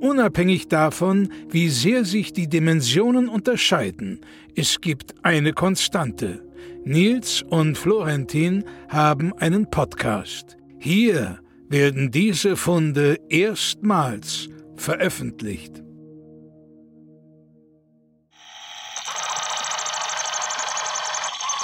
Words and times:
Unabhängig 0.00 0.68
davon, 0.68 1.30
wie 1.50 1.68
sehr 1.68 2.06
sich 2.06 2.32
die 2.32 2.48
Dimensionen 2.48 3.28
unterscheiden, 3.28 4.20
es 4.56 4.80
gibt 4.80 5.14
eine 5.22 5.52
Konstante. 5.52 6.42
Nils 6.84 7.42
und 7.42 7.76
Florentin 7.76 8.64
haben 8.88 9.34
einen 9.34 9.68
Podcast. 9.70 10.56
Hier 10.78 11.40
werden 11.68 12.10
diese 12.10 12.56
Funde 12.56 13.18
erstmals 13.28 14.48
veröffentlicht. 14.76 15.82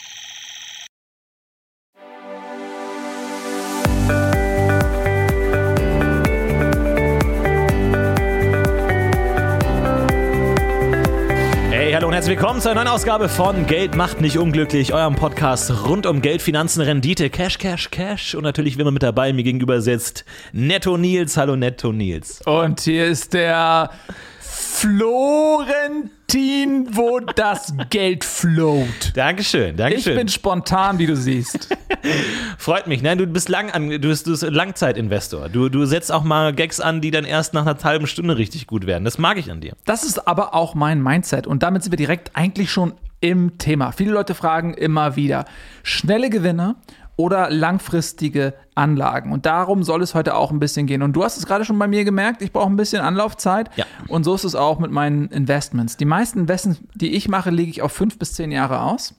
Hallo 12.03 12.09
und 12.09 12.15
herzlich 12.15 12.37
willkommen 12.37 12.59
zu 12.59 12.67
einer 12.67 12.83
neuen 12.83 12.93
Ausgabe 12.93 13.29
von 13.29 13.65
Geld 13.65 13.95
macht 13.95 14.19
nicht 14.19 14.37
unglücklich, 14.37 14.93
eurem 14.93 15.15
Podcast 15.15 15.87
rund 15.87 16.05
um 16.05 16.21
Geld, 16.21 16.41
Finanzen, 16.41 16.81
Rendite, 16.81 17.29
Cash, 17.29 17.57
Cash, 17.57 17.91
Cash. 17.91 18.35
Und 18.35 18.43
natürlich, 18.43 18.77
wie 18.77 18.81
immer 18.81 18.91
mit 18.91 19.03
dabei, 19.03 19.31
mir 19.31 19.43
gegenüber 19.43 19.79
sitzt 19.79 20.25
Netto 20.51 20.97
Nils. 20.97 21.37
Hallo 21.37 21.55
Netto 21.55 21.93
Nils. 21.93 22.41
Und 22.41 22.81
hier 22.81 23.05
ist 23.05 23.33
der 23.33 23.89
Florentin, 24.73 26.09
wo 26.91 27.19
das 27.19 27.73
Geld 27.91 28.23
float. 28.23 29.13
Dankeschön, 29.13 29.77
Dankeschön. 29.77 30.13
Ich 30.13 30.19
bin 30.19 30.27
spontan, 30.27 30.97
wie 30.97 31.05
du 31.05 31.15
siehst. 31.15 31.69
Freut 32.57 32.87
mich, 32.87 33.03
ne? 33.03 33.15
Du 33.15 33.27
bist 33.27 33.49
lang 33.49 33.69
an, 33.69 33.89
du 33.89 33.99
bist, 33.99 34.25
du 34.25 34.31
bist 34.31 34.41
Langzeitinvestor. 34.41 35.47
Du, 35.49 35.69
du 35.69 35.85
setzt 35.85 36.11
auch 36.11 36.23
mal 36.23 36.53
Gags 36.53 36.79
an, 36.81 37.01
die 37.01 37.11
dann 37.11 37.23
erst 37.23 37.53
nach 37.53 37.67
einer 37.67 37.81
halben 37.83 38.07
Stunde 38.07 38.35
richtig 38.35 38.65
gut 38.65 38.87
werden. 38.87 39.05
Das 39.05 39.19
mag 39.19 39.37
ich 39.37 39.51
an 39.51 39.61
dir. 39.61 39.73
Das 39.85 40.03
ist 40.03 40.27
aber 40.27 40.55
auch 40.55 40.73
mein 40.73 41.01
Mindset. 41.01 41.45
Und 41.45 41.61
damit 41.63 41.83
sind 41.83 41.91
wir 41.91 41.97
direkt 41.97 42.35
eigentlich 42.35 42.71
schon 42.71 42.93
im 43.21 43.59
Thema. 43.59 43.91
Viele 43.91 44.11
Leute 44.11 44.33
fragen 44.33 44.73
immer 44.73 45.15
wieder: 45.15 45.45
schnelle 45.83 46.29
Gewinne 46.29 46.75
oder 47.15 47.49
langfristige 47.49 48.53
Anlagen. 48.75 49.31
Und 49.31 49.45
darum 49.45 49.83
soll 49.83 50.01
es 50.01 50.15
heute 50.15 50.35
auch 50.35 50.51
ein 50.51 50.59
bisschen 50.59 50.87
gehen. 50.87 51.01
Und 51.01 51.13
du 51.13 51.23
hast 51.23 51.37
es 51.37 51.45
gerade 51.45 51.65
schon 51.65 51.77
bei 51.77 51.87
mir 51.87 52.03
gemerkt, 52.05 52.41
ich 52.41 52.51
brauche 52.51 52.69
ein 52.69 52.75
bisschen 52.75 53.01
Anlaufzeit. 53.01 53.69
Ja. 53.75 53.85
Und 54.07 54.23
so 54.23 54.33
ist 54.33 54.43
es 54.43 54.55
auch 54.55 54.79
mit 54.79 54.91
meinen 54.91 55.27
Investments. 55.27 55.97
Die 55.97 56.05
meisten 56.05 56.39
Investments, 56.39 56.81
die 56.95 57.13
ich 57.15 57.27
mache, 57.27 57.51
lege 57.51 57.69
ich 57.69 57.81
auf 57.81 57.91
fünf 57.91 58.17
bis 58.17 58.33
zehn 58.33 58.51
Jahre 58.51 58.81
aus 58.81 59.15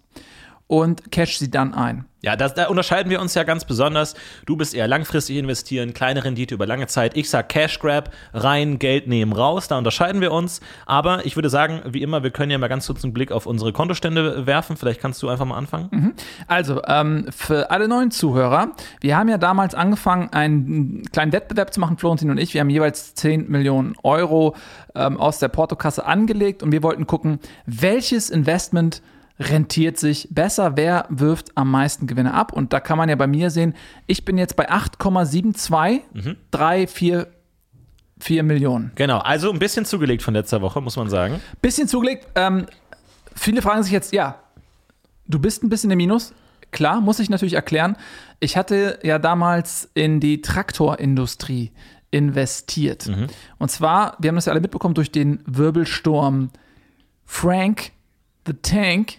und 0.66 1.12
cash 1.12 1.38
sie 1.38 1.50
dann 1.50 1.74
ein. 1.74 2.04
Ja, 2.24 2.36
das, 2.36 2.54
da 2.54 2.68
unterscheiden 2.68 3.10
wir 3.10 3.20
uns 3.20 3.34
ja 3.34 3.42
ganz 3.42 3.66
besonders. 3.66 4.14
Du 4.46 4.56
bist 4.56 4.74
eher 4.74 4.88
langfristig 4.88 5.36
investieren, 5.36 5.92
kleine 5.92 6.24
Rendite 6.24 6.54
über 6.54 6.64
lange 6.64 6.86
Zeit. 6.86 7.18
Ich 7.18 7.28
sag 7.28 7.50
Cash 7.50 7.78
Grab, 7.80 8.14
rein, 8.32 8.78
Geld 8.78 9.06
nehmen, 9.06 9.34
raus. 9.34 9.68
Da 9.68 9.76
unterscheiden 9.76 10.22
wir 10.22 10.32
uns. 10.32 10.62
Aber 10.86 11.26
ich 11.26 11.36
würde 11.36 11.50
sagen, 11.50 11.82
wie 11.84 12.00
immer, 12.00 12.22
wir 12.22 12.30
können 12.30 12.50
ja 12.50 12.56
mal 12.56 12.68
ganz 12.68 12.86
kurz 12.86 13.04
einen 13.04 13.12
Blick 13.12 13.30
auf 13.30 13.44
unsere 13.44 13.74
Kontostände 13.74 14.46
werfen. 14.46 14.78
Vielleicht 14.78 15.02
kannst 15.02 15.22
du 15.22 15.28
einfach 15.28 15.44
mal 15.44 15.58
anfangen. 15.58 15.88
Mhm. 15.90 16.14
Also, 16.46 16.80
ähm, 16.86 17.26
für 17.28 17.70
alle 17.70 17.88
neuen 17.88 18.10
Zuhörer, 18.10 18.72
wir 19.02 19.18
haben 19.18 19.28
ja 19.28 19.36
damals 19.36 19.74
angefangen, 19.74 20.32
einen 20.32 21.02
kleinen 21.12 21.32
Wettbewerb 21.32 21.74
zu 21.74 21.80
machen, 21.80 21.98
Florentin 21.98 22.30
und 22.30 22.38
ich. 22.38 22.54
Wir 22.54 22.62
haben 22.62 22.70
jeweils 22.70 23.14
10 23.16 23.50
Millionen 23.50 23.96
Euro 24.02 24.56
ähm, 24.94 25.18
aus 25.18 25.40
der 25.40 25.48
Portokasse 25.48 26.06
angelegt 26.06 26.62
und 26.62 26.72
wir 26.72 26.82
wollten 26.82 27.06
gucken, 27.06 27.38
welches 27.66 28.30
Investment 28.30 29.02
rentiert 29.38 29.98
sich 29.98 30.28
besser, 30.30 30.76
wer 30.76 31.06
wirft 31.08 31.56
am 31.56 31.70
meisten 31.70 32.06
Gewinne 32.06 32.34
ab. 32.34 32.52
Und 32.52 32.72
da 32.72 32.80
kann 32.80 32.98
man 32.98 33.08
ja 33.08 33.16
bei 33.16 33.26
mir 33.26 33.50
sehen, 33.50 33.74
ich 34.06 34.24
bin 34.24 34.38
jetzt 34.38 34.56
bei 34.56 34.70
8,72, 34.70 36.00
mhm. 36.12 36.36
3, 36.52 36.86
4, 36.86 37.26
4 38.20 38.42
Millionen. 38.44 38.92
Genau, 38.94 39.18
also 39.18 39.50
ein 39.50 39.58
bisschen 39.58 39.84
zugelegt 39.84 40.22
von 40.22 40.34
letzter 40.34 40.62
Woche, 40.62 40.80
muss 40.80 40.96
man 40.96 41.08
sagen. 41.08 41.40
Bisschen 41.60 41.88
zugelegt. 41.88 42.28
Ähm, 42.36 42.66
viele 43.34 43.60
fragen 43.60 43.82
sich 43.82 43.92
jetzt, 43.92 44.12
ja, 44.12 44.38
du 45.26 45.38
bist 45.40 45.64
ein 45.64 45.68
bisschen 45.68 45.90
im 45.90 45.98
Minus. 45.98 46.32
Klar, 46.70 47.00
muss 47.00 47.18
ich 47.18 47.30
natürlich 47.30 47.54
erklären. 47.54 47.96
Ich 48.40 48.56
hatte 48.56 48.98
ja 49.02 49.18
damals 49.18 49.90
in 49.94 50.20
die 50.20 50.42
Traktorindustrie 50.42 51.72
investiert. 52.10 53.08
Mhm. 53.08 53.26
Und 53.58 53.70
zwar, 53.70 54.16
wir 54.20 54.28
haben 54.28 54.36
das 54.36 54.46
ja 54.46 54.52
alle 54.52 54.60
mitbekommen 54.60 54.94
durch 54.94 55.10
den 55.10 55.40
Wirbelsturm 55.46 56.50
Frank 57.24 57.90
the 58.46 58.52
Tank 58.54 59.14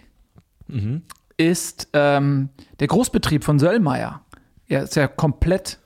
mhm. 0.68 1.02
ist 1.36 1.88
ähm, 1.92 2.50
der 2.80 2.88
Großbetrieb 2.88 3.44
von 3.44 3.58
Söllmeier. 3.58 4.22
Er 4.68 4.82
ist 4.82 4.96
ja 4.96 5.06
komplett 5.06 5.78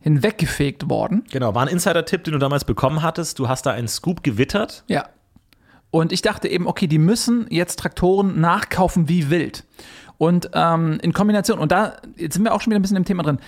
hinweggefegt 0.00 0.90
worden. 0.90 1.24
Genau, 1.30 1.54
war 1.54 1.62
ein 1.62 1.68
Insider-Tipp, 1.68 2.24
den 2.24 2.32
du 2.32 2.38
damals 2.38 2.64
bekommen 2.64 3.02
hattest. 3.02 3.38
Du 3.38 3.48
hast 3.48 3.64
da 3.64 3.70
einen 3.70 3.88
Scoop 3.88 4.22
gewittert. 4.22 4.84
Ja. 4.86 5.08
Und 5.90 6.12
ich 6.12 6.22
dachte 6.22 6.48
eben, 6.48 6.66
okay, 6.66 6.86
die 6.86 6.98
müssen 6.98 7.46
jetzt 7.50 7.78
Traktoren 7.78 8.40
nachkaufen 8.40 9.08
wie 9.08 9.30
wild. 9.30 9.64
Und 10.18 10.50
ähm, 10.52 10.98
in 11.02 11.12
Kombination, 11.12 11.58
und 11.58 11.72
da, 11.72 11.96
jetzt 12.16 12.34
sind 12.34 12.44
wir 12.44 12.52
auch 12.52 12.60
schon 12.60 12.70
wieder 12.70 12.78
ein 12.78 12.82
bisschen 12.82 12.96
im 12.96 13.04
Thema 13.04 13.22
drin. 13.22 13.38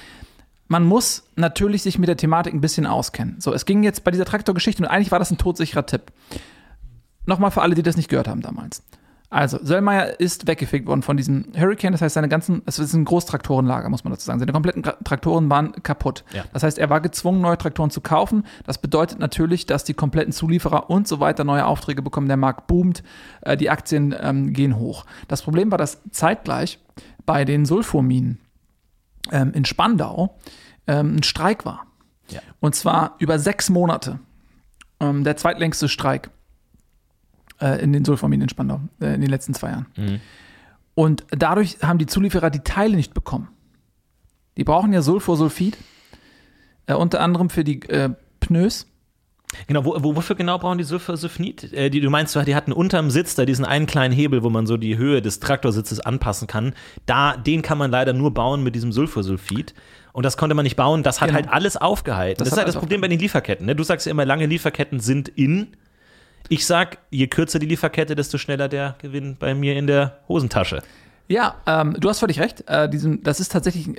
Man 0.68 0.84
muss 0.84 1.24
natürlich 1.36 1.82
sich 1.82 1.98
mit 1.98 2.08
der 2.08 2.16
Thematik 2.16 2.54
ein 2.54 2.60
bisschen 2.60 2.86
auskennen. 2.86 3.40
So, 3.40 3.52
es 3.52 3.66
ging 3.66 3.82
jetzt 3.82 4.04
bei 4.04 4.10
dieser 4.10 4.24
Traktorgeschichte 4.24 4.82
und 4.82 4.88
eigentlich 4.88 5.12
war 5.12 5.18
das 5.18 5.30
ein 5.30 5.38
todsicherer 5.38 5.86
Tipp. 5.86 6.12
Nochmal 7.24 7.50
für 7.50 7.62
alle, 7.62 7.74
die 7.74 7.82
das 7.82 7.96
nicht 7.96 8.08
gehört 8.08 8.28
haben 8.28 8.40
damals. 8.40 8.82
Also, 9.28 9.58
Söllmeier 9.60 10.20
ist 10.20 10.46
weggefegt 10.46 10.86
worden 10.86 11.02
von 11.02 11.16
diesem 11.16 11.46
Hurricane. 11.56 11.92
Das 11.92 12.00
heißt, 12.00 12.14
seine 12.14 12.28
ganzen, 12.28 12.62
es 12.64 12.78
ist 12.78 12.92
ein 12.94 13.04
Großtraktorenlager, 13.04 13.88
muss 13.88 14.04
man 14.04 14.12
dazu 14.12 14.24
sagen. 14.24 14.38
Seine 14.38 14.52
kompletten 14.52 14.82
Traktoren 14.82 15.50
waren 15.50 15.72
kaputt. 15.82 16.24
Ja. 16.32 16.44
Das 16.52 16.62
heißt, 16.62 16.78
er 16.78 16.90
war 16.90 17.00
gezwungen, 17.00 17.40
neue 17.40 17.58
Traktoren 17.58 17.90
zu 17.90 18.00
kaufen. 18.00 18.44
Das 18.64 18.78
bedeutet 18.78 19.18
natürlich, 19.18 19.66
dass 19.66 19.82
die 19.82 19.94
kompletten 19.94 20.32
Zulieferer 20.32 20.90
und 20.90 21.08
so 21.08 21.18
weiter 21.18 21.42
neue 21.42 21.66
Aufträge 21.66 22.02
bekommen. 22.02 22.28
Der 22.28 22.36
Markt 22.36 22.68
boomt, 22.68 23.02
äh, 23.40 23.56
die 23.56 23.68
Aktien 23.68 24.14
ähm, 24.18 24.52
gehen 24.52 24.78
hoch. 24.78 25.04
Das 25.26 25.42
Problem 25.42 25.72
war, 25.72 25.78
dass 25.78 26.02
zeitgleich 26.12 26.78
bei 27.24 27.44
den 27.44 27.66
Sulfurminen 27.66 28.38
ähm, 29.32 29.52
in 29.54 29.64
Spandau 29.64 30.38
ähm, 30.86 31.16
ein 31.16 31.22
Streik 31.24 31.64
war. 31.64 31.86
Ja. 32.28 32.40
Und 32.60 32.76
zwar 32.76 33.16
über 33.18 33.40
sechs 33.40 33.70
Monate. 33.70 34.20
Ähm, 35.00 35.24
der 35.24 35.36
zweitlängste 35.36 35.88
Streik 35.88 36.30
äh, 37.60 37.82
in 37.82 37.92
den 37.92 38.04
Sulfaminen 38.04 38.42
in 38.42 38.48
Spandau 38.48 38.80
äh, 39.00 39.14
in 39.14 39.20
den 39.20 39.30
letzten 39.30 39.54
zwei 39.54 39.70
Jahren. 39.70 39.86
Mhm. 39.96 40.20
Und 40.94 41.24
dadurch 41.30 41.78
haben 41.82 41.98
die 41.98 42.06
Zulieferer 42.06 42.50
die 42.50 42.60
Teile 42.60 42.96
nicht 42.96 43.14
bekommen. 43.14 43.48
Die 44.56 44.64
brauchen 44.64 44.92
ja 44.92 45.02
Sulfosulfid, 45.02 45.76
äh, 46.86 46.94
unter 46.94 47.20
anderem 47.20 47.50
für 47.50 47.64
die 47.64 47.82
äh, 47.82 48.10
Pneus. 48.40 48.86
Genau, 49.66 49.84
wo, 49.84 49.96
wo, 50.02 50.16
wofür 50.16 50.34
genau 50.34 50.58
brauchen 50.58 50.78
die 50.78 50.84
Sulfosulfid? 50.84 51.72
Äh, 51.72 51.90
die, 51.90 52.00
du 52.00 52.10
meinst, 52.10 52.34
die 52.34 52.54
hatten 52.54 52.72
unterm 52.72 53.10
Sitz 53.10 53.34
da 53.34 53.44
diesen 53.44 53.64
einen 53.64 53.86
kleinen 53.86 54.12
Hebel, 54.12 54.42
wo 54.42 54.50
man 54.50 54.66
so 54.66 54.76
die 54.76 54.96
Höhe 54.96 55.22
des 55.22 55.40
Traktorsitzes 55.40 56.00
anpassen 56.00 56.46
kann. 56.48 56.74
Da, 57.04 57.36
den 57.36 57.62
kann 57.62 57.78
man 57.78 57.90
leider 57.90 58.12
nur 58.12 58.32
bauen 58.32 58.62
mit 58.62 58.74
diesem 58.74 58.92
Sulfosulfid. 58.92 59.74
Und 60.12 60.24
das 60.24 60.36
konnte 60.36 60.54
man 60.54 60.62
nicht 60.62 60.76
bauen. 60.76 61.02
Das 61.02 61.20
hat 61.20 61.28
genau. 61.28 61.40
halt 61.40 61.52
alles 61.52 61.76
aufgehalten. 61.76 62.38
Das, 62.38 62.46
das 62.46 62.54
ist 62.54 62.58
halt 62.58 62.68
das 62.68 62.76
Problem 62.76 63.02
bei 63.02 63.08
den 63.08 63.18
Lieferketten. 63.18 63.66
Ne? 63.66 63.76
Du 63.76 63.84
sagst 63.84 64.06
ja 64.06 64.10
immer, 64.10 64.24
lange 64.24 64.46
Lieferketten 64.46 64.98
sind 64.98 65.28
in. 65.28 65.68
Ich 66.48 66.66
sag, 66.66 66.98
je 67.10 67.26
kürzer 67.26 67.58
die 67.58 67.66
Lieferkette, 67.66 68.14
desto 68.14 68.38
schneller 68.38 68.68
der 68.68 68.96
Gewinn 69.00 69.36
bei 69.38 69.54
mir 69.54 69.76
in 69.76 69.86
der 69.86 70.18
Hosentasche. 70.28 70.82
Ja, 71.28 71.56
ähm, 71.66 71.96
du 71.98 72.08
hast 72.08 72.20
völlig 72.20 72.40
recht. 72.40 72.64
Äh, 72.68 72.88
diesen, 72.88 73.22
das 73.22 73.40
ist 73.40 73.50
tatsächlich 73.50 73.88
ein 73.88 73.96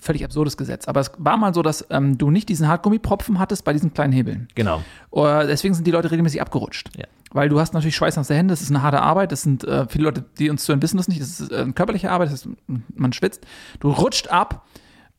völlig 0.00 0.24
absurdes 0.24 0.56
Gesetz. 0.56 0.86
Aber 0.86 1.00
es 1.00 1.10
war 1.18 1.36
mal 1.36 1.54
so, 1.54 1.62
dass 1.62 1.86
ähm, 1.90 2.18
du 2.18 2.30
nicht 2.30 2.48
diesen 2.48 2.68
Hartgummipropfen 2.68 3.38
hattest 3.38 3.64
bei 3.64 3.72
diesen 3.72 3.94
kleinen 3.94 4.12
Hebeln. 4.12 4.48
Genau. 4.54 4.82
Uh, 5.10 5.46
deswegen 5.46 5.74
sind 5.74 5.86
die 5.86 5.90
Leute 5.90 6.10
regelmäßig 6.10 6.40
abgerutscht. 6.40 6.90
Ja. 6.96 7.06
Weil 7.30 7.48
du 7.48 7.60
hast 7.60 7.74
natürlich 7.74 7.96
Schweiß 7.96 8.16
aus 8.16 8.28
der 8.28 8.36
Hände, 8.36 8.52
das 8.52 8.62
ist 8.62 8.70
eine 8.70 8.82
harte 8.82 9.00
Arbeit. 9.00 9.32
Das 9.32 9.42
sind 9.42 9.64
äh, 9.64 9.86
viele 9.88 10.04
Leute, 10.04 10.24
die 10.38 10.50
uns 10.50 10.64
zuhören, 10.64 10.82
wissen 10.82 10.96
das 10.96 11.08
nicht. 11.08 11.20
Das 11.20 11.40
ist 11.40 11.50
äh, 11.50 11.66
körperliche 11.72 12.10
Arbeit, 12.10 12.28
das 12.28 12.44
heißt, 12.44 12.48
man 12.94 13.12
schwitzt. 13.12 13.46
Du 13.80 13.90
rutscht 13.90 14.28
ab 14.28 14.66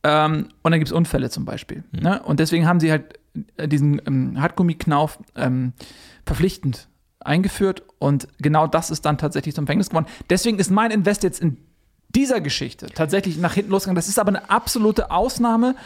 ähm, 0.02 0.48
und 0.62 0.70
dann 0.70 0.80
gibt 0.80 0.88
es 0.88 0.92
Unfälle 0.92 1.30
zum 1.30 1.44
Beispiel. 1.44 1.84
Mhm. 1.92 2.00
Ne? 2.00 2.22
Und 2.22 2.40
deswegen 2.40 2.66
haben 2.66 2.80
sie 2.80 2.90
halt 2.90 3.18
äh, 3.56 3.68
diesen 3.68 4.00
ähm, 4.06 4.40
Hartgummiknauf 4.40 5.18
ähm, 5.36 5.72
verpflichtend 6.26 6.88
eingeführt 7.20 7.82
und 7.98 8.28
genau 8.38 8.66
das 8.66 8.90
ist 8.90 9.04
dann 9.04 9.18
tatsächlich 9.18 9.54
zum 9.54 9.66
Verhängnis 9.66 9.90
geworden. 9.90 10.06
Deswegen 10.30 10.58
ist 10.58 10.70
mein 10.70 10.90
Invest 10.90 11.22
jetzt 11.22 11.40
in 11.40 11.58
dieser 12.14 12.40
Geschichte 12.40 12.86
tatsächlich 12.86 13.36
nach 13.38 13.54
hinten 13.54 13.70
losgegangen. 13.70 13.96
Das 13.96 14.08
ist 14.08 14.18
aber 14.18 14.28
eine 14.30 14.50
absolute 14.50 15.10
Ausnahme 15.10 15.76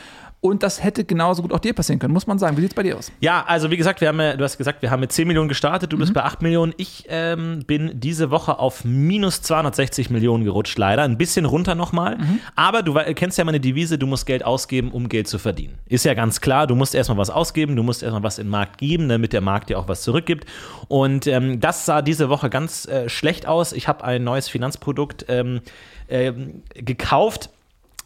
und 0.45 0.63
das 0.63 0.85
hätte 0.85 1.05
genauso 1.05 1.41
gut 1.41 1.55
auch 1.55 1.59
dir 1.59 1.73
passieren 1.73 1.99
können, 1.99 2.13
muss 2.13 2.27
man 2.27 2.39
sagen. 2.39 2.59
Wie 2.59 2.61
sieht 2.61 2.73
es 2.73 2.75
bei 2.75 2.83
dir 2.83 2.99
aus? 2.99 3.11
Ja, 3.21 3.47
also 3.47 3.71
wie 3.71 3.79
gesagt, 3.79 4.03
wir 4.03 4.09
haben, 4.09 4.19
du 4.19 4.45
hast 4.45 4.59
gesagt, 4.59 4.83
wir 4.83 4.91
haben 4.91 5.01
mit 5.01 5.11
10 5.11 5.27
Millionen 5.27 5.49
gestartet, 5.49 5.91
du 5.91 5.97
bist 5.97 6.13
bei 6.13 6.23
8 6.23 6.43
Millionen. 6.43 6.75
Ich 6.77 7.07
ähm, 7.09 7.65
bin 7.67 7.93
diese 7.95 8.31
Woche 8.31 8.59
auf 8.59 8.85
minus 8.85 9.41
260 9.41 10.11
Millionen 10.11 10.45
gerutscht, 10.45 10.77
leider. 10.77 11.03
Ein 11.05 11.17
bisschen 11.17 11.47
runter 11.47 11.75
nochmal. 11.75 12.19
Aber 12.57 12.83
du 12.83 12.93
kennst 13.15 13.39
ja 13.39 13.45
meine 13.45 13.59
Devise, 13.59 13.97
du 13.97 14.07
musst 14.07 14.27
Geld 14.27 14.45
ausgeben, 14.45 14.91
um 14.91 15.09
Geld 15.09 15.29
zu 15.29 15.39
verdienen. 15.39 15.79
Ist 15.87 16.05
ja 16.05 16.13
ganz 16.13 16.43
klar, 16.43 16.67
du 16.67 16.75
musst 16.75 16.95
erstmal 16.95 17.17
was 17.17 17.31
ausgeben, 17.31 17.75
du 17.75 17.83
musst 17.83 18.03
erstmal 18.03 18.23
was 18.23 18.39
in 18.39 18.49
den 18.49 18.51
Markt 18.51 18.77
geben, 18.77 19.09
damit 19.09 19.33
der 19.33 19.41
Markt 19.41 19.71
dir 19.71 19.79
auch 19.79 19.89
was 19.89 20.03
zurückgibt. 20.03 20.45
Und 20.89 21.27
ähm, 21.27 21.59
das 21.59 21.87
sah 21.87 22.03
diese 22.03 22.29
Woche 22.29 22.51
ganz 22.51 22.87
äh, 22.87 23.09
schlecht 23.09 23.47
aus. 23.47 23.73
Ich 23.73 23.89
habe 23.89 24.05
ein 24.05 24.23
neues 24.23 24.51
Finanzprodukt 24.51 25.25
ähm, 25.29 25.63
ähm, 26.11 26.63
gekauft. 26.75 27.49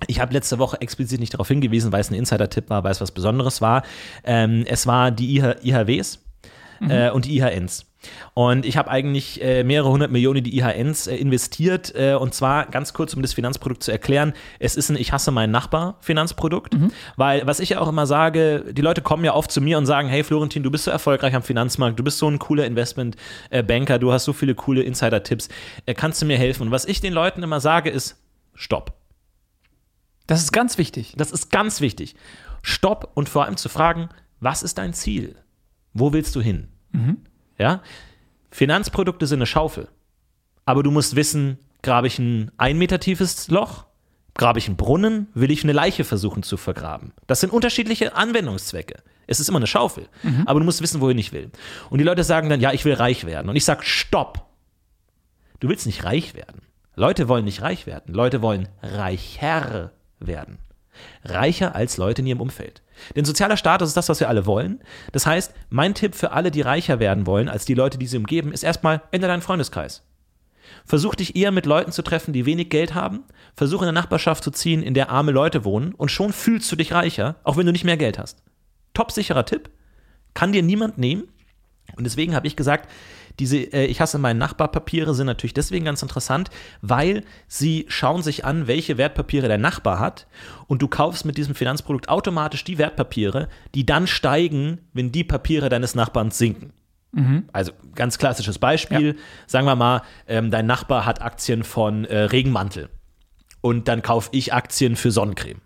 Ich 0.06 0.21
habe 0.21 0.33
letzte 0.33 0.59
Woche 0.59 0.81
explizit 0.81 1.21
nicht 1.21 1.35
darauf 1.35 1.49
hingewiesen, 1.49 1.93
weil 1.93 2.00
es 2.00 2.11
ein 2.11 2.15
Insider-Tipp 2.15 2.71
war, 2.71 2.85
weil 2.85 2.93
es 2.93 3.00
was 3.00 3.11
Besonderes 3.11 3.61
war. 3.61 3.83
Ähm, 4.25 4.65
es 4.67 4.87
war 4.87 5.11
die 5.11 5.37
IH 5.37 5.56
IHWs 5.62 6.21
äh, 6.89 7.11
und 7.11 7.25
die 7.25 7.39
IHNs. 7.39 7.85
Und 8.35 8.65
ich 8.65 8.77
habe 8.77 8.91
eigentlich 8.91 9.43
äh, 9.43 9.65
mehrere 9.65 9.91
hundert 9.91 10.12
Millionen 10.12 10.39
in 10.39 10.45
die 10.45 10.56
IHNs 10.59 11.09
äh, 11.09 11.17
investiert. 11.17 11.93
Äh, 11.97 12.15
und 12.15 12.33
zwar 12.33 12.67
ganz 12.67 12.93
kurz, 12.93 13.15
um 13.15 13.23
das 13.23 13.33
Finanzprodukt 13.33 13.83
zu 13.83 13.91
erklären. 13.91 14.35
Es 14.61 14.77
ist 14.77 14.89
ein 14.89 14.97
Ich 14.97 15.12
hasse 15.12 15.33
meinen 15.33 15.50
Nachbar 15.50 15.97
Finanzprodukt. 16.00 16.75
Weil, 17.17 17.47
was 17.47 17.59
ich 17.59 17.71
ja 17.71 17.81
auch 17.81 17.89
immer 17.89 18.06
sage, 18.06 18.65
die 18.71 18.83
Leute 18.83 19.03
kommen 19.03 19.25
ja 19.25 19.35
oft 19.35 19.50
zu 19.50 19.61
mir 19.61 19.79
und 19.79 19.87
sagen: 19.87 20.09
Hey 20.09 20.23
Florentin, 20.23 20.62
du 20.62 20.71
bist 20.71 20.85
so 20.85 20.91
erfolgreich 20.91 21.35
am 21.35 21.43
Finanzmarkt, 21.43 21.99
du 21.99 22.05
bist 22.05 22.19
so 22.19 22.29
ein 22.31 22.39
cooler 22.39 22.67
Investmentbanker, 22.67 23.99
du 23.99 24.12
hast 24.12 24.25
so 24.25 24.33
viele 24.33 24.55
coole 24.55 24.83
Insider-Tipps. 24.83 25.49
Äh, 25.87 25.95
kannst 25.95 26.23
du 26.23 26.27
mir 26.27 26.39
helfen? 26.39 26.62
Und 26.65 26.71
was 26.71 26.85
ich 26.85 27.00
den 27.00 27.12
Leuten 27.12 27.43
immer 27.43 27.59
sage, 27.61 27.91
ist: 27.91 28.17
Stopp. 28.55 28.95
Das 30.28 30.42
ist 30.42 30.52
ganz 30.52 30.78
wichtig. 30.78 31.14
Das 31.16 31.32
ist 31.32 31.50
ganz 31.50 31.80
wichtig. 31.80 32.14
Stopp 32.62 33.10
und 33.14 33.28
vor 33.28 33.46
allem 33.46 33.56
zu 33.56 33.69
fragen, 33.69 34.10
was 34.38 34.62
ist 34.62 34.78
dein 34.78 34.92
Ziel? 34.94 35.34
Wo 35.94 36.12
willst 36.12 36.36
du 36.36 36.40
hin? 36.40 36.69
Ja? 37.58 37.82
Finanzprodukte 38.50 39.26
sind 39.26 39.38
eine 39.38 39.46
Schaufel. 39.46 39.88
Aber 40.64 40.82
du 40.82 40.90
musst 40.90 41.16
wissen, 41.16 41.58
grabe 41.82 42.06
ich 42.06 42.19
ein 42.19 42.52
ein 42.58 42.78
Meter 42.78 43.00
tiefes 43.00 43.48
Loch? 43.48 43.86
Grabe 44.34 44.58
ich 44.58 44.69
einen 44.69 44.76
Brunnen? 44.76 45.28
Will 45.34 45.50
ich 45.50 45.64
eine 45.64 45.72
Leiche 45.72 46.04
versuchen 46.04 46.42
zu 46.42 46.56
vergraben? 46.58 47.12
Das 47.26 47.40
sind 47.40 47.52
unterschiedliche 47.52 48.14
Anwendungszwecke. 48.14 49.02
Es 49.26 49.40
ist 49.40 49.48
immer 49.48 49.58
eine 49.58 49.66
Schaufel. 49.66 50.08
Aber 50.46 50.60
du 50.60 50.64
musst 50.66 50.82
wissen, 50.82 51.00
wohin 51.00 51.19
ich 51.19 51.32
will. 51.32 51.50
Und 51.90 51.98
die 51.98 52.04
Leute 52.04 52.22
sagen 52.22 52.48
dann, 52.50 52.60
ja, 52.60 52.72
ich 52.72 52.84
will 52.84 52.94
reich 52.94 53.25
werden. 53.25 53.48
Und 53.48 53.56
ich 53.56 53.64
sage, 53.64 53.82
stopp. 53.82 54.46
Du 55.60 55.69
willst 55.69 55.86
nicht 55.86 56.04
reich 56.04 56.34
werden. 56.34 56.60
Leute 56.96 57.28
wollen 57.28 57.44
nicht 57.46 57.62
reich 57.62 57.86
werden. 57.86 58.14
Leute 58.14 58.42
wollen 58.42 58.69
reicher 58.82 59.92
werden. 60.20 60.59
Reicher 61.25 61.75
als 61.75 61.97
Leute 61.97 62.23
in 62.23 62.26
ihrem 62.26 62.41
Umfeld. 62.41 62.82
Denn 63.15 63.25
sozialer 63.25 63.56
Status 63.56 63.88
ist 63.88 63.97
das, 63.97 64.09
was 64.09 64.20
wir 64.20 64.29
alle 64.29 64.47
wollen. 64.47 64.81
Das 65.12 65.26
heißt, 65.26 65.55
mein 65.70 65.94
Tipp 65.94 66.15
für 66.15 66.32
alle, 66.32 66.50
die 66.50 66.61
reicher 66.61 66.99
werden 66.99 67.26
wollen, 67.26 67.49
als 67.49 67.65
die 67.65 67.75
Leute, 67.75 67.99
die 67.99 68.06
sie 68.06 68.17
umgeben, 68.17 68.53
ist 68.53 68.65
erstmal, 68.65 69.03
ändere 69.12 69.31
deinen 69.31 69.43
Freundeskreis. 69.43 70.03
Versuch 70.85 71.15
dich 71.15 71.37
eher 71.37 71.53
mit 71.53 71.67
Leuten 71.67 71.93
zu 71.93 72.03
treffen, 72.03 72.32
die 72.32 72.47
wenig 72.47 72.70
Geld 72.70 72.94
haben. 72.94 73.25
Versuch 73.55 73.82
in 73.82 73.88
eine 73.88 74.00
Nachbarschaft 74.00 74.44
zu 74.44 74.50
ziehen, 74.50 74.82
in 74.82 74.94
der 74.94 75.11
arme 75.11 75.32
Leute 75.32 75.65
wohnen. 75.65 75.94
Und 75.94 76.11
schon 76.11 76.32
fühlst 76.32 76.71
du 76.71 76.76
dich 76.76 76.93
reicher, 76.93 77.37
auch 77.44 77.56
wenn 77.56 77.67
du 77.67 77.73
nicht 77.73 77.85
mehr 77.85 77.97
Geld 77.97 78.19
hast. 78.19 78.43
Top 78.94 79.12
sicherer 79.12 79.44
Tipp. 79.44 79.71
Kann 80.35 80.53
dir 80.53 80.62
niemand 80.62 80.99
nehmen. 80.99 81.29
Und 81.97 82.05
deswegen 82.05 82.35
habe 82.35 82.47
ich 82.47 82.56
gesagt, 82.56 82.91
diese 83.38 83.58
äh, 83.58 83.87
Ich 83.87 84.00
hasse 84.00 84.19
meinen 84.19 84.38
Nachbarpapiere 84.38 85.14
sind 85.14 85.26
natürlich 85.26 85.55
deswegen 85.55 85.85
ganz 85.85 86.02
interessant, 86.02 86.50
weil 86.82 87.25
sie 87.46 87.87
schauen 87.88 88.23
sich 88.23 88.44
an, 88.44 88.67
welche 88.67 88.99
Wertpapiere 88.99 89.49
der 89.49 89.58
Nachbar 89.58 89.99
hat 89.99 90.26
und 90.67 90.82
du 90.82 90.88
kaufst 90.88 91.25
mit 91.25 91.37
diesem 91.37 91.55
Finanzprodukt 91.55 92.08
automatisch 92.08 92.64
die 92.64 92.79
Wertpapiere, 92.79 93.49
die 93.75 93.87
dann 93.87 94.06
steigen, 94.06 94.81
wenn 94.93 95.12
die 95.12 95.25
Papiere 95.25 95.69
deines 95.69 95.94
Nachbarn 95.94 96.31
sinken. 96.31 96.73
Also 97.52 97.73
ganz 97.94 98.19
klassisches 98.19 98.58
Beispiel, 98.58 99.17
sagen 99.46 99.67
wir 99.67 99.76
mal, 99.76 100.02
ähm, 100.26 100.50
dein 100.50 100.67
Nachbar 100.67 101.06
hat 101.06 101.23
Aktien 101.23 101.64
von 101.64 102.05
äh, 102.05 102.19
Regenmantel 102.19 102.90
und 103.61 103.88
dann 103.88 104.02
kaufe 104.02 104.29
ich 104.32 104.52
Aktien 104.52 104.96
für 104.96 105.11
Sonnencreme. 105.11 105.61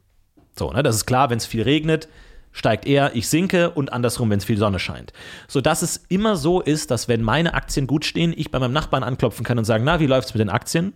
So, 0.57 0.71
ne, 0.71 0.83
das 0.83 0.97
ist 0.97 1.07
klar, 1.07 1.31
wenn 1.31 1.39
es 1.39 1.47
viel 1.47 1.63
regnet, 1.63 2.09
steigt 2.53 2.87
er, 2.87 3.15
ich 3.15 3.29
sinke 3.29 3.71
und 3.71 3.93
andersrum, 3.93 4.31
wenn 4.31 4.39
es 4.39 4.45
viel 4.45 4.59
Sonne 4.59 4.79
scheint. 4.79 5.13
So 5.49 5.61
dass 5.61 5.83
es 5.83 6.05
immer 6.09 6.37
so 6.37 6.61
ist, 6.61 6.91
dass 6.91 7.09
wenn 7.09 7.23
meine 7.23 7.55
Aktien 7.55 7.87
gut 7.87 8.05
stehen, 8.05 8.35
ich 8.37 8.51
bei 8.51 8.59
meinem 8.59 8.73
Nachbarn 8.73 9.03
anklopfen 9.03 9.45
kann 9.45 9.59
und 9.59 9.65
sagen, 9.65 9.85
na, 9.85 10.01
wie 10.01 10.07
läuft's 10.07 10.35
mit 10.35 10.41
den 10.41 10.51
Aktien? 10.51 10.93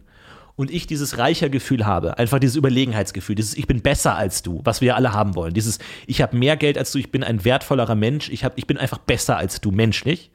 Und 0.56 0.70
ich 0.70 0.86
dieses 0.86 1.18
reicher 1.18 1.50
Gefühl 1.50 1.84
habe, 1.84 2.16
einfach 2.18 2.38
dieses 2.38 2.56
Überlegenheitsgefühl, 2.56 3.34
dieses 3.34 3.54
Ich 3.56 3.66
bin 3.66 3.82
besser 3.82 4.16
als 4.16 4.42
du, 4.42 4.62
was 4.64 4.80
wir 4.80 4.96
alle 4.96 5.12
haben 5.12 5.34
wollen. 5.34 5.52
Dieses 5.52 5.78
Ich 6.06 6.22
habe 6.22 6.34
mehr 6.34 6.56
Geld 6.56 6.78
als 6.78 6.92
du, 6.92 6.98
ich 6.98 7.12
bin 7.12 7.22
ein 7.22 7.44
wertvollerer 7.44 7.94
Mensch, 7.94 8.30
ich, 8.30 8.42
hab, 8.42 8.56
ich 8.56 8.66
bin 8.66 8.78
einfach 8.78 8.98
besser 8.98 9.36
als 9.36 9.60
du 9.60 9.70
menschlich. 9.70 10.30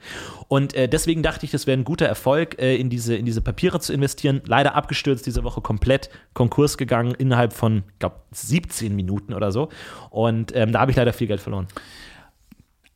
Und 0.47 0.75
äh, 0.75 0.87
deswegen 0.87 1.23
dachte 1.23 1.45
ich, 1.45 1.51
das 1.51 1.65
wäre 1.65 1.77
ein 1.77 1.83
guter 1.83 2.05
Erfolg, 2.05 2.61
äh, 2.61 2.75
in, 2.75 2.91
diese, 2.91 3.15
in 3.15 3.25
diese 3.25 3.41
Papiere 3.41 3.79
zu 3.79 3.93
investieren. 3.93 4.41
Leider 4.45 4.75
abgestürzt 4.75 5.25
diese 5.25 5.43
Woche 5.43 5.61
komplett 5.61 6.11
Konkurs 6.33 6.77
gegangen 6.77 7.15
innerhalb 7.15 7.51
von, 7.51 7.83
ich 7.91 7.99
glaube, 7.99 8.17
17 8.31 8.95
Minuten 8.95 9.33
oder 9.33 9.51
so. 9.51 9.69
Und 10.11 10.55
ähm, 10.55 10.71
da 10.71 10.81
habe 10.81 10.91
ich 10.91 10.97
leider 10.97 11.13
viel 11.13 11.27
Geld 11.27 11.41
verloren. 11.41 11.67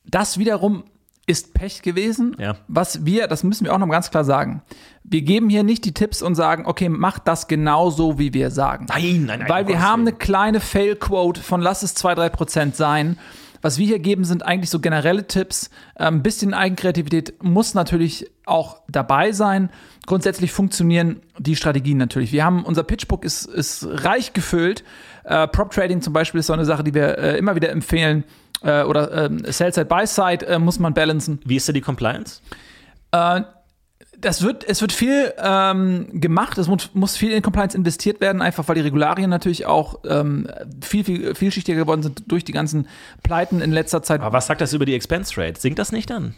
Das 0.06 0.38
wiederum 0.38 0.84
ist 1.28 1.54
Pech 1.54 1.82
gewesen. 1.82 2.36
Ja. 2.40 2.56
Was 2.68 3.06
wir, 3.06 3.28
das 3.28 3.44
müssen 3.44 3.66
wir 3.66 3.74
auch 3.74 3.80
noch 3.80 3.90
ganz 3.90 4.12
klar 4.12 4.24
sagen. 4.24 4.62
Wir 5.04 5.22
geben 5.22 5.50
hier 5.50 5.64
nicht 5.64 5.86
die 5.86 5.94
Tipps 5.94 6.22
und 6.22 6.36
sagen, 6.36 6.66
okay, 6.66 6.90
mach 6.90 7.20
das 7.20 7.48
genauso, 7.48 8.20
wie 8.20 8.34
wir 8.34 8.52
sagen. 8.52 8.86
Nein, 8.90 9.26
nein, 9.26 9.40
nein. 9.40 9.50
Weil 9.50 9.68
wir 9.68 9.82
haben 9.82 10.02
eine 10.02 10.14
kleine 10.14 10.60
Fail-Quote 10.60 11.42
von 11.42 11.62
lass 11.62 11.84
es 11.84 11.96
2-3% 11.96 12.76
sein. 12.76 13.18
Was 13.62 13.80
wir 13.80 13.88
hier 13.88 13.98
geben, 13.98 14.26
sind 14.26 14.46
eigentlich 14.46 14.70
so 14.70 14.80
generelle 14.80 15.26
Tipps. 15.26 15.72
Ein 15.96 16.22
bisschen 16.22 16.54
Eigenkreativität 16.54 17.42
muss 17.42 17.74
natürlich 17.74 18.30
auch 18.46 18.82
dabei 18.88 19.32
sein. 19.32 19.72
Grundsätzlich 20.06 20.52
funktionieren 20.52 21.22
die 21.40 21.56
Strategien 21.56 21.98
natürlich. 21.98 22.32
Wir 22.32 22.46
haben, 22.46 22.64
unser 22.64 22.84
Pitchbook 22.84 23.26
ist, 23.26 23.46
ist 23.46 23.88
reich 23.90 24.34
gefüllt. 24.34 24.84
Äh, 25.24 25.48
Prop 25.48 25.72
Trading 25.72 26.02
zum 26.02 26.14
Beispiel 26.14 26.42
ist 26.42 26.48
so 26.48 26.54
eine 26.54 26.66
Sache, 26.66 26.84
die 26.84 26.94
wir 26.94 27.18
äh, 27.18 27.38
immer 27.40 27.56
wieder 27.56 27.70
empfehlen. 27.70 28.24
Äh, 28.62 28.84
oder 28.84 29.26
ähm, 29.26 29.44
Sell-Side, 29.46 29.86
Buy-Side 29.86 30.48
äh, 30.48 30.60
muss 30.60 30.80
man 30.80 30.94
balancen. 30.94 31.40
Wie 31.46 31.56
ist 31.56 31.68
da 31.68 31.74
die 31.74 31.82
Compliance? 31.82 32.42
Äh, 33.12 33.42
das 34.18 34.42
wird, 34.42 34.64
es 34.68 34.82
wird 34.82 34.92
viel 34.92 35.34
ähm, 35.38 36.08
gemacht, 36.14 36.58
es 36.58 36.68
muss, 36.68 36.90
muss 36.94 37.18
viel 37.18 37.32
in 37.32 37.42
Compliance 37.42 37.78
investiert 37.78 38.22
werden, 38.22 38.42
einfach 38.42 38.68
weil 38.68 38.76
die 38.76 38.82
Regularien 38.82 39.30
natürlich 39.30 39.66
auch 39.66 40.00
ähm, 40.08 40.48
viel, 40.82 41.04
viel 41.04 41.36
vielschichtiger 41.36 41.78
geworden 41.78 42.02
sind 42.02 42.24
durch 42.28 42.44
die 42.44 42.52
ganzen 42.52 42.88
Pleiten 43.24 43.62
in 43.62 43.72
letzter 43.72 44.02
Zeit. 44.04 44.22
Aber 44.22 44.34
was 44.34 44.48
sagt 44.48 44.62
das 44.62 44.74
über 44.74 44.86
die 44.86 44.96
Expense 44.96 45.40
Rate? 45.40 45.60
Sinkt 45.60 45.80
das 45.80 45.92
nicht 45.92 46.10
dann? 46.10 46.34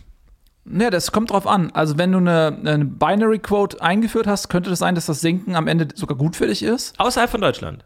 Ja, 0.69 0.89
das 0.89 1.11
kommt 1.11 1.31
drauf 1.31 1.47
an. 1.47 1.71
Also 1.71 1.97
wenn 1.97 2.11
du 2.11 2.17
eine, 2.17 2.57
eine 2.65 2.83
Binary 2.83 3.39
Quote 3.39 3.81
eingeführt 3.81 4.27
hast, 4.27 4.49
könnte 4.49 4.69
das 4.69 4.79
sein, 4.79 4.95
dass 4.95 5.05
das 5.05 5.21
Sinken 5.21 5.55
am 5.55 5.67
Ende 5.67 5.87
sogar 5.95 6.17
gut 6.17 6.35
für 6.35 6.47
dich 6.47 6.63
ist. 6.63 6.99
Außerhalb 6.99 7.29
von 7.29 7.41
Deutschland. 7.41 7.85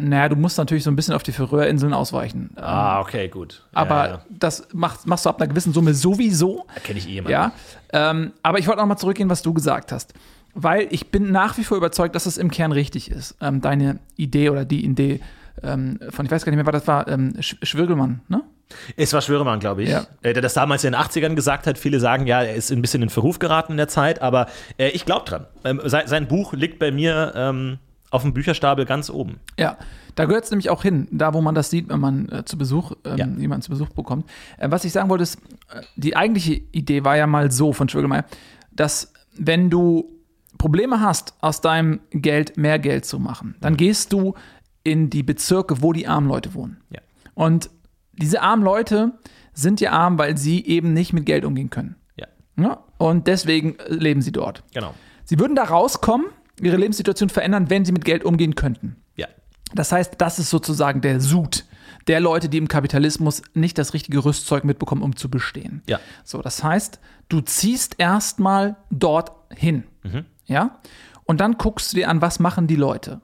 Naja, 0.00 0.28
du 0.28 0.36
musst 0.36 0.58
natürlich 0.58 0.84
so 0.84 0.90
ein 0.90 0.96
bisschen 0.96 1.14
auf 1.14 1.22
die 1.22 1.32
Färöerinseln 1.32 1.92
ausweichen. 1.92 2.50
Ah, 2.56 3.00
okay, 3.00 3.28
gut. 3.28 3.62
Aber 3.72 4.08
ja, 4.08 4.22
das 4.30 4.68
machst, 4.72 5.06
machst 5.06 5.24
du 5.24 5.30
ab 5.30 5.40
einer 5.40 5.48
gewissen 5.48 5.72
Summe 5.72 5.94
sowieso. 5.94 6.66
kenne 6.84 6.98
ich 6.98 7.08
eh 7.08 7.18
immer. 7.18 7.30
Ja, 7.30 7.52
ähm, 7.92 8.32
aber 8.42 8.58
ich 8.58 8.66
wollte 8.66 8.80
noch 8.80 8.86
mal 8.88 8.96
zurückgehen, 8.96 9.28
was 9.30 9.42
du 9.42 9.52
gesagt 9.52 9.92
hast. 9.92 10.14
Weil 10.54 10.86
ich 10.90 11.10
bin 11.10 11.32
nach 11.32 11.58
wie 11.58 11.64
vor 11.64 11.76
überzeugt, 11.76 12.14
dass 12.14 12.24
es 12.26 12.38
im 12.38 12.50
Kern 12.50 12.72
richtig 12.72 13.10
ist. 13.10 13.36
Ähm, 13.40 13.60
deine 13.60 13.98
Idee 14.16 14.48
oder 14.50 14.64
die 14.64 14.84
Idee 14.84 15.20
ähm, 15.62 15.98
von, 16.10 16.24
ich 16.26 16.32
weiß 16.32 16.44
gar 16.44 16.50
nicht 16.50 16.56
mehr, 16.62 16.66
was 16.66 16.80
das 16.80 16.86
war, 16.88 17.08
ähm, 17.08 17.34
Sch 17.40 17.56
Schwirgelmann, 17.62 18.20
ne? 18.28 18.42
Es 18.96 19.12
war 19.12 19.20
Schwöremann, 19.22 19.60
glaube 19.60 19.84
ich, 19.84 19.90
Ja. 19.90 20.06
äh, 20.22 20.32
der 20.32 20.42
das 20.42 20.54
damals 20.54 20.82
in 20.82 20.92
den 20.92 21.00
80ern 21.00 21.34
gesagt 21.36 21.68
hat. 21.68 21.78
Viele 21.78 22.00
sagen, 22.00 22.26
ja, 22.26 22.42
er 22.42 22.54
ist 22.56 22.72
ein 22.72 22.82
bisschen 22.82 23.00
in 23.00 23.10
Verruf 23.10 23.38
geraten 23.38 23.72
in 23.72 23.76
der 23.78 23.86
Zeit, 23.86 24.20
aber 24.22 24.48
äh, 24.76 24.88
ich 24.88 25.04
glaube 25.04 25.24
dran. 25.24 25.46
Ähm, 25.64 25.80
sein, 25.84 26.08
sein 26.08 26.26
Buch 26.26 26.52
liegt 26.52 26.78
bei 26.80 26.90
mir 26.90 27.32
ähm, 27.36 27.78
auf 28.16 28.22
dem 28.22 28.32
Bücherstapel 28.34 28.84
ganz 28.84 29.08
oben. 29.10 29.38
Ja, 29.58 29.76
da 30.16 30.24
gehört 30.24 30.44
es 30.44 30.50
nämlich 30.50 30.70
auch 30.70 30.82
hin, 30.82 31.06
da 31.12 31.32
wo 31.34 31.40
man 31.40 31.54
das 31.54 31.70
sieht, 31.70 31.88
wenn 31.88 32.00
man 32.00 32.28
äh, 32.30 32.44
zu 32.44 32.58
Besuch, 32.58 32.92
ähm, 33.04 33.16
Ja. 33.18 33.26
jemanden 33.26 33.62
zu 33.62 33.70
Besuch 33.70 33.90
bekommt. 33.90 34.28
Äh, 34.58 34.70
was 34.70 34.84
ich 34.84 34.92
sagen 34.92 35.08
wollte, 35.08 35.22
ist, 35.22 35.36
äh, 35.72 35.82
die 35.96 36.16
eigentliche 36.16 36.54
Idee 36.72 37.04
war 37.04 37.16
ja 37.16 37.26
mal 37.26 37.50
so 37.52 37.72
von 37.72 37.88
Schwirgelmeier, 37.88 38.24
dass 38.72 39.12
wenn 39.36 39.70
du 39.70 40.10
Probleme 40.58 41.00
hast, 41.00 41.34
aus 41.40 41.60
deinem 41.60 42.00
Geld 42.10 42.56
mehr 42.56 42.78
Geld 42.78 43.04
zu 43.04 43.18
machen, 43.18 43.54
dann 43.60 43.76
gehst 43.76 44.12
du 44.12 44.34
in 44.82 45.10
die 45.10 45.22
Bezirke, 45.22 45.82
wo 45.82 45.92
die 45.92 46.06
armen 46.08 46.28
Leute 46.28 46.54
wohnen. 46.54 46.78
Ja. 46.90 47.00
Und 47.34 47.68
diese 48.14 48.40
armen 48.40 48.64
Leute 48.64 49.12
sind 49.52 49.80
ja 49.80 49.92
arm, 49.92 50.18
weil 50.18 50.38
sie 50.38 50.64
eben 50.64 50.92
nicht 50.94 51.12
mit 51.12 51.26
Geld 51.26 51.44
umgehen 51.44 51.68
können. 51.70 51.96
Ja, 52.16 52.26
Ja? 52.58 52.78
Und 52.96 53.26
deswegen 53.26 53.78
äh, 53.78 53.92
leben 53.92 54.22
sie 54.22 54.32
dort. 54.32 54.62
genau. 54.72 54.94
Sie 55.24 55.38
würden 55.40 55.56
da 55.56 55.64
rauskommen, 55.64 56.26
ihre 56.60 56.76
Lebenssituation 56.76 57.28
verändern, 57.28 57.70
wenn 57.70 57.84
sie 57.84 57.92
mit 57.92 58.04
Geld 58.04 58.24
umgehen 58.24 58.54
könnten. 58.54 58.96
Ja, 59.16 59.26
Das 59.74 59.92
heißt, 59.92 60.14
das 60.18 60.38
ist 60.38 60.50
sozusagen 60.50 61.00
der 61.00 61.20
Sud 61.20 61.64
der 62.06 62.20
Leute, 62.20 62.48
die 62.48 62.58
im 62.58 62.68
Kapitalismus 62.68 63.42
nicht 63.54 63.78
das 63.78 63.92
richtige 63.92 64.24
Rüstzeug 64.24 64.64
mitbekommen, 64.64 65.02
um 65.02 65.16
zu 65.16 65.28
bestehen. 65.28 65.82
Ja. 65.88 65.98
So, 66.24 66.40
das 66.40 66.62
heißt, 66.62 67.00
du 67.28 67.40
ziehst 67.40 67.96
erstmal 67.98 68.76
dort 68.90 69.32
hin. 69.50 69.84
Ja? 70.46 70.78
Und 71.24 71.40
dann 71.40 71.58
guckst 71.58 71.92
du 71.92 71.96
dir 71.96 72.08
an, 72.08 72.22
was 72.22 72.38
machen 72.38 72.68
die 72.68 72.76
Leute. 72.76 73.20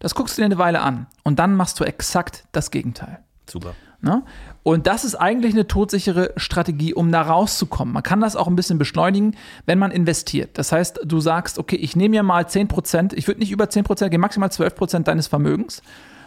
Das 0.00 0.14
guckst 0.14 0.36
du 0.36 0.42
dir 0.42 0.46
eine 0.46 0.58
Weile 0.58 0.82
an 0.82 1.06
und 1.22 1.38
dann 1.38 1.54
machst 1.54 1.80
du 1.80 1.84
exakt 1.84 2.44
das 2.52 2.70
Gegenteil. 2.70 3.20
Super. 3.48 3.74
Ne? 4.04 4.22
Und 4.62 4.86
das 4.86 5.04
ist 5.04 5.14
eigentlich 5.14 5.54
eine 5.54 5.66
todsichere 5.66 6.32
Strategie, 6.36 6.94
um 6.94 7.10
da 7.10 7.22
rauszukommen. 7.22 7.92
Man 7.92 8.02
kann 8.02 8.20
das 8.20 8.36
auch 8.36 8.46
ein 8.46 8.54
bisschen 8.54 8.78
beschleunigen, 8.78 9.34
wenn 9.66 9.78
man 9.78 9.90
investiert. 9.90 10.58
Das 10.58 10.72
heißt, 10.72 11.00
du 11.04 11.20
sagst, 11.20 11.58
okay, 11.58 11.76
ich 11.76 11.96
nehme 11.96 12.10
mir 12.10 12.22
mal 12.22 12.44
10%, 12.44 13.14
ich 13.14 13.26
würde 13.26 13.40
nicht 13.40 13.50
über 13.50 13.64
10% 13.64 14.08
gehen, 14.10 14.20
maximal 14.20 14.50
12% 14.50 15.04
deines 15.04 15.26
Vermögens 15.26 15.82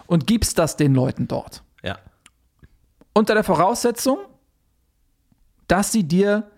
und 0.07 0.25
gibst 0.25 0.57
das 0.57 0.75
den 0.75 0.95
Leuten 0.95 1.27
dort. 1.27 1.61
Ja. 1.83 1.99
Unter 3.13 3.35
der 3.35 3.43
Voraussetzung, 3.43 4.17
dass 5.67 5.91
sie 5.91 6.03
dir 6.03 6.49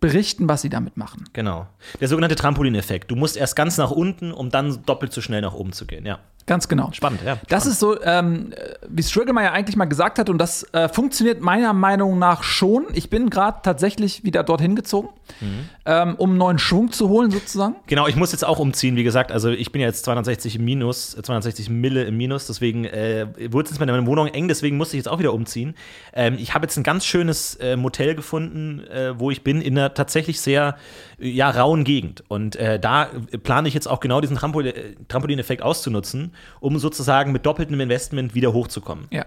berichten, 0.00 0.48
was 0.48 0.62
sie 0.62 0.68
damit 0.68 0.98
machen. 0.98 1.24
Genau. 1.32 1.66
Der 2.00 2.08
sogenannte 2.08 2.36
Trampolineffekt. 2.36 3.10
Du 3.10 3.16
musst 3.16 3.36
erst 3.36 3.56
ganz 3.56 3.78
nach 3.78 3.90
unten, 3.90 4.32
um 4.32 4.50
dann 4.50 4.82
doppelt 4.84 5.12
so 5.12 5.22
schnell 5.22 5.40
nach 5.40 5.54
oben 5.54 5.72
zu 5.72 5.86
gehen. 5.86 6.04
Ja. 6.04 6.18
Ganz 6.46 6.68
genau. 6.68 6.90
Spannend, 6.92 7.20
ja. 7.26 7.38
Das 7.48 7.64
spannend. 7.64 7.66
ist 7.72 7.80
so, 7.80 8.00
ähm, 8.02 8.54
wie 8.88 9.02
Strögelmeier 9.02 9.50
eigentlich 9.52 9.76
mal 9.76 9.86
gesagt 9.86 10.18
hat, 10.20 10.30
und 10.30 10.38
das 10.38 10.62
äh, 10.72 10.88
funktioniert 10.88 11.40
meiner 11.40 11.72
Meinung 11.72 12.18
nach 12.20 12.44
schon. 12.44 12.86
Ich 12.94 13.10
bin 13.10 13.30
gerade 13.30 13.58
tatsächlich 13.62 14.22
wieder 14.24 14.44
dorthin 14.44 14.76
gezogen, 14.76 15.08
Mhm. 15.40 15.68
ähm, 15.86 16.14
um 16.18 16.30
einen 16.30 16.38
neuen 16.38 16.58
Schwung 16.60 16.92
zu 16.92 17.08
holen, 17.08 17.32
sozusagen. 17.32 17.74
Genau, 17.88 18.06
ich 18.06 18.14
muss 18.14 18.30
jetzt 18.30 18.44
auch 18.44 18.60
umziehen, 18.60 18.94
wie 18.94 19.02
gesagt. 19.02 19.32
Also 19.32 19.50
ich 19.50 19.72
bin 19.72 19.80
ja 19.82 19.88
jetzt 19.88 20.04
260 20.04 20.54
im 20.54 20.64
Minus, 20.64 21.14
äh, 21.14 21.22
260 21.22 21.68
Mille 21.68 22.04
im 22.04 22.16
Minus, 22.16 22.46
deswegen 22.46 22.84
äh, 22.84 23.26
wurde 23.50 23.64
es 23.66 23.70
jetzt 23.72 23.80
mit 23.80 23.88
meiner 23.88 24.06
Wohnung 24.06 24.28
eng, 24.28 24.46
deswegen 24.46 24.76
musste 24.76 24.96
ich 24.96 25.00
jetzt 25.00 25.08
auch 25.08 25.18
wieder 25.18 25.32
umziehen. 25.34 25.74
Ähm, 26.12 26.36
ich 26.38 26.54
habe 26.54 26.64
jetzt 26.66 26.76
ein 26.76 26.84
ganz 26.84 27.04
schönes 27.06 27.56
äh, 27.56 27.74
Motel 27.76 28.14
gefunden, 28.14 28.86
äh, 28.86 29.18
wo 29.18 29.32
ich 29.32 29.42
bin, 29.42 29.60
in 29.60 29.76
einer 29.76 29.94
tatsächlich 29.94 30.40
sehr 30.40 30.68
äh, 30.68 30.76
ja, 31.18 31.50
rauen 31.50 31.84
Gegend. 31.84 32.24
Und 32.28 32.56
äh, 32.56 32.78
da 32.78 33.06
plane 33.42 33.68
ich 33.68 33.74
jetzt 33.74 33.86
auch 33.86 34.00
genau 34.00 34.20
diesen 34.20 34.36
Trampol 34.36 34.66
äh, 34.66 34.94
Trampolineffekt 35.08 35.62
auszunutzen, 35.62 36.32
um 36.60 36.78
sozusagen 36.78 37.32
mit 37.32 37.46
doppeltem 37.46 37.80
Investment 37.80 38.34
wieder 38.34 38.52
hochzukommen. 38.52 39.06
Ja. 39.10 39.24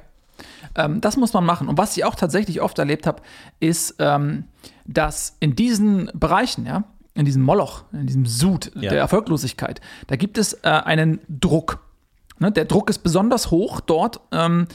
Ähm, 0.76 1.02
das 1.02 1.18
muss 1.18 1.34
man 1.34 1.46
machen. 1.46 1.68
Und 1.68 1.78
was 1.78 1.98
ich 1.98 2.06
auch 2.06 2.16
tatsächlich 2.16 2.62
oft 2.62 2.78
erlebt 2.80 3.08
habe, 3.08 3.22
ist, 3.60 3.96
ähm, 4.00 4.46
dass 4.86 5.36
in 5.40 5.56
diesen 5.56 6.12
Bereichen, 6.14 6.66
ja, 6.66 6.84
in 7.16 7.26
diesem 7.26 7.42
Moloch, 7.42 7.84
in 7.92 8.08
diesem 8.08 8.26
Sud 8.26 8.72
Ja. 8.76 8.92
der 8.92 9.00
Erfolglosigkeit, 9.00 9.82
da 10.08 10.16
gibt 10.16 10.38
es 10.38 10.54
äh, 10.64 10.70
einen 10.70 11.20
Druck. 11.28 11.80
Ne? 12.38 12.52
Der 12.52 12.66
Druck 12.66 12.90
ist 12.90 13.00
besonders 13.00 13.52
hoch, 13.52 13.82
dort 13.82 14.22
ähm, 14.32 14.68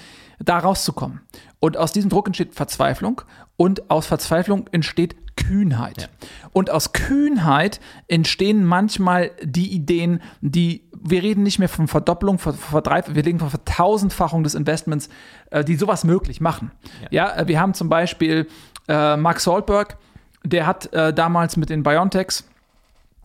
da 0.44 0.58
rauszukommen. 0.58 1.20
Und 1.60 1.76
aus 1.76 1.92
diesem 1.92 2.10
Druck 2.10 2.26
entsteht 2.26 2.54
Verzweiflung 2.54 3.22
und 3.56 3.90
aus 3.90 4.06
Verzweiflung 4.06 4.66
entsteht 4.72 5.16
Kühnheit. 5.36 6.10
Und 6.52 6.70
aus 6.70 6.92
Kühnheit 6.92 7.80
entstehen 8.08 8.64
manchmal 8.64 9.30
die 9.42 9.72
Ideen, 9.72 10.20
die 10.40 10.84
wir 11.06 11.22
reden 11.22 11.42
nicht 11.42 11.58
mehr 11.58 11.68
von 11.68 11.86
Verdopplung, 11.88 12.38
von 12.38 12.54
Verdreifachung, 12.54 13.14
wir 13.14 13.26
reden 13.26 13.38
von 13.40 13.50
Vertausendfachung 13.50 14.42
des 14.42 14.54
Investments, 14.54 15.08
äh, 15.50 15.64
die 15.64 15.76
sowas 15.76 16.04
möglich 16.04 16.40
machen. 16.40 16.70
Ja, 17.10 17.34
äh, 17.36 17.48
wir 17.48 17.60
haben 17.60 17.74
zum 17.74 17.88
Beispiel 17.88 18.46
äh, 18.88 19.16
Mark 19.16 19.40
Saltberg, 19.40 19.98
der 20.44 20.66
hat 20.66 20.92
äh, 20.94 21.12
damals 21.12 21.56
mit 21.56 21.68
den 21.68 21.82
Biontechs 21.82 22.44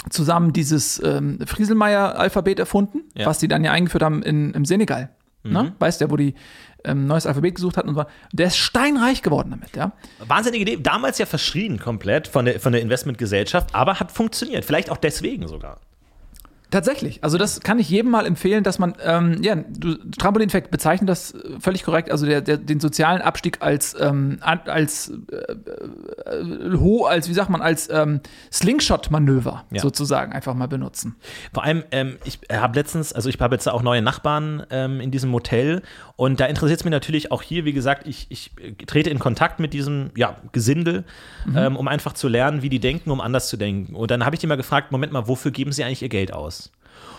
zusammen 0.10 0.52
dieses 0.54 1.02
ähm, 1.04 1.40
Frieselmeier-Alphabet 1.46 2.60
erfunden, 2.60 3.02
Ja. 3.16 3.26
was 3.28 3.40
die 3.40 3.48
dann 3.48 3.64
ja 3.64 3.72
eingeführt 3.72 4.04
haben 4.04 4.24
in, 4.24 4.54
im 4.54 4.66
Senegal. 4.66 5.10
Ne? 5.44 5.74
Weißt 5.80 6.02
du, 6.02 6.12
wo 6.12 6.18
die 6.18 6.36
ähm, 6.84 7.08
neues 7.08 7.26
Alphabet 7.26 7.56
gesucht 7.56 7.78
hatten 7.78 7.90
und 7.90 7.96
so. 7.96 8.06
Der 8.32 8.48
ist 8.48 8.58
steinreich 8.58 9.22
geworden 9.22 9.52
damit, 9.52 9.76
ja. 9.76 9.92
Wahnsinnige 10.26 10.62
Idee, 10.64 10.82
damals 10.82 11.18
ja 11.18 11.26
verschrien 11.26 11.80
komplett 11.80 12.28
von 12.28 12.46
der, 12.46 12.60
von 12.60 12.72
der 12.72 12.82
Investmentgesellschaft, 12.82 13.74
aber 13.74 14.00
hat 14.00 14.12
funktioniert. 14.12 14.66
Vielleicht 14.66 14.90
auch 14.90 14.98
deswegen 14.98 15.48
sogar. 15.48 15.80
Tatsächlich. 16.72 17.24
Also 17.24 17.38
das 17.40 17.62
kann 17.62 17.80
ich 17.80 17.90
jedem 17.90 18.12
mal 18.12 18.28
empfehlen, 18.28 18.64
dass 18.64 18.78
man, 18.78 18.94
ähm, 19.04 19.42
ja, 19.42 19.56
du, 19.56 19.96
Trampolineffekt 20.18 20.70
bezeichnet 20.70 21.10
das 21.10 21.34
äh, 21.34 21.60
völlig 21.60 21.84
korrekt, 21.84 22.12
also 22.12 22.28
der, 22.28 22.42
der, 22.42 22.58
den 22.58 22.80
sozialen 22.80 23.22
Abstieg 23.22 23.62
als, 23.62 23.96
ähm, 24.00 24.38
als, 24.42 25.12
äh, 25.32 25.36
äh, 25.36 26.78
ho, 26.78 27.06
als, 27.06 27.28
wie 27.28 27.34
sagt 27.34 27.50
man, 27.50 27.62
als 27.62 27.90
ähm, 27.90 28.22
Slingshot-Manöver 28.52 29.66
Ja. 29.72 29.82
sozusagen 29.82 30.32
einfach 30.32 30.54
mal 30.54 30.68
benutzen. 30.68 31.16
Vor 31.54 31.64
allem, 31.64 31.84
ähm, 31.92 32.18
ich 32.24 32.40
habe 32.52 32.78
letztens, 32.78 33.14
also 33.14 33.30
ich 33.30 33.40
habe 33.40 33.56
jetzt 33.56 33.68
auch 33.68 33.82
neue 33.82 34.04
Nachbarn 34.04 34.64
ähm, 34.70 35.02
in 35.02 35.10
diesem 35.10 35.34
Hotel 35.34 35.82
und 36.20 36.42
da 36.42 36.48
interessiert 36.48 36.82
es 36.82 36.84
mich 36.84 36.92
natürlich 36.92 37.32
auch 37.32 37.42
hier, 37.42 37.64
wie 37.64 37.72
gesagt, 37.72 38.06
ich, 38.06 38.28
ich 38.28 38.52
trete 38.88 39.10
in 39.10 39.20
Kontakt 39.20 39.62
mit 39.62 39.72
diesem 39.72 40.12
ja, 40.18 40.36
Gesindel, 40.52 41.06
ähm, 41.56 41.78
um 41.78 41.88
einfach 41.88 42.12
zu 42.12 42.28
lernen, 42.28 42.62
wie 42.62 42.68
die 42.68 42.82
denken, 42.82 43.10
um 43.10 43.22
anders 43.22 43.48
zu 43.48 43.56
denken. 43.56 43.96
Und 43.96 44.12
dann 44.12 44.26
habe 44.26 44.36
ich 44.36 44.42
die 44.42 44.48
mal 44.48 44.58
gefragt, 44.58 44.92
Moment 44.92 45.14
mal, 45.14 45.30
wofür 45.30 45.52
geben 45.52 45.72
sie 45.72 45.86
eigentlich 45.86 46.02
ihr 46.02 46.10
Geld 46.10 46.34
aus? 46.34 46.74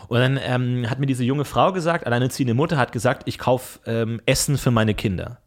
Und 0.09 0.19
dann 0.19 0.39
ähm, 0.43 0.91
hat 0.91 0.99
mir 0.99 1.07
diese 1.07 1.25
junge 1.25 1.47
Frau 1.47 1.73
gesagt, 1.73 2.05
alleinerziehende 2.05 2.53
Mutter 2.53 2.77
hat 2.77 2.93
gesagt, 2.93 3.23
ich 3.25 3.39
kaufe 3.39 3.79
ähm, 3.87 4.21
Essen 4.27 4.59
für 4.59 4.71
meine 4.71 4.93
Kinder. 4.93 5.39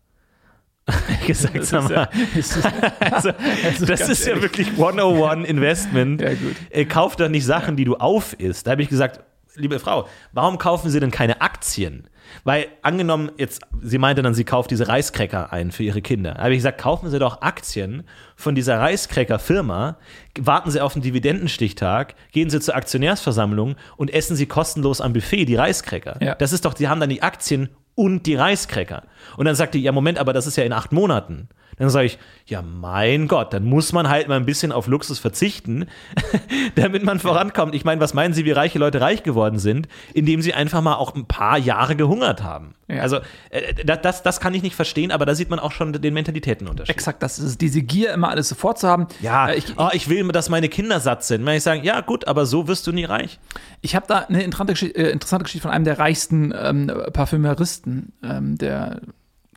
Ich 1.21 1.27
gesagt, 1.27 1.63
sag 1.63 1.83
mal, 1.83 2.09
also, 2.99 3.29
das 3.29 3.87
ganz 3.87 4.09
ist 4.09 4.25
ja 4.25 4.29
ehrlich. 4.29 4.45
wirklich 4.45 4.69
101 4.69 5.47
Investment. 5.47 6.21
Ja, 6.21 6.29
gut. 6.29 6.55
Äh, 6.71 6.85
kauf 6.85 7.17
doch 7.17 7.29
nicht 7.29 7.45
Sachen, 7.45 7.75
die 7.75 7.85
du 7.85 7.97
aufisst. 7.97 8.65
Da 8.65 8.71
habe 8.71 8.81
ich 8.81 8.89
gesagt, 8.89 9.19
liebe 9.53 9.77
Frau, 9.77 10.07
warum 10.31 10.57
kaufen 10.57 10.89
Sie 10.89 10.99
denn 10.99 11.11
keine 11.11 11.39
Aktien? 11.39 12.07
Weil 12.43 12.67
angenommen, 12.81 13.31
jetzt, 13.37 13.61
sie 13.81 13.97
meinte 13.97 14.21
dann, 14.21 14.33
sie 14.33 14.43
kauft 14.43 14.71
diese 14.71 14.87
Reiskräcker 14.87 15.51
ein 15.53 15.71
für 15.71 15.83
ihre 15.83 16.01
Kinder. 16.01 16.33
Da 16.33 16.43
habe 16.43 16.53
ich 16.53 16.59
gesagt, 16.59 16.81
kaufen 16.81 17.09
Sie 17.09 17.19
doch 17.19 17.41
Aktien 17.41 18.03
von 18.35 18.55
dieser 18.55 18.79
Reiskräcker-Firma, 18.79 19.97
warten 20.39 20.71
Sie 20.71 20.81
auf 20.81 20.93
den 20.93 21.01
Dividendenstichtag, 21.01 22.15
gehen 22.31 22.49
Sie 22.49 22.59
zur 22.59 22.75
Aktionärsversammlung 22.75 23.75
und 23.97 24.13
essen 24.13 24.35
Sie 24.35 24.45
kostenlos 24.45 25.01
am 25.01 25.13
Buffet 25.13 25.45
die 25.45 25.55
Reiskräcker. 25.55 26.17
Ja. 26.21 26.35
Das 26.35 26.53
ist 26.53 26.65
doch, 26.65 26.75
Sie 26.75 26.87
haben 26.87 26.99
dann 26.99 27.09
die 27.09 27.21
Aktien 27.21 27.69
und 27.95 28.25
die 28.25 28.35
Reiskräcker. 28.35 29.03
Und 29.37 29.45
dann 29.45 29.55
sagt 29.55 29.75
die, 29.75 29.81
ja, 29.81 29.91
Moment, 29.91 30.17
aber 30.17 30.33
das 30.33 30.47
ist 30.47 30.55
ja 30.55 30.63
in 30.63 30.73
acht 30.73 30.91
Monaten. 30.91 31.49
Dann 31.77 31.89
sage 31.89 32.05
ich, 32.05 32.19
ja, 32.45 32.61
mein 32.61 33.27
Gott, 33.27 33.53
dann 33.53 33.63
muss 33.63 33.93
man 33.93 34.09
halt 34.09 34.27
mal 34.27 34.35
ein 34.35 34.45
bisschen 34.45 34.71
auf 34.71 34.87
Luxus 34.87 35.19
verzichten, 35.19 35.85
damit 36.75 37.03
man 37.03 37.19
vorankommt. 37.19 37.73
Ich 37.75 37.85
meine, 37.85 38.01
was 38.01 38.13
meinen 38.13 38.33
Sie, 38.33 38.45
wie 38.45 38.51
reiche 38.51 38.79
Leute 38.79 38.99
reich 38.99 39.23
geworden 39.23 39.59
sind, 39.59 39.87
indem 40.13 40.41
sie 40.41 40.53
einfach 40.53 40.81
mal 40.81 40.95
auch 40.95 41.15
ein 41.15 41.25
paar 41.25 41.57
Jahre 41.57 41.95
gehungert 41.95 42.43
haben? 42.43 42.75
Ja. 42.87 43.01
Also, 43.01 43.17
äh, 43.49 43.85
das, 43.85 44.23
das, 44.23 44.39
kann 44.39 44.53
ich 44.53 44.61
nicht 44.61 44.75
verstehen, 44.75 45.11
aber 45.11 45.25
da 45.25 45.35
sieht 45.35 45.49
man 45.49 45.59
auch 45.59 45.71
schon 45.71 45.93
den 45.93 46.13
Mentalitätenunterschied. 46.13 46.93
Exakt, 46.93 47.23
das 47.23 47.39
ist 47.39 47.61
diese 47.61 47.81
Gier, 47.81 48.13
immer 48.13 48.29
alles 48.29 48.49
sofort 48.49 48.77
zu 48.77 48.87
haben. 48.87 49.07
Ja, 49.21 49.53
Äh, 49.53 49.57
ich, 49.57 49.77
oh, 49.77 49.89
ich 49.93 50.09
will, 50.09 50.27
dass 50.29 50.49
meine 50.49 50.69
Kinder 50.69 50.99
satt 50.99 51.23
sind. 51.23 51.45
Wenn 51.45 51.57
ich 51.57 51.63
sage, 51.63 51.81
ja, 51.81 52.01
gut, 52.01 52.27
aber 52.27 52.45
so 52.45 52.67
wirst 52.67 52.85
du 52.87 52.91
nie 52.91 53.05
reich. 53.05 53.39
Ich 53.81 53.95
habe 53.95 54.05
da 54.07 54.19
eine 54.19 54.43
interessante 54.43 54.73
Geschichte, 54.73 54.97
äh, 54.99 55.11
interessante 55.11 55.43
Geschichte 55.43 55.63
von 55.63 55.71
einem 55.71 55.85
der 55.85 55.99
reichsten 55.99 56.53
ähm, 56.57 56.91
Parfümeristen, 57.13 58.13
ähm, 58.23 58.57
der, 58.57 59.01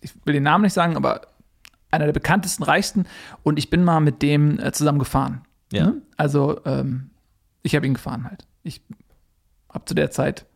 ich 0.00 0.12
will 0.24 0.34
den 0.34 0.42
Namen 0.42 0.64
nicht 0.64 0.74
sagen, 0.74 0.96
aber 0.96 1.22
einer 1.90 2.06
der 2.06 2.12
bekanntesten, 2.12 2.62
reichsten. 2.62 3.06
Und 3.42 3.58
ich 3.58 3.70
bin 3.70 3.84
mal 3.84 4.00
mit 4.00 4.22
dem 4.22 4.58
äh, 4.58 4.72
zusammen 4.72 4.98
gefahren. 4.98 5.42
Ja. 5.72 5.86
Ne? 5.86 6.02
Also, 6.16 6.60
ähm, 6.64 7.10
ich 7.62 7.74
habe 7.74 7.86
ihn 7.86 7.94
gefahren 7.94 8.24
halt. 8.24 8.46
Ich 8.62 8.82
habe 9.72 9.84
zu 9.84 9.94
der 9.94 10.10
Zeit 10.10 10.46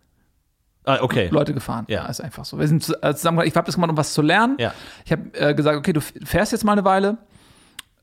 Ah, 0.84 0.99
okay. 1.02 1.28
Leute 1.30 1.52
gefahren. 1.52 1.84
Ja. 1.88 2.06
ist 2.06 2.20
einfach 2.20 2.44
so. 2.44 2.58
Wir 2.58 2.66
sind 2.66 2.88
äh, 3.02 3.14
zusammen, 3.14 3.46
ich 3.46 3.54
habe 3.54 3.66
das 3.66 3.75
gemacht, 3.75 3.90
um 3.90 3.96
was 3.96 4.14
zu 4.14 4.22
lernen. 4.22 4.56
Ja. 4.58 4.72
Ich 5.04 5.12
habe 5.12 5.30
äh, 5.34 5.54
gesagt, 5.54 5.76
okay, 5.76 5.92
du 5.92 6.00
fährst 6.00 6.52
jetzt 6.52 6.64
mal 6.64 6.72
eine 6.72 6.84
Weile, 6.84 7.18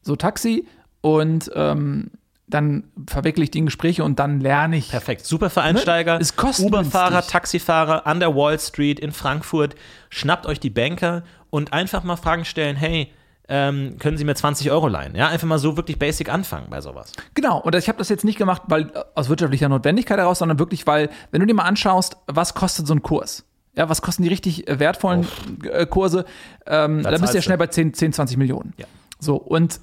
so 0.02 0.16
Taxi, 0.16 0.68
und 1.02 1.52
ähm, 1.56 2.12
dann 2.48 2.86
verwickle 3.08 3.44
ich 3.44 3.52
die 3.52 3.60
in 3.60 3.66
Gespräche 3.66 4.04
und 4.04 4.20
dann 4.20 4.40
lerne 4.40 4.78
ich. 4.78 4.90
Perfekt. 4.90 5.26
Super 5.26 5.50
für 5.50 5.62
Einsteiger. 5.64 6.20
Ne? 6.20 6.26
Kostengünstig. 6.36 6.66
Uberfahrer, 6.68 7.22
Taxifahrer 7.26 8.08
an 8.08 8.20
der 8.20 8.36
Wall 8.36 8.58
Street 8.60 9.00
in 9.00 9.12
Frankfurt. 9.12 9.76
Schnappt 10.10 10.46
euch 10.46 10.60
die 10.60 10.70
Banker 10.70 11.24
und 11.50 11.74
einfach 11.74 12.04
mal 12.04 12.16
Fragen 12.16 12.46
stellen: 12.46 12.76
Hey, 12.76 13.12
ähm, 13.50 13.98
können 14.00 14.18
Sie 14.18 14.26
mir 14.26 14.36
20 14.36 14.72
Euro 14.72 14.88
leihen? 14.88 15.16
Ja, 15.16 15.30
einfach 15.30 15.48
mal 15.48 15.58
so 15.58 15.78
wirklich 15.78 15.98
basic 15.98 16.30
anfangen 16.32 16.68
bei 16.70 16.82
sowas. 16.82 17.14
Genau, 17.34 17.60
und 17.60 17.76
ich 17.76 17.88
habe 17.88 17.98
das 17.98 18.10
jetzt 18.10 18.26
nicht 18.26 18.38
gemacht, 18.38 18.64
weil 18.68 18.90
äh, 18.94 19.04
aus 19.16 19.30
wirtschaftlicher 19.30 19.70
Notwendigkeit 19.70 20.20
heraus, 20.20 20.40
sondern 20.40 20.60
wirklich, 20.60 20.86
weil, 20.86 21.10
wenn 21.32 21.40
du 21.40 21.48
dir 21.48 21.54
mal 21.54 21.64
anschaust, 21.64 22.18
was 22.28 22.54
kostet 22.54 22.88
so 22.88 22.94
ein 22.94 23.02
Kurs? 23.02 23.46
Ja, 23.76 23.88
was 23.90 24.02
kosten 24.02 24.24
die 24.24 24.30
richtig 24.30 24.68
äh, 24.68 24.80
wertvollen 24.80 25.28
äh, 25.64 25.86
Kurse? 25.86 26.26
Ähm, 26.66 27.04
da 27.04 27.12
bist 27.12 27.34
du 27.34 27.38
ja 27.38 27.42
schnell 27.42 27.58
bei 27.58 27.68
10, 27.68 27.94
10 27.94 28.14
20 28.14 28.38
Millionen. 28.38 28.74
Ja. 28.78 28.86
So, 29.20 29.36
und 29.36 29.80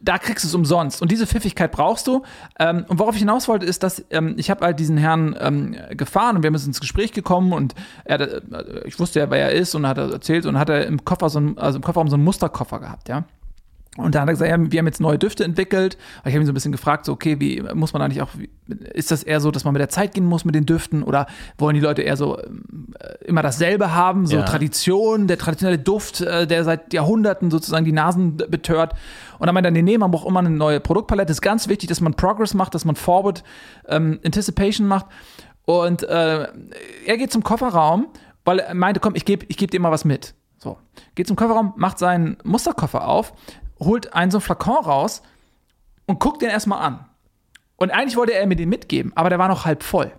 da 0.00 0.18
kriegst 0.18 0.44
du 0.44 0.48
es 0.48 0.54
umsonst. 0.54 1.02
Und 1.02 1.10
diese 1.10 1.26
Pfiffigkeit 1.26 1.72
brauchst 1.72 2.06
du. 2.06 2.22
Ähm, 2.58 2.84
und 2.88 2.98
worauf 2.98 3.14
ich 3.14 3.20
hinaus 3.20 3.48
wollte, 3.48 3.66
ist, 3.66 3.82
dass 3.82 4.04
ähm, 4.10 4.34
ich 4.36 4.50
habe 4.50 4.64
halt 4.64 4.78
diesen 4.78 4.96
Herrn 4.96 5.36
ähm, 5.40 5.76
gefahren 5.90 6.36
und 6.36 6.42
wir 6.42 6.56
sind 6.58 6.68
ins 6.68 6.80
Gespräch 6.80 7.12
gekommen 7.12 7.52
und 7.52 7.74
er, 8.04 8.20
äh, 8.20 8.40
ich 8.86 8.98
wusste 8.98 9.20
ja, 9.20 9.30
wer 9.30 9.40
er 9.40 9.52
ist 9.52 9.74
und 9.74 9.86
hat 9.86 9.98
er 9.98 10.10
erzählt 10.10 10.46
und 10.46 10.58
hat 10.58 10.68
er 10.68 10.86
im 10.86 11.04
Koffer 11.04 11.28
so 11.28 11.40
ein, 11.40 11.58
also 11.58 11.76
im 11.76 11.82
Kofferraum 11.82 12.08
so 12.08 12.14
einen 12.14 12.24
Musterkoffer 12.24 12.78
gehabt, 12.80 13.08
ja. 13.08 13.24
Und 13.98 14.14
da 14.14 14.20
hat 14.20 14.28
er 14.28 14.32
gesagt, 14.32 14.50
ja, 14.50 14.56
wir 14.72 14.78
haben 14.78 14.86
jetzt 14.86 15.00
neue 15.00 15.18
Düfte 15.18 15.42
entwickelt. 15.42 15.98
Ich 16.24 16.32
habe 16.32 16.38
ihn 16.38 16.46
so 16.46 16.52
ein 16.52 16.54
bisschen 16.54 16.70
gefragt, 16.72 17.04
so, 17.04 17.12
okay, 17.12 17.40
wie 17.40 17.62
muss 17.74 17.92
man 17.92 18.00
eigentlich 18.00 18.22
auch, 18.22 18.28
ist 18.94 19.10
das 19.10 19.24
eher 19.24 19.40
so, 19.40 19.50
dass 19.50 19.64
man 19.64 19.72
mit 19.72 19.80
der 19.80 19.88
Zeit 19.88 20.14
gehen 20.14 20.24
muss 20.24 20.44
mit 20.44 20.54
den 20.54 20.66
Düften 20.66 21.02
oder 21.02 21.26
wollen 21.58 21.74
die 21.74 21.80
Leute 21.80 22.02
eher 22.02 22.16
so 22.16 22.38
äh, 22.38 22.44
immer 23.24 23.42
dasselbe 23.42 23.94
haben, 23.94 24.26
so 24.26 24.36
Ja. 24.36 24.42
Tradition, 24.44 25.26
der 25.26 25.36
traditionelle 25.36 25.78
Duft, 25.78 26.20
äh, 26.20 26.46
der 26.46 26.62
seit 26.62 26.92
Jahrhunderten 26.94 27.50
sozusagen 27.50 27.84
die 27.84 27.92
Nasen 27.92 28.36
betört. 28.36 28.94
Und 29.40 29.46
dann 29.46 29.54
meinte 29.54 29.68
er, 29.68 29.72
nee, 29.72 29.82
nee, 29.82 29.98
man 29.98 30.12
braucht 30.12 30.28
immer 30.28 30.40
eine 30.40 30.50
neue 30.50 30.78
Produktpalette. 30.78 31.32
Es 31.32 31.38
ist 31.38 31.42
ganz 31.42 31.68
wichtig, 31.68 31.88
dass 31.88 32.00
man 32.00 32.14
Progress 32.14 32.54
macht, 32.54 32.74
dass 32.76 32.84
man 32.84 32.94
Forward 32.94 33.42
ähm, 33.88 34.20
Anticipation 34.24 34.86
macht. 34.86 35.06
Und 35.64 36.04
äh, 36.04 36.46
er 37.04 37.16
geht 37.18 37.32
zum 37.32 37.42
Kofferraum, 37.42 38.06
weil 38.44 38.60
er 38.60 38.74
meinte, 38.74 39.00
komm, 39.00 39.14
ich 39.16 39.24
gebe 39.24 39.44
ich 39.48 39.56
geb 39.56 39.70
dir 39.72 39.80
mal 39.80 39.90
was 39.90 40.04
mit. 40.04 40.34
So, 40.56 40.78
geht 41.14 41.26
zum 41.26 41.36
Kofferraum, 41.36 41.74
macht 41.76 41.98
seinen 41.98 42.36
Musterkoffer 42.42 43.06
auf, 43.06 43.32
holt 43.80 44.12
einen 44.14 44.30
so 44.30 44.38
einen 44.38 44.42
Flakon 44.42 44.84
raus 44.84 45.22
und 46.06 46.20
guckt 46.20 46.42
den 46.42 46.50
erstmal 46.50 46.80
an. 46.80 47.06
Und 47.76 47.90
eigentlich 47.90 48.16
wollte 48.16 48.34
er 48.34 48.46
mir 48.46 48.56
den 48.56 48.68
mitgeben, 48.68 49.12
aber 49.14 49.30
der 49.30 49.38
war 49.38 49.48
noch 49.48 49.64
halb 49.64 49.82
voll. 49.82 50.12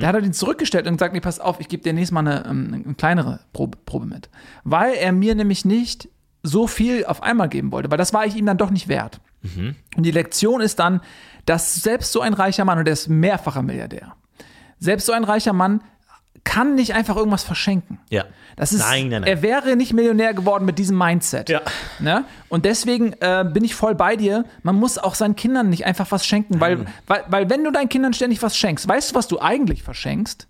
Da 0.00 0.08
hat 0.08 0.14
er 0.14 0.20
den 0.20 0.34
zurückgestellt 0.34 0.86
und 0.86 0.96
gesagt, 0.96 1.14
nee, 1.14 1.20
pass 1.20 1.40
auf, 1.40 1.58
ich 1.58 1.68
gebe 1.68 1.82
dir 1.82 1.94
nächstes 1.94 2.12
Mal 2.12 2.20
eine, 2.20 2.44
ähm, 2.44 2.82
eine 2.84 2.94
kleinere 2.94 3.40
Probe, 3.54 3.78
Probe 3.86 4.04
mit. 4.04 4.28
Weil 4.64 4.94
er 4.94 5.12
mir 5.12 5.34
nämlich 5.34 5.64
nicht 5.64 6.10
so 6.42 6.66
viel 6.66 7.06
auf 7.06 7.22
einmal 7.22 7.48
geben 7.48 7.72
wollte, 7.72 7.90
weil 7.90 7.96
das 7.96 8.12
war 8.12 8.26
ich 8.26 8.36
ihm 8.36 8.44
dann 8.44 8.58
doch 8.58 8.70
nicht 8.70 8.88
wert. 8.88 9.20
Und 9.96 10.02
die 10.02 10.10
Lektion 10.10 10.60
ist 10.60 10.78
dann, 10.78 11.00
dass 11.46 11.74
selbst 11.76 12.12
so 12.12 12.20
ein 12.20 12.34
reicher 12.34 12.66
Mann, 12.66 12.78
und 12.78 12.84
der 12.84 12.92
ist 12.92 13.08
mehrfacher 13.08 13.62
Milliardär, 13.62 14.14
selbst 14.78 15.06
so 15.06 15.12
ein 15.12 15.24
reicher 15.24 15.54
Mann 15.54 15.82
kann 16.44 16.74
nicht 16.74 16.94
einfach 16.94 17.16
irgendwas 17.16 17.44
verschenken. 17.44 17.98
Ja. 18.10 18.24
Das 18.56 18.72
ist, 18.72 18.80
Nein, 18.80 19.08
nein, 19.08 19.22
nein. 19.22 19.30
Er 19.30 19.42
wäre 19.42 19.76
nicht 19.76 19.92
Millionär 19.92 20.34
geworden 20.34 20.64
mit 20.64 20.78
diesem 20.78 20.98
Mindset. 20.98 21.48
Ja. 21.48 21.62
Ne? 21.98 22.24
Und 22.48 22.64
deswegen 22.64 23.14
äh, 23.20 23.44
bin 23.50 23.64
ich 23.64 23.74
voll 23.74 23.94
bei 23.94 24.16
dir. 24.16 24.44
Man 24.62 24.76
muss 24.76 24.98
auch 24.98 25.14
seinen 25.14 25.36
Kindern 25.36 25.70
nicht 25.70 25.86
einfach 25.86 26.10
was 26.10 26.26
schenken, 26.26 26.60
weil, 26.60 26.86
weil, 27.06 27.24
weil 27.28 27.50
wenn 27.50 27.64
du 27.64 27.70
deinen 27.70 27.88
Kindern 27.88 28.12
ständig 28.12 28.42
was 28.42 28.56
schenkst, 28.56 28.86
weißt 28.86 29.12
du, 29.12 29.14
was 29.14 29.28
du 29.28 29.40
eigentlich 29.40 29.82
verschenkst? 29.82 30.48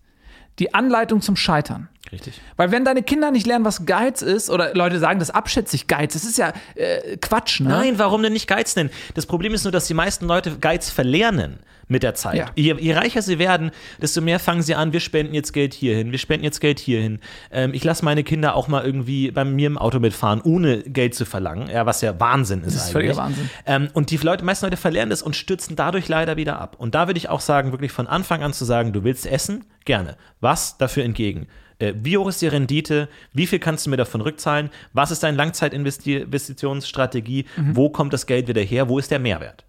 Die 0.58 0.74
Anleitung 0.74 1.20
zum 1.20 1.36
Scheitern. 1.36 1.88
Richtig. 2.10 2.40
Weil 2.56 2.70
wenn 2.72 2.84
deine 2.84 3.02
Kinder 3.02 3.30
nicht 3.30 3.46
lernen, 3.46 3.64
was 3.64 3.86
Geiz 3.86 4.20
ist, 4.20 4.50
oder 4.50 4.74
Leute 4.74 4.98
sagen 4.98 5.18
das 5.18 5.30
abschätzig 5.30 5.86
Geiz, 5.86 6.12
das 6.12 6.24
ist 6.24 6.36
ja 6.36 6.52
äh, 6.74 7.16
Quatsch, 7.16 7.60
ne? 7.60 7.70
Nein, 7.70 7.98
warum 7.98 8.22
denn 8.22 8.34
nicht 8.34 8.46
Geiz 8.46 8.76
nennen? 8.76 8.90
Das 9.14 9.24
Problem 9.24 9.54
ist 9.54 9.64
nur, 9.64 9.72
dass 9.72 9.86
die 9.86 9.94
meisten 9.94 10.26
Leute 10.26 10.58
Geiz 10.58 10.90
verlernen 10.90 11.60
mit 11.92 12.02
der 12.02 12.14
Zeit. 12.14 12.36
Ja. 12.36 12.46
Je, 12.56 12.74
je 12.78 12.94
reicher 12.94 13.22
sie 13.22 13.38
werden, 13.38 13.70
desto 14.00 14.20
mehr 14.20 14.40
fangen 14.40 14.62
sie 14.62 14.74
an, 14.74 14.92
wir 14.92 15.00
spenden 15.00 15.34
jetzt 15.34 15.52
Geld 15.52 15.74
hierhin, 15.74 16.10
wir 16.10 16.18
spenden 16.18 16.44
jetzt 16.44 16.60
Geld 16.60 16.80
hierhin. 16.80 17.20
Ähm, 17.52 17.72
ich 17.74 17.84
lasse 17.84 18.04
meine 18.04 18.24
Kinder 18.24 18.56
auch 18.56 18.66
mal 18.66 18.84
irgendwie 18.84 19.30
bei 19.30 19.44
mir 19.44 19.68
im 19.68 19.78
Auto 19.78 20.00
mitfahren, 20.00 20.40
ohne 20.42 20.82
Geld 20.82 21.14
zu 21.14 21.24
verlangen, 21.24 21.68
ja, 21.68 21.86
was 21.86 22.00
ja 22.00 22.18
Wahnsinn 22.18 22.62
ist, 22.62 22.74
ist 22.74 22.80
eigentlich. 22.80 22.92
völliger 22.92 23.16
Wahnsinn. 23.16 23.50
Ähm, 23.66 23.88
und 23.92 24.10
die 24.10 24.16
Leute, 24.16 24.44
meisten 24.44 24.66
Leute 24.66 24.76
verlernen 24.76 25.10
das 25.10 25.22
und 25.22 25.36
stürzen 25.36 25.76
dadurch 25.76 26.08
leider 26.08 26.36
wieder 26.36 26.60
ab. 26.60 26.74
Und 26.78 26.96
da 26.96 27.06
würde 27.06 27.18
ich 27.18 27.28
auch 27.28 27.40
sagen, 27.40 27.70
wirklich 27.70 27.92
von 27.92 28.08
Anfang 28.08 28.42
an 28.42 28.52
zu 28.52 28.64
sagen, 28.64 28.92
du 28.92 29.04
willst 29.04 29.26
essen, 29.26 29.64
gerne. 29.84 30.16
Was 30.40 30.78
dafür 30.78 31.04
entgegen? 31.04 31.46
Äh, 31.78 31.94
Wie 32.02 32.16
hoch 32.16 32.28
ist 32.28 32.40
die 32.40 32.46
Rendite? 32.46 33.08
Wie 33.32 33.46
viel 33.46 33.58
kannst 33.58 33.86
du 33.86 33.90
mir 33.90 33.96
davon 33.96 34.20
rückzahlen? 34.20 34.70
Was 34.92 35.10
ist 35.10 35.22
deine 35.22 35.36
Langzeitinvestitionsstrategie? 35.36 37.46
Mhm. 37.56 37.76
Wo 37.76 37.90
kommt 37.90 38.12
das 38.12 38.26
Geld 38.26 38.48
wieder 38.48 38.62
her? 38.62 38.88
Wo 38.88 38.98
ist 38.98 39.10
der 39.10 39.18
Mehrwert? 39.18 39.64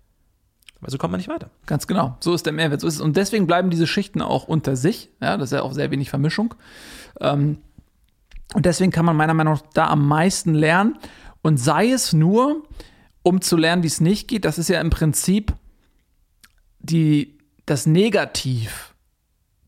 Weil 0.83 0.89
so 0.89 0.97
kommt 0.97 1.11
man 1.11 1.19
nicht 1.19 1.29
weiter. 1.29 1.49
Ganz 1.65 1.87
genau. 1.87 2.17
So 2.19 2.33
ist 2.33 2.45
der 2.45 2.53
Mehrwert. 2.53 2.81
So 2.81 2.87
ist 2.87 2.95
es. 2.95 3.01
Und 3.01 3.15
deswegen 3.15 3.47
bleiben 3.47 3.69
diese 3.69 3.87
Schichten 3.87 4.21
auch 4.21 4.47
unter 4.47 4.75
sich. 4.75 5.09
Ja, 5.21 5.37
das 5.37 5.51
ist 5.51 5.57
ja 5.57 5.61
auch 5.63 5.71
sehr 5.71 5.91
wenig 5.91 6.09
Vermischung. 6.09 6.55
Ähm, 7.21 7.57
und 8.53 8.65
deswegen 8.65 8.91
kann 8.91 9.05
man 9.05 9.15
meiner 9.15 9.33
Meinung 9.33 9.53
nach 9.53 9.63
da 9.73 9.87
am 9.87 10.07
meisten 10.07 10.53
lernen. 10.53 10.97
Und 11.41 11.57
sei 11.57 11.89
es 11.89 12.11
nur, 12.11 12.63
um 13.23 13.41
zu 13.41 13.55
lernen, 13.55 13.83
wie 13.83 13.87
es 13.87 14.01
nicht 14.01 14.27
geht, 14.27 14.43
das 14.43 14.57
ist 14.57 14.67
ja 14.67 14.81
im 14.81 14.89
Prinzip 14.89 15.53
die, 16.79 17.37
das 17.65 17.85
Negativ 17.85 18.93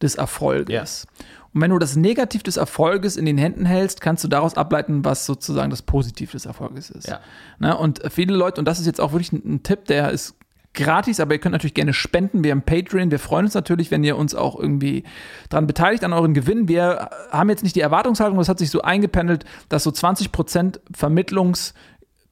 des 0.02 0.16
Erfolges. 0.16 1.08
Und 1.54 1.62
wenn 1.62 1.72
du 1.72 1.80
das 1.80 1.96
Negativ 1.96 2.44
des 2.44 2.58
Erfolges 2.58 3.16
in 3.16 3.26
den 3.26 3.38
Händen 3.38 3.66
hältst, 3.66 4.02
kannst 4.02 4.26
du 4.26 4.28
daraus 4.28 4.56
ableiten, 4.56 5.06
was 5.06 5.26
sozusagen 5.26 5.70
das 5.70 5.82
Positiv 5.82 6.34
des 6.34 6.46
Erfolges 6.46 6.90
ist. 6.90 7.08
Ja. 7.08 7.22
Ne? 7.60 7.78
Und 7.78 8.02
viele 8.12 8.36
Leute, 8.36 8.60
und 8.60 8.66
das 8.66 8.80
ist 8.82 8.86
jetzt 8.86 9.00
auch 9.00 9.14
wirklich 9.14 9.32
ein, 9.32 9.42
ein 9.46 9.64
Tipp, 9.64 9.86
der 9.86 10.12
ist 10.12 10.36
gratis, 10.76 11.20
aber 11.20 11.34
ihr 11.34 11.40
könnt 11.40 11.54
natürlich 11.54 11.74
gerne 11.74 11.94
spenden. 11.94 12.44
Wir 12.44 12.52
haben 12.52 12.62
Patreon. 12.62 13.10
Wir 13.12 13.20
freuen 13.20 13.46
uns 13.46 13.54
natürlich, 13.54 13.90
wenn 13.92 14.04
ihr 14.04 14.18
uns 14.18 14.36
auch 14.36 14.60
irgendwie 14.60 15.04
daran 15.50 15.68
beteiligt 15.68 16.04
an 16.04 16.14
euren 16.14 16.34
Gewinnen. 16.34 16.68
Wir 16.68 17.10
haben 17.32 17.50
jetzt 17.50 17.64
nicht 17.64 17.76
die 17.76 17.82
Erwartungshaltung, 17.82 18.38
das 18.38 18.50
hat 18.50 18.60
sich 18.60 18.70
so 18.70 18.82
eingependelt, 18.82 19.46
dass 19.70 19.84
so 19.84 19.90
20% 19.92 20.80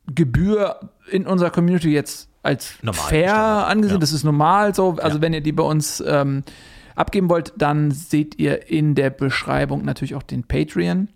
Vermittlungsgebühr 0.08 0.90
in 1.12 1.26
unserer 1.28 1.50
Community 1.50 1.92
jetzt 1.92 2.30
als 2.42 2.74
Normal 2.82 3.02
fair 3.10 3.36
angesehen. 3.68 3.96
ja. 3.96 4.00
Das 4.00 4.12
ist 4.12 4.24
normal 4.24 4.76
so. 4.76 4.98
Also 5.02 5.18
Ja. 5.18 5.22
wenn 5.22 5.34
ihr 5.34 5.42
die 5.42 5.52
bei 5.54 5.64
uns 5.64 6.04
ähm, 6.06 6.44
abgeben 6.96 7.30
wollt, 7.30 7.54
dann 7.58 7.92
seht 7.92 8.38
ihr 8.40 8.70
in 8.70 8.96
der 8.96 9.10
Beschreibung 9.10 9.86
natürlich 9.86 10.16
auch 10.16 10.24
den 10.24 10.44
Patreon. 10.44 11.08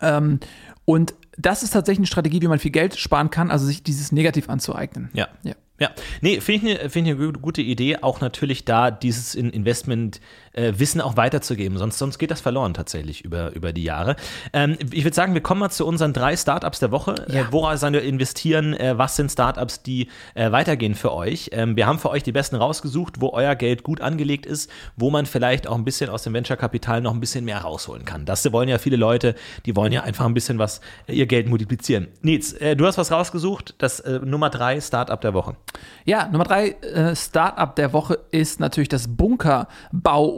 Ähm, 0.00 0.40
und 0.84 1.14
das 1.36 1.62
ist 1.62 1.70
tatsächlich 1.70 1.98
eine 2.00 2.06
Strategie, 2.06 2.40
wie 2.42 2.48
man 2.48 2.58
viel 2.58 2.70
Geld 2.70 2.96
sparen 2.96 3.30
kann, 3.30 3.50
also 3.50 3.66
sich 3.66 3.82
dieses 3.82 4.12
Negativ 4.12 4.48
anzueignen. 4.48 5.10
Ja. 5.14 5.28
Ja. 5.42 5.54
Ja, 5.78 5.90
nee, 6.22 6.40
finde 6.40 6.70
ich 6.70 6.80
eine 6.80 6.90
find 6.90 7.18
gu- 7.18 7.32
gute 7.32 7.60
Idee, 7.60 7.98
auch 8.00 8.20
natürlich 8.22 8.64
da 8.64 8.90
dieses 8.90 9.34
in 10.56 10.64
Investment-Wissen 10.64 11.00
auch 11.00 11.16
weiterzugeben, 11.16 11.78
sonst, 11.78 11.98
sonst 11.98 12.18
geht 12.18 12.30
das 12.30 12.40
verloren 12.40 12.74
tatsächlich 12.74 13.24
über, 13.24 13.52
über 13.54 13.72
die 13.72 13.82
Jahre. 13.82 14.16
Ähm, 14.52 14.76
ich 14.92 15.04
würde 15.04 15.14
sagen, 15.14 15.34
wir 15.34 15.42
kommen 15.42 15.60
mal 15.60 15.70
zu 15.70 15.86
unseren 15.86 16.12
drei 16.12 16.36
Startups 16.36 16.78
der 16.78 16.90
Woche. 16.90 17.14
Äh, 17.28 17.44
woran 17.50 17.76
sollen 17.76 17.92
wir 17.92 18.02
investieren? 18.02 18.74
Äh, 18.74 18.98
was 18.98 19.16
sind 19.16 19.30
Startups, 19.30 19.82
die 19.82 20.08
äh, 20.34 20.50
weitergehen 20.52 20.94
für 20.94 21.12
euch? 21.12 21.50
Ähm, 21.52 21.76
wir 21.76 21.86
haben 21.86 21.98
für 21.98 22.10
euch 22.10 22.22
die 22.22 22.32
besten 22.32 22.56
rausgesucht, 22.56 23.20
wo 23.20 23.30
euer 23.30 23.54
Geld 23.54 23.82
gut 23.82 24.00
angelegt 24.00 24.46
ist, 24.46 24.70
wo 24.96 25.10
man 25.10 25.26
vielleicht 25.26 25.66
auch 25.66 25.74
ein 25.74 25.84
bisschen 25.84 26.10
aus 26.10 26.22
dem 26.22 26.34
Venture-Kapital 26.34 27.00
noch 27.00 27.12
ein 27.12 27.20
bisschen 27.20 27.44
mehr 27.44 27.58
rausholen 27.58 28.04
kann. 28.04 28.24
Das 28.24 28.50
wollen 28.52 28.68
ja 28.68 28.78
viele 28.78 28.96
Leute, 28.96 29.34
die 29.66 29.76
wollen 29.76 29.92
ja 29.92 30.02
einfach 30.02 30.24
ein 30.24 30.34
bisschen 30.34 30.58
was, 30.58 30.80
äh, 31.06 31.14
ihr 31.14 31.26
Geld 31.26 31.48
multiplizieren. 31.48 32.08
Nils, 32.22 32.52
äh, 32.54 32.76
du 32.76 32.86
hast 32.86 32.98
was 32.98 33.10
rausgesucht, 33.10 33.74
das 33.78 34.00
äh, 34.00 34.20
Nummer 34.24 34.50
drei 34.50 34.80
Startup 34.80 35.20
der 35.20 35.34
Woche. 35.34 35.56
Ja, 36.04 36.28
Nummer 36.28 36.44
drei 36.44 36.70
äh, 36.70 37.16
Startup 37.16 37.74
der 37.74 37.92
Woche 37.92 38.18
ist 38.30 38.60
natürlich 38.60 38.88
das 38.88 39.08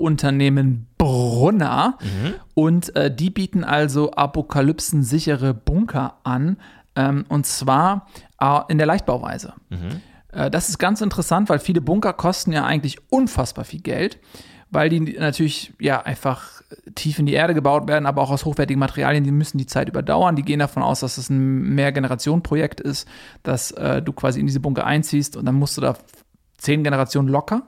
Bunkerbauunternehmen 0.08 0.86
Brunner. 0.96 1.98
Und 2.54 2.94
äh, 2.96 3.14
die 3.14 3.30
bieten 3.30 3.64
also 3.64 4.12
apokalypsensichere 4.12 5.54
Bunker 5.54 6.18
an. 6.24 6.56
Ähm, 6.96 7.24
und 7.28 7.46
zwar 7.46 8.06
äh, 8.40 8.60
in 8.68 8.78
der 8.78 8.86
Leichtbauweise. 8.86 9.54
Äh, 10.32 10.50
das 10.50 10.68
ist 10.68 10.78
ganz 10.78 11.00
interessant, 11.00 11.48
weil 11.48 11.58
viele 11.58 11.80
Bunker 11.80 12.12
kosten 12.12 12.52
ja 12.52 12.64
eigentlich 12.64 12.98
unfassbar 13.10 13.64
viel 13.64 13.80
Geld, 13.80 14.18
weil 14.70 14.88
die 14.88 15.00
natürlich 15.18 15.72
ja 15.78 16.02
einfach 16.02 16.62
tief 16.94 17.18
in 17.18 17.24
die 17.26 17.32
Erde 17.32 17.54
gebaut 17.54 17.88
werden, 17.88 18.04
aber 18.04 18.20
auch 18.20 18.30
aus 18.30 18.44
hochwertigen 18.44 18.78
Materialien, 18.78 19.24
die 19.24 19.30
müssen 19.30 19.56
die 19.56 19.66
Zeit 19.66 19.88
überdauern. 19.88 20.36
Die 20.36 20.42
gehen 20.42 20.58
davon 20.58 20.82
aus, 20.82 21.00
dass 21.00 21.16
es 21.16 21.30
ein 21.30 21.74
Mehrgenerationen-Projekt 21.74 22.80
ist, 22.80 23.08
dass 23.42 23.70
äh, 23.70 24.02
du 24.02 24.12
quasi 24.12 24.40
in 24.40 24.46
diese 24.46 24.60
Bunker 24.60 24.84
einziehst 24.84 25.36
und 25.36 25.46
dann 25.46 25.54
musst 25.54 25.76
du 25.76 25.80
da 25.80 25.94
zehn 26.58 26.82
Generationen 26.82 27.28
locker, 27.28 27.62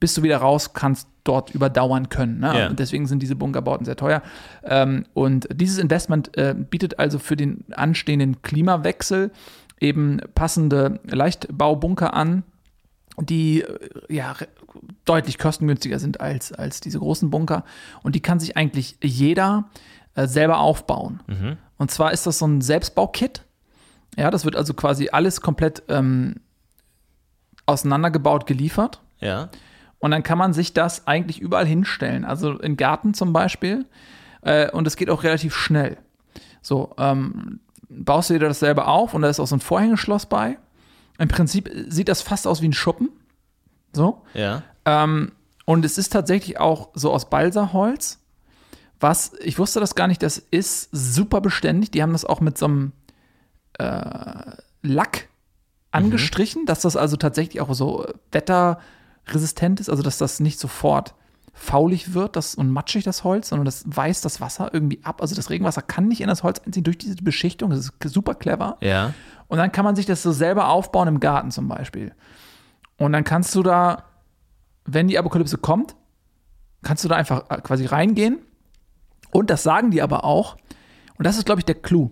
bis 0.00 0.14
du 0.14 0.22
wieder 0.22 0.38
raus 0.38 0.72
kannst, 0.72 1.08
dort 1.24 1.50
überdauern 1.54 2.08
können. 2.08 2.40
Ne? 2.40 2.68
Und 2.68 2.78
deswegen 2.78 3.06
sind 3.06 3.22
diese 3.22 3.36
Bunkerbauten 3.36 3.84
sehr 3.84 3.96
teuer. 3.96 4.22
Ähm, 4.64 5.04
und 5.12 5.46
dieses 5.52 5.78
Investment 5.78 6.36
äh, 6.36 6.54
bietet 6.58 6.98
also 6.98 7.18
für 7.18 7.36
den 7.36 7.64
anstehenden 7.72 8.40
Klimawechsel 8.42 9.30
eben 9.78 10.20
passende 10.34 11.00
Leichtbaubunker 11.04 12.14
an, 12.14 12.42
die 13.18 13.62
äh, 13.62 13.78
ja 14.08 14.34
deutlich 15.04 15.38
kostengünstiger 15.38 15.98
sind 15.98 16.20
als, 16.20 16.52
als 16.52 16.80
diese 16.80 16.98
großen 16.98 17.30
Bunker. 17.30 17.64
Und 18.02 18.14
die 18.14 18.20
kann 18.20 18.40
sich 18.40 18.56
eigentlich 18.56 18.96
jeder 19.02 19.68
äh, 20.14 20.26
selber 20.26 20.60
aufbauen. 20.60 21.20
Und 21.76 21.90
zwar 21.90 22.12
ist 22.12 22.26
das 22.26 22.38
so 22.38 22.46
ein 22.46 22.62
Selbstbaukit. 22.62 23.42
Ja, 24.16 24.30
das 24.30 24.44
wird 24.44 24.56
also 24.56 24.74
quasi 24.74 25.10
alles 25.12 25.40
komplett 25.40 25.82
ähm, 25.88 26.36
auseinandergebaut, 27.66 28.46
geliefert. 28.46 29.00
Ja. 29.20 29.50
Und 30.00 30.10
dann 30.10 30.22
kann 30.22 30.38
man 30.38 30.52
sich 30.52 30.72
das 30.72 31.06
eigentlich 31.06 31.40
überall 31.40 31.66
hinstellen. 31.66 32.24
Also 32.24 32.58
im 32.58 32.76
Garten 32.76 33.14
zum 33.14 33.32
Beispiel. 33.32 33.86
Äh, 34.42 34.70
und 34.70 34.86
es 34.86 34.96
geht 34.96 35.10
auch 35.10 35.22
relativ 35.22 35.54
schnell. 35.54 35.98
So, 36.62 36.94
ähm, 36.98 37.60
baust 37.88 38.30
du 38.30 38.34
dir 38.34 38.48
das 38.48 38.60
selber 38.60 38.88
auf 38.88 39.14
und 39.14 39.22
da 39.22 39.28
ist 39.28 39.40
auch 39.40 39.46
so 39.46 39.56
ein 39.56 39.60
Vorhängeschloss 39.60 40.26
bei. 40.26 40.58
Im 41.18 41.28
Prinzip 41.28 41.70
sieht 41.88 42.08
das 42.08 42.22
fast 42.22 42.46
aus 42.46 42.62
wie 42.62 42.68
ein 42.68 42.72
Schuppen. 42.72 43.10
So. 43.92 44.22
Ja. 44.32 44.62
Ähm, 44.86 45.32
und 45.66 45.84
es 45.84 45.98
ist 45.98 46.12
tatsächlich 46.12 46.58
auch 46.58 46.88
so 46.94 47.12
aus 47.12 47.28
Balsaholz. 47.28 48.18
Was, 49.00 49.32
ich 49.40 49.58
wusste 49.58 49.80
das 49.80 49.94
gar 49.94 50.08
nicht, 50.08 50.22
das 50.22 50.38
ist 50.38 50.88
super 50.92 51.40
beständig. 51.40 51.90
Die 51.90 52.02
haben 52.02 52.12
das 52.12 52.24
auch 52.24 52.40
mit 52.40 52.56
so 52.58 52.66
einem 52.66 52.92
äh, 53.78 54.52
Lack 54.82 55.28
angestrichen, 55.90 56.66
dass 56.66 56.82
das 56.82 56.96
also 56.96 57.16
tatsächlich 57.16 57.60
auch 57.60 57.72
so 57.74 58.06
wetterresistent 59.30 59.80
ist, 59.80 59.88
also 59.88 60.02
dass 60.02 60.18
das 60.18 60.40
nicht 60.40 60.58
sofort 60.58 61.14
faulig 61.52 62.14
wird 62.14 62.36
das, 62.36 62.54
und 62.54 62.70
matschig, 62.70 63.04
das 63.04 63.24
Holz, 63.24 63.48
sondern 63.48 63.64
das 63.64 63.84
weist 63.86 64.24
das 64.24 64.40
Wasser 64.40 64.70
irgendwie 64.72 65.00
ab. 65.04 65.20
Also 65.20 65.34
das 65.34 65.50
Regenwasser 65.50 65.82
kann 65.82 66.08
nicht 66.08 66.20
in 66.20 66.28
das 66.28 66.42
Holz 66.42 66.60
einziehen 66.60 66.84
durch 66.84 66.98
diese 66.98 67.16
Beschichtung. 67.16 67.70
Das 67.70 67.78
ist 67.80 67.92
super 68.04 68.34
clever. 68.34 68.76
Ja. 68.80 69.12
Und 69.48 69.58
dann 69.58 69.72
kann 69.72 69.84
man 69.84 69.96
sich 69.96 70.06
das 70.06 70.22
so 70.22 70.32
selber 70.32 70.68
aufbauen 70.68 71.08
im 71.08 71.20
Garten 71.20 71.50
zum 71.50 71.68
Beispiel. 71.68 72.14
Und 72.96 73.12
dann 73.12 73.24
kannst 73.24 73.54
du 73.54 73.62
da, 73.62 74.04
wenn 74.84 75.08
die 75.08 75.18
Apokalypse 75.18 75.58
kommt, 75.58 75.96
kannst 76.82 77.04
du 77.04 77.08
da 77.08 77.16
einfach 77.16 77.50
äh, 77.50 77.60
quasi 77.60 77.84
reingehen. 77.86 78.38
Und 79.32 79.50
das 79.50 79.62
sagen 79.62 79.90
die 79.90 80.02
aber 80.02 80.24
auch. 80.24 80.56
Und 81.18 81.26
das 81.26 81.36
ist, 81.36 81.44
glaube 81.46 81.60
ich, 81.60 81.64
der 81.64 81.74
Clou. 81.74 82.10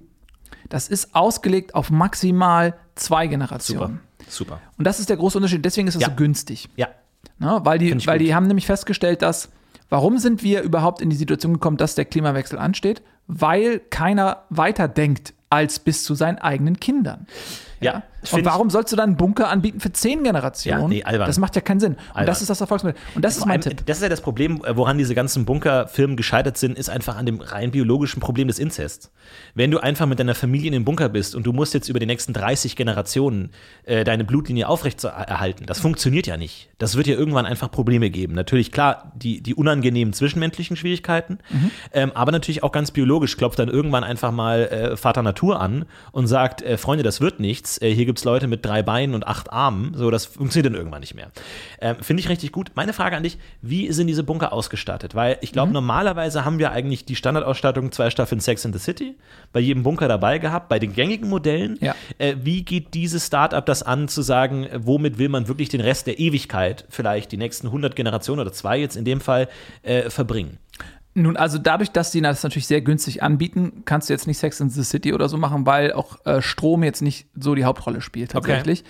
Das 0.68 0.88
ist 0.88 1.14
ausgelegt 1.14 1.74
auf 1.74 1.90
maximal 1.90 2.74
zwei 2.96 3.24
Super. 3.24 3.31
Generationen. 3.31 4.00
Super. 4.28 4.61
Und 4.76 4.87
das 4.87 5.00
ist 5.00 5.09
der 5.09 5.16
große 5.16 5.38
Unterschied. 5.38 5.64
Deswegen 5.64 5.88
ist 5.88 5.94
es 5.94 6.02
Ja. 6.02 6.09
so 6.11 6.16
günstig. 6.16 6.68
Ja. 6.76 6.88
Ne? 7.38 7.61
Weil, 7.62 7.78
die, 7.78 7.90
weil 8.07 8.18
gut. 8.18 8.26
die 8.26 8.35
haben 8.35 8.46
nämlich 8.46 8.66
festgestellt, 8.66 9.22
dass 9.22 9.50
Warum 9.90 10.18
sind 10.18 10.42
wir 10.42 10.62
überhaupt 10.62 11.00
in 11.00 11.11
die 11.11 11.16
Situation 11.16 11.54
gekommen, 11.54 11.78
dass 11.78 11.94
der 11.94 12.04
Klimawechsel 12.04 12.59
ansteht? 12.59 13.02
Weil 13.26 13.81
keiner 13.90 14.44
weiterdenkt 14.50 15.33
als 15.50 15.78
bis 15.78 16.04
zu 16.04 16.14
seinen 16.14 16.38
eigenen 16.38 16.78
Kindern. 16.78 17.26
Ja, 17.81 18.02
Und 18.33 18.44
warum 18.44 18.68
sollst 18.70 18.92
du 18.92 18.96
dann 18.96 19.11
einen 19.11 19.16
Bunker 19.16 19.48
anbieten 19.48 19.81
für 19.81 19.92
zehn 19.92 20.24
Generationen? 20.24 20.81
Ja, 20.83 20.88
nee, 20.88 21.02
albern. 21.04 21.26
Das 21.26 21.38
macht 21.38 21.54
ja 21.57 21.62
keinen 21.62 21.81
Sinn. 21.81 21.92
Und 21.92 22.00
Albern. 22.11 22.26
das 22.26 22.40
ist 22.40 22.50
das 22.50 22.61
Erfolgsmodell. 22.61 22.98
Und 23.14 23.24
das 23.24 23.37
ist 23.37 23.46
mein 23.46 23.61
Tipp. 23.61 23.85
Das 23.87 23.98
ist 23.98 24.02
ja 24.02 24.09
das 24.09 24.20
Problem, 24.20 24.62
äh, 24.64 24.76
woran 24.76 24.98
diese 24.98 25.14
ganzen 25.14 25.44
Bunkerfirmen 25.44 26.16
gescheitert 26.16 26.59
sind, 26.59 26.76
ist 26.76 26.90
einfach 26.90 27.16
an 27.16 27.26
dem 27.26 27.40
rein 27.40 27.70
biologischen 27.70 28.20
Problem 28.20 28.48
des 28.48 28.59
Inzests. 28.59 29.12
Wenn 29.54 29.70
du 29.70 29.78
einfach 29.78 30.07
mit 30.07 30.18
deiner 30.18 30.35
Familie 30.35 30.68
in 30.68 30.72
dem 30.72 30.85
Bunker 30.85 31.09
bist 31.09 31.35
und 31.35 31.46
du 31.46 31.52
musst 31.52 31.74
jetzt 31.74 31.88
über 31.88 32.00
die 32.00 32.07
nächsten 32.07 32.33
30 32.33 32.76
Generationen 32.76 33.50
äh, 33.85 34.04
deine 34.04 34.24
Blutlinie 34.24 34.68
aufrechterhalten, 34.68 35.66
das 35.66 35.78
funktioniert 35.81 36.26
ja 36.26 36.37
nicht. 36.37 36.70
Das 36.78 36.96
wird 36.96 37.07
ja 37.07 37.14
irgendwann 37.14 37.46
einfach 37.46 37.70
Probleme 37.70 38.11
geben. 38.11 38.35
Natürlich, 38.35 38.72
klar, 38.72 39.12
die, 39.16 39.42
die 39.42 39.54
unangenehmen 39.54 40.12
zwischenmenschlichen 40.12 40.76
Schwierigkeiten, 40.76 41.38
Mhm. 41.50 41.70
ähm, 41.92 42.12
aber 42.14 42.33
natürlich 42.33 42.62
auch 42.62 42.72
ganz 42.72 42.90
biologisch 42.90 43.37
klopft 43.37 43.59
dann 43.59 43.68
irgendwann 43.68 44.02
einfach 44.04 44.33
mal 44.33 44.62
äh, 44.62 44.96
Vater 44.96 45.22
Natur 45.22 45.61
an 45.61 45.85
und 46.12 46.26
sagt, 46.26 46.62
äh, 46.62 46.76
Freunde, 46.76 47.02
das 47.04 47.20
wird 47.20 47.38
nichts. 47.40 47.81
Äh, 47.81 47.94
hier 47.94 48.07
gibt 48.09 48.18
es 48.18 48.25
Leute 48.25 48.49
mit 48.49 48.64
drei 48.64 48.83
Beinen 48.83 49.14
und 49.14 49.27
acht 49.29 49.53
Armen. 49.53 49.92
So, 49.94 50.11
das 50.11 50.25
funktioniert 50.27 50.73
dann 50.73 50.79
irgendwann 50.79 51.01
nicht 51.01 51.14
mehr. 51.14 51.31
Ähm, 51.81 51.97
Finde 52.01 52.21
ich 52.23 52.29
richtig 52.29 52.51
gut. 52.51 52.73
Meine 52.75 52.92
Frage 52.92 53.16
an 53.16 53.23
dich, 53.23 53.38
wie 53.62 53.92
sind 53.92 54.09
diese 54.09 54.25
Bunker 54.25 54.53
ausgestattet? 54.53 55.14
Weil 55.14 55.38
ich 55.42 55.51
Mhm. 55.51 55.53
glaube, 55.53 55.73
normalerweise 55.73 56.44
haben 56.44 56.59
wir 56.59 56.73
eigentlich 56.73 57.05
die 57.05 57.14
Standardausstattung 57.14 57.92
zwei 57.92 58.11
Staffeln 58.11 58.40
Sex 58.40 58.64
in 58.64 58.73
the 58.73 58.79
City 58.79 59.14
bei 59.53 59.61
jedem 59.61 59.83
Bunker 59.85 60.09
dabei 60.09 60.38
gehabt, 60.38 60.68
bei 60.68 60.79
den 60.79 60.92
gängigen 60.94 61.29
Modellen. 61.29 61.79
Ja. 61.81 61.94
Äh, 62.18 62.35
wie 62.42 62.62
geht 62.64 62.94
dieses 62.94 63.27
Startup 63.27 63.64
das 63.64 63.83
an, 63.83 64.09
zu 64.09 64.23
sagen, 64.23 64.64
äh, 64.64 64.81
womit 64.83 65.18
will 65.18 65.29
man 65.29 65.47
wirklich 65.47 65.68
den 65.68 65.81
Rest 65.81 66.07
der 66.07 66.18
Ewigkeit, 66.18 66.87
vielleicht 66.88 67.31
die 67.31 67.37
nächsten 67.37 67.71
100 67.71 67.94
Generationen 67.94 68.40
oder 68.40 68.53
zwei 68.53 68.79
jetzt 68.79 68.97
in 68.97 69.05
dem 69.05 69.21
Fall, 69.21 69.49
äh, 69.83 70.09
verbringen? 70.11 70.59
Nun, 71.22 71.37
also 71.37 71.59
dadurch, 71.59 71.90
dass 71.90 72.11
die 72.12 72.20
das 72.20 72.42
natürlich 72.42 72.66
sehr 72.66 72.81
günstig 72.81 73.22
anbieten, 73.22 73.83
kannst 73.85 74.09
du 74.09 74.12
jetzt 74.12 74.26
nicht 74.26 74.38
Sex 74.38 74.61
in 74.61 74.70
the 74.70 74.85
City 74.85 75.12
oder 75.12 75.28
so 75.28 75.37
machen, 75.37 75.66
weil 75.66 75.92
auch 75.92 76.24
äh, 76.24 76.40
Strom 76.40 76.83
jetzt 76.85 77.02
nicht 77.02 77.26
so 77.35 77.54
die 77.54 77.64
Hauptrolle 77.64 78.00
spielt 78.00 78.31
tatsächlich. 78.31 78.85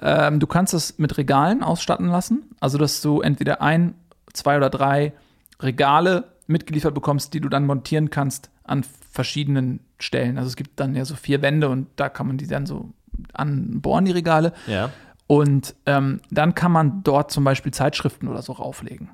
Ähm, 0.00 0.40
du 0.40 0.46
kannst 0.46 0.74
es 0.74 0.98
mit 0.98 1.16
Regalen 1.18 1.62
ausstatten 1.62 2.08
lassen, 2.08 2.50
also 2.60 2.78
dass 2.78 3.00
du 3.00 3.20
entweder 3.20 3.62
ein, 3.62 3.94
zwei 4.32 4.56
oder 4.56 4.70
drei 4.70 5.12
Regale 5.60 6.24
mitgeliefert 6.48 6.94
bekommst, 6.94 7.32
die 7.34 7.40
du 7.40 7.48
dann 7.48 7.64
montieren 7.64 8.10
kannst 8.10 8.50
an 8.64 8.84
verschiedenen 9.10 9.80
Stellen. 9.98 10.36
Also 10.36 10.48
es 10.48 10.56
gibt 10.56 10.80
dann 10.80 10.96
ja 10.96 11.04
so 11.04 11.14
vier 11.14 11.42
Wände 11.42 11.68
und 11.68 11.86
da 11.96 12.08
kann 12.08 12.26
man 12.26 12.38
die 12.38 12.46
dann 12.46 12.66
so 12.66 12.92
anbohren, 13.32 14.04
die 14.04 14.12
Regale. 14.12 14.52
Ja. 14.66 14.90
Und 15.26 15.74
ähm, 15.86 16.20
dann 16.30 16.54
kann 16.54 16.72
man 16.72 17.02
dort 17.04 17.30
zum 17.30 17.44
Beispiel 17.44 17.72
Zeitschriften 17.72 18.28
oder 18.28 18.42
so 18.42 18.52
rauflegen. 18.52 19.10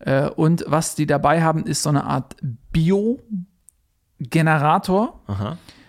Äh, 0.00 0.28
und 0.30 0.64
was 0.66 0.94
die 0.94 1.06
dabei 1.06 1.42
haben, 1.42 1.64
ist 1.64 1.82
so 1.82 1.88
eine 1.88 2.04
Art 2.04 2.36
Biogenerator. 4.18 5.20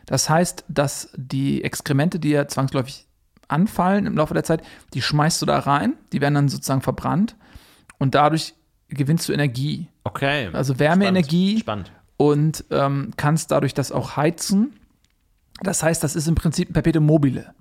Das 0.05 0.29
heißt, 0.29 0.65
dass 0.67 1.09
die 1.15 1.63
Exkremente, 1.63 2.19
die 2.19 2.29
ja 2.29 2.47
zwangsläufig 2.47 3.07
anfallen 3.47 4.05
im 4.05 4.15
Laufe 4.15 4.33
der 4.33 4.43
Zeit, 4.43 4.61
die 4.93 5.01
schmeißt 5.01 5.41
du 5.41 5.45
da 5.45 5.59
rein, 5.59 5.93
die 6.11 6.21
werden 6.21 6.35
dann 6.35 6.49
sozusagen 6.49 6.81
verbrannt 6.81 7.35
und 7.97 8.15
dadurch 8.15 8.53
gewinnst 8.89 9.27
du 9.29 9.33
Energie 9.33 9.87
Okay. 10.03 10.49
Also 10.53 10.79
Wärmeenergie. 10.79 11.59
Spannend. 11.59 11.91
und 12.17 12.65
ähm, 12.71 13.11
kannst 13.17 13.51
dadurch 13.51 13.73
das 13.75 13.91
auch 13.91 14.17
heizen. 14.17 14.73
Das 15.61 15.83
heißt, 15.83 16.03
das 16.03 16.15
ist 16.15 16.27
im 16.27 16.33
Prinzip 16.35 16.69
ein 16.69 16.73
Perpetuum 16.73 17.05
mobile. 17.05 17.53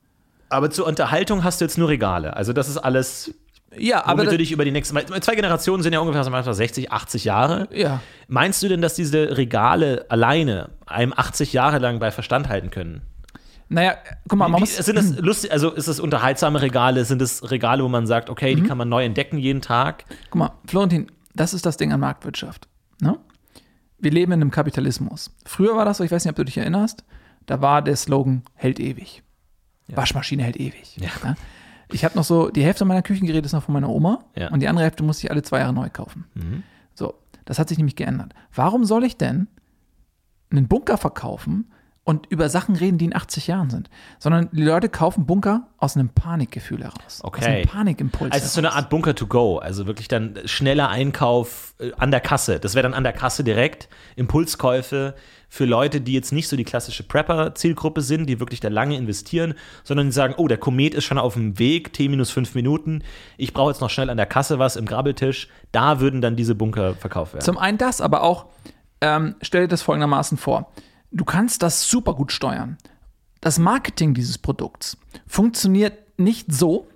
Aber 0.48 0.70
zur 0.70 0.86
Unterhaltung 0.86 1.44
hast 1.44 1.60
du 1.60 1.66
jetzt 1.66 1.76
nur 1.76 1.88
Regale. 1.88 2.34
Also 2.34 2.54
das 2.54 2.68
ist 2.68 2.78
alles, 2.78 3.34
Ja, 3.78 4.04
aber 4.06 4.20
womit 4.22 4.32
du 4.32 4.38
dich 4.38 4.52
über 4.52 4.64
die 4.64 4.70
nächsten, 4.70 4.96
zwei 5.22 5.34
Generationen 5.34 5.82
sind 5.82 5.92
ja 5.92 6.00
ungefähr 6.00 6.24
so 6.24 6.30
manchmal 6.30 6.54
60, 6.54 6.92
80 6.92 7.24
Jahre. 7.24 7.68
ja. 7.72 8.00
Meinst 8.28 8.62
du 8.62 8.68
denn, 8.68 8.82
dass 8.82 8.94
diese 8.94 9.36
Regale 9.38 10.04
alleine 10.10 10.70
einem 10.86 11.14
80 11.16 11.52
Jahre 11.54 11.78
lang 11.78 11.98
bei 11.98 12.10
Verstand 12.10 12.48
halten 12.48 12.70
können? 12.70 13.02
Naja, 13.70 13.96
guck 14.28 14.38
mal, 14.38 14.48
man 14.48 14.60
muss, 14.60 14.76
sind 14.76 14.96
das 14.96 15.18
lustig, 15.18 15.52
also 15.52 15.70
ist 15.70 15.88
es 15.88 16.00
unterhaltsame 16.00 16.60
Regale? 16.62 17.04
Sind 17.04 17.20
es 17.22 17.50
Regale, 17.50 17.84
wo 17.84 17.88
man 17.88 18.06
sagt, 18.06 18.30
okay, 18.30 18.54
Mhm. 18.54 18.62
die 18.62 18.68
kann 18.68 18.78
man 18.78 18.88
neu 18.88 19.04
entdecken 19.04 19.36
jeden 19.38 19.60
Tag? 19.60 20.04
Guck 20.30 20.38
mal, 20.38 20.52
Florentin, 20.66 21.10
das 21.34 21.52
ist 21.54 21.66
das 21.66 21.76
Ding 21.76 21.92
an 21.92 22.00
Marktwirtschaft. 22.00 22.66
Ne? 23.02 23.18
Wir 23.98 24.10
leben 24.10 24.32
in 24.32 24.40
einem 24.40 24.50
Kapitalismus. 24.50 25.30
Früher 25.44 25.76
war 25.76 25.84
das 25.84 25.98
so, 25.98 26.04
ich 26.04 26.10
weiß 26.10 26.24
nicht, 26.24 26.30
ob 26.30 26.36
du 26.36 26.44
dich 26.44 26.56
erinnerst, 26.56 27.04
da 27.46 27.60
war 27.60 27.82
der 27.82 27.96
Slogan 27.96 28.42
hält 28.54 28.80
ewig. 28.80 29.22
Waschmaschine 29.88 30.42
hält 30.42 30.56
ewig. 30.56 30.96
Ja. 30.98 31.34
Ich 31.92 32.04
habe 32.04 32.16
noch 32.16 32.24
so, 32.24 32.50
die 32.50 32.62
Hälfte 32.64 32.84
meiner 32.84 33.02
Küchengeräte 33.02 33.46
ist 33.46 33.52
noch 33.52 33.62
von 33.62 33.72
meiner 33.74 33.88
Oma 33.88 34.24
Ja. 34.36 34.50
und 34.50 34.60
die 34.60 34.68
andere 34.68 34.84
Hälfte 34.84 35.02
muss 35.02 35.22
ich 35.22 35.30
alle 35.30 35.42
zwei 35.42 35.60
Jahre 35.60 35.72
neu 35.72 35.88
kaufen. 35.90 36.24
So, 36.94 37.14
das 37.44 37.58
hat 37.58 37.68
sich 37.68 37.78
nämlich 37.78 37.96
geändert. 37.96 38.34
Warum 38.54 38.84
soll 38.84 39.04
ich 39.04 39.16
denn 39.16 39.48
einen 40.50 40.68
Bunker 40.68 40.98
verkaufen 40.98 41.70
und 42.08 42.24
über 42.30 42.48
Sachen 42.48 42.74
reden, 42.74 42.96
die 42.96 43.04
in 43.04 43.14
80 43.14 43.48
Jahren 43.48 43.68
sind? 43.68 43.90
Sondern 44.18 44.48
die 44.50 44.62
Leute 44.62 44.88
kaufen 44.88 45.26
Bunker 45.26 45.66
aus 45.76 45.94
einem 45.94 46.08
Panikgefühl 46.08 46.82
heraus. 46.82 47.20
Aus 47.20 47.24
Okay. 47.24 47.44
einem 47.44 47.66
Panikimpuls. 47.68 48.32
Also 48.32 48.42
es 48.42 48.48
ist 48.48 48.54
so 48.54 48.60
eine. 48.62 48.72
Art 48.72 48.88
Bunker 48.88 49.14
to 49.14 49.26
go, 49.26 49.58
also 49.58 49.86
wirklich 49.86 50.08
dann 50.08 50.38
schneller 50.46 50.88
Einkauf 50.88 51.74
äh, 51.78 51.90
an 51.98 52.10
der 52.10 52.20
Kasse. 52.20 52.60
Das 52.60 52.74
wäre 52.74 52.84
dann 52.84 52.94
an 52.94 53.04
der 53.04 53.12
Kasse 53.12 53.44
direkt 53.44 53.90
Impulskäufe 54.16 55.14
für 55.50 55.64
Leute, 55.66 56.00
die 56.00 56.12
jetzt 56.14 56.32
nicht 56.32 56.48
so 56.48 56.56
die 56.56 56.64
klassische 56.64 57.02
Prepper-Zielgruppe 57.02 58.00
sind, 58.02 58.26
die 58.26 58.40
wirklich 58.40 58.60
da 58.60 58.68
lange 58.68 58.96
investieren, 58.96 59.54
sondern 59.84 60.06
die 60.06 60.12
sagen, 60.12 60.34
oh, 60.36 60.46
der 60.48 60.58
Komet 60.58 60.94
ist 60.94 61.04
schon 61.04 61.18
auf 61.18 61.34
dem 61.34 61.58
Weg, 61.58 61.92
T 61.92 62.08
minus 62.08 62.30
fünf 62.30 62.54
Minuten, 62.54 63.02
ich 63.36 63.52
brauche 63.52 63.70
jetzt 63.70 63.80
noch 63.80 63.90
schnell 63.90 64.10
an 64.10 64.16
der 64.16 64.26
Kasse 64.26 64.58
was 64.58 64.76
im 64.76 64.86
Grabbeltisch. 64.86 65.48
Da 65.72 66.00
würden 66.00 66.20
dann 66.20 66.36
diese 66.36 66.54
Bunker 66.54 66.94
verkauft 66.94 67.34
werden. 67.34 67.44
Zum 67.44 67.58
einen 67.58 67.76
das, 67.78 68.00
aber 68.00 68.22
auch, 68.22 68.46
ähm, 69.00 69.34
stell 69.42 69.62
dir 69.62 69.68
das 69.68 69.82
folgendermaßen 69.82 70.38
vor. 70.38 70.70
Du 71.10 71.24
kannst 71.24 71.62
das 71.62 71.88
super 71.88 72.14
gut 72.14 72.32
steuern. 72.32 72.76
Das 73.40 73.58
Marketing 73.58 74.14
dieses 74.14 74.38
Produkts 74.38 74.96
funktioniert 75.26 76.18
nicht 76.18 76.52
so, 76.52 76.88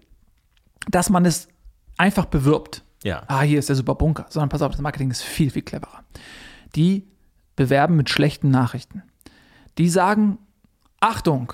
dass 0.88 1.08
man 1.10 1.24
es 1.24 1.48
einfach 1.96 2.26
bewirbt. 2.26 2.82
Ja. 3.04 3.22
Ah, 3.28 3.42
hier 3.42 3.58
ist 3.58 3.68
der 3.68 3.76
super 3.76 3.94
Bunker. 3.94 4.26
Sondern 4.28 4.48
pass 4.48 4.62
auf, 4.62 4.72
das 4.72 4.80
Marketing 4.80 5.10
ist 5.10 5.22
viel, 5.22 5.50
viel 5.50 5.62
cleverer. 5.62 6.04
Die 6.74 7.06
bewerben 7.56 7.96
mit 7.96 8.10
schlechten 8.10 8.50
Nachrichten. 8.50 9.02
Die 9.78 9.88
sagen, 9.88 10.38
Achtung, 11.00 11.52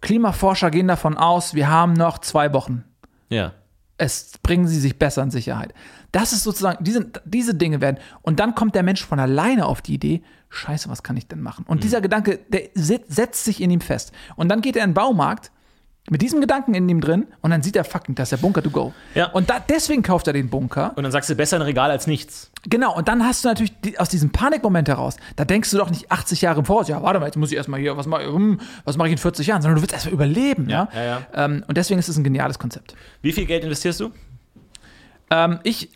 Klimaforscher 0.00 0.70
gehen 0.70 0.88
davon 0.88 1.16
aus, 1.16 1.54
wir 1.54 1.68
haben 1.68 1.92
noch 1.92 2.18
zwei 2.18 2.52
Wochen 2.52 2.84
ja. 3.28 3.52
es 3.96 4.32
bringen 4.42 4.66
sie 4.66 4.78
sich 4.78 4.98
besser 4.98 5.22
in 5.22 5.30
Sicherheit. 5.30 5.74
Das 6.12 6.32
ist 6.32 6.44
sozusagen, 6.44 6.82
diese, 6.82 7.10
diese 7.24 7.54
Dinge 7.54 7.80
werden. 7.80 7.98
Und 8.22 8.40
dann 8.40 8.54
kommt 8.54 8.74
der 8.74 8.82
Mensch 8.82 9.04
von 9.04 9.20
alleine 9.20 9.66
auf 9.66 9.82
die 9.82 9.94
Idee, 9.94 10.22
scheiße, 10.50 10.88
was 10.88 11.02
kann 11.02 11.16
ich 11.16 11.26
denn 11.26 11.42
machen? 11.42 11.64
Und 11.68 11.84
dieser 11.84 12.00
Gedanke, 12.00 12.38
der 12.48 12.70
setzt 12.74 13.44
sich 13.44 13.60
in 13.60 13.70
ihm 13.70 13.80
fest. 13.80 14.12
Und 14.36 14.48
dann 14.48 14.60
geht 14.60 14.76
er 14.76 14.84
in 14.84 14.90
den 14.90 14.94
Baumarkt 14.94 15.50
mit 16.10 16.22
diesem 16.22 16.40
Gedanken 16.40 16.74
in 16.74 16.88
ihm 16.88 17.00
drin 17.00 17.26
und 17.42 17.50
dann 17.50 17.62
sieht 17.62 17.76
er, 17.76 17.84
fucking, 17.84 18.14
das 18.14 18.32
ist 18.32 18.40
der 18.40 18.46
Bunker 18.46 18.62
to 18.62 18.70
go. 18.70 18.92
Ja. 19.14 19.26
Und 19.30 19.50
da, 19.50 19.60
deswegen 19.60 20.02
kauft 20.02 20.26
er 20.26 20.32
den 20.32 20.48
Bunker. 20.48 20.92
Und 20.96 21.02
dann 21.02 21.12
sagst 21.12 21.28
du, 21.30 21.34
besser 21.34 21.56
ein 21.56 21.62
Regal 21.62 21.90
als 21.90 22.06
nichts. 22.06 22.50
Genau, 22.64 22.96
und 22.96 23.08
dann 23.08 23.24
hast 23.24 23.44
du 23.44 23.48
natürlich 23.48 23.78
die, 23.80 23.98
aus 23.98 24.08
diesem 24.08 24.30
Panikmoment 24.30 24.88
heraus, 24.88 25.16
da 25.36 25.44
denkst 25.44 25.70
du 25.70 25.76
doch 25.76 25.90
nicht 25.90 26.10
80 26.10 26.40
Jahre 26.42 26.60
im 26.60 26.64
Voraus, 26.64 26.88
ja, 26.88 27.02
warte 27.02 27.20
mal, 27.20 27.26
jetzt 27.26 27.36
muss 27.36 27.50
ich 27.50 27.56
erstmal 27.56 27.80
hier, 27.80 27.96
was 27.96 28.06
mache 28.06 28.24
hm, 28.24 28.60
was 28.84 28.96
mach 28.96 29.06
ich 29.06 29.12
in 29.12 29.18
40 29.18 29.46
Jahren, 29.46 29.62
sondern 29.62 29.76
du 29.76 29.82
willst 29.82 29.92
erstmal 29.92 30.14
überleben, 30.14 30.68
ja. 30.68 30.88
Ja, 30.94 31.04
ja, 31.04 31.26
Ähm, 31.34 31.64
und 31.66 31.76
deswegen 31.76 32.00
ist 32.00 32.08
es 32.08 32.16
ein 32.16 32.24
geniales 32.24 32.58
Konzept. 32.58 32.94
Wie 33.22 33.32
viel 33.32 33.44
Geld 33.44 33.64
investierst 33.64 34.00
du? 34.00 34.10
Ähm, 35.30 35.58
ich 35.62 35.90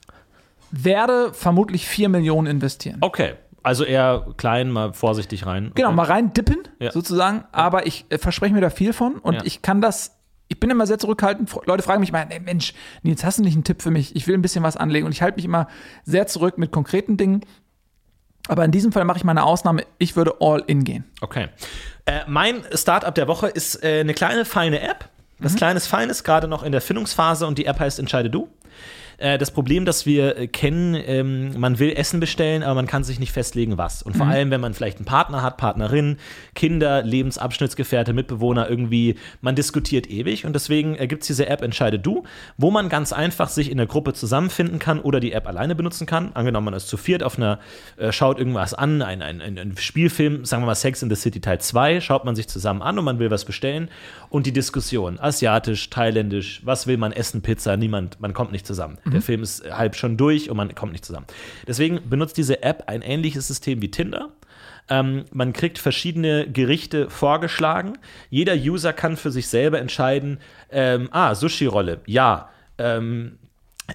werde 0.70 1.32
vermutlich 1.32 1.86
4 1.86 2.08
Millionen 2.08 2.46
investieren. 2.46 2.98
Okay. 3.00 3.34
Also 3.62 3.85
eher 3.85 4.27
klein, 4.37 4.70
mal 4.70 4.92
vorsichtig 4.92 5.46
rein. 5.46 5.72
Genau, 5.75 5.88
Okay. 5.88 5.96
mal 5.96 6.07
rein 6.07 6.33
dippen, 6.33 6.59
Ja. 6.79 6.90
sozusagen. 6.92 7.44
Aber 7.53 7.87
ich 7.87 8.07
äh, 8.11 8.18
verspreche 8.18 8.55
mir 8.55 8.61
da 8.61 8.70
viel 8.70 8.92
von 8.92 9.14
und 9.18 9.35
Ja. 9.35 9.40
ich 9.44 9.62
kann 9.62 9.81
das. 9.81 10.16
Ich 10.48 10.61
bin 10.61 10.68
immer 10.68 10.87
sehr 10.87 10.98
zurückhaltend. 10.98 11.51
Leute 11.64 11.83
fragen 11.83 12.01
mich 12.01 12.11
immer, 12.11 12.31
ey, 12.31 12.38
Mensch, 12.40 12.75
Nils, 13.03 13.25
hast 13.25 13.38
du 13.38 13.42
nicht 13.42 13.55
einen 13.55 13.64
Tipp 13.64 13.81
für 13.81 13.90
mich? 13.90 14.14
Ich 14.16 14.27
will 14.27 14.35
ein 14.35 14.42
bisschen 14.42 14.62
was 14.62 14.77
anlegen 14.77 15.07
und 15.07 15.12
ich 15.12 15.22
halte 15.22 15.37
mich 15.37 15.46
immer 15.46 15.66
sehr 16.05 16.27
zurück 16.27 16.59
mit 16.59 16.72
konkreten 16.72 17.16
Dingen. 17.16 17.40
Aber 18.48 18.64
in 18.64 18.70
diesem 18.70 18.92
Fall 18.92 19.05
mache 19.05 19.18
ich 19.18 19.25
mal 19.25 19.31
eine 19.33 19.44
Ausnahme. 19.44 19.85
Ich 19.98 20.14
würde 20.16 20.35
all 20.40 20.62
in 20.66 20.85
gehen. 20.85 21.05
Okay. 21.20 21.48
Äh, 22.05 22.20
mein 22.27 22.64
Startup 22.75 23.14
der 23.14 23.29
Woche 23.29 23.46
ist 23.48 23.83
äh, 23.83 24.01
eine 24.01 24.12
kleine, 24.14 24.44
feine 24.44 24.81
App. 24.81 25.09
Das 25.38 25.57
kleines 25.57 25.87
Feines, 25.88 26.22
gerade 26.22 26.46
noch 26.48 26.62
in 26.62 26.70
der 26.72 26.81
Findungsphase 26.81 27.46
und 27.46 27.59
die 27.59 27.66
App 27.66 27.81
heißt 27.81 27.98
Entscheide 27.98 28.29
du. 28.31 28.48
Äh, 29.22 29.38
das 29.38 29.52
Problem, 29.52 29.85
das 29.85 30.04
wir 30.04 30.37
äh, 30.37 30.48
kennen, 30.48 30.96
ähm, 30.96 31.58
man 31.58 31.78
will 31.78 31.92
Essen 31.92 32.18
bestellen, 32.18 32.64
aber 32.64 32.74
man 32.74 32.88
kann 32.88 33.04
sich 33.04 33.20
nicht 33.20 33.30
festlegen, 33.30 33.78
was. 33.78 34.02
Und 34.02 34.16
vor 34.16 34.26
allem, 34.26 34.50
wenn 34.50 34.61
man 34.61 34.74
vielleicht 34.74 34.98
einen 34.98 35.06
Partner 35.06 35.42
hat, 35.42 35.58
Partnerin, 35.58 36.16
Kinder, 36.56 37.02
Lebensabschnittsgefährte, 37.04 38.14
Mitbewohner, 38.14 38.68
irgendwie, 38.68 39.14
man 39.40 39.54
diskutiert 39.54 40.11
ewig. 40.11 40.44
Und 40.44 40.54
deswegen 40.54 40.96
äh, 40.96 41.06
gibt 41.06 41.22
es 41.22 41.28
diese 41.28 41.46
App 41.46 41.62
Entscheide 41.62 42.00
du, 42.00 42.24
wo 42.56 42.72
man 42.72 42.88
ganz 42.88 43.12
einfach 43.12 43.48
sich 43.48 43.70
in 43.70 43.76
der 43.76 43.87
Gruppe 43.87 44.12
zusammenfinden 44.12 44.80
kann 44.80 44.98
oder 44.98 45.20
die 45.20 45.32
App 45.32 45.46
alleine 45.46 45.76
benutzen 45.76 46.04
kann. 46.04 46.32
Angenommen, 46.35 46.64
man 46.64 46.74
ist 46.74 46.88
zu 46.88 46.96
viert 46.96 47.22
auf 47.22 47.38
einer, 47.38 47.61
äh, 47.98 48.11
schaut 48.11 48.38
irgendwas 48.38 48.74
an, 48.74 49.02
ein, 49.02 49.22
ein, 49.22 49.40
ein, 49.40 49.56
ein 49.56 49.76
Spielfilm, 49.76 50.44
sagen 50.44 50.64
wir 50.64 50.66
mal 50.66 50.74
Sex 50.74 51.00
in 51.00 51.08
the 51.08 51.16
City 51.16 51.40
Teil 51.40 51.61
2, 51.61 52.00
schaut 52.00 52.24
man 52.24 52.35
sich 52.35 52.48
zusammen 52.48 52.82
an 52.82 52.98
und 52.98 53.04
man 53.04 53.20
will 53.20 53.30
was 53.30 53.44
bestellen. 53.44 53.88
Und 54.30 54.46
die 54.46 54.52
Diskussion, 54.52 55.20
asiatisch, 55.20 55.90
thailändisch, 55.90 56.62
was 56.64 56.88
will 56.88 56.96
man 56.96 57.12
essen, 57.12 57.42
Pizza, 57.42 57.76
niemand, 57.76 58.20
man 58.20 58.32
kommt 58.32 58.50
nicht 58.50 58.66
zusammen. 58.66 58.98
Der 59.12 59.22
Film 59.22 59.42
ist 59.42 59.64
halb 59.70 59.96
schon 59.96 60.16
durch 60.16 60.51
und 60.51 60.57
man 60.57 60.75
kommt 60.75 60.92
nicht 60.92 61.05
zusammen. 61.05 61.27
Deswegen 61.66 62.01
benutzt 62.09 62.37
diese 62.37 62.62
App 62.62 62.85
ein 62.87 63.03
ähnliches 63.03 63.48
System 63.48 63.83
wie 63.83 63.90
Tinder. 63.90 64.31
Ähm, 64.88 65.25
man 65.33 65.53
kriegt 65.53 65.79
verschiedene 65.79 66.48
Gerichte 66.51 67.09
vorgeschlagen. 67.09 67.98
Jeder 68.31 68.55
User 68.55 68.92
kann 68.92 69.16
für 69.16 69.31
sich 69.31 69.48
selber 69.48 69.79
entscheiden, 69.79 70.38
ähm, 70.70 71.09
ah, 71.12 71.35
Sushi-Rolle, 71.35 72.01
ja. 72.07 72.51
Ähm, 72.79 73.38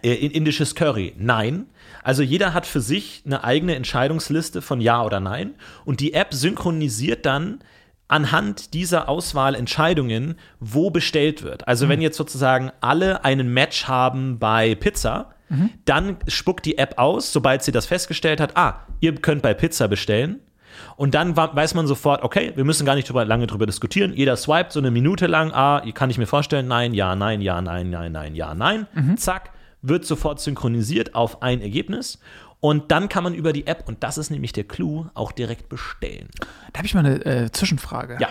äh, 0.03 0.13
indisches 0.13 0.75
Curry, 0.75 1.13
nein. 1.17 1.65
Also 2.03 2.23
jeder 2.23 2.53
hat 2.53 2.65
für 2.65 2.81
sich 2.81 3.23
eine 3.25 3.43
eigene 3.43 3.75
Entscheidungsliste 3.75 4.61
von 4.61 4.79
Ja 4.81 5.03
oder 5.03 5.19
Nein. 5.19 5.55
Und 5.85 5.99
die 5.99 6.13
App 6.13 6.33
synchronisiert 6.33 7.25
dann 7.25 7.59
anhand 8.07 8.73
dieser 8.73 9.09
Auswahl 9.09 9.55
Entscheidungen, 9.55 10.35
wo 10.59 10.89
bestellt 10.89 11.43
wird. 11.43 11.67
Also 11.67 11.89
wenn 11.89 12.01
jetzt 12.01 12.17
sozusagen 12.17 12.71
alle 12.81 13.25
einen 13.25 13.53
Match 13.53 13.87
haben 13.87 14.39
bei 14.39 14.75
Pizza, 14.75 15.31
dann 15.85 16.17
spuckt 16.27 16.65
die 16.65 16.77
App 16.77 16.97
aus, 16.97 17.31
sobald 17.31 17.63
sie 17.63 17.71
das 17.71 17.85
festgestellt 17.85 18.41
hat, 18.41 18.57
ah, 18.57 18.81
ihr 18.99 19.15
könnt 19.15 19.41
bei 19.41 19.53
Pizza 19.53 19.87
bestellen. 19.87 20.41
Und 20.95 21.15
dann 21.15 21.35
weiß 21.35 21.73
man 21.73 21.87
sofort, 21.87 22.21
okay, 22.23 22.51
wir 22.55 22.63
müssen 22.63 22.85
gar 22.85 22.95
nicht 22.95 23.09
drüber, 23.09 23.25
lange 23.25 23.47
drüber 23.47 23.65
diskutieren. 23.65 24.13
Jeder 24.13 24.35
swipet 24.35 24.71
so 24.71 24.79
eine 24.79 24.91
Minute 24.91 25.25
lang, 25.27 25.51
ah, 25.53 25.81
kann 25.93 26.09
ich 26.09 26.17
mir 26.17 26.27
vorstellen, 26.27 26.67
nein, 26.67 26.93
ja, 26.93 27.15
nein, 27.15 27.41
ja, 27.41 27.61
nein, 27.61 27.89
nein, 27.89 28.11
nein, 28.11 28.35
ja, 28.35 28.53
nein. 28.53 28.87
Zack, 29.17 29.51
wird 29.81 30.05
sofort 30.05 30.39
synchronisiert 30.39 31.15
auf 31.15 31.41
ein 31.41 31.61
Ergebnis. 31.61 32.19
Und 32.59 32.91
dann 32.91 33.07
kann 33.07 33.23
man 33.23 33.33
über 33.33 33.53
die 33.53 33.67
App, 33.67 33.87
und 33.87 34.03
das 34.03 34.17
ist 34.17 34.31
nämlich 34.31 34.51
der 34.51 34.63
Clou, 34.63 35.05
auch 35.13 35.31
direkt 35.31 35.69
bestellen. 35.69 36.27
Da 36.73 36.79
habe 36.79 36.87
ich 36.87 36.93
mal 36.93 37.05
eine 37.05 37.25
äh, 37.25 37.51
Zwischenfrage. 37.51 38.17
Ja. 38.19 38.29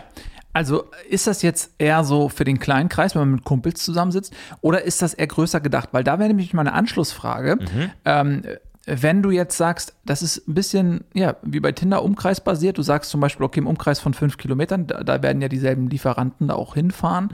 Also 0.53 0.91
ist 1.11 1.27
das 1.27 1.43
jetzt 1.43 1.73
eher 1.77 2.03
so 2.03 2.31
für 2.31 2.45
den 2.45 2.59
kleinen 2.59 2.89
Kreis, 2.89 3.15
wenn 3.15 3.21
man 3.21 3.33
mit 3.33 3.45
Kumpels 3.45 3.85
zusammensitzt, 3.85 4.35
oder 4.63 4.83
ist 4.83 5.03
das 5.03 5.13
eher 5.13 5.27
größer 5.27 5.61
gedacht? 5.61 5.91
Weil 5.93 6.03
da 6.03 6.19
wäre 6.19 6.29
nämlich 6.29 6.55
mal 6.55 6.63
eine 6.63 6.73
Anschlussfrage. 6.73 7.59
Ähm, 8.07 8.43
wenn 8.87 9.23
du 9.23 9.31
jetzt 9.31 9.57
sagst, 9.57 9.95
das 10.05 10.23
ist 10.23 10.49
ein 10.49 10.55
bisschen, 10.55 11.05
ja, 11.13 11.37
wie 11.43 11.61
bei 11.61 11.73
Tinder 11.73 12.03
umkreisbasiert, 12.03 12.79
du 12.79 12.83
sagst 12.83 13.11
zum 13.11 13.21
Beispiel, 13.21 13.45
okay, 13.45 13.61
im 13.61 13.67
Umkreis 13.67 13.99
von 13.99 14.15
fünf 14.15 14.39
Kilometern, 14.39 14.87
da, 14.87 15.03
da 15.03 15.23
werden 15.23 15.43
ja 15.43 15.49
dieselben 15.49 15.91
Lieferanten 15.91 16.49
da 16.49 16.55
auch 16.55 16.75
hinfahren. 16.75 17.29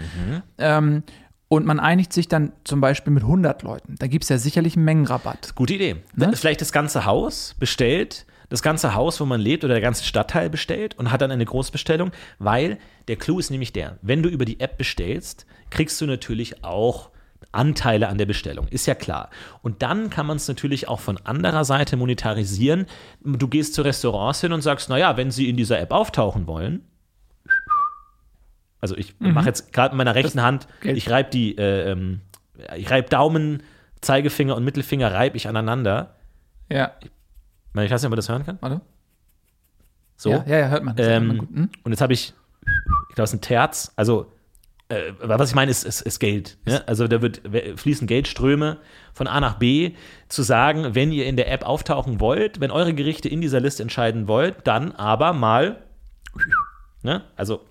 Ähm, 0.58 1.04
und 1.52 1.66
man 1.66 1.80
einigt 1.80 2.14
sich 2.14 2.28
dann 2.28 2.52
zum 2.64 2.80
Beispiel 2.80 3.12
mit 3.12 3.24
100 3.24 3.62
Leuten. 3.62 3.96
Da 3.98 4.06
gibt 4.06 4.24
es 4.24 4.30
ja 4.30 4.38
sicherlich 4.38 4.74
einen 4.74 4.86
Mengenrabatt. 4.86 5.54
Gute 5.54 5.74
Idee. 5.74 5.96
Ne? 6.16 6.32
Vielleicht 6.34 6.62
das 6.62 6.72
ganze 6.72 7.04
Haus 7.04 7.56
bestellt, 7.58 8.24
das 8.48 8.62
ganze 8.62 8.94
Haus, 8.94 9.20
wo 9.20 9.26
man 9.26 9.38
lebt 9.38 9.62
oder 9.62 9.74
der 9.74 9.82
ganze 9.82 10.02
Stadtteil 10.02 10.48
bestellt 10.48 10.98
und 10.98 11.12
hat 11.12 11.20
dann 11.20 11.30
eine 11.30 11.44
Großbestellung, 11.44 12.10
weil 12.38 12.78
der 13.06 13.16
Clou 13.16 13.38
ist 13.38 13.50
nämlich 13.50 13.70
der, 13.70 13.98
wenn 14.00 14.22
du 14.22 14.30
über 14.30 14.46
die 14.46 14.60
App 14.60 14.78
bestellst, 14.78 15.44
kriegst 15.68 16.00
du 16.00 16.06
natürlich 16.06 16.64
auch 16.64 17.10
Anteile 17.50 18.08
an 18.08 18.16
der 18.16 18.24
Bestellung, 18.24 18.66
ist 18.68 18.86
ja 18.86 18.94
klar. 18.94 19.28
Und 19.60 19.82
dann 19.82 20.08
kann 20.08 20.24
man 20.24 20.38
es 20.38 20.48
natürlich 20.48 20.88
auch 20.88 21.00
von 21.00 21.18
anderer 21.18 21.66
Seite 21.66 21.98
monetarisieren. 21.98 22.86
Du 23.22 23.46
gehst 23.46 23.74
zu 23.74 23.82
Restaurants 23.82 24.40
hin 24.40 24.54
und 24.54 24.62
sagst, 24.62 24.88
naja, 24.88 25.18
wenn 25.18 25.30
sie 25.30 25.50
in 25.50 25.58
dieser 25.58 25.78
App 25.78 25.92
auftauchen 25.92 26.46
wollen, 26.46 26.80
also 28.82 28.94
ich 28.96 29.14
mache 29.20 29.46
jetzt 29.46 29.72
gerade 29.72 29.94
mit 29.94 29.98
meiner 30.04 30.14
rechten 30.14 30.42
Hand, 30.42 30.66
Geld. 30.82 30.96
ich 30.98 31.08
reibe 31.08 31.30
die, 31.30 31.56
äh, 31.56 31.90
ähm, 31.92 32.20
ich 32.76 32.90
reibe 32.90 33.08
Daumen, 33.08 33.62
Zeigefinger 34.02 34.54
und 34.56 34.64
Mittelfinger 34.64 35.12
reibe 35.14 35.36
ich 35.36 35.48
aneinander. 35.48 36.16
Ja, 36.68 36.92
Ich 37.00 37.10
meine, 37.72 37.86
Ich 37.86 37.92
weiß 37.92 38.02
nicht, 38.02 38.06
ob 38.08 38.10
man 38.10 38.16
das 38.16 38.28
hören 38.28 38.44
kann. 38.44 38.58
warte. 38.60 38.80
So. 40.16 40.30
Ja, 40.30 40.44
ja, 40.46 40.58
ja, 40.58 40.68
hört 40.68 40.84
man. 40.84 40.96
Das 40.96 41.06
hört 41.06 41.22
man 41.22 41.30
Ähm, 41.30 41.38
gut. 41.38 41.48
Hm? 41.56 41.70
Und 41.84 41.92
jetzt 41.92 42.00
habe 42.02 42.12
ich, 42.12 42.34
ich 43.08 43.14
glaube, 43.14 43.24
es 43.24 43.30
ist 43.30 43.38
ein 43.38 43.40
Terz. 43.40 43.92
Also, 43.96 44.30
äh, 44.88 45.12
was 45.20 45.48
ich 45.50 45.54
meine, 45.54 45.70
ist, 45.70 45.84
ist, 45.84 46.00
ist 46.02 46.18
Geld. 46.18 46.58
Ne? 46.66 46.86
Also, 46.86 47.08
da 47.08 47.22
wird 47.22 47.40
fließen 47.76 48.06
Geldströme 48.06 48.78
von 49.14 49.26
A 49.26 49.40
nach 49.40 49.54
B. 49.58 49.92
Zu 50.28 50.42
sagen, 50.42 50.94
wenn 50.94 51.12
ihr 51.12 51.26
in 51.26 51.36
der 51.36 51.50
App 51.50 51.64
auftauchen 51.64 52.20
wollt, 52.20 52.60
wenn 52.60 52.70
eure 52.70 52.94
Gerichte 52.94 53.28
in 53.28 53.40
dieser 53.40 53.60
Liste 53.60 53.82
entscheiden 53.82 54.28
wollt, 54.28 54.66
dann 54.66 54.92
aber 54.92 55.32
mal, 55.32 55.82
ne? 57.02 57.22
Also, 57.36 57.64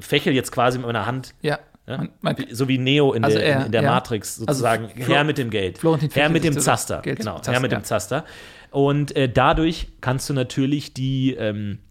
fächel 0.00 0.32
jetzt 0.34 0.52
quasi 0.52 0.78
mit 0.78 0.86
meiner 0.86 1.06
Hand. 1.06 1.34
Ja. 1.42 1.58
Ja? 1.86 1.96
Man, 1.98 2.10
man, 2.20 2.36
so 2.50 2.68
wie 2.68 2.76
Neo 2.78 3.14
in 3.14 3.24
Also 3.24 3.38
der, 3.38 3.46
er, 3.46 3.66
in 3.66 3.72
der 3.72 3.82
ja. 3.82 3.90
Matrix 3.90 4.36
sozusagen. 4.36 4.90
Also 4.94 5.12
her 5.12 5.24
mit 5.24 5.38
dem 5.38 5.48
Geld. 5.50 5.78
Florentin 5.78 6.10
her 6.10 6.14
Fächel 6.14 6.32
mit 6.32 6.44
dem 6.44 6.58
Zaster. 6.58 7.00
Geld- 7.00 7.18
genau, 7.18 7.36
Zaster, 7.36 7.52
her 7.52 7.60
mit 7.60 7.72
dem 7.72 7.84
Zaster. 7.84 8.24
Und 8.70 9.16
äh, 9.16 9.28
dadurch 9.28 9.88
kannst 10.02 10.28
du 10.28 10.34
natürlich 10.34 10.92
die 10.92 11.34
ähm, 11.34 11.78
äh, 11.80 11.87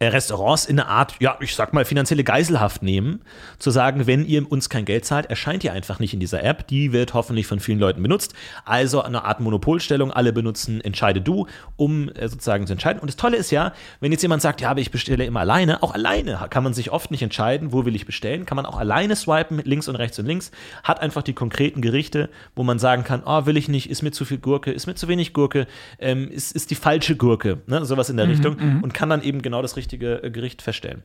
Restaurants 0.00 0.66
in 0.66 0.78
eine 0.78 0.88
Art, 0.88 1.14
ja, 1.20 1.36
ich 1.40 1.54
sag 1.54 1.72
mal, 1.72 1.84
finanzielle 1.84 2.24
Geiselhaft 2.24 2.82
nehmen, 2.82 3.20
zu 3.58 3.70
sagen, 3.70 4.06
wenn 4.06 4.24
ihr 4.24 4.50
uns 4.50 4.68
kein 4.68 4.84
Geld 4.84 5.04
zahlt, 5.04 5.26
erscheint 5.26 5.64
ihr 5.64 5.72
einfach 5.72 5.98
nicht 5.98 6.14
in 6.14 6.20
dieser 6.20 6.42
App. 6.44 6.66
Die 6.68 6.92
wird 6.92 7.14
hoffentlich 7.14 7.46
von 7.46 7.60
vielen 7.60 7.78
Leuten 7.78 8.02
benutzt. 8.02 8.34
Also 8.64 9.02
eine 9.02 9.24
Art 9.24 9.40
Monopolstellung, 9.40 10.12
alle 10.12 10.32
benutzen 10.32 10.80
Entscheide 10.80 11.20
du, 11.20 11.46
um 11.76 12.08
äh, 12.10 12.28
sozusagen 12.28 12.66
zu 12.66 12.72
entscheiden. 12.72 13.00
Und 13.00 13.08
das 13.08 13.16
Tolle 13.16 13.36
ist 13.36 13.50
ja, 13.50 13.72
wenn 14.00 14.12
jetzt 14.12 14.22
jemand 14.22 14.42
sagt, 14.42 14.60
ja, 14.60 14.70
aber 14.70 14.80
ich 14.80 14.90
bestelle 14.90 15.24
immer 15.24 15.40
alleine, 15.40 15.82
auch 15.82 15.94
alleine 15.94 16.46
kann 16.50 16.62
man 16.62 16.74
sich 16.74 16.90
oft 16.90 17.10
nicht 17.10 17.22
entscheiden, 17.22 17.72
wo 17.72 17.84
will 17.84 17.94
ich 17.94 18.06
bestellen, 18.06 18.46
kann 18.46 18.56
man 18.56 18.66
auch 18.66 18.78
alleine 18.78 19.16
swipen, 19.16 19.60
links 19.64 19.88
und 19.88 19.96
rechts 19.96 20.18
und 20.18 20.26
links, 20.26 20.50
hat 20.82 21.00
einfach 21.00 21.22
die 21.22 21.32
konkreten 21.32 21.80
Gerichte, 21.80 22.30
wo 22.54 22.62
man 22.62 22.78
sagen 22.78 23.04
kann, 23.04 23.22
oh, 23.26 23.46
will 23.46 23.56
ich 23.56 23.68
nicht, 23.68 23.90
ist 23.90 24.02
mir 24.02 24.12
zu 24.12 24.24
viel 24.24 24.38
Gurke, 24.38 24.70
ist 24.70 24.86
mir 24.86 24.94
zu 24.94 25.08
wenig 25.08 25.32
Gurke, 25.32 25.66
ähm, 25.98 26.28
ist, 26.30 26.52
ist 26.54 26.70
die 26.70 26.74
falsche 26.74 27.16
Gurke, 27.16 27.58
ne? 27.66 27.84
sowas 27.84 28.10
in 28.10 28.16
der 28.16 28.28
Richtung 28.28 28.56
und 28.82 28.94
kann 28.94 29.08
dann 29.08 29.22
eben 29.22 29.42
genau 29.42 29.57
das 29.62 29.76
richtige 29.76 30.22
äh, 30.22 30.30
Gericht 30.30 30.62
feststellen. 30.62 31.02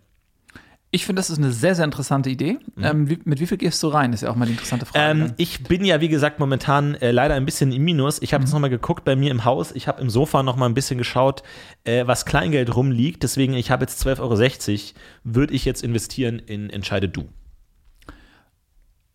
ich 0.92 1.06
finde, 1.08 1.20
das 1.20 1.32
ist 1.32 1.40
eine 1.40 1.52
sehr, 1.52 1.74
sehr 1.74 1.86
interessante 1.86 2.30
Idee. 2.30 2.60
Ähm, 2.80 3.10
wie, 3.10 3.20
mit 3.26 3.40
wie 3.40 3.48
viel 3.48 3.58
gehst 3.58 3.82
du 3.82 3.88
rein? 3.88 4.14
Ist 4.14 4.22
ja 4.22 4.30
auch 4.30 4.36
mal 4.36 4.46
die 4.46 4.52
interessante 4.52 4.86
Frage. 4.86 5.16
Mhm. 5.16 5.22
Ähm, 5.22 5.34
ich 5.38 5.64
bin 5.64 5.84
ja, 5.84 6.02
wie 6.02 6.08
gesagt, 6.10 6.40
momentan 6.40 6.94
äh, 6.96 7.12
leider 7.12 7.34
ein 7.34 7.46
bisschen 7.46 7.72
im 7.72 7.84
Minus. 7.84 8.22
Ich 8.22 8.34
habe 8.34 8.44
jetzt 8.44 8.54
nochmal 8.54 8.70
geguckt 8.70 9.04
bei 9.04 9.16
mir 9.16 9.32
im 9.32 9.44
Haus. 9.44 9.72
Ich 9.72 9.88
habe 9.88 10.00
im 10.02 10.10
Sofa 10.12 10.44
nochmal 10.44 10.70
ein 10.70 10.76
bisschen 10.76 11.00
geschaut, 11.00 11.42
äh, 11.84 12.06
was 12.06 12.26
Kleingeld 12.26 12.76
rumliegt. 12.76 13.24
Deswegen, 13.24 13.56
ich 13.56 13.72
habe 13.72 13.84
jetzt 13.86 14.06
12,60 14.06 14.20
Euro, 14.22 15.00
würde 15.24 15.54
ich 15.54 15.66
jetzt 15.66 15.84
investieren 15.84 16.38
in 16.38 16.70
Entscheide 16.70 17.10
du. 17.10 17.28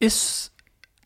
ist, 0.01 0.53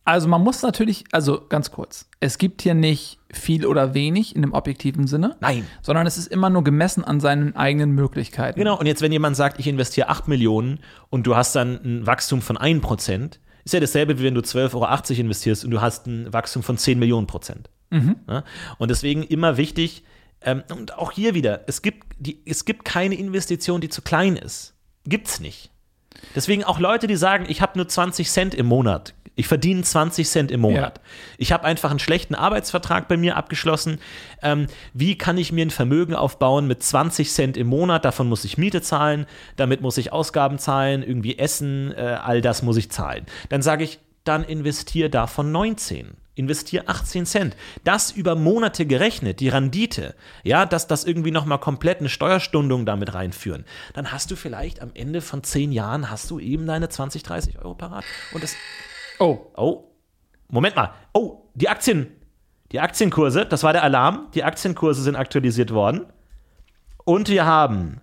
also 0.04 0.28
man 0.28 0.42
muss 0.42 0.62
natürlich, 0.62 1.04
also 1.12 1.46
ganz 1.48 1.70
kurz, 1.70 2.08
es 2.20 2.38
gibt 2.38 2.62
hier 2.62 2.74
nicht 2.74 3.18
viel 3.32 3.66
oder 3.66 3.94
wenig 3.94 4.34
in 4.34 4.42
dem 4.42 4.52
objektiven 4.52 5.06
Sinne, 5.06 5.36
Nein. 5.40 5.66
sondern 5.80 6.06
es 6.06 6.18
ist 6.18 6.26
immer 6.26 6.50
nur 6.50 6.64
gemessen 6.64 7.04
an 7.04 7.20
seinen 7.20 7.56
eigenen 7.56 7.92
Möglichkeiten. 7.92 8.58
Genau, 8.58 8.78
und 8.78 8.86
jetzt, 8.86 9.00
wenn 9.00 9.12
jemand 9.12 9.36
sagt, 9.36 9.58
ich 9.58 9.68
investiere 9.68 10.08
8 10.08 10.28
Millionen 10.28 10.80
und 11.08 11.26
du 11.26 11.36
hast 11.36 11.54
dann 11.54 11.80
ein 11.84 12.06
Wachstum 12.06 12.42
von 12.42 12.58
1%, 12.58 13.38
ist 13.64 13.74
ja 13.74 13.80
dasselbe, 13.80 14.18
wie 14.18 14.24
wenn 14.24 14.34
du 14.34 14.40
12,80 14.40 14.74
Euro 14.74 15.20
investierst 15.20 15.64
und 15.64 15.70
du 15.70 15.80
hast 15.80 16.06
ein 16.06 16.32
Wachstum 16.32 16.62
von 16.62 16.76
10 16.76 16.98
Millionen 16.98 17.28
Prozent. 17.28 17.70
Ja? 18.28 18.44
Und 18.78 18.90
deswegen 18.90 19.22
immer 19.22 19.56
wichtig, 19.56 20.02
ähm, 20.44 20.62
und 20.74 20.98
auch 20.98 21.12
hier 21.12 21.34
wieder, 21.34 21.60
es 21.66 21.82
gibt, 21.82 22.04
die, 22.18 22.42
es 22.46 22.64
gibt 22.64 22.84
keine 22.84 23.14
Investition, 23.14 23.80
die 23.80 23.88
zu 23.88 24.02
klein 24.02 24.36
ist. 24.36 24.74
Gibt's 25.04 25.40
nicht. 25.40 25.70
Deswegen 26.34 26.64
auch 26.64 26.78
Leute, 26.78 27.06
die 27.06 27.16
sagen, 27.16 27.46
ich 27.48 27.62
habe 27.62 27.78
nur 27.78 27.88
20 27.88 28.30
Cent 28.30 28.54
im 28.54 28.66
Monat. 28.66 29.14
Ich 29.34 29.48
verdiene 29.48 29.82
20 29.82 30.28
Cent 30.28 30.50
im 30.50 30.60
Monat. 30.60 31.00
Ich 31.38 31.52
habe 31.52 31.64
einfach 31.64 31.90
einen 31.90 31.98
schlechten 31.98 32.34
Arbeitsvertrag 32.34 33.08
bei 33.08 33.16
mir 33.16 33.36
abgeschlossen. 33.36 33.98
Ähm, 34.42 34.66
wie 34.92 35.16
kann 35.16 35.38
ich 35.38 35.52
mir 35.52 35.64
ein 35.64 35.70
Vermögen 35.70 36.14
aufbauen 36.14 36.66
mit 36.66 36.82
20 36.82 37.30
Cent 37.30 37.56
im 37.56 37.66
Monat? 37.66 38.04
Davon 38.04 38.28
muss 38.28 38.44
ich 38.44 38.58
Miete 38.58 38.82
zahlen, 38.82 39.26
damit 39.56 39.80
muss 39.80 39.96
ich 39.96 40.12
Ausgaben 40.12 40.58
zahlen, 40.58 41.02
irgendwie 41.02 41.38
Essen, 41.38 41.92
äh, 41.92 42.18
all 42.22 42.42
das 42.42 42.62
muss 42.62 42.76
ich 42.76 42.90
zahlen. 42.90 43.24
Dann 43.48 43.62
sage 43.62 43.84
ich, 43.84 44.00
dann 44.24 44.44
investier 44.44 45.08
davon 45.08 45.50
19. 45.50 46.16
Investier 46.34 46.84
18 46.86 47.26
Cent. 47.26 47.56
Das 47.84 48.10
über 48.10 48.34
Monate 48.34 48.86
gerechnet, 48.86 49.40
die 49.40 49.50
Rendite, 49.50 50.14
ja, 50.44 50.64
dass 50.64 50.86
das 50.86 51.04
irgendwie 51.04 51.30
nochmal 51.30 51.58
komplett 51.58 52.00
eine 52.00 52.08
Steuerstundung 52.08 52.86
damit 52.86 53.12
reinführen. 53.12 53.66
Dann 53.92 54.12
hast 54.12 54.30
du 54.30 54.36
vielleicht 54.36 54.80
am 54.80 54.92
Ende 54.94 55.20
von 55.20 55.42
10 55.42 55.72
Jahren 55.72 56.10
hast 56.10 56.30
du 56.30 56.38
eben 56.38 56.66
deine 56.66 56.88
20, 56.88 57.22
30 57.22 57.58
Euro 57.58 57.74
parat. 57.74 58.04
Und 58.32 58.42
das, 58.42 58.56
Oh, 59.18 59.38
Oh, 59.56 59.84
Moment 60.48 60.76
mal. 60.76 60.92
Oh, 61.12 61.42
die 61.54 61.68
Aktien, 61.68 62.08
die 62.72 62.80
Aktienkurse, 62.80 63.46
das 63.46 63.62
war 63.62 63.72
der 63.72 63.82
Alarm. 63.82 64.28
Die 64.34 64.44
Aktienkurse 64.44 65.02
sind 65.02 65.16
aktualisiert 65.16 65.72
worden. 65.72 66.06
Und 67.04 67.28
wir 67.28 67.44
haben, 67.44 68.00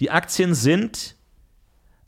die 0.00 0.10
Aktien 0.10 0.54
sind, 0.54 1.16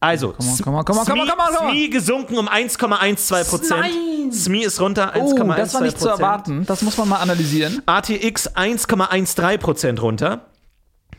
also, 0.00 0.34
Komm 0.36 0.48
on, 0.48 0.58
komm 0.62 0.74
on, 0.74 0.84
komm 0.84 0.98
on, 0.98 1.06
komm 1.06 1.18
on, 1.18 1.54
komm. 1.56 1.70
SMI 1.70 1.88
gesunken 1.88 2.38
um 2.38 2.48
1,12 2.48 3.48
Prozent. 3.48 4.34
SMI 4.34 4.62
ist 4.64 4.80
runter, 4.80 5.14
1,12 5.14 5.42
oh 5.42 5.52
das 5.56 5.74
war 5.74 5.80
nicht 5.80 5.98
zu 5.98 6.08
erwarten. 6.08 6.66
Das 6.66 6.82
muss 6.82 6.96
man 6.98 7.08
mal 7.08 7.16
analysieren. 7.20 7.82
ATX 7.86 8.54
1,13 8.56 9.58
Prozent 9.58 10.02
runter. 10.02 10.46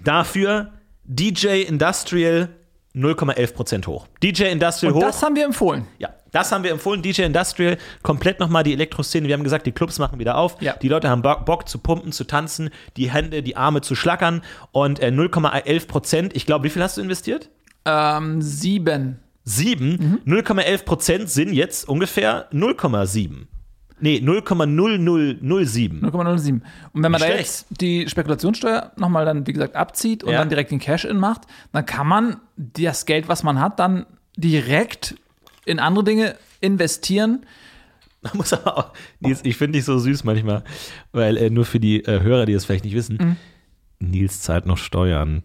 Dafür 0.03 0.73
DJ 1.03 1.63
Industrial 1.63 2.49
0,11 2.97 3.53
Prozent 3.53 3.87
hoch. 3.87 4.07
DJ 4.23 4.45
Industrial 4.45 4.93
Und 4.93 4.99
hoch. 4.99 5.07
das 5.07 5.21
haben 5.21 5.35
wir 5.35 5.45
empfohlen. 5.45 5.85
Ja, 5.99 6.09
das 6.31 6.51
haben 6.51 6.63
wir 6.63 6.71
empfohlen. 6.71 7.01
DJ 7.01 7.23
Industrial, 7.23 7.77
komplett 8.03 8.39
nochmal 8.39 8.63
die 8.63 8.73
Elektroszene. 8.73 9.27
Wir 9.27 9.35
haben 9.35 9.43
gesagt, 9.43 9.65
die 9.65 9.71
Clubs 9.71 9.99
machen 9.99 10.19
wieder 10.19 10.37
auf. 10.37 10.61
Ja. 10.61 10.73
Die 10.81 10.87
Leute 10.89 11.09
haben 11.09 11.21
Bock, 11.21 11.45
Bock 11.45 11.69
zu 11.69 11.79
pumpen, 11.79 12.11
zu 12.11 12.23
tanzen, 12.25 12.69
die 12.97 13.11
Hände, 13.11 13.43
die 13.43 13.55
Arme 13.55 13.81
zu 13.81 13.95
schlackern. 13.95 14.41
Und 14.71 14.99
äh, 14.99 15.07
0,11 15.07 15.87
Prozent, 15.87 16.35
ich 16.35 16.45
glaube, 16.45 16.65
wie 16.65 16.69
viel 16.69 16.83
hast 16.83 16.97
du 16.97 17.01
investiert? 17.01 17.49
Ähm, 17.85 18.41
sieben. 18.41 19.19
Sieben. 19.43 20.21
0,11 20.25 20.83
Prozent 20.83 21.29
sind 21.29 21.53
jetzt 21.53 21.87
ungefähr 21.87 22.51
0,7. 22.51 23.45
Nee, 23.99 24.17
0,0007. 24.19 26.01
0,07. 26.01 26.61
Und 26.93 27.03
wenn 27.03 27.11
man 27.11 27.19
da 27.21 27.27
jetzt 27.29 27.65
die 27.81 28.07
Spekulationssteuer 28.07 28.91
nochmal 28.97 29.25
dann, 29.25 29.47
wie 29.47 29.53
gesagt, 29.53 29.75
abzieht 29.75 30.23
und 30.23 30.31
Ja. 30.33 30.39
dann 30.39 30.49
direkt 30.49 30.71
den 30.71 30.79
Cash-In 30.79 31.17
macht, 31.17 31.41
dann 31.71 31.85
kann 31.85 32.07
man 32.07 32.37
das 32.57 33.05
Geld, 33.05 33.27
was 33.27 33.43
man 33.43 33.59
hat, 33.59 33.79
dann 33.79 34.05
direkt 34.37 35.15
in 35.65 35.79
andere 35.79 36.03
Dinge 36.03 36.35
investieren. 36.61 37.45
Man 38.21 38.37
muss 38.37 38.53
aber 38.53 38.77
auch, 38.77 38.93
Nils, 39.19 39.41
ich 39.43 39.57
finde 39.57 39.77
dich 39.77 39.85
so 39.85 39.97
süß 39.99 40.23
manchmal, 40.23 40.63
weil 41.11 41.37
äh, 41.37 41.49
nur 41.49 41.65
für 41.65 41.79
die 41.79 42.03
äh, 42.03 42.21
Hörer, 42.21 42.45
die 42.45 42.53
das 42.53 42.65
vielleicht 42.65 42.85
nicht 42.85 42.95
wissen, 42.95 43.17
Mhm. 43.19 43.35
Nils 43.99 44.41
zahlt 44.41 44.65
noch 44.67 44.77
Steuern. 44.77 45.41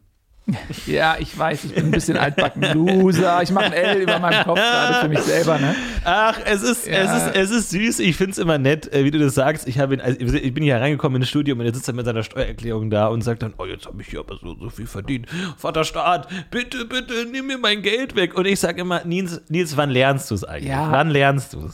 Ja, 0.87 1.17
ich 1.21 1.39
weiß, 1.39 1.65
ich 1.65 1.75
bin 1.75 1.85
ein 1.87 1.91
bisschen 1.93 2.17
altbacken 2.17 2.63
Loser. 2.75 3.43
Ich 3.43 3.53
mache 3.53 3.67
ein 3.67 3.73
L 3.73 4.03
über 4.03 4.19
meinem 4.19 4.45
Kopf 4.45 4.59
gerade 4.59 5.01
für 5.01 5.09
mich 5.09 5.21
selber, 5.21 5.59
ne? 5.59 5.75
Ach, 6.05 6.39
es 6.45 6.63
ist, 6.63 6.87
Ja. 6.87 6.95
es 6.95 7.23
ist, 7.29 7.37
es 7.37 7.51
ist 7.51 7.71
süß. 7.71 8.01
Ich 8.01 8.17
finde 8.17 8.33
es 8.33 8.39
immer 8.39 8.59
nett, 8.59 8.93
äh, 8.93 9.05
wie 9.05 9.13
du 9.13 9.21
das 9.21 9.35
sagst. 9.37 9.69
Ich, 9.69 9.79
habe 9.79 9.95
ihn, 9.95 10.01
also 10.01 10.19
ich 10.21 10.53
bin 10.53 10.65
hier 10.65 10.77
reingekommen 10.79 11.17
in 11.17 11.21
das 11.23 11.29
Studium 11.29 11.61
und 11.61 11.67
er 11.67 11.73
sitzt 11.73 11.87
dann 11.87 11.95
mit 11.95 12.07
seiner 12.07 12.25
Steuererklärung 12.25 12.91
da 12.91 13.07
und 13.07 13.23
sagt 13.23 13.43
dann, 13.43 13.55
oh, 13.59 13.65
jetzt 13.67 13.87
habe 13.87 14.03
ich 14.03 14.09
hier 14.09 14.19
aber 14.21 14.37
so, 14.37 14.57
so 14.59 14.69
viel 14.69 14.87
verdient. 14.87 15.27
Vater 15.57 15.85
Staat, 15.85 16.29
bitte, 16.51 16.87
bitte, 16.87 17.25
nimm 17.31 17.47
mir 17.47 17.59
mein 17.59 17.81
Geld 17.83 18.17
weg. 18.17 18.35
Und 18.35 18.47
ich 18.47 18.59
sage 18.59 18.81
immer, 18.81 19.05
Nils, 19.05 19.41
Nils, 19.49 19.77
wann 19.77 19.91
lernst 19.91 20.31
du 20.31 20.35
es 20.35 20.43
eigentlich? 20.45 20.71
Ja. 20.71 20.91
Wann 20.91 21.11
lernst 21.11 21.53
du 21.53 21.67
es? 21.67 21.73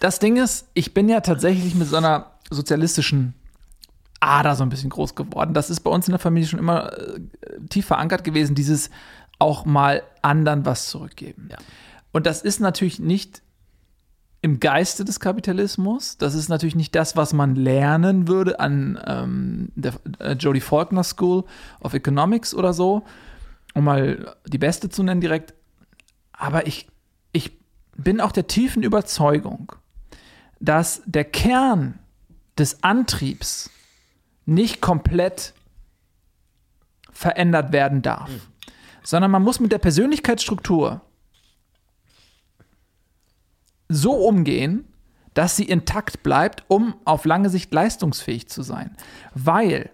Das 0.00 0.18
Ding 0.18 0.38
ist, 0.38 0.66
ich 0.72 0.94
bin 0.94 1.10
ja 1.10 1.20
tatsächlich 1.20 1.74
mit 1.74 1.86
so 1.88 1.96
einer 1.96 2.30
sozialistischen 2.48 3.34
Ader 4.20 4.54
so 4.54 4.62
ein 4.62 4.68
bisschen 4.68 4.90
groß 4.90 5.14
geworden. 5.14 5.54
Das 5.54 5.70
ist 5.70 5.80
bei 5.80 5.90
uns 5.90 6.06
in 6.06 6.12
der 6.12 6.18
Familie 6.18 6.48
schon 6.48 6.58
immer 6.58 6.92
äh, 6.92 7.20
tief 7.70 7.86
verankert 7.86 8.22
gewesen, 8.22 8.54
dieses 8.54 8.90
auch 9.38 9.64
mal 9.64 10.02
anderen 10.22 10.66
was 10.66 10.88
zurückgeben. 10.88 11.48
Ja. 11.50 11.56
Und 12.12 12.26
das 12.26 12.42
ist 12.42 12.60
natürlich 12.60 12.98
nicht 12.98 13.42
im 14.42 14.60
Geiste 14.60 15.04
des 15.04 15.20
Kapitalismus. 15.20 16.16
Das 16.16 16.34
ist 16.34 16.48
natürlich 16.48 16.74
nicht 16.74 16.94
das, 16.94 17.16
was 17.16 17.32
man 17.32 17.54
lernen 17.56 18.28
würde 18.28 18.60
an 18.60 18.98
ähm, 19.06 19.72
der 19.74 19.94
äh, 20.18 20.32
Jodie 20.32 20.60
Faulkner 20.60 21.04
School 21.04 21.44
of 21.80 21.94
Economics 21.94 22.54
oder 22.54 22.72
so, 22.72 23.02
um 23.74 23.84
mal 23.84 24.34
die 24.46 24.58
beste 24.58 24.88
zu 24.88 25.02
nennen 25.02 25.20
direkt. 25.20 25.54
Aber 26.32 26.66
ich, 26.66 26.88
ich 27.32 27.58
bin 27.96 28.20
auch 28.20 28.32
der 28.32 28.46
tiefen 28.46 28.82
Überzeugung, 28.82 29.72
dass 30.58 31.02
der 31.04 31.24
Kern 31.24 31.98
des 32.58 32.82
Antriebs 32.82 33.70
nicht 34.50 34.80
komplett 34.80 35.54
verändert 37.12 37.72
werden 37.72 38.02
darf, 38.02 38.30
sondern 39.02 39.30
man 39.30 39.42
muss 39.42 39.60
mit 39.60 39.72
der 39.72 39.78
Persönlichkeitsstruktur 39.78 41.00
so 43.88 44.12
umgehen, 44.12 44.84
dass 45.34 45.56
sie 45.56 45.64
intakt 45.64 46.22
bleibt, 46.22 46.64
um 46.68 46.94
auf 47.04 47.24
lange 47.24 47.48
Sicht 47.50 47.72
leistungsfähig 47.72 48.48
zu 48.48 48.62
sein. 48.62 48.96
Weil, 49.34 49.90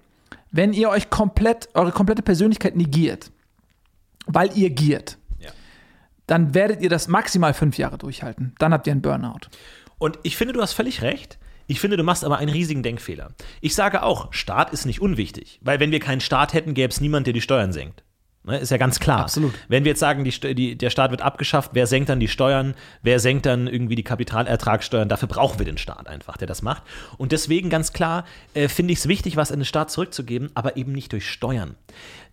wenn 0.50 0.72
ihr 0.72 0.88
euch 0.88 1.10
komplett, 1.10 1.68
eure 1.74 1.92
komplette 1.92 2.22
Persönlichkeit 2.22 2.76
negiert, 2.76 3.30
weil 4.26 4.56
ihr 4.56 4.70
giert, 4.70 5.18
Ja. 5.38 5.50
dann 6.26 6.54
werdet 6.54 6.80
ihr 6.80 6.88
das 6.88 7.08
maximal 7.08 7.52
fünf 7.54 7.76
Jahre 7.78 7.98
durchhalten. 7.98 8.54
Dann 8.58 8.72
habt 8.72 8.86
ihr 8.86 8.92
einen 8.92 9.02
Burnout. 9.02 9.48
Und 9.98 10.18
ich 10.22 10.36
finde, 10.36 10.54
du 10.54 10.62
hast 10.62 10.72
völlig 10.72 11.02
recht. 11.02 11.38
Ich 11.66 11.80
finde, 11.80 11.96
du 11.96 12.02
machst 12.02 12.24
aber 12.24 12.38
einen 12.38 12.50
riesigen 12.50 12.82
Denkfehler. 12.82 13.30
Ich 13.60 13.74
sage 13.74 14.02
auch, 14.02 14.32
Staat 14.32 14.72
ist 14.72 14.86
nicht 14.86 15.00
unwichtig. 15.00 15.58
Weil 15.62 15.80
wenn 15.80 15.90
wir 15.90 16.00
keinen 16.00 16.20
Staat 16.20 16.54
hätten, 16.54 16.74
gäbe 16.74 16.92
es 16.92 17.00
niemand, 17.00 17.26
der 17.26 17.34
die 17.34 17.40
Steuern 17.40 17.72
senkt. 17.72 18.02
Ne, 18.46 18.58
ist 18.58 18.70
ja 18.70 18.76
ganz 18.76 19.00
klar. 19.00 19.22
Absolut. 19.22 19.52
Wenn 19.66 19.82
wir 19.84 19.90
jetzt 19.90 19.98
sagen, 19.98 20.22
die, 20.22 20.54
die, 20.54 20.78
der 20.78 20.90
Staat 20.90 21.10
wird 21.10 21.20
abgeschafft, 21.20 21.72
wer 21.72 21.88
senkt 21.88 22.08
dann 22.08 22.20
die 22.20 22.28
Steuern? 22.28 22.74
Wer 23.02 23.18
senkt 23.18 23.44
dann 23.44 23.66
irgendwie 23.66 23.96
die 23.96 24.04
Kapitalertragssteuern? 24.04 25.08
Dafür 25.08 25.26
brauchen 25.26 25.58
wir 25.58 25.66
den 25.66 25.78
Staat 25.78 26.06
einfach, 26.06 26.36
der 26.36 26.46
das 26.46 26.62
macht. 26.62 26.84
Und 27.18 27.32
deswegen 27.32 27.70
ganz 27.70 27.92
klar 27.92 28.24
äh, 28.54 28.68
finde 28.68 28.92
ich 28.92 29.00
es 29.00 29.08
wichtig, 29.08 29.36
was 29.36 29.50
an 29.50 29.58
den 29.58 29.64
Staat 29.64 29.90
zurückzugeben, 29.90 30.50
aber 30.54 30.76
eben 30.76 30.92
nicht 30.92 31.12
durch 31.12 31.28
Steuern. 31.28 31.74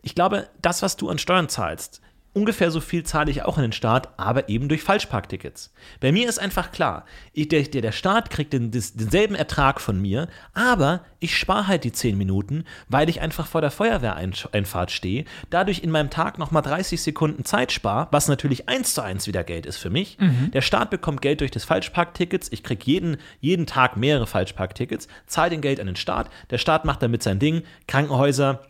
Ich 0.03 0.13
glaube, 0.13 0.49
das, 0.61 0.83
was 0.83 0.97
du 0.97 1.09
an 1.09 1.17
Steuern 1.17 1.49
zahlst, 1.49 1.99
ungefähr 2.33 2.71
so 2.71 2.79
viel 2.79 3.03
zahle 3.03 3.31
ich 3.31 3.43
auch 3.43 3.57
an 3.57 3.63
den 3.63 3.71
Staat, 3.71 4.09
aber 4.17 4.49
eben 4.49 4.67
durch 4.67 4.83
Falschparktickets. 4.83 5.71
Bei 5.99 6.11
mir 6.11 6.27
ist 6.27 6.39
einfach 6.39 6.71
klar, 6.71 7.05
ich, 7.31 7.47
der, 7.47 7.63
der, 7.63 7.91
Staat 7.91 8.29
kriegt 8.29 8.53
den, 8.53 8.71
denselben 8.71 9.35
Ertrag 9.35 9.79
von 9.79 10.01
mir, 10.01 10.27
aber 10.53 11.01
ich 11.19 11.37
spare 11.37 11.67
halt 11.67 11.83
die 11.83 11.91
10 11.91 12.17
Minuten, 12.17 12.65
weil 12.89 13.09
ich 13.09 13.21
einfach 13.21 13.47
vor 13.47 13.61
der 13.61 13.71
Feuerwehreinfahrt 13.71 14.91
stehe, 14.91 15.25
dadurch 15.49 15.79
in 15.79 15.91
meinem 15.91 16.09
Tag 16.09 16.39
nochmal 16.39 16.63
30 16.63 17.01
Sekunden 17.01 17.45
Zeit 17.45 17.71
spare, 17.71 18.07
was 18.11 18.27
natürlich 18.27 18.67
eins 18.67 18.93
zu 18.93 19.01
eins 19.01 19.27
wieder 19.27 19.43
Geld 19.43 19.65
ist 19.65 19.77
für 19.77 19.89
mich. 19.89 20.17
Der 20.53 20.61
Staat 20.61 20.89
bekommt 20.89 21.21
Geld 21.21 21.41
durch 21.41 21.51
das 21.51 21.63
Falschparktickets, 21.65 22.51
ich 22.51 22.63
kriege 22.63 22.83
jeden, 22.85 23.17
jeden 23.39 23.67
Tag 23.67 23.95
mehrere 23.95 24.27
Falschparktickets, 24.27 25.07
zahle 25.27 25.51
den 25.51 25.61
Geld 25.61 25.79
an 25.79 25.87
den 25.87 25.95
Staat, 25.95 26.29
der 26.49 26.57
Staat 26.57 26.85
macht 26.85 27.01
damit 27.01 27.21
sein 27.23 27.39
Ding, 27.39 27.63
Krankenhäuser, 27.87 28.61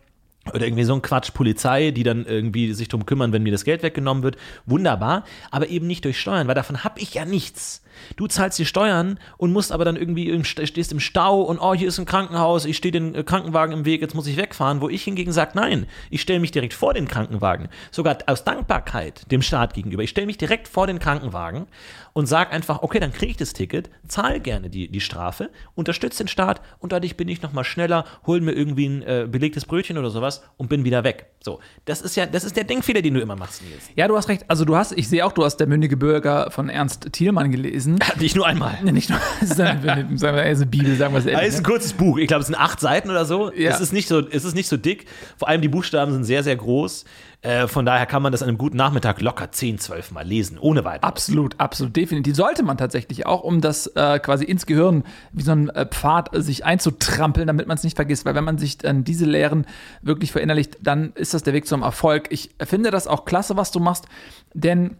oder 0.52 0.66
irgendwie 0.66 0.84
so 0.84 0.94
ein 0.94 1.02
Quatsch 1.02 1.32
Polizei, 1.32 1.90
die 1.90 2.02
dann 2.02 2.26
irgendwie 2.26 2.72
sich 2.74 2.88
drum 2.88 3.06
kümmern, 3.06 3.32
wenn 3.32 3.42
mir 3.42 3.52
das 3.52 3.64
Geld 3.64 3.82
weggenommen 3.82 4.22
wird. 4.22 4.36
Wunderbar, 4.66 5.24
aber 5.50 5.68
eben 5.68 5.86
nicht 5.86 6.04
durch 6.04 6.20
Steuern, 6.20 6.48
weil 6.48 6.54
davon 6.54 6.84
habe 6.84 7.00
ich 7.00 7.14
ja 7.14 7.24
nichts. 7.24 7.83
Du 8.16 8.26
zahlst 8.26 8.58
die 8.58 8.66
Steuern 8.66 9.18
und 9.36 9.52
musst 9.52 9.72
aber 9.72 9.84
dann 9.84 9.96
irgendwie 9.96 10.28
im, 10.28 10.44
stehst 10.44 10.92
im 10.92 11.00
Stau 11.00 11.42
und 11.42 11.58
oh, 11.58 11.74
hier 11.74 11.88
ist 11.88 11.98
ein 11.98 12.06
Krankenhaus, 12.06 12.64
ich 12.64 12.76
stehe 12.76 12.92
den 12.92 13.14
äh, 13.14 13.22
Krankenwagen 13.22 13.76
im 13.76 13.84
Weg, 13.84 14.00
jetzt 14.00 14.14
muss 14.14 14.26
ich 14.26 14.36
wegfahren, 14.36 14.80
wo 14.80 14.88
ich 14.88 15.02
hingegen 15.04 15.32
sage, 15.32 15.52
nein, 15.54 15.86
ich 16.10 16.20
stelle 16.20 16.40
mich 16.40 16.50
direkt 16.50 16.74
vor 16.74 16.94
den 16.94 17.08
Krankenwagen, 17.08 17.68
sogar 17.90 18.18
aus 18.26 18.44
Dankbarkeit 18.44 19.30
dem 19.30 19.42
Staat 19.42 19.74
gegenüber. 19.74 20.02
Ich 20.02 20.10
stelle 20.10 20.26
mich 20.26 20.38
direkt 20.38 20.68
vor 20.68 20.86
den 20.86 20.98
Krankenwagen 20.98 21.66
und 22.12 22.26
sage 22.26 22.50
einfach, 22.50 22.82
okay, 22.82 23.00
dann 23.00 23.12
kriege 23.12 23.32
ich 23.32 23.36
das 23.36 23.52
Ticket, 23.52 23.90
zahle 24.06 24.40
gerne 24.40 24.70
die, 24.70 24.88
die 24.88 25.00
Strafe, 25.00 25.50
unterstütze 25.74 26.24
den 26.24 26.28
Staat 26.28 26.60
und 26.78 26.92
dadurch 26.92 27.16
bin 27.16 27.28
ich 27.28 27.42
nochmal 27.42 27.64
schneller, 27.64 28.04
hol 28.26 28.40
mir 28.40 28.52
irgendwie 28.52 28.86
ein 28.86 29.02
äh, 29.02 29.26
belegtes 29.30 29.64
Brötchen 29.66 29.98
oder 29.98 30.10
sowas 30.10 30.42
und 30.56 30.68
bin 30.68 30.84
wieder 30.84 31.04
weg. 31.04 31.26
So, 31.40 31.60
das 31.84 32.00
ist 32.00 32.16
ja, 32.16 32.26
das 32.26 32.44
ist 32.44 32.56
der 32.56 32.64
Denkfehler, 32.64 33.02
den 33.02 33.14
du 33.14 33.20
immer 33.20 33.36
machst, 33.36 33.62
Nils. 33.62 33.90
Ja, 33.96 34.08
du 34.08 34.16
hast 34.16 34.28
recht. 34.28 34.44
Also 34.48 34.64
du 34.64 34.76
hast, 34.76 34.92
ich 34.92 35.08
sehe 35.08 35.26
auch, 35.26 35.32
du 35.32 35.44
hast 35.44 35.58
der 35.58 35.66
mündige 35.66 35.96
Bürger 35.96 36.50
von 36.50 36.68
Ernst 36.68 37.12
Thielmann 37.12 37.50
gelesen. 37.50 37.83
Nicht 38.18 38.36
nur 38.36 38.46
einmal. 38.46 38.82
Nicht 38.82 39.10
nur, 39.10 39.18
sagen 39.42 39.82
wir, 39.82 39.92
eine 39.92 40.66
Bibel, 40.66 40.96
sagen 40.96 41.14
wir 41.14 41.18
es 41.18 41.26
Es 41.26 41.32
ehrlich. 41.32 41.48
ist 41.48 41.56
ein 41.56 41.62
ne? 41.62 41.68
kurzes 41.68 41.92
Buch. 41.92 42.18
Ich 42.18 42.28
glaube, 42.28 42.40
es 42.40 42.46
sind 42.46 42.56
acht 42.56 42.80
Seiten 42.80 43.10
oder 43.10 43.24
so. 43.24 43.52
Ja. 43.52 43.70
Es, 43.70 43.80
ist 43.80 43.92
nicht 43.92 44.08
so 44.08 44.20
es 44.20 44.44
ist 44.44 44.54
nicht 44.54 44.68
so 44.68 44.76
dick. 44.76 45.06
Vor 45.36 45.48
allem 45.48 45.60
die 45.60 45.68
Buchstaben 45.68 46.12
sind 46.12 46.24
sehr, 46.24 46.42
sehr 46.42 46.56
groß. 46.56 47.04
Äh, 47.44 47.68
von 47.68 47.84
daher 47.84 48.06
kann 48.06 48.22
man 48.22 48.32
das 48.32 48.42
an 48.42 48.48
einem 48.48 48.56
guten 48.56 48.78
Nachmittag 48.78 49.20
locker 49.20 49.52
10, 49.52 49.78
12 49.78 50.12
Mal 50.12 50.26
lesen, 50.26 50.58
ohne 50.58 50.84
weiteres. 50.84 51.02
Absolut, 51.02 51.60
absolut, 51.60 51.94
definitiv. 51.94 52.34
Sollte 52.34 52.62
man 52.62 52.78
tatsächlich 52.78 53.26
auch, 53.26 53.42
um 53.42 53.60
das 53.60 53.86
äh, 53.88 54.18
quasi 54.18 54.44
ins 54.44 54.64
Gehirn 54.64 55.04
wie 55.32 55.42
so 55.42 55.52
ein 55.52 55.68
äh, 55.68 55.84
Pfad 55.84 56.30
sich 56.32 56.64
einzutrampeln, 56.64 57.46
damit 57.46 57.66
man 57.66 57.76
es 57.76 57.84
nicht 57.84 57.96
vergisst. 57.96 58.24
Weil 58.24 58.34
wenn 58.34 58.44
man 58.44 58.56
sich 58.56 58.78
dann 58.78 59.04
diese 59.04 59.26
Lehren 59.26 59.66
wirklich 60.00 60.32
verinnerlicht, 60.32 60.78
dann 60.80 61.12
ist 61.16 61.34
das 61.34 61.42
der 61.42 61.52
Weg 61.52 61.66
zum 61.66 61.82
Erfolg. 61.82 62.28
Ich 62.30 62.50
finde 62.62 62.90
das 62.90 63.06
auch 63.06 63.26
klasse, 63.26 63.58
was 63.58 63.70
du 63.70 63.78
machst, 63.78 64.06
denn 64.54 64.96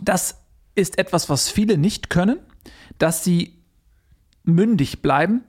das 0.00 0.43
ist 0.74 0.98
etwas, 0.98 1.28
was 1.28 1.48
viele 1.48 1.78
nicht 1.78 2.10
können, 2.10 2.38
dass 2.98 3.24
sie 3.24 3.58
mündig 4.44 5.02
bleiben, 5.02 5.42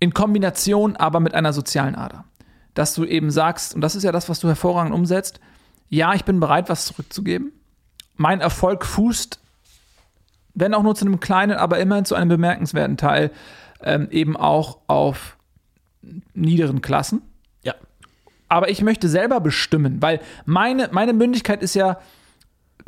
in 0.00 0.14
Kombination 0.14 0.96
aber 0.96 1.20
mit 1.20 1.34
einer 1.34 1.52
sozialen 1.52 1.94
Ader. 1.94 2.24
Dass 2.74 2.94
du 2.94 3.04
eben 3.04 3.30
sagst, 3.30 3.74
und 3.74 3.80
das 3.80 3.94
ist 3.94 4.04
ja 4.04 4.12
das, 4.12 4.28
was 4.28 4.40
du 4.40 4.48
hervorragend 4.48 4.94
umsetzt, 4.94 5.40
ja, 5.88 6.14
ich 6.14 6.24
bin 6.24 6.38
bereit, 6.38 6.68
was 6.68 6.86
zurückzugeben. 6.86 7.52
Mein 8.16 8.40
Erfolg 8.40 8.84
fußt, 8.84 9.40
wenn 10.54 10.74
auch 10.74 10.82
nur 10.82 10.94
zu 10.94 11.04
einem 11.04 11.20
kleinen, 11.20 11.56
aber 11.56 11.78
immerhin 11.78 12.04
zu 12.04 12.14
einem 12.14 12.28
bemerkenswerten 12.28 12.96
Teil, 12.96 13.30
ähm, 13.82 14.08
eben 14.10 14.36
auch 14.36 14.78
auf 14.86 15.36
niederen 16.34 16.82
Klassen. 16.82 17.22
Ja. 17.62 17.74
Aber 18.48 18.68
ich 18.68 18.82
möchte 18.82 19.08
selber 19.08 19.40
bestimmen, 19.40 20.02
weil 20.02 20.20
meine, 20.46 20.88
meine 20.92 21.12
Mündigkeit 21.12 21.62
ist 21.62 21.74
ja 21.74 21.98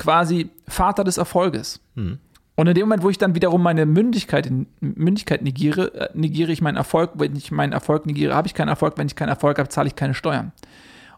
quasi 0.01 0.51
Vater 0.67 1.05
des 1.05 1.17
Erfolges. 1.19 1.81
Und 1.95 2.67
in 2.67 2.75
dem 2.75 2.83
Moment, 2.89 3.03
wo 3.03 3.11
ich 3.11 3.19
dann 3.19 3.35
wiederum 3.35 3.63
meine 3.63 3.87
Mündigkeit, 3.87 4.51
Mündigkeit 4.81 5.43
negiere, 5.43 5.95
äh, 5.95 6.09
negiere 6.15 6.51
ich 6.53 6.61
meinen 6.63 6.77
Erfolg. 6.77 7.13
Wenn 7.15 7.37
ich 7.37 7.51
meinen 7.53 7.73
Erfolg 7.73 8.07
negiere, 8.07 8.35
habe 8.35 8.49
ich 8.49 8.55
keinen 8.55 8.69
Erfolg. 8.69 8.99
Wenn 8.99 9.07
ich 9.07 9.15
keinen 9.15 9.29
Erfolg 9.29 9.59
habe, 9.59 9.69
zahle 9.69 9.87
ich 9.89 9.97
keine 9.97 10.15
Steuern. 10.15 10.53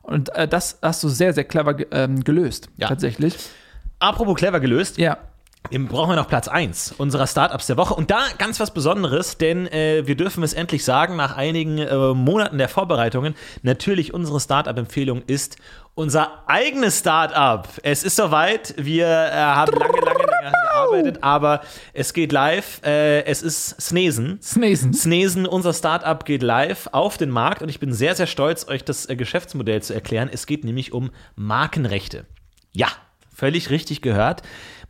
Und 0.03 0.35
äh, 0.35 0.47
das 0.49 0.79
hast 0.83 1.03
du 1.05 1.09
sehr, 1.09 1.33
sehr 1.33 1.45
clever 1.45 1.77
ähm, 1.93 2.23
gelöst, 2.25 2.69
Ja. 2.77 2.89
tatsächlich. 2.89 3.37
Apropos 4.01 4.35
clever 4.37 4.59
gelöst. 4.61 4.99
Ja. 4.99 5.17
Brauchen 5.71 6.11
wir 6.11 6.17
noch 6.17 6.29
Platz 6.29 6.49
1 6.49 6.97
unserer 6.99 7.27
Startups 7.27 7.67
der 7.67 7.77
Woche. 7.77 7.95
Und 7.95 8.11
da 8.11 8.25
ganz 8.39 8.61
was 8.61 8.75
Besonderes, 8.75 9.39
denn 9.39 9.67
äh, 9.69 10.07
wir 10.07 10.17
dürfen 10.17 10.43
es 10.43 10.53
endlich 10.53 10.85
sagen, 10.85 11.17
nach 11.17 11.37
einigen 11.37 11.79
äh, 11.79 12.15
Monaten 12.15 12.59
der 12.59 12.69
Vorbereitungen, 12.69 13.35
natürlich 13.63 14.13
unsere 14.13 14.41
Startup-Empfehlung 14.41 15.23
ist 15.27 15.57
unser 15.95 16.43
eigenes 16.47 16.99
Startup. 16.99 17.69
Es 17.83 18.03
ist 18.03 18.17
soweit, 18.17 18.75
wir 18.77 19.07
äh, 19.07 19.33
haben 19.35 19.79
lange, 19.79 20.01
lange, 20.01 20.25
lange 20.25 20.53
gearbeitet, 20.73 21.19
aber 21.23 21.63
es 21.93 22.13
geht 22.13 22.33
live. 22.33 22.81
Äh, 22.85 23.25
es 23.25 23.43
ist 23.43 23.81
Snesen. 23.81 24.41
Snesen. 24.43 24.93
Snesen, 24.93 25.47
unser 25.47 25.73
Startup 25.73 26.25
geht 26.25 26.43
live 26.43 26.89
auf 26.93 27.19
den 27.19 27.31
Markt 27.31 27.63
und 27.63 27.69
ich 27.69 27.81
bin 27.81 27.93
sehr, 27.93 28.15
sehr 28.15 28.27
stolz, 28.27 28.67
euch 28.69 28.85
das 28.85 29.09
äh, 29.09 29.17
Geschäftsmodell 29.17 29.83
zu 29.83 29.95
erklären. 29.95 30.29
Es 30.33 30.47
geht 30.47 30.65
nämlich 30.65 30.93
um 30.93 31.11
Markenrechte. 31.37 32.27
Ja, 32.73 32.89
völlig 33.35 33.71
richtig 33.71 34.03
gehört. 34.03 34.43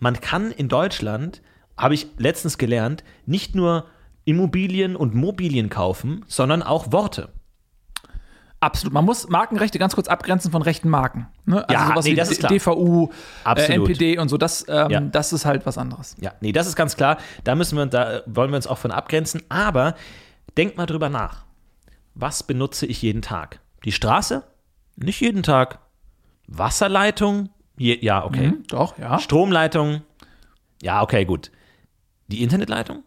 Man 0.02 0.20
kann 0.20 0.50
in 0.50 0.68
Deutschland, 0.68 1.42
habe 1.78 1.94
ich 1.94 2.08
letztens 2.18 2.58
gelernt, 2.58 3.04
nicht 3.24 3.54
nur 3.54 3.86
Immobilien 4.24 4.96
und 4.96 5.14
Mobilien 5.14 5.70
kaufen, 5.70 6.24
sondern 6.26 6.64
auch 6.64 6.90
Worte. 6.90 7.28
Absolut. 8.58 8.92
Man 8.92 9.04
muss 9.04 9.28
Markenrechte 9.28 9.78
ganz 9.78 9.94
kurz 9.94 10.08
abgrenzen 10.08 10.50
von 10.50 10.62
rechten 10.62 10.88
Marken. 10.88 11.28
Ne? 11.44 11.68
Also 11.68 11.72
Ja, 11.72 11.86
sowas 11.88 12.04
nee, 12.04 12.10
wie 12.10 12.14
das 12.16 12.32
ist 12.32 12.40
klar. 12.40 12.50
DVU, 12.52 13.10
äh. 13.44 13.74
NPD 13.74 14.18
und 14.18 14.28
so, 14.28 14.38
das, 14.38 14.64
ähm, 14.68 14.90
Ja. 14.90 15.00
das 15.00 15.32
ist 15.32 15.44
halt 15.44 15.66
was 15.66 15.78
anderes. 15.78 16.16
Ja, 16.20 16.32
nee, 16.40 16.50
das 16.50 16.66
ist 16.66 16.74
ganz 16.74 16.96
klar. 16.96 17.18
Da 17.44 17.54
müssen 17.54 17.78
wir, 17.78 17.86
da 17.86 18.22
wollen 18.26 18.50
wir 18.50 18.56
uns 18.56 18.66
auch 18.66 18.78
von 18.78 18.90
abgrenzen. 18.90 19.40
Aber 19.48 19.94
denkt 20.56 20.76
mal 20.78 20.86
drüber 20.86 21.10
nach. 21.10 21.44
Was 22.16 22.42
benutze 22.42 22.86
ich 22.86 23.02
jeden 23.02 23.22
Tag? 23.22 23.60
Die 23.84 23.92
Straße? 23.92 24.42
Nicht 24.96 25.20
jeden 25.20 25.44
Tag. 25.44 25.78
Wasserleitung? 26.48 27.50
Je, 27.76 27.98
ja, 28.04 28.24
okay. 28.24 28.48
Hm, 28.48 28.64
doch, 28.68 28.98
ja. 28.98 29.18
Stromleitung? 29.18 30.02
Ja, 30.82 31.02
okay, 31.02 31.24
gut. 31.24 31.50
Die 32.28 32.42
Internetleitung? 32.42 33.02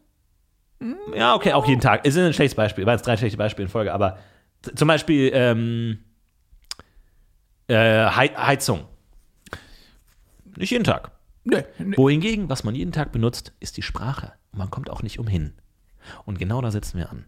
Ja, 1.16 1.36
okay, 1.36 1.54
auch 1.54 1.68
jeden 1.68 1.82
Tag. 1.82 2.06
Ist 2.06 2.18
ein 2.18 2.34
schlechtes 2.34 2.56
Beispiel. 2.56 2.86
War 2.86 2.94
jetzt 2.94 3.08
drei 3.08 3.18
schlechte 3.18 3.38
Beispiele 3.38 3.66
in 3.66 3.72
Folge, 3.72 3.94
aber 3.94 4.18
zum 4.76 4.88
Beispiel 4.88 5.32
ähm, 5.34 6.00
äh, 7.68 7.76
Hei- 8.10 8.36
Heizung. 8.36 8.86
Nicht 10.58 10.72
jeden 10.72 10.84
Tag. 10.84 11.12
Nee, 11.44 11.64
nee. 11.78 11.98
Wohingegen, 11.98 12.50
was 12.50 12.64
man 12.64 12.76
jeden 12.76 12.92
Tag 12.92 13.12
benutzt, 13.12 13.54
ist 13.60 13.78
die 13.78 13.82
Sprache. 13.84 14.34
Und 14.52 14.60
man 14.60 14.72
kommt 14.72 14.90
auch 14.90 15.04
nicht 15.04 15.20
umhin. 15.20 15.54
Und 16.26 16.40
genau 16.40 16.62
da 16.62 16.72
setzen 16.72 16.98
wir 16.98 17.10
an. 17.10 17.26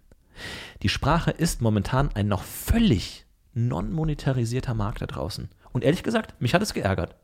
Die 0.83 0.89
Sprache 0.89 1.31
ist 1.31 1.61
momentan 1.61 2.09
ein 2.15 2.27
noch 2.27 2.43
völlig 2.43 3.25
non-monetarisierter 3.53 4.73
Markt 4.73 5.01
da 5.01 5.07
draußen. 5.07 5.49
Und 5.71 5.83
ehrlich 5.83 6.03
gesagt, 6.03 6.39
mich 6.41 6.53
hat 6.53 6.61
es 6.61 6.73
geärgert. 6.73 7.15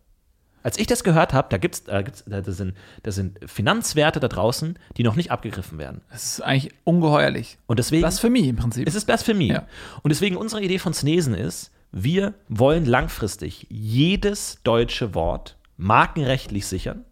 Als 0.64 0.80
ich 0.80 0.88
das 0.88 1.04
gehört 1.04 1.34
habe, 1.34 1.50
da 1.50 1.58
gibt's, 1.58 1.84
da 1.84 2.02
gibt's, 2.02 2.24
da 2.26 2.42
sind, 2.44 2.76
da 3.04 3.12
sind 3.12 3.40
Finanzwerte 3.46 4.20
da 4.20 4.30
draußen, 4.30 4.80
die 4.98 5.04
noch 5.04 5.16
nicht 5.16 5.30
abgegriffen 5.30 5.78
werden. 5.78 6.02
Das 6.10 6.24
ist 6.24 6.42
eigentlich 6.42 6.74
ungeheuerlich. 6.86 7.58
Und 7.68 7.80
deswegen 7.80 8.02
Blasphemie 8.02 8.48
im 8.48 8.56
Prinzip. 8.56 8.88
es 8.88 8.96
ist 8.96 9.06
Blasphemie. 9.06 9.50
Ja. 9.50 9.68
Und 10.02 10.10
deswegen 10.10 10.38
unsere 10.38 10.62
Idee 10.62 10.80
von 10.80 10.94
Snesen 10.94 11.34
ist, 11.36 11.72
wir 11.92 12.34
wollen 12.48 12.86
langfristig 12.86 13.68
jedes 13.70 14.60
deutsche 14.64 15.14
Wort 15.14 15.58
markenrechtlich 15.78 16.66
sichern, 16.66 17.04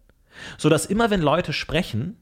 sodass 0.56 0.86
immer 0.86 1.10
wenn 1.10 1.20
Leute 1.20 1.52
sprechen, 1.52 2.16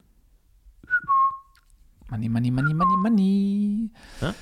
Money, 2.11 2.27
money, 2.27 2.51
money, 2.51 2.73
money, 2.73 2.97
money. 2.97 3.89
Ja? 4.19 4.35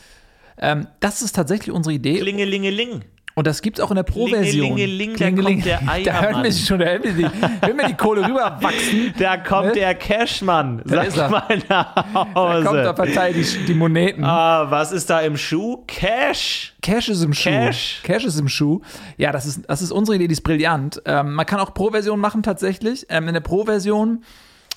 Ähm, 0.57 0.87
das 0.99 1.21
ist 1.21 1.35
tatsächlich 1.35 1.73
unsere 1.73 1.93
Idee. 1.93 2.17
klingelingeling. 2.19 3.05
Und 3.39 3.47
das 3.47 3.61
gibt 3.61 3.79
es 3.79 3.85
auch 3.85 3.89
in 3.89 3.95
der 3.95 4.03
Pro-Version. 4.03 4.75
Klingelingeling, 4.75 5.15
da 5.17 5.31
kommt 5.31 5.65
der 5.65 5.79
Da 6.03 6.21
hören 6.21 6.21
wir 6.21 6.27
Eiermann. 6.39 6.51
schon, 6.51 6.79
da 6.79 6.85
hören 6.87 7.03
wir 7.03 7.13
die, 7.13 7.25
wenn 7.61 7.77
wir 7.77 7.87
die 7.87 7.93
Kohle 7.93 8.27
rüberwachsen, 8.27 9.13
Da 9.17 9.37
kommt 9.37 9.67
Ne? 9.67 9.71
der 9.75 9.95
Cashmann. 9.95 10.81
Da 10.85 10.95
Sag 10.97 11.07
ist 11.07 11.17
er. 11.17 11.29
mal 11.29 11.45
nach 11.69 11.95
da 11.95 12.03
kommt 12.23 12.35
Hause. 12.35 12.83
der 12.83 12.93
Partei 12.93 13.31
die, 13.31 13.45
die 13.65 13.73
Moneten. 13.73 14.25
ah, 14.25 14.69
was 14.69 14.91
ist 14.91 15.09
da 15.09 15.21
im 15.21 15.37
Schuh? 15.37 15.85
Cash. 15.87 16.73
Cash 16.81 17.07
ist 17.07 17.23
im 17.23 17.33
Schuh. 17.33 17.49
Cash. 17.49 18.01
Cash 18.03 18.25
ist 18.25 18.37
im 18.39 18.49
Schuh. 18.49 18.81
Ja, 19.15 19.31
das 19.31 19.45
ist, 19.45 19.61
das 19.69 19.81
ist 19.81 19.91
unsere 19.93 20.17
Idee, 20.17 20.27
die 20.27 20.33
ist 20.33 20.41
brillant. 20.41 21.01
Ähm, 21.05 21.33
man 21.33 21.45
kann 21.45 21.61
auch 21.61 21.73
Pro-Version 21.73 22.19
machen 22.19 22.43
tatsächlich. 22.43 23.05
Ähm, 23.07 23.27
in 23.29 23.33
der 23.35 23.41
Pro-Version, 23.41 24.23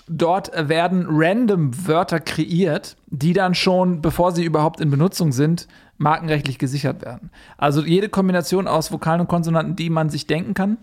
dort 0.09 0.51
werden 0.57 1.07
random 1.09 1.73
Wörter 1.87 2.21
kreiert, 2.21 2.97
die 3.09 3.33
dann 3.33 3.55
schon, 3.57 4.03
bevor 4.03 4.31
sie 4.31 4.45
überhaupt 4.45 4.81
in 4.81 4.89
Benutzung 4.91 5.33
sind, 5.33 5.67
markenrechtlich 6.03 6.59
gesichert 6.59 7.03
werden. 7.03 7.31
Also 7.57 7.83
jede 7.83 8.09
Kombination 8.09 8.69
aus 8.69 8.93
Vokalen 8.93 9.23
und 9.23 9.29
Konsonanten, 9.29 9.77
die 9.77 9.91
man 9.91 10.11
sich 10.11 10.27
denken 10.27 10.55
kann, 10.55 10.79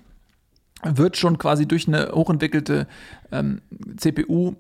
wird 0.84 1.18
schon 1.18 1.38
quasi 1.38 1.68
durch 1.68 1.88
eine 1.88 2.12
hochentwickelte 2.14 2.88
ähm, 3.32 3.62
CPU 3.98 4.56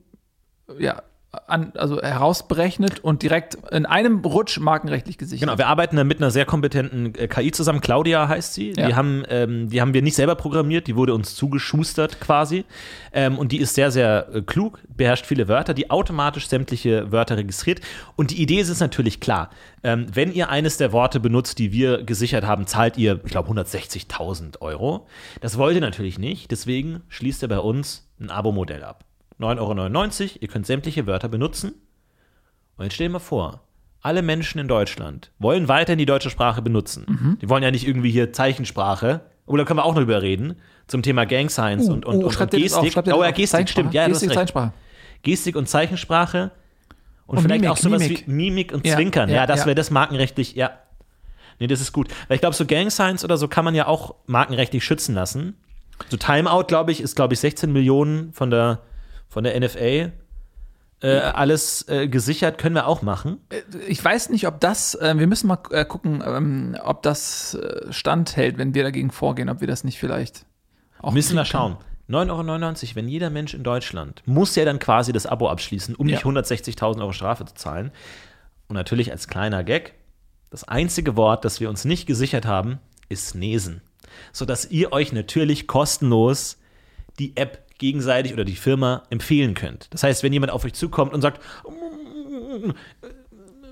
ja, 0.77 1.01
an, 1.31 1.73
also 1.75 2.01
herausberechnet 2.01 3.03
und 3.03 3.21
direkt 3.21 3.55
in 3.71 3.85
einem 3.85 4.19
Rutsch 4.19 4.59
markenrechtlich 4.59 5.19
gesichert. 5.19 5.47
Genau, 5.47 5.59
wir 5.59 5.67
arbeiten 5.67 5.95
da 5.95 6.03
mit 6.03 6.17
einer 6.17 6.31
sehr 6.31 6.45
kompetenten 6.45 7.13
äh, 7.15 7.27
KI 7.27 7.51
zusammen. 7.51 7.81
Claudia 7.81 8.27
heißt 8.27 8.55
sie. 8.55 8.73
Ja. 8.75 8.87
Die, 8.87 8.95
haben, 8.95 9.23
ähm, 9.29 9.69
die 9.69 9.79
haben 9.79 9.93
wir 9.93 10.01
nicht 10.01 10.15
selber 10.15 10.33
programmiert, 10.33 10.87
die 10.87 10.95
wurde 10.95 11.13
uns 11.13 11.35
zugeschustert 11.35 12.19
quasi. 12.19 12.65
Ähm, 13.13 13.37
und 13.37 13.51
die 13.51 13.59
ist 13.59 13.75
sehr, 13.75 13.91
sehr 13.91 14.27
äh, 14.33 14.41
klug, 14.41 14.79
beherrscht 14.89 15.27
viele 15.27 15.47
Wörter, 15.47 15.75
die 15.75 15.91
automatisch 15.91 16.47
sämtliche 16.47 17.11
Wörter 17.11 17.37
registriert. 17.37 17.81
Und 18.15 18.31
die 18.31 18.41
Idee 18.41 18.59
ist 18.59 18.69
es 18.69 18.79
natürlich 18.79 19.19
klar. 19.19 19.51
Ähm, 19.83 20.07
wenn 20.11 20.33
ihr 20.33 20.49
eines 20.49 20.77
der 20.77 20.91
Worte 20.91 21.19
benutzt, 21.19 21.59
die 21.59 21.71
wir 21.71 22.03
gesichert 22.03 22.43
haben, 22.43 22.65
zahlt 22.65 22.97
ihr, 22.97 23.19
ich 23.23 23.31
glaube, 23.31 23.51
160.000 23.51 24.61
Euro. 24.61 25.07
Das 25.41 25.59
wollt 25.59 25.75
ihr 25.75 25.81
natürlich 25.81 26.17
nicht. 26.17 26.49
Deswegen 26.49 27.01
schließt 27.07 27.43
ihr 27.43 27.49
bei 27.49 27.59
uns 27.59 28.09
ein 28.19 28.31
Abo-Modell 28.31 28.83
ab. 28.83 29.05
9,99 29.39 30.21
Euro. 30.21 30.37
Ihr 30.41 30.47
könnt 30.47 30.65
sämtliche 30.65 31.07
Wörter 31.07 31.29
benutzen. 31.29 31.73
Und 32.77 32.85
jetzt 32.85 32.95
stell 32.95 33.07
dir 33.07 33.13
mal 33.13 33.19
vor, 33.19 33.61
alle 34.01 34.21
Menschen 34.21 34.59
in 34.59 34.67
Deutschland 34.67 35.31
wollen 35.39 35.67
weiterhin 35.67 35.99
die 35.99 36.05
deutsche 36.05 36.29
Sprache 36.29 36.61
benutzen. 36.61 37.37
Die 37.41 37.49
wollen 37.49 37.63
ja 37.63 37.71
nicht 37.71 37.87
irgendwie 37.87 38.11
hier 38.11 38.31
Zeichensprache. 38.31 39.21
Oder 39.45 39.65
können 39.65 39.79
wir 39.79 39.85
auch 39.85 39.95
noch 39.95 40.01
drüber 40.01 40.21
reden. 40.21 40.55
Zum 40.87 41.01
Thema 41.01 41.25
Gang 41.25 41.49
Signs 41.49 41.89
und, 41.89 42.05
und, 42.05 42.23
und, 42.23 42.39
und 42.39 42.53
ihr 42.53 42.63
das 42.63 42.73
auf? 42.73 42.83
Gestik. 42.83 42.95
Ihr 42.95 43.01
das 43.01 43.13
oh 43.13 43.23
ja, 43.23 43.29
auf? 43.29 43.35
Gestik, 43.35 43.69
stimmt. 43.69 43.93
Ja, 43.93 44.07
Gestik. 44.07 44.29
Zeichensprache. 44.31 44.73
Gestik 45.23 45.55
und 45.55 45.67
Zeichensprache. 45.67 46.51
Und, 47.25 47.37
Und 47.37 47.43
vielleicht 47.43 47.61
Mimik, 47.61 47.71
auch 47.71 47.77
sowas 47.77 48.01
Mimik. 48.01 48.27
wie 48.27 48.31
Mimik 48.31 48.73
und 48.73 48.85
Ja, 48.85 48.95
Zwinkern. 48.95 49.29
Ja, 49.29 49.35
ja, 49.35 49.45
das 49.45 49.61
ja. 49.61 49.65
wäre 49.67 49.75
das 49.75 49.91
markenrechtlich, 49.91 50.55
ja. 50.55 50.71
Nee, 51.59 51.67
das 51.67 51.81
ist 51.81 51.91
gut. 51.91 52.07
Weil 52.27 52.35
ich 52.35 52.41
glaube, 52.41 52.55
so 52.55 52.65
Gang 52.65 52.91
Signs 52.91 53.23
oder 53.23 53.37
so 53.37 53.47
kann 53.47 53.65
man 53.65 53.75
ja 53.75 53.87
auch 53.87 54.15
markenrechtlich 54.27 54.83
schützen 54.83 55.13
lassen. 55.13 55.55
So 56.07 56.17
Timeout, 56.17 56.65
glaube 56.67 56.91
ich, 56.91 57.01
ist, 57.01 57.15
glaube 57.15 57.33
ich, 57.33 57.39
16 57.39 57.71
Millionen 57.71 58.31
von 58.33 58.49
der, 58.49 58.79
von 59.29 59.43
der 59.43 59.57
NFA. 59.59 60.11
Äh, 61.01 61.19
alles 61.19 61.87
äh, 61.87 62.09
gesichert 62.09 62.57
können 62.57 62.75
wir 62.75 62.85
auch 62.85 63.01
machen. 63.01 63.37
Ich 63.87 64.03
weiß 64.03 64.29
nicht, 64.31 64.45
ob 64.47 64.59
das, 64.59 64.95
äh, 64.95 65.17
wir 65.17 65.27
müssen 65.27 65.47
mal 65.47 65.59
äh, 65.71 65.85
gucken, 65.85 66.21
ähm, 66.25 66.75
ob 66.83 67.03
das 67.03 67.53
äh, 67.53 67.93
standhält, 67.93 68.57
wenn 68.57 68.73
wir 68.73 68.83
dagegen 68.83 69.09
vorgehen, 69.09 69.47
ob 69.47 69.61
wir 69.61 69.67
das 69.67 69.85
nicht 69.85 69.97
vielleicht 69.97 70.45
auch 71.01 71.13
Müssen 71.13 71.37
wir 71.37 71.45
schauen. 71.45 71.77
9,99 72.09 72.29
Euro, 72.87 72.95
wenn 72.95 73.07
jeder 73.07 73.29
Mensch 73.29 73.53
in 73.53 73.63
Deutschland 73.63 74.23
muss 74.25 74.55
ja 74.57 74.65
dann 74.65 74.79
quasi 74.79 75.13
das 75.13 75.25
Abo 75.25 75.47
abschließen, 75.47 75.95
um 75.95 76.09
Ja. 76.09 76.15
nicht 76.15 76.25
160.000 76.25 76.99
Euro 76.99 77.13
Strafe 77.13 77.45
zu 77.45 77.53
zahlen. 77.53 77.91
Und 78.67 78.75
natürlich 78.75 79.11
als 79.11 79.29
kleiner 79.29 79.63
Gag, 79.63 79.93
das 80.49 80.65
einzige 80.67 81.15
Wort, 81.15 81.45
das 81.45 81.61
wir 81.61 81.69
uns 81.69 81.85
nicht 81.85 82.07
gesichert 82.07 82.45
haben, 82.45 82.79
ist 83.07 83.29
Snesen. 83.29 83.81
Sodass 84.33 84.69
ihr 84.69 84.91
euch 84.91 85.13
natürlich 85.13 85.65
kostenlos 85.67 86.57
die 87.19 87.37
App 87.37 87.68
gegenseitig 87.79 88.33
oder 88.33 88.45
die 88.45 88.55
Firma 88.55 89.03
empfehlen 89.09 89.55
könnt. 89.55 89.87
Das 89.91 90.03
heißt, 90.03 90.21
wenn 90.21 90.31
jemand 90.31 90.51
auf 90.51 90.63
euch 90.63 90.73
zukommt 90.73 91.13
und 91.13 91.21
sagt, 91.21 91.41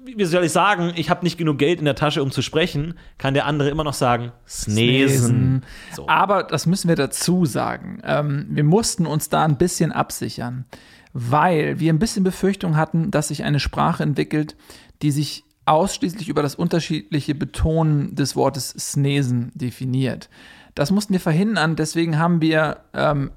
wie 0.04 0.26
soll 0.26 0.46
ich 0.46 0.52
sagen, 0.52 0.94
ich 0.96 1.10
habe 1.10 1.24
nicht 1.24 1.38
genug 1.38 1.58
Geld 1.58 1.80
in 1.80 1.86
der 1.86 1.96
Tasche, 1.96 2.24
um 2.24 2.32
zu 2.32 2.42
sprechen, 2.42 2.96
kann 3.18 3.34
der 3.34 3.46
andere 3.46 3.70
immer 3.70 3.84
noch 3.84 3.94
sagen, 3.94 4.32
Snesen. 4.48 5.64
So. 5.96 6.08
Aber 6.08 6.44
das 6.44 6.66
müssen 6.66 6.88
wir 6.88 6.96
dazu 6.96 7.46
sagen. 7.46 8.02
Ähm, 8.04 8.48
wir 8.50 8.64
mussten 8.64 9.06
uns 9.06 9.30
da 9.30 9.44
ein 9.44 9.58
bisschen 9.58 9.92
absichern, 9.92 10.66
weil 11.14 11.80
wir 11.80 11.94
ein 11.94 12.00
bisschen 12.00 12.24
Befürchtung 12.24 12.78
hatten, 12.78 13.12
dass 13.12 13.28
sich 13.28 13.44
eine 13.44 13.60
Sprache 13.60 14.04
entwickelt, 14.04 14.56
die 15.02 15.12
sich 15.12 15.44
ausschließlich 15.66 16.30
über 16.30 16.42
das 16.42 16.56
unterschiedliche 16.56 17.36
Betonen 17.36 18.16
des 18.16 18.36
Wortes 18.36 18.70
Snesen 18.70 19.52
definiert. 19.54 20.30
Das 20.76 20.92
mussten 20.92 21.14
wir 21.14 21.20
verhindern, 21.20 21.76
deswegen 21.76 22.18
haben 22.18 22.40
wir 22.40 22.82
ähm, 22.94 23.32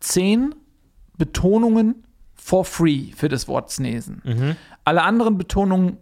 zehn 0.00 0.54
Betonungen 1.16 2.04
for 2.34 2.64
free 2.64 3.12
für 3.16 3.28
das 3.28 3.48
Wort 3.48 3.70
Snesen. 3.70 4.56
Alle 4.84 5.02
anderen 5.02 5.38
Betonungen 5.38 5.98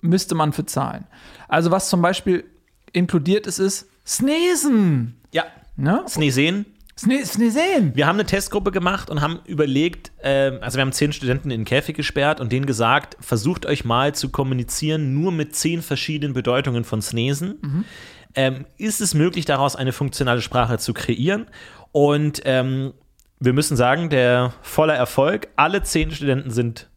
müsste 0.00 0.34
man 0.34 0.52
für 0.52 0.66
zahlen. 0.66 1.06
Also 1.48 1.70
was 1.70 1.88
zum 1.88 2.02
Beispiel 2.02 2.44
inkludiert 2.92 3.46
ist, 3.46 3.58
ist 3.58 3.88
Snesen. 4.06 5.16
Ja, 5.32 5.44
Ne? 5.76 6.04
Snesen. 6.08 6.66
Sne 6.98 7.26
Snesen. 7.26 7.94
Wir 7.94 8.06
haben 8.06 8.16
eine 8.16 8.24
Testgruppe 8.24 8.70
gemacht 8.72 9.10
und 9.10 9.20
haben 9.20 9.40
überlegt, 9.44 10.12
ähm, 10.22 10.58
also 10.62 10.78
wir 10.78 10.80
haben 10.82 10.92
zehn 10.92 11.12
Studenten 11.12 11.50
in 11.50 11.60
den 11.60 11.64
Käfig 11.66 11.94
gesperrt 11.94 12.40
und 12.40 12.50
denen 12.50 12.64
gesagt, 12.64 13.18
versucht 13.20 13.66
euch 13.66 13.84
mal 13.84 14.14
zu 14.14 14.30
kommunizieren 14.30 15.12
nur 15.12 15.30
mit 15.30 15.54
zehn 15.54 15.82
verschiedenen 15.82 16.32
Bedeutungen 16.32 16.84
von 16.84 17.02
Snesen. 17.02 17.84
Ähm, 18.34 18.64
ist 18.78 19.02
es 19.02 19.12
möglich, 19.12 19.44
daraus 19.44 19.76
eine 19.76 19.92
funktionale 19.92 20.40
Sprache 20.40 20.78
zu 20.78 20.94
kreieren? 20.94 21.46
Und 21.92 22.40
ähm, 22.46 22.94
wir 23.38 23.52
müssen 23.52 23.76
sagen, 23.76 24.10
der 24.10 24.52
voller 24.62 24.94
Erfolg, 24.94 25.48
alle 25.56 25.82
zehn 25.82 26.10
Studenten 26.10 26.50
sind 26.50 26.88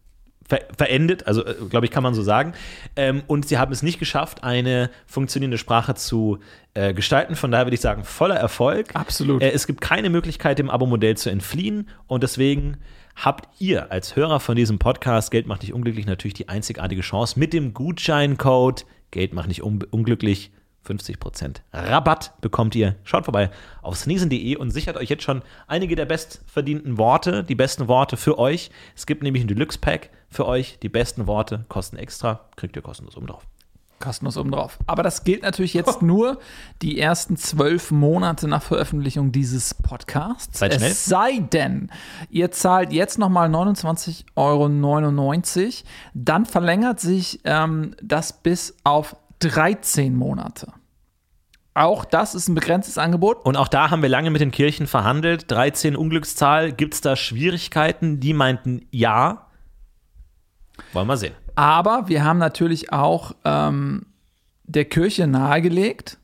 ver 0.49 0.61
verendet, 0.75 1.27
also 1.27 1.45
äh, 1.45 1.53
glaube 1.69 1.85
ich, 1.85 1.91
kann 1.91 2.03
man 2.03 2.13
so 2.13 2.23
sagen. 2.23 2.53
Ähm, 2.95 3.21
und 3.27 3.47
sie 3.47 3.57
haben 3.57 3.71
es 3.71 3.83
nicht 3.83 3.99
geschafft, 3.99 4.43
eine 4.43 4.89
funktionierende 5.05 5.57
Sprache 5.57 5.93
zu 5.93 6.39
äh, 6.73 6.93
gestalten. 6.93 7.35
Von 7.35 7.51
daher 7.51 7.67
würde 7.67 7.75
ich 7.75 7.81
sagen, 7.81 8.03
voller 8.03 8.35
Erfolg. 8.35 8.95
Absolut. 8.95 9.43
Äh, 9.43 9.51
es 9.51 9.67
gibt 9.67 9.79
keine 9.79 10.09
Möglichkeit, 10.09 10.57
dem 10.57 10.69
Abo-Modell 10.69 11.15
zu 11.15 11.29
entfliehen. 11.29 11.87
Und 12.07 12.23
deswegen 12.23 12.77
habt 13.15 13.47
ihr 13.61 13.91
als 13.91 14.15
Hörer 14.15 14.39
von 14.39 14.55
diesem 14.55 14.79
Podcast 14.79 15.29
Geld 15.29 15.45
macht 15.45 15.61
nicht 15.61 15.73
unglücklich 15.73 16.07
natürlich 16.07 16.33
die 16.33 16.49
einzigartige 16.49 17.01
Chance 17.01 17.37
mit 17.37 17.53
dem 17.53 17.73
Gutscheincode 17.73 18.85
Geld 19.11 19.33
macht 19.33 19.47
nicht 19.47 19.63
un 19.63 19.83
unglücklich 19.89 20.51
50% 20.89 21.57
Rabatt 21.73 22.33
bekommt 22.41 22.75
ihr. 22.75 22.95
Schaut 23.03 23.25
vorbei 23.25 23.51
auf 23.81 23.97
snesen.de 23.97 24.55
und 24.55 24.71
sichert 24.71 24.97
euch 24.97 25.09
jetzt 25.09 25.23
schon 25.23 25.41
einige 25.67 25.95
der 25.95 26.05
bestverdienten 26.05 26.97
Worte, 26.97 27.43
die 27.43 27.55
besten 27.55 27.87
Worte 27.87 28.17
für 28.17 28.39
euch. 28.39 28.71
Es 28.95 29.05
gibt 29.05 29.23
nämlich 29.23 29.43
ein 29.43 29.47
Deluxe-Pack 29.47 30.09
für 30.29 30.45
euch. 30.45 30.79
Die 30.79 30.89
besten 30.89 31.27
Worte 31.27 31.65
kosten 31.69 31.97
extra, 31.97 32.41
kriegt 32.55 32.75
ihr 32.75 32.81
kostenlos 32.81 33.15
oben 33.17 33.27
drauf. 33.27 33.45
Kostenlos 33.99 34.37
oben 34.37 34.51
drauf. 34.51 34.79
Aber 34.87 35.03
das 35.03 35.25
gilt 35.25 35.43
natürlich 35.43 35.73
jetzt 35.73 36.01
nur 36.01 36.39
die 36.81 36.99
ersten 36.99 37.35
zwölf 37.35 37.91
Monate 37.91 38.47
nach 38.47 38.63
Veröffentlichung 38.63 39.31
dieses 39.31 39.73
Podcasts. 39.73 40.57
Seid 40.59 40.75
schnell. 40.75 40.91
Es 40.91 41.05
sei 41.05 41.39
denn, 41.39 41.91
ihr 42.29 42.51
zahlt 42.51 42.93
jetzt 42.93 43.19
nochmal 43.19 43.49
29,99 43.49 44.23
Euro. 44.35 45.83
Dann 46.13 46.45
verlängert 46.45 47.01
sich 47.01 47.41
ähm, 47.43 47.93
das 48.01 48.33
bis 48.33 48.77
auf 48.85 49.17
13 49.39 50.15
Monate. 50.15 50.71
Auch 51.73 52.03
das 52.05 52.35
ist 52.35 52.47
ein 52.49 52.55
begrenztes 52.55 52.97
Angebot. 52.97 53.45
Und 53.45 53.55
auch 53.55 53.67
da 53.67 53.89
haben 53.89 54.01
wir 54.01 54.09
lange 54.09 54.31
mit 54.31 54.41
den 54.41 54.51
Kirchen 54.51 54.87
verhandelt. 54.87 55.49
13 55.49 55.95
Unglückszahl. 55.95 56.71
Gibt 56.73 56.95
es 56.95 57.01
da 57.01 57.15
Schwierigkeiten? 57.15 58.19
Die 58.19 58.33
meinten 58.33 58.85
ja. 58.91 59.47
Wollen 60.93 61.07
wir 61.07 61.17
sehen. 61.17 61.35
Aber 61.55 62.07
wir 62.07 62.23
haben 62.23 62.37
natürlich 62.39 62.91
auch 62.91 63.33
ähm, 63.45 64.05
der 64.63 64.85
Kirche 64.85 65.27
nahegelegt, 65.27 66.17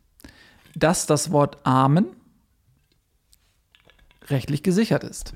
dass 0.75 1.05
das 1.05 1.31
Wort 1.31 1.57
Amen 1.65 2.07
rechtlich 4.27 4.63
gesichert 4.63 5.03
ist. 5.03 5.33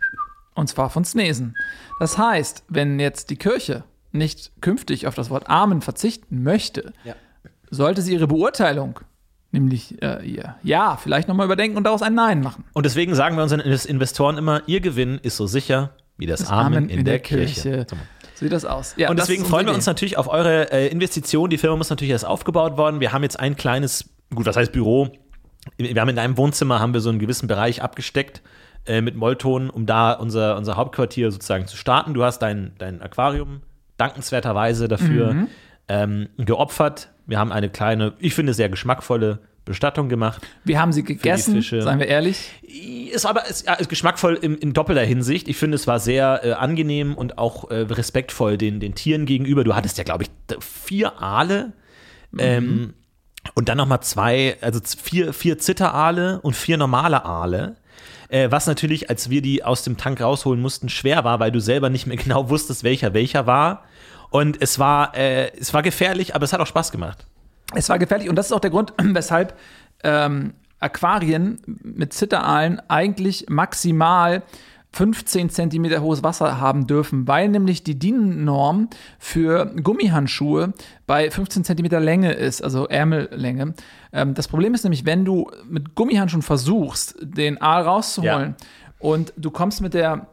Und 0.56 0.68
zwar 0.68 0.90
von 0.90 1.06
Snesen. 1.06 1.56
Das 2.00 2.18
heißt, 2.18 2.64
wenn 2.68 3.00
jetzt 3.00 3.30
die 3.30 3.38
Kirche 3.38 3.84
nicht 4.12 4.52
künftig 4.62 5.06
auf 5.08 5.16
das 5.16 5.30
Wort 5.30 5.48
Amen 5.50 5.82
verzichten 5.82 6.44
möchte, 6.44 6.94
Ja. 7.04 7.16
sollte 7.70 8.02
sie 8.02 8.14
ihre 8.14 8.28
Beurteilung, 8.28 9.00
nämlich 9.52 10.02
äh, 10.02 10.26
ihr 10.26 10.56
Ja, 10.64 10.98
vielleicht 10.98 11.28
nochmal 11.28 11.46
überdenken 11.46 11.78
und 11.78 11.84
daraus 11.84 12.02
ein 12.02 12.14
Nein 12.14 12.42
machen. 12.42 12.66
Und 12.74 12.86
deswegen 12.86 13.16
sagen 13.16 13.36
wir 13.36 13.44
unseren 13.44 13.60
Investoren 13.62 14.38
immer, 14.38 14.62
ihr 14.68 14.80
Gewinn 14.80 15.20
ist 15.22 15.38
so 15.38 15.48
sicher 15.48 15.92
wie 16.18 16.26
das, 16.26 16.50
Amen, 16.50 16.90
in, 16.90 17.06
der, 17.06 17.20
Kirche. 17.20 17.86
So. 17.90 17.96
So 17.96 18.46
sieht 18.46 18.52
das 18.52 18.66
aus. 18.66 18.94
Ja, 18.98 19.10
Und 19.10 19.18
das 19.18 19.28
deswegen 19.28 19.46
freuen 19.46 19.68
wir 19.68 19.74
uns 19.74 19.86
natürlich 19.86 20.18
auf 20.18 20.28
eure 20.28 20.72
äh, 20.72 20.88
Investition. 20.88 21.50
Die 21.50 21.58
Firma 21.58 21.78
muss 21.78 21.90
natürlich 21.90 22.12
erst 22.12 22.26
aufgebaut 22.26 22.78
worden. 22.78 23.00
Wir 23.00 23.14
haben 23.14 23.24
jetzt 23.24 23.40
ein 23.40 23.56
kleines, 23.56 24.10
gut, 24.34 24.46
was 24.46 24.58
heißt 24.58 24.72
Büro? 24.72 25.10
Wir 25.78 26.00
haben 26.00 26.10
in 26.10 26.20
einem 26.20 26.38
Wohnzimmer 26.38 26.80
haben 26.80 26.94
wir 26.94 27.02
so 27.02 27.10
einen 27.10 27.20
gewissen 27.20 27.48
Bereich 27.48 27.82
abgesteckt 27.82 28.42
äh, 28.86 29.02
mit 29.02 29.16
Mollton, 29.16 29.70
um 29.70 29.86
da 29.86 30.14
unser, 30.14 30.58
unser 30.58 30.76
Hauptquartier 30.76 31.32
sozusagen 31.32 31.68
zu 31.68 31.78
starten. 31.78 32.14
Du 32.14 32.24
hast 32.24 32.40
dein, 32.40 32.74
dein 32.78 33.02
Aquarium 33.02 33.62
dankenswerterweise 33.98 34.88
dafür 34.88 35.34
Mhm. 35.34 35.48
Ähm, 35.90 36.30
geopfert. 36.38 37.10
Wir 37.26 37.38
haben 37.40 37.52
eine 37.52 37.70
kleine, 37.70 38.14
ich 38.20 38.34
finde, 38.34 38.54
sehr 38.54 38.70
geschmackvolle 38.70 39.40
Bestattung 39.66 40.10
gemacht. 40.10 40.42
Wir 40.64 40.82
haben 40.82 40.92
sie 40.92 41.04
gegessen, 41.04 41.62
seien 41.62 42.00
wir 42.00 42.08
ehrlich. 42.08 42.50
War 43.22 43.30
aber 43.30 43.44
es, 43.48 43.64
ja, 43.66 43.74
ist 43.74 43.90
geschmackvoll 43.90 44.36
in, 44.36 44.56
in 44.56 44.74
doppelter 44.74 45.04
Hinsicht. 45.04 45.48
Ich 45.48 45.58
finde, 45.58 45.76
es 45.76 45.86
war 45.86 46.00
sehr 46.00 46.42
äh, 46.44 46.52
angenehm 46.54 47.14
und 47.14 47.38
auch 47.38 47.70
äh, 47.70 47.82
respektvoll 47.82 48.58
den, 48.58 48.80
den 48.80 48.96
Tieren 48.96 49.26
gegenüber. 49.26 49.64
Du 49.64 49.76
hattest 49.76 49.98
ja, 50.00 50.04
glaube 50.04 50.24
ich, 50.24 50.30
vier 50.60 51.22
Aale 51.22 51.74
ähm, 52.38 52.94
und 53.54 53.70
dann 53.70 53.78
nochmal 53.78 54.02
zwei, 54.02 54.58
also 54.62 54.80
vier, 54.84 55.34
vier 55.34 55.60
Zitteraale 55.60 56.42
und 56.42 56.56
vier 56.56 56.78
normale 56.78 57.26
Aale. 57.26 57.76
Äh, 58.30 58.52
was 58.52 58.68
natürlich, 58.68 59.10
als 59.10 59.30
wir 59.30 59.42
die 59.42 59.64
aus 59.64 59.84
dem 59.84 59.98
Tank 59.98 60.22
rausholen 60.22 60.62
mussten, 60.62 60.90
schwer 60.90 61.24
war, 61.24 61.40
weil 61.40 61.52
du 61.52 61.60
selber 61.60 61.90
nicht 61.90 62.08
mehr 62.08 62.18
genau 62.24 62.50
wusstest, 62.50 62.84
welcher 62.84 63.14
welcher 63.14 63.46
war. 63.46 63.84
Und 64.30 64.62
es 64.62 64.80
war, 64.80 65.16
äh, 65.16 65.52
es 65.58 65.74
war 65.74 65.82
gefährlich, 65.82 66.36
aber 66.36 66.44
es 66.44 66.54
hat 66.54 66.60
auch 66.60 66.68
Spaß 66.68 66.92
gemacht. 66.92 67.26
Es 67.76 67.90
war 67.90 68.00
gefährlich 68.00 68.30
und 68.30 68.36
das 68.36 68.48
ist 68.48 68.52
auch 68.52 68.60
der 68.60 68.72
Grund, 68.72 68.94
weshalb 69.02 69.58
ähm, 70.04 70.54
Aquarien 70.80 71.60
mit 71.66 72.14
Zitteraalen 72.14 72.82
eigentlich 72.88 73.46
maximal 73.50 74.44
15 74.92 75.50
Zentimeter 75.50 76.02
hohes 76.02 76.24
Wasser 76.24 76.60
haben 76.60 76.88
dürfen, 76.88 77.28
weil 77.28 77.48
nämlich 77.50 77.84
die 77.84 78.00
DIN-Norm 78.00 78.90
für 79.20 79.66
Gummihandschuhe 79.66 80.74
bei 81.06 81.30
15 81.30 81.64
Zentimeter 81.64 82.00
Länge 82.00 82.34
ist, 82.34 82.64
also 82.64 82.88
Ärmellänge. 82.88 83.76
Ähm, 84.12 84.34
das 84.34 84.48
Problem 84.48 84.74
ist 84.74 84.84
nämlich, 84.84 85.06
wenn 85.06 85.26
du 85.26 85.52
mit 85.68 85.96
Gummihandschuhen 85.96 86.42
versuchst, 86.42 87.16
den 87.22 87.62
Aal 87.62 87.84
rauszuholen 87.84 88.56
und 88.98 89.32
du 89.38 89.52
kommst 89.52 89.82
mit 89.82 89.94
der 89.94 90.28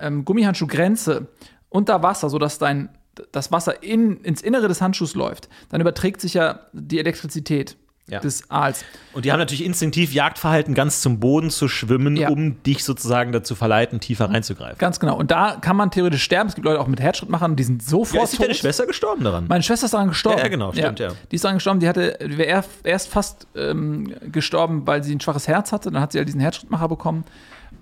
ähm, 0.00 0.24
Gummihandschuhgrenze 0.24 1.26
unter 1.68 2.02
Wasser, 2.02 2.30
sodass 2.30 2.58
dein 2.58 2.88
das 3.32 3.52
Wasser 3.52 3.82
in, 3.82 4.18
ins 4.22 4.40
Innere 4.42 4.68
des 4.68 4.80
Handschuhs 4.80 5.14
läuft, 5.14 5.48
dann 5.70 5.80
überträgt 5.80 6.20
sich 6.20 6.34
ja 6.34 6.60
die 6.72 6.98
Elektrizität 6.98 7.76
Ja. 8.06 8.20
des 8.20 8.50
Aals. 8.50 8.84
Und 9.14 9.24
die 9.24 9.32
haben 9.32 9.38
natürlich 9.38 9.64
instinktiv 9.64 10.12
Jagdverhalten, 10.12 10.74
ganz 10.74 11.00
zum 11.00 11.20
Boden 11.20 11.48
zu 11.48 11.68
schwimmen, 11.68 12.16
Ja. 12.16 12.28
um 12.28 12.62
dich 12.62 12.84
sozusagen 12.84 13.32
dazu 13.32 13.54
verleiten, 13.54 13.98
tiefer 13.98 14.28
reinzugreifen. 14.28 14.76
Ganz 14.78 15.00
genau. 15.00 15.16
Und 15.16 15.30
da 15.30 15.56
kann 15.58 15.74
man 15.76 15.90
theoretisch 15.90 16.22
sterben. 16.22 16.50
Es 16.50 16.54
gibt 16.54 16.66
Leute 16.66 16.80
auch 16.80 16.86
mit 16.86 17.00
Herzschrittmachern, 17.00 17.56
die 17.56 17.62
sind 17.62 17.82
sofort 17.82 18.14
Ja, 18.14 18.24
ist 18.24 18.38
deine. 18.42 18.54
Schwester 18.54 18.86
gestorben 18.86 19.24
daran? 19.24 19.46
Meine 19.48 19.62
Schwester 19.62 19.86
ist 19.86 19.94
daran 19.94 20.08
gestorben. 20.08 20.36
Ja, 20.38 20.44
ja, 20.44 20.50
genau, 20.50 20.72
stimmt, 20.72 21.00
ja. 21.00 21.12
Die 21.30 21.36
ist 21.36 21.44
daran 21.44 21.56
gestorben, 21.56 21.80
die 21.80 21.88
hatte, 21.88 22.18
die 22.20 22.36
wäre 22.36 22.62
erst, 22.82 23.08
fast 23.08 23.46
ähm, 23.56 24.12
gestorben, 24.30 24.86
weil 24.86 25.02
sie 25.02 25.14
ein 25.14 25.20
schwaches 25.20 25.48
Herz 25.48 25.72
hatte. 25.72 25.90
Dann 25.90 26.02
hat 26.02 26.12
sie 26.12 26.18
halt 26.18 26.28
diesen 26.28 26.40
Herzschrittmacher 26.40 26.88
bekommen. 26.88 27.24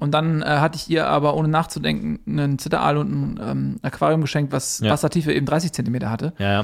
Und 0.03 0.11
dann 0.11 0.43
äh, 0.43 0.47
hatte 0.47 0.75
ich 0.75 0.91
ihr 0.91 1.07
aber 1.07 1.37
ohne 1.37 1.47
nachzudenken 1.47 2.19
einen 2.27 2.59
Zitteraal 2.59 2.97
und 2.97 3.13
ein 3.13 3.41
ähm, 3.41 3.77
Aquarium 3.83 4.21
geschenkt, 4.21 4.53
was 4.53 4.81
Ja. 4.81 4.91
Wassertiefe 4.91 5.33
eben 5.33 5.47
30 5.47 5.73
Zentimeter 5.73 6.11
hatte. 6.11 6.33
ja, 6.39 6.53
ja. 6.53 6.61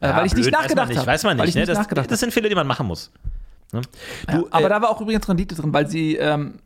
Äh, 0.00 0.16
weil 0.16 0.26
ich 0.26 0.34
nicht 0.34 0.46
blöd, 0.46 0.52
nachgedacht 0.54 0.68
weiß 0.68 0.74
man 0.78 0.88
nicht, 0.88 0.98
habe. 0.98 1.06
Weiß 1.06 1.22
man 1.22 1.36
nicht. 1.36 1.48
ich 1.50 1.54
ne? 1.54 1.60
nicht 1.60 1.68
das, 1.68 1.78
nachgedacht 1.78 2.10
das 2.10 2.18
sind 2.18 2.32
Fehler, 2.32 2.48
die 2.48 2.56
man 2.56 2.66
machen 2.66 2.88
muss. 2.88 3.12
Ne? 3.72 3.82
Du, 4.32 4.48
aber 4.50 4.66
äh, 4.66 4.68
da 4.68 4.82
war 4.82 4.90
auch 4.90 5.00
übrigens 5.00 5.28
Rendite 5.28 5.54
drin, 5.54 5.72
weil 5.72 5.86
sie, 5.86 6.16
ähm, 6.16 6.58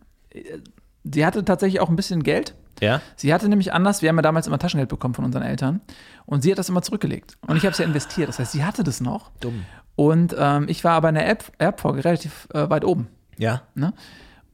sie 1.04 1.26
hatte 1.26 1.44
tatsächlich 1.44 1.80
auch 1.80 1.90
ein 1.90 1.96
bisschen 1.96 2.22
Geld. 2.22 2.54
Ja? 2.80 3.02
Sie 3.16 3.34
hatte 3.34 3.50
nämlich 3.50 3.74
anders, 3.74 4.00
wir 4.00 4.08
haben 4.08 4.16
ja 4.16 4.22
damals 4.22 4.46
immer 4.46 4.58
Taschengeld 4.58 4.88
bekommen 4.88 5.12
von 5.12 5.26
unseren 5.26 5.42
Eltern 5.42 5.82
und 6.24 6.40
sie 6.40 6.50
hat 6.50 6.58
das 6.58 6.70
immer 6.70 6.80
zurückgelegt. 6.80 7.36
Und 7.46 7.58
ich 7.58 7.64
habe 7.64 7.72
es 7.72 7.78
ja 7.78 7.84
investiert. 7.84 8.30
Das 8.30 8.38
heißt, 8.38 8.52
sie 8.52 8.64
hatte 8.64 8.84
das 8.84 9.02
noch. 9.02 9.32
Dumm. 9.40 9.66
Und 9.96 10.34
ähm, 10.38 10.64
ich 10.70 10.82
war 10.82 10.92
aber 10.92 11.10
in 11.10 11.16
der 11.16 11.26
Erb 11.26 11.44
Erbfolge 11.58 12.06
relativ 12.06 12.48
äh, 12.54 12.70
weit 12.70 12.86
oben. 12.86 13.08
Ja. 13.36 13.64
Ne? 13.74 13.92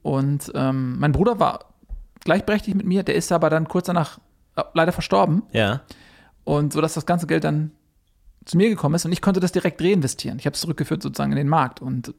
Und 0.03 0.51
ähm, 0.53 0.99
mein 0.99 1.13
Bruder 1.13 1.39
war 1.39 1.73
gleichberechtigt 2.23 2.77
mit 2.77 2.85
mir, 2.85 3.03
der 3.03 3.15
ist 3.15 3.31
aber 3.31 3.49
dann 3.49 3.67
kurz 3.67 3.87
danach 3.87 4.19
äh, 4.55 4.63
leider 4.73 4.91
verstorben. 4.91 5.43
Ja. 5.51 5.81
Und 6.43 6.73
so 6.73 6.81
dass 6.81 6.93
das 6.93 7.05
ganze 7.05 7.25
Geld 7.25 7.43
dann 7.43 7.71
zu 8.45 8.57
mir 8.57 8.69
gekommen 8.69 8.95
ist 8.95 9.05
und 9.05 9.13
ich 9.13 9.21
konnte 9.21 9.39
das 9.39 9.53
direkt 9.53 9.81
reinvestieren. 9.81 10.37
Ich 10.37 10.45
habe 10.45 10.53
es 10.53 10.61
zurückgeführt 10.61 11.01
sozusagen 11.01 11.31
in 11.31 11.37
den 11.37 11.47
Markt 11.47 11.81
und 11.81 12.13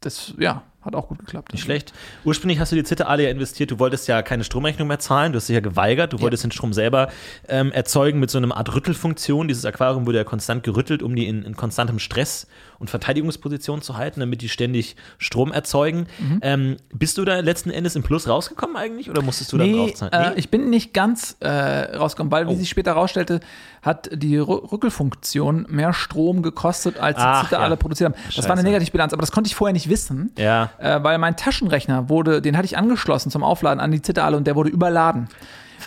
das, 0.00 0.34
ja, 0.38 0.64
hat 0.82 0.94
auch 0.94 1.08
gut 1.08 1.18
geklappt. 1.18 1.52
Nicht 1.52 1.62
schlecht. 1.62 1.92
Ursprünglich 2.24 2.58
hast 2.58 2.72
du 2.72 2.76
die 2.76 2.84
Zitteraale 2.84 3.24
ja 3.24 3.30
investiert. 3.30 3.70
Du 3.70 3.78
wolltest 3.78 4.08
ja 4.08 4.22
keine 4.22 4.44
Stromrechnung 4.44 4.88
mehr 4.88 4.98
zahlen. 4.98 5.32
Du 5.32 5.36
hast 5.36 5.48
dich 5.48 5.54
ja 5.54 5.60
geweigert. 5.60 6.14
Du 6.14 6.20
wolltest 6.20 6.42
den 6.42 6.52
Strom 6.52 6.72
selber 6.72 7.10
ähm, 7.48 7.70
erzeugen 7.70 8.18
mit 8.18 8.30
so 8.30 8.38
einer 8.38 8.56
Art 8.56 8.74
Rüttelfunktion. 8.74 9.46
Dieses 9.46 9.66
Aquarium 9.66 10.06
wurde 10.06 10.18
ja 10.18 10.24
konstant 10.24 10.62
gerüttelt, 10.62 11.02
um 11.02 11.14
die 11.14 11.26
in, 11.26 11.42
in 11.42 11.54
konstantem 11.54 11.98
Stress 11.98 12.46
und 12.80 12.90
Verteidigungsposition 12.90 13.80
zu 13.82 13.96
halten, 13.96 14.18
damit 14.18 14.42
die 14.42 14.48
ständig 14.48 14.96
Strom 15.18 15.52
erzeugen. 15.52 16.06
Mhm. 16.18 16.38
Ähm, 16.42 16.76
bist 16.92 17.16
du 17.18 17.24
da 17.24 17.38
letzten 17.38 17.70
Endes 17.70 17.94
im 17.94 18.02
Plus 18.02 18.26
rausgekommen 18.26 18.76
eigentlich 18.76 19.08
oder 19.10 19.22
musstest 19.22 19.52
du 19.52 19.58
da 19.58 19.64
Nee, 19.64 19.76
draufzahlen? 19.76 20.12
äh, 20.34 20.38
ich 20.38 20.48
bin 20.50 20.70
nicht 20.70 20.92
ganz 20.92 21.36
äh, 21.40 21.48
rausgekommen, 21.48 22.32
weil, 22.32 22.48
wie 22.48 22.52
Oh. 22.54 22.56
sich 22.56 22.68
später 22.68 22.92
herausstellte, 22.94 23.40
hat 23.82 24.10
die 24.12 24.38
Rü- 24.38 24.72
Rückelfunktion 24.72 25.66
mehr 25.68 25.92
Strom 25.92 26.42
gekostet, 26.42 26.98
als 26.98 27.16
die 27.18 27.22
Ach, 27.22 27.42
Zitteraale 27.44 27.70
ja. 27.74 27.76
produziert 27.76 28.12
haben. 28.12 28.20
Das 28.34 28.36
war 28.38 28.52
eine 28.52 28.60
Scheiße. 28.62 28.64
Negativbilanz, 28.66 29.12
aber 29.12 29.20
das 29.20 29.30
konnte 29.32 29.48
ich 29.48 29.54
vorher 29.54 29.72
nicht 29.72 29.88
wissen, 29.88 30.32
Ja. 30.38 30.70
äh, 30.78 31.02
weil 31.02 31.18
mein 31.18 31.36
Taschenrechner 31.36 32.08
wurde, 32.08 32.40
den 32.42 32.56
hatte 32.56 32.64
ich 32.66 32.76
angeschlossen 32.78 33.30
zum 33.30 33.44
Aufladen 33.44 33.78
an 33.80 33.90
die 33.90 34.02
Zitteraale 34.02 34.36
und 34.36 34.46
der 34.46 34.56
wurde 34.56 34.70
überladen. 34.70 35.28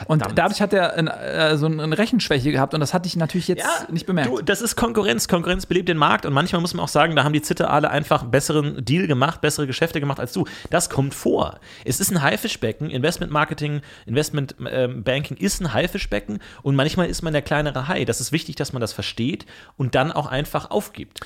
Und 0.08 0.24
dadurch 0.36 0.62
hat 0.62 0.74
er 0.74 0.98
äh, 0.98 1.58
so 1.58 1.66
eine 1.66 1.98
Rechenschwäche 1.98 2.52
gehabt 2.52 2.74
und 2.74 2.80
das 2.80 2.94
hatte 2.94 3.08
ich 3.08 3.16
natürlich 3.16 3.48
jetzt 3.48 3.66
nicht 3.90 4.06
bemerkt. 4.06 4.30
Du, 4.30 4.42
das 4.42 4.62
ist 4.62 4.76
Konkurrenz. 4.76 5.28
Konkurrenz 5.28 5.66
belebt 5.66 5.90
den 5.90 5.98
Markt 5.98 6.26
und 6.26 6.34
manchmal 6.34 6.62
muss 6.62 6.74
man 6.74 6.84
auch 6.84 6.90
sagen, 6.90 7.16
da 7.16 7.24
haben 7.24 7.34
die 7.34 7.42
Zitteraale 7.42 7.90
einfach 7.90 8.22
einen 8.22 8.32
besseren 8.32 8.84
Deal 8.84 9.08
gemacht, 9.08 9.42
bessere 9.42 9.68
Geschäfte 9.68 10.00
gemacht 10.00 10.20
als 10.20 10.34
du. 10.34 10.46
Das 10.70 10.90
kommt 10.90 11.14
vor. 11.14 11.60
Es 11.86 12.00
ist 12.00 12.12
ein 12.12 12.22
Haifischbecken. 12.22 12.90
Investment 12.90 13.32
Marketing, 13.32 13.82
Investment 14.06 14.56
ähm, 14.70 15.04
Banking 15.04 15.38
ist 15.38 15.62
ein 15.62 15.74
Haifischbecken 15.74 16.40
und 16.62 16.76
manchmal 16.76 17.08
ist 17.08 17.22
man 17.22 17.34
der 17.34 17.42
kleinere 17.42 17.88
Hai. 17.88 18.06
Das 18.06 18.22
ist 18.22 18.32
wichtig, 18.32 18.56
dass 18.56 18.74
man 18.74 18.82
das 18.82 18.94
versteht 18.94 19.46
und 19.78 19.96
dann 19.96 20.12
auch 20.12 20.28
einfach 20.28 20.72
aufgibt. 20.72 21.22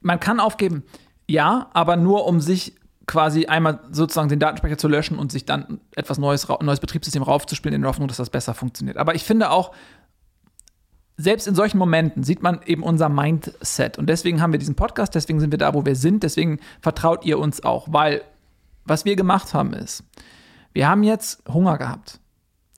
Man 0.00 0.20
kann 0.20 0.40
aufgeben, 0.40 0.84
ja, 1.26 1.68
aber 1.74 1.96
nur 1.96 2.26
um 2.26 2.40
sich 2.40 2.74
quasi 3.08 3.46
einmal 3.46 3.80
sozusagen 3.90 4.28
den 4.28 4.38
Datenspeicher 4.38 4.78
zu 4.78 4.86
löschen 4.86 5.18
und 5.18 5.32
sich 5.32 5.44
dann 5.44 5.80
etwas 5.96 6.18
neues, 6.18 6.46
neues 6.60 6.78
Betriebssystem 6.78 7.22
raufzuspielen 7.22 7.74
in 7.74 7.80
der 7.82 7.88
Hoffnung, 7.88 8.06
dass 8.06 8.18
das 8.18 8.30
besser 8.30 8.54
funktioniert. 8.54 8.98
Aber 8.98 9.16
ich 9.16 9.24
finde 9.24 9.50
auch, 9.50 9.72
selbst 11.16 11.48
in 11.48 11.56
solchen 11.56 11.78
Momenten 11.78 12.22
sieht 12.22 12.42
man 12.42 12.60
eben 12.64 12.84
unser 12.84 13.08
Mindset. 13.08 13.98
Und 13.98 14.08
deswegen 14.08 14.40
haben 14.40 14.52
wir 14.52 14.60
diesen 14.60 14.76
Podcast, 14.76 15.16
deswegen 15.16 15.40
sind 15.40 15.50
wir 15.50 15.58
da, 15.58 15.74
wo 15.74 15.84
wir 15.84 15.96
sind, 15.96 16.22
deswegen 16.22 16.60
vertraut 16.80 17.24
ihr 17.24 17.40
uns 17.40 17.64
auch, 17.64 17.88
weil 17.90 18.22
was 18.84 19.04
wir 19.04 19.16
gemacht 19.16 19.52
haben 19.52 19.72
ist, 19.72 20.04
wir 20.72 20.88
haben 20.88 21.02
jetzt 21.02 21.42
Hunger 21.48 21.76
gehabt 21.76 22.20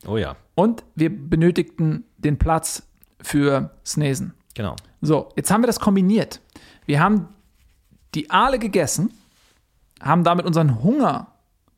Oh 0.06 0.16
ja, 0.16 0.36
und 0.54 0.82
wir 0.94 1.10
benötigten 1.10 2.04
den 2.16 2.38
Platz 2.38 2.84
für 3.20 3.70
Snesen. 3.84 4.32
genau. 4.54 4.76
So, 5.02 5.30
jetzt 5.36 5.50
haben 5.50 5.62
wir 5.62 5.66
das 5.66 5.80
kombiniert. 5.80 6.40
Wir 6.86 7.00
haben 7.00 7.28
die 8.14 8.30
Aale 8.30 8.58
gegessen, 8.58 9.12
haben 10.00 10.24
damit 10.24 10.46
unseren 10.46 10.82
Hunger 10.82 11.28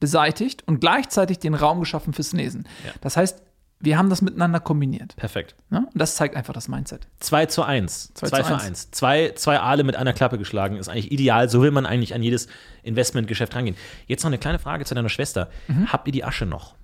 beseitigt 0.01 0.64
und 0.66 0.81
gleichzeitig 0.81 1.39
den 1.39 1.55
Raum 1.55 1.81
geschaffen 1.81 2.12
fürs 2.12 2.33
Nesen. 2.33 2.66
Ja. 2.85 2.93
Das 3.01 3.16
heißt, 3.16 3.43
wir 3.83 3.99
haben 3.99 4.11
das 4.11 4.23
miteinander 4.23 4.61
kombiniert. 4.61 5.16
Perfekt. 5.16 5.57
Ne? 5.68 5.87
Und 5.93 6.01
das 6.01 6.14
zeigt 6.14 6.37
einfach 6.37 6.53
das 6.55 6.68
Mindset. 6.68 7.09
2 7.18 7.47
zu 7.47 7.62
1. 7.64 8.12
2 8.14 8.29
Zwei 8.29 8.39
zu 8.39 8.47
zu 8.47 8.55
1. 8.55 8.64
eins. 8.64 8.91
Zwei, 8.93 9.33
zwei 9.35 9.59
Aale 9.59 9.83
mit 9.83 9.97
einer 9.97 10.12
Klappe 10.12 10.39
geschlagen 10.39 10.77
ist 10.77 10.89
eigentlich 10.89 11.11
ideal. 11.11 11.49
So 11.49 11.62
will 11.62 11.73
man 11.73 11.85
eigentlich 11.85 12.14
an 12.14 12.23
jedes 12.23 12.47
Investmentgeschäft 12.85 13.55
rangehen. 13.57 13.77
Jetzt 14.07 14.23
noch 14.23 14.31
eine 14.31 14.39
kleine 14.39 14.61
Frage 14.61 14.85
zu 14.85 14.95
deiner 14.95 15.09
Schwester. 15.09 15.51
Mhm. 15.66 15.93
Habt 15.93 16.07
ihr 16.07 16.12
die 16.12 16.25
Asche 16.25 16.47
noch? 16.47 16.77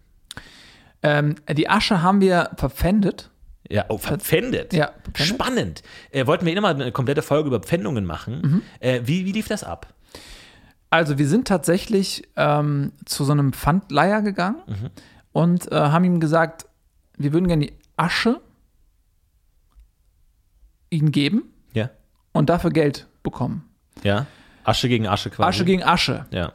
Ähm, 1.02 1.36
die 1.52 1.68
Asche 1.68 2.02
haben 2.02 2.20
wir 2.20 2.50
verpfändet. 2.56 3.30
Ja, 3.68 3.84
oh, 3.88 3.98
verpfändet. 3.98 4.72
Ja, 4.72 4.90
verpfändet. 5.02 5.34
Spannend. 5.34 5.82
Äh, 6.10 6.26
wollten 6.26 6.46
wir 6.46 6.60
mal 6.60 6.74
eine 6.74 6.90
komplette 6.90 7.22
Folge 7.22 7.46
über 7.46 7.60
Pfändungen 7.60 8.04
machen. 8.04 8.40
Mhm. 8.40 8.62
Äh, 8.80 9.02
wie, 9.04 9.24
wie 9.24 9.32
lief 9.32 9.46
das 9.46 9.62
ab? 9.62 9.86
Also 10.90 11.18
wir 11.18 11.28
sind 11.28 11.46
tatsächlich 11.48 12.28
ähm, 12.36 12.92
zu 13.04 13.24
so 13.24 13.32
einem 13.32 13.52
Pfandleiher 13.52 14.22
gegangen 14.22 14.62
Mhm. 14.66 14.90
und 15.32 15.70
äh, 15.70 15.74
haben 15.76 16.04
ihm 16.04 16.20
gesagt, 16.20 16.66
wir 17.16 17.32
würden 17.32 17.46
gerne 17.48 17.66
die 17.66 17.72
Asche 17.96 18.40
ihnen 20.90 21.12
geben 21.12 21.44
Ja. 21.72 21.90
und 22.32 22.48
dafür 22.48 22.70
Geld 22.70 23.06
bekommen. 23.22 23.68
Ja. 24.02 24.26
Asche 24.64 24.88
gegen 24.88 25.06
Asche 25.06 25.30
quasi. 25.30 25.48
Asche 25.48 25.64
gegen 25.64 25.82
Asche. 25.82 26.26
Ja. 26.30 26.52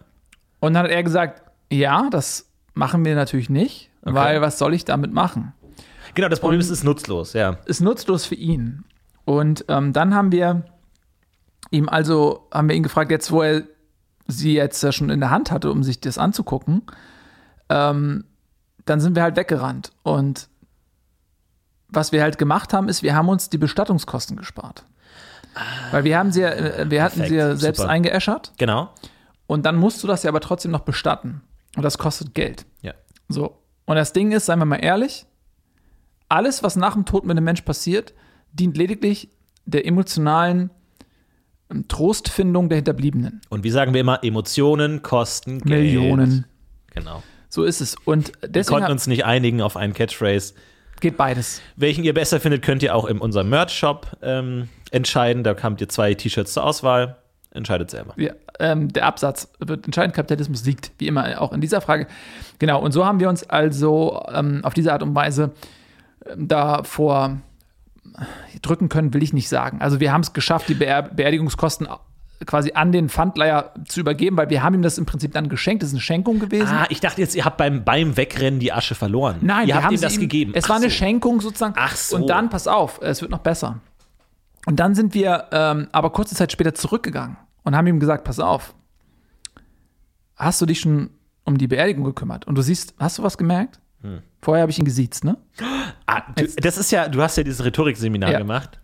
Und 0.59 0.73
dann 0.73 0.83
hat 0.85 0.91
er 0.91 1.03
gesagt, 1.03 1.43
ja, 1.71 2.09
das 2.09 2.49
machen 2.73 3.03
wir 3.05 3.15
natürlich 3.15 3.49
nicht, 3.49 3.89
weil 4.01 4.41
was 4.41 4.57
soll 4.57 4.73
ich 4.73 4.85
damit 4.85 5.13
machen? 5.13 5.53
Genau, 6.15 6.29
das 6.29 6.39
Problem 6.39 6.57
Und- 6.57 6.61
ist, 6.61 6.69
es 6.69 6.79
ist 6.79 6.83
nutzlos, 6.83 7.33
ja. 7.33 7.57
Ist 7.65 7.81
nutzlos 7.81 8.25
für 8.25 8.35
ihn. 8.35 8.83
Und 9.25 9.65
ähm, 9.67 9.93
dann 9.93 10.13
haben 10.13 10.31
wir 10.31 10.63
ihm 11.71 11.89
also, 11.89 12.47
haben 12.51 12.69
wir 12.69 12.75
ihn 12.75 12.83
gefragt, 12.83 13.09
jetzt 13.11 13.31
wo 13.31 13.41
er 13.41 13.63
sie 14.27 14.53
jetzt 14.53 14.81
ja 14.83 14.91
schon 14.91 15.09
in 15.09 15.19
der 15.19 15.29
Hand 15.29 15.51
hatte, 15.51 15.71
um 15.71 15.83
sich 15.83 15.99
das 15.99 16.17
anzugucken, 16.17 16.83
ähm, 17.69 18.25
dann 18.85 18.99
sind 18.99 19.15
wir 19.15 19.23
halt 19.23 19.35
weggerannt. 19.35 19.91
Und 20.03 20.49
was 21.89 22.11
wir 22.11 22.21
halt 22.21 22.37
gemacht 22.37 22.73
haben, 22.73 22.89
ist, 22.89 23.03
wir 23.03 23.15
haben 23.15 23.29
uns 23.29 23.49
die 23.49 23.57
Bestattungskosten 23.57 24.37
gespart. 24.37 24.85
Weil 25.91 26.03
wir 26.03 26.17
haben 26.17 26.31
sie 26.31 26.41
ja, 26.41 26.49
äh, 26.49 26.89
wir 26.89 27.03
hatten 27.03 27.23
sie 27.25 27.35
ja 27.35 27.43
perfekt, 27.43 27.61
selbst 27.61 27.79
super. 27.81 27.91
eingeäschert 27.91 28.53
Genau. 28.57 28.89
und 29.45 29.65
dann 29.65 29.75
musst 29.75 30.01
du 30.01 30.07
das 30.07 30.23
ja 30.23 30.29
aber 30.29 30.39
trotzdem 30.39 30.71
noch 30.71 30.81
bestatten. 30.81 31.41
Und 31.75 31.83
das 31.83 31.97
kostet 31.97 32.33
Geld. 32.33 32.65
Ja. 32.81 32.93
So. 33.29 33.59
Und 33.85 33.95
das 33.95 34.13
Ding 34.13 34.31
ist, 34.31 34.47
seien 34.47 34.59
wir 34.59 34.65
mal 34.65 34.77
ehrlich, 34.77 35.27
alles, 36.29 36.63
was 36.63 36.75
nach 36.75 36.93
dem 36.93 37.05
Tod 37.05 37.23
mit 37.25 37.37
einem 37.37 37.43
Mensch 37.43 37.61
passiert, 37.61 38.13
dient 38.51 38.77
lediglich 38.77 39.29
der 39.65 39.85
emotionalen 39.85 40.71
Trostfindung 41.87 42.69
der 42.69 42.77
Hinterbliebenen. 42.77 43.41
Und 43.49 43.63
wie 43.63 43.69
sagen 43.69 43.93
wir 43.93 44.01
immer, 44.01 44.23
Emotionen 44.23 45.01
kosten 45.01 45.59
Geld. 45.59 45.83
Millionen. 45.83 46.45
Genau. 46.93 47.23
So 47.49 47.63
ist 47.63 47.81
es. 47.81 47.95
Und 48.05 48.31
Wir 48.41 48.49
deswegen 48.49 48.67
konnten 48.73 48.85
hat- 48.85 48.91
uns 48.91 49.07
nicht 49.07 49.25
einigen 49.25 49.61
auf 49.61 49.77
einen 49.77 49.93
Catchphrase. 49.93 50.53
geht 51.01 51.17
beides. 51.17 51.61
Welchen 51.75 52.03
ihr 52.03 52.13
besser 52.13 52.39
findet, 52.39 52.61
könnt 52.63 52.81
ihr 52.83 52.95
auch 52.95 53.05
in 53.05 53.17
unserem 53.19 53.49
Merch-Shop 53.49 54.07
ähm, 54.21 54.69
entscheiden. 54.91 55.43
Da 55.43 55.55
habt 55.61 55.81
ihr 55.81 55.89
zwei 55.89 56.13
T-Shirts 56.13 56.53
zur 56.53 56.63
Auswahl. 56.63 57.17
Entscheidet 57.51 57.91
selber. 57.91 58.13
Wir, 58.15 58.35
ähm, 58.59 58.87
der 58.91 59.05
Absatz 59.05 59.51
wird 59.59 59.85
entscheidend. 59.85 60.15
Kapitalismus 60.15 60.63
siegt, 60.63 60.91
wie 60.97 61.05
immer 61.07 61.39
auch 61.41 61.51
in 61.53 61.61
dieser 61.61 61.81
Frage. 61.81 62.07
Genau, 62.57 62.81
und 62.81 62.91
so 62.93 63.05
haben 63.05 63.19
wir 63.19 63.29
uns 63.29 63.43
also 63.47 64.23
ähm, 64.33 64.61
auf 64.63 64.73
diese 64.73 64.91
Art 64.93 65.03
und 65.03 65.13
Weise 65.13 65.51
ähm, 66.25 66.47
davor 66.47 67.37
drücken 68.61 68.89
können, 68.89 69.13
will 69.13 69.23
ich 69.23 69.33
nicht 69.33 69.49
sagen. 69.49 69.81
Also 69.81 69.99
wir 69.99 70.11
haben 70.11 70.21
es 70.21 70.33
geschafft, 70.33 70.69
die 70.69 70.73
Beer 70.73 71.01
Beerdigungskosten 71.03 71.87
quasi 72.45 72.73
an 72.73 72.91
den 72.91 73.09
Pfandleiher 73.09 73.73
zu 73.87 73.99
übergeben, 73.99 74.37
weil 74.37 74.49
wir 74.49 74.63
haben 74.63 74.75
ihm 74.75 74.81
das 74.81 74.97
im 74.97 75.05
Prinzip 75.05 75.33
dann 75.33 75.49
geschenkt. 75.49 75.83
Das 75.83 75.89
ist 75.89 75.93
eine 75.93 76.01
Schenkung 76.01 76.39
gewesen. 76.39 76.67
Ah, 76.67 76.85
ich 76.89 76.99
dachte 76.99 77.21
jetzt, 77.21 77.35
ihr 77.35 77.45
habt 77.45 77.57
beim, 77.57 77.83
beim 77.83 78.17
Wegrennen 78.17 78.59
die 78.59 78.73
Asche 78.73 78.95
verloren. 78.95 79.37
Nein, 79.41 79.61
ihr 79.61 79.67
wir 79.67 79.75
habt 79.75 79.85
haben 79.85 79.95
ihm 79.95 80.01
das 80.01 80.15
ihm, 80.15 80.21
gegeben. 80.21 80.51
Es 80.55 80.65
Ach 80.65 80.69
war 80.69 80.75
eine 80.77 80.85
so. 80.85 80.91
Schenkung 80.91 81.41
sozusagen. 81.41 81.73
Ach 81.77 81.95
so. 81.95 82.17
Und 82.17 82.27
dann, 82.29 82.49
pass 82.49 82.67
auf, 82.67 82.99
es 83.01 83.21
wird 83.21 83.31
noch 83.31 83.39
besser. 83.39 83.79
Und 84.65 84.79
dann 84.79 84.95
sind 84.95 85.13
wir 85.13 85.45
ähm, 85.51 85.87
aber 85.91 86.09
kurze 86.11 86.35
Zeit 86.35 86.51
später 86.51 86.73
zurückgegangen 86.73 87.37
und 87.63 87.75
haben 87.75 87.87
ihm 87.87 87.99
gesagt, 87.99 88.23
pass 88.23 88.39
auf, 88.39 88.73
hast 90.35 90.61
du 90.61 90.65
dich 90.65 90.79
schon 90.79 91.09
um 91.45 91.57
die 91.57 91.67
Beerdigung 91.67 92.03
gekümmert? 92.03 92.45
Und 92.47 92.55
du 92.55 92.61
siehst, 92.61 92.93
hast 92.97 93.17
du 93.17 93.23
was 93.23 93.37
gemerkt? 93.37 93.79
Hm. 94.03 94.19
Vorher 94.41 94.61
habe 94.61 94.71
ich 94.71 94.77
ihn 94.79 94.85
gesiezt, 94.85 95.23
ne? 95.23 95.37
Ah, 96.05 96.21
du, 96.35 96.45
das 96.45 96.77
ist 96.77 96.91
ja, 96.91 97.07
du 97.07 97.21
hast 97.21 97.37
ja 97.37 97.43
dieses 97.43 97.63
Rhetorikseminar 97.63 98.31
Ja. 98.31 98.37
gemacht. 98.39 98.79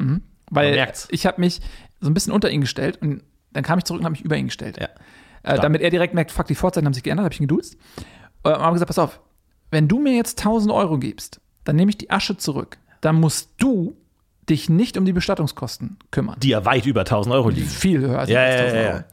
Weil 0.49 0.71
merkt's. 0.73 1.07
ich 1.11 1.25
habe 1.25 1.39
mich 1.41 1.61
so 1.99 2.09
ein 2.09 2.13
bisschen 2.13 2.33
unter 2.33 2.49
ihn 2.49 2.61
gestellt 2.61 2.97
und 3.01 3.21
dann 3.51 3.63
kam 3.63 3.77
ich 3.77 3.85
zurück 3.85 3.99
und 3.99 4.05
habe 4.05 4.13
mich 4.13 4.21
über 4.21 4.37
ihn 4.37 4.45
gestellt. 4.47 4.77
Ja. 4.79 4.87
Äh, 5.43 5.59
damit 5.59 5.81
er 5.81 5.89
direkt 5.89 6.13
merkt, 6.13 6.31
fuck, 6.31 6.47
die 6.47 6.55
Vorzeichen 6.55 6.85
haben 6.85 6.93
sich 6.93 7.03
geändert, 7.03 7.25
habe 7.25 7.33
ich 7.33 7.39
ihn 7.39 7.47
geduzt. 7.47 7.77
Äh, 8.43 8.49
und 8.49 8.59
habe 8.59 8.73
gesagt, 8.73 8.87
pass 8.87 8.99
auf, 8.99 9.19
wenn 9.71 9.87
du 9.87 9.99
mir 9.99 10.13
jetzt 10.15 10.39
1000 10.39 10.73
Euro 10.73 10.97
gibst, 10.97 11.39
dann 11.65 11.75
nehme 11.75 11.89
ich 11.89 11.97
die 11.97 12.09
Asche 12.09 12.37
zurück. 12.37 12.77
Dann 13.01 13.15
musst 13.15 13.51
du 13.57 13.95
dich 14.49 14.69
nicht 14.69 14.97
um 14.97 15.05
die 15.05 15.13
Bestattungskosten 15.13 15.97
kümmern. 16.11 16.37
Die 16.39 16.49
ja 16.49 16.65
weit 16.65 16.85
über 16.85 17.01
1000 17.01 17.35
Euro 17.35 17.49
liegen. 17.49 17.67
viel 17.67 17.99
höher 18.01 18.19
als 18.19 18.29
ja, 18.29 18.39
1000 18.41 18.73
ja, 18.73 18.79
Euro. 18.81 18.97
ja. 18.97 19.03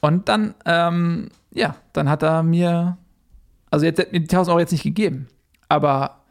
Und 0.00 0.28
dann, 0.28 0.54
ähm, 0.66 1.28
ja, 1.52 1.76
dann 1.92 2.08
hat 2.08 2.22
er 2.22 2.42
mir, 2.42 2.98
also 3.70 3.84
jetzt 3.86 3.98
hat 4.00 4.12
mir 4.12 4.20
die 4.20 4.24
1000 4.28 4.50
Euro 4.50 4.60
jetzt 4.60 4.72
nicht 4.72 4.82
gegeben, 4.82 5.28
aber 5.68 6.22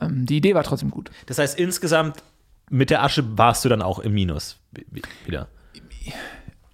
ähm, 0.00 0.26
die 0.26 0.36
Idee 0.38 0.54
war 0.54 0.62
trotzdem 0.64 0.90
gut. 0.90 1.10
Das 1.26 1.38
heißt, 1.38 1.58
insgesamt 1.58 2.22
mit 2.70 2.90
der 2.90 3.02
Asche 3.02 3.38
warst 3.38 3.64
du 3.64 3.68
dann 3.68 3.82
auch 3.82 3.98
im 3.98 4.12
Minus 4.14 4.58
wi- 4.72 4.86
wi- 4.90 5.02
wieder. 5.24 5.48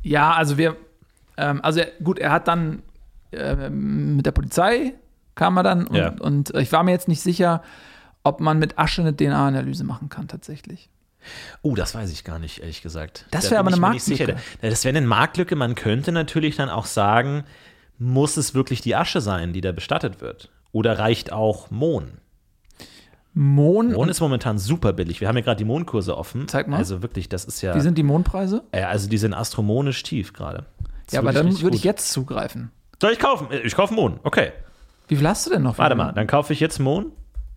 Ja, 0.02 0.32
also 0.32 0.58
wir, 0.58 0.76
ähm, 1.36 1.60
also 1.62 1.80
er, 1.80 1.88
gut, 2.02 2.18
er 2.18 2.32
hat 2.32 2.48
dann 2.48 2.82
ähm, 3.32 4.16
mit 4.16 4.26
der 4.26 4.32
Polizei 4.32 4.94
kam 5.34 5.56
er 5.56 5.62
dann 5.62 5.86
und, 5.86 5.96
Ja. 5.96 6.08
und 6.20 6.50
ich 6.56 6.72
war 6.72 6.82
mir 6.82 6.90
jetzt 6.90 7.08
nicht 7.08 7.20
sicher, 7.22 7.62
ob 8.24 8.40
man 8.40 8.58
mit 8.58 8.78
Asche 8.78 9.00
eine 9.02 9.16
DNA-Analyse 9.16 9.84
machen 9.84 10.08
kann 10.08 10.28
tatsächlich. 10.28 10.90
Oh, 11.62 11.74
das 11.76 11.94
weiß 11.94 12.10
ich 12.12 12.24
gar 12.24 12.38
nicht, 12.38 12.58
ehrlich 12.60 12.82
gesagt. 12.82 13.26
Das 13.30 13.44
Da 13.44 13.52
wäre 13.52 13.64
bin 13.64 13.74
aber 13.74 13.86
eine. 13.86 13.94
Marktlücke. 13.94 14.36
Das 14.60 14.84
wäre 14.84 14.96
eine 14.96 15.06
Marktlücke. 15.06 15.54
Man 15.56 15.74
könnte 15.76 16.10
natürlich 16.12 16.56
dann 16.56 16.68
auch 16.68 16.84
sagen, 16.86 17.44
muss 18.02 18.36
es 18.36 18.54
wirklich 18.54 18.80
die 18.80 18.94
Asche 18.94 19.20
sein, 19.20 19.52
die 19.52 19.60
da 19.60 19.72
bestattet 19.72 20.20
wird? 20.20 20.50
Oder 20.72 20.98
reicht 20.98 21.32
auch 21.32 21.70
Mohn? 21.70 22.18
Mohn, 23.34 23.92
Mohn 23.92 24.08
ist 24.10 24.20
momentan 24.20 24.58
super 24.58 24.92
billig. 24.92 25.20
Wir 25.20 25.28
haben 25.28 25.36
ja 25.36 25.42
gerade 25.42 25.56
die 25.56 25.64
Mohnkurse 25.64 26.16
offen. 26.16 26.48
Zeig 26.48 26.68
mal. 26.68 26.76
Also 26.76 27.02
wirklich, 27.02 27.28
das 27.30 27.46
ist 27.46 27.62
ja. 27.62 27.74
wie 27.74 27.80
sind 27.80 27.96
die 27.96 28.02
Mondpreise? 28.02 28.62
ja, 28.74 28.88
also 28.88 29.08
die 29.08 29.16
sind 29.16 29.32
astronomisch 29.32 30.02
tief 30.02 30.32
gerade. 30.34 30.66
Ja, 31.10 31.20
aber 31.20 31.32
dann 31.32 31.60
würde 31.62 31.76
ich 31.76 31.84
jetzt 31.84 32.12
zugreifen. 32.12 32.70
Soll 33.00 33.12
ich 33.12 33.18
kaufen? 33.18 33.48
Ich 33.64 33.74
kaufe 33.74 33.94
Mohn. 33.94 34.20
Okay. 34.22 34.52
Wie 35.08 35.16
viel 35.16 35.26
hast 35.26 35.46
du 35.46 35.50
denn 35.50 35.62
noch? 35.62 35.78
Warte 35.78 35.94
mal, 35.94 36.12
dann 36.12 36.26
kaufe 36.26 36.52
ich 36.52 36.60
jetzt 36.60 36.78
Mohn. 36.78 37.12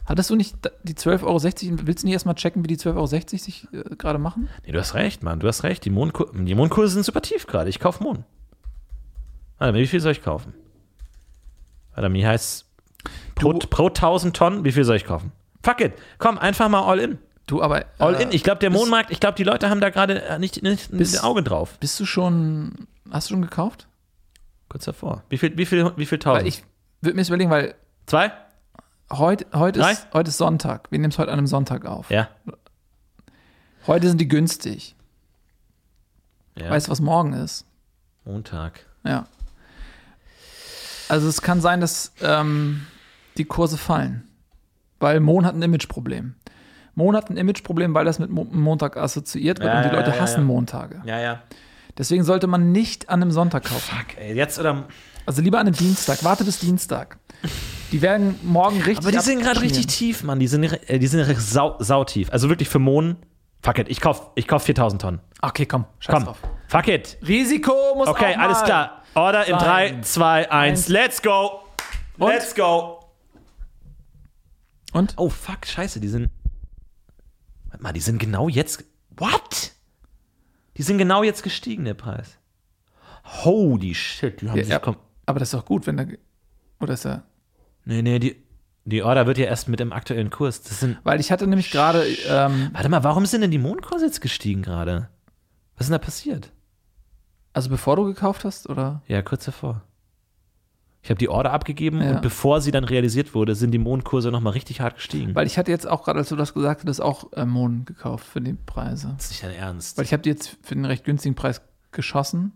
Hattest 0.05 0.29
du 0.29 0.35
nicht 0.35 0.55
die 0.83 0.93
12,60 0.93 1.23
Euro? 1.23 1.87
Willst 1.87 2.03
du 2.03 2.07
nicht 2.07 2.13
erstmal 2.13 2.35
checken, 2.35 2.63
wie 2.63 2.67
die 2.67 2.77
12,60 2.77 2.95
Euro 2.95 3.07
sich 3.07 3.67
äh, 3.73 3.95
gerade 3.95 4.19
machen? 4.19 4.49
Nee, 4.65 4.71
du 4.71 4.79
hast 4.79 4.93
recht, 4.93 5.23
Mann. 5.23 5.39
Du 5.39 5.47
hast 5.47 5.63
recht. 5.63 5.83
Die, 5.83 5.89
Mondkur 5.89 6.31
die 6.33 6.55
Mondkurse 6.55 6.93
sind 6.93 7.03
super 7.03 7.21
tief 7.21 7.47
gerade. 7.47 7.69
Ich 7.69 7.79
kaufe 7.79 8.03
Mohn. 8.03 8.23
Warte 9.57 9.73
mal, 9.73 9.79
wie 9.79 9.87
viel 9.87 9.99
soll 9.99 10.11
ich 10.11 10.21
kaufen? 10.21 10.53
Warte 11.93 12.09
mal, 12.09 12.17
hier 12.17 12.27
heißt 12.29 12.65
pro, 13.35 13.53
pro 13.53 13.87
1000 13.87 14.35
Tonnen, 14.35 14.63
wie 14.65 14.71
viel 14.71 14.83
soll 14.83 14.95
ich 14.97 15.05
kaufen? 15.05 15.31
Fuck 15.63 15.81
it. 15.81 15.93
Komm, 16.17 16.37
einfach 16.37 16.69
mal 16.69 16.83
all 16.83 16.99
in. 16.99 17.17
Du, 17.47 17.61
aber. 17.61 17.85
All 17.99 18.15
äh, 18.15 18.23
in. 18.23 18.31
Ich 18.31 18.43
glaube, 18.43 18.59
der 18.59 18.69
Mondmarkt, 18.69 19.11
ich 19.11 19.19
glaube, 19.19 19.35
die 19.35 19.43
Leute 19.43 19.69
haben 19.69 19.79
da 19.81 19.89
gerade 19.89 20.21
äh, 20.23 20.39
nicht, 20.39 20.61
nicht 20.63 20.91
Bist- 20.91 21.17
ein 21.17 21.23
Auge 21.23 21.43
drauf. 21.43 21.77
Bist 21.79 21.99
du 21.99 22.05
schon. 22.05 22.87
Hast 23.11 23.29
du 23.29 23.33
schon 23.35 23.41
gekauft? 23.43 23.87
Kurz 24.67 24.85
davor. 24.85 25.23
Wie 25.29 25.37
viel, 25.37 25.55
wie 25.57 25.65
viel, 25.65 25.91
wie 25.95 26.05
viel 26.05 26.17
Weil 26.17 26.23
tausend? 26.41 26.47
ich 26.47 26.63
würde 27.01 27.15
mir 27.15 27.21
jetzt 27.21 27.29
überlegen, 27.29 27.51
weil 27.51 27.75
Zwei? 28.07 28.31
heute, 29.11 29.45
heute, 29.53 29.79
Drei? 29.79 29.91
ist, 29.91 30.07
heute 30.11 30.29
ist 30.29 30.37
Sonntag. 30.37 30.91
Wir 30.91 30.97
nehmen 30.99 31.11
es 31.11 31.19
heute 31.19 31.31
an 31.31 31.37
einem 31.37 31.47
Sonntag 31.47 31.85
auf. 31.85 32.09
Ja. 32.09 32.29
Heute 33.85 34.07
sind 34.07 34.19
die 34.19 34.27
günstig. 34.27 34.95
ja. 36.57 36.69
Weißt 36.71 36.87
du, 36.87 36.91
was 36.91 36.99
morgen 36.99 37.33
ist? 37.33 37.65
Montag. 38.25 38.85
Ja. 39.03 39.27
Also 41.09 41.27
es 41.27 41.41
kann 41.41 41.61
sein, 41.61 41.81
dass 41.81 42.13
ähm, 42.21 42.85
die 43.37 43.45
Kurse 43.45 43.77
fallen. 43.77 44.27
Weil 44.99 45.19
Mon 45.19 45.45
hat 45.45 45.55
ein 45.55 45.61
Imageproblem. 45.61 46.35
Mon 46.95 47.15
hat 47.15 47.29
ein 47.29 47.37
Imageproblem, 47.37 47.93
weil 47.93 48.05
das 48.05 48.19
mit 48.19 48.29
Mo 48.29 48.47
Montag 48.49 48.97
assoziiert 48.97 49.59
wird 49.59 49.71
Ja, 49.71 49.81
und 49.81 49.89
die 49.89 49.95
Leute 49.95 50.11
ja, 50.11 50.19
hassen 50.19 50.41
ja. 50.41 50.45
Montage. 50.45 51.01
Ja, 51.05 51.19
ja. 51.19 51.43
Deswegen 51.97 52.23
sollte 52.23 52.47
man 52.47 52.71
nicht 52.71 53.09
an 53.09 53.21
einem 53.21 53.31
Sonntag 53.31 53.65
kaufen. 53.65 53.95
Fuck, 53.95 54.17
ey. 54.17 54.35
Jetzt 54.35 54.59
oder. 54.59 54.85
Also 55.25 55.41
lieber 55.41 55.59
an 55.59 55.67
einem 55.67 55.75
Dienstag. 55.75 56.23
Warte 56.23 56.43
bis 56.43 56.59
Dienstag. 56.59 57.17
Die 57.91 58.01
werden 58.01 58.39
morgen 58.43 58.77
richtig. 58.81 58.99
Aber 58.99 59.11
die 59.11 59.19
sind 59.19 59.41
gerade 59.41 59.61
richtig 59.61 59.87
tief, 59.87 60.23
Mann. 60.23 60.39
Die 60.39 60.47
sind, 60.47 60.63
äh, 60.63 60.99
die 60.99 61.07
sind 61.07 61.25
sau, 61.39 61.75
sautief. 61.79 62.31
Also 62.31 62.49
wirklich 62.49 62.69
für 62.69 62.79
Mohn. 62.79 63.17
Fuck 63.61 63.79
it. 63.79 63.89
Ich 63.89 63.99
kauf, 63.99 64.31
ich 64.35 64.47
kauf 64.47 64.63
4000 64.63 65.01
Tonnen. 65.01 65.21
Okay, 65.41 65.65
komm. 65.65 65.85
Scheiß 65.99 66.13
Komm. 66.15 66.25
drauf. 66.25 66.37
Fuck 66.67 66.87
it. 66.87 67.17
Risiko 67.27 67.73
muss 67.95 68.07
Okay, 68.07 68.35
alles 68.35 68.63
klar. 68.63 69.01
Order 69.15 69.45
in 69.45 69.59
sein. 69.59 69.93
3, 69.95 70.01
2, 70.01 70.37
1. 70.39 70.51
Eins. 70.51 70.87
Let's 70.87 71.21
go. 71.21 71.61
Und? 72.17 72.29
Let's 72.29 72.53
go. 72.55 72.99
Und? 74.93 75.13
Oh, 75.17 75.29
fuck, 75.29 75.65
scheiße, 75.65 75.99
die 75.99 76.07
sind. 76.07 76.29
Warte 77.69 77.83
mal, 77.83 77.93
die 77.93 77.99
sind 78.01 78.19
genau 78.19 78.47
jetzt. 78.47 78.83
What? 79.17 79.71
Die 80.77 80.83
sind 80.83 80.97
genau 80.97 81.23
jetzt 81.23 81.43
gestiegen, 81.43 81.85
der 81.85 81.93
Preis. 81.93 82.37
Holy 83.43 83.95
shit, 83.95 84.41
die 84.41 84.49
haben 84.49 84.57
Ja, 84.57 84.63
sich 84.63 84.71
ja, 84.71 84.79
kom 84.79 84.97
aber 85.25 85.39
das 85.39 85.47
ist 85.49 85.53
doch 85.55 85.65
gut, 85.65 85.87
wenn 85.87 85.97
da. 85.97 86.05
Oder 86.79 86.93
ist 86.93 87.05
er. 87.05 87.23
Nee, 87.85 88.01
nee, 88.03 88.19
die, 88.19 88.35
die 88.83 89.01
Order 89.01 89.25
wird 89.25 89.37
ja 89.39 89.45
erst 89.45 89.67
mit 89.67 89.79
dem 89.79 89.91
aktuellen 89.91 90.29
Kurs. 90.29 90.61
Das 90.61 90.79
sind. 90.79 90.99
Weil 91.03 91.19
ich 91.19 91.31
hatte 91.31 91.47
nämlich 91.47 91.71
gerade. 91.71 92.05
Ähm, 92.27 92.69
Warte 92.73 92.89
mal, 92.89 93.03
warum 93.03 93.25
sind 93.25 93.41
denn 93.41 93.51
die 93.51 93.57
Mondkurse 93.57 94.05
jetzt 94.05 94.21
gestiegen 94.21 94.61
gerade? 94.61 95.09
Was 95.75 95.85
ist 95.85 95.89
denn 95.89 95.99
da 95.99 96.05
passiert? 96.05 96.51
Also 97.55 97.69
bevor 97.69 97.95
du 97.95 98.03
gekauft 98.05 98.43
hast, 98.45 98.69
oder? 98.69 99.01
Ja, 99.07 99.21
kurz 99.21 99.45
davor. 99.45 99.81
Ich 101.01 101.09
habe 101.11 101.19
die 101.19 101.29
Order 101.29 101.51
abgegeben 101.53 102.01
Ja. 102.01 102.11
und 102.15 102.21
bevor 102.23 102.61
sie 102.61 102.71
dann 102.71 102.83
realisiert 102.83 103.35
wurde, 103.35 103.53
sind 103.55 103.71
die 103.71 103.77
Mondkurse 103.77 104.31
nochmal 104.31 104.53
richtig 104.53 104.81
hart 104.81 104.95
gestiegen. 104.95 105.35
Weil 105.35 105.45
ich 105.45 105.57
hatte 105.57 105.69
jetzt 105.71 105.87
auch 105.87 106.03
gerade, 106.03 106.17
als 106.19 106.29
du 106.29 106.35
das 106.35 106.53
gesagt 106.53 106.81
hattest, 106.81 106.99
auch 107.01 107.31
äh, 107.33 107.45
Mohn 107.45 107.85
gekauft 107.85 108.25
für 108.25 108.41
die 108.41 108.53
Preise. 108.53 109.13
das 109.15 109.25
ist 109.25 109.31
nicht 109.31 109.43
dein 109.43 109.51
Ernst. 109.53 109.97
Weil 109.97 110.05
ich 110.05 110.13
habe 110.13 110.23
die 110.23 110.29
jetzt 110.29 110.57
für 110.63 110.73
einen 110.75 110.85
recht 110.85 111.03
günstigen 111.03 111.35
Preis 111.35 111.61
geschossen. 111.91 112.53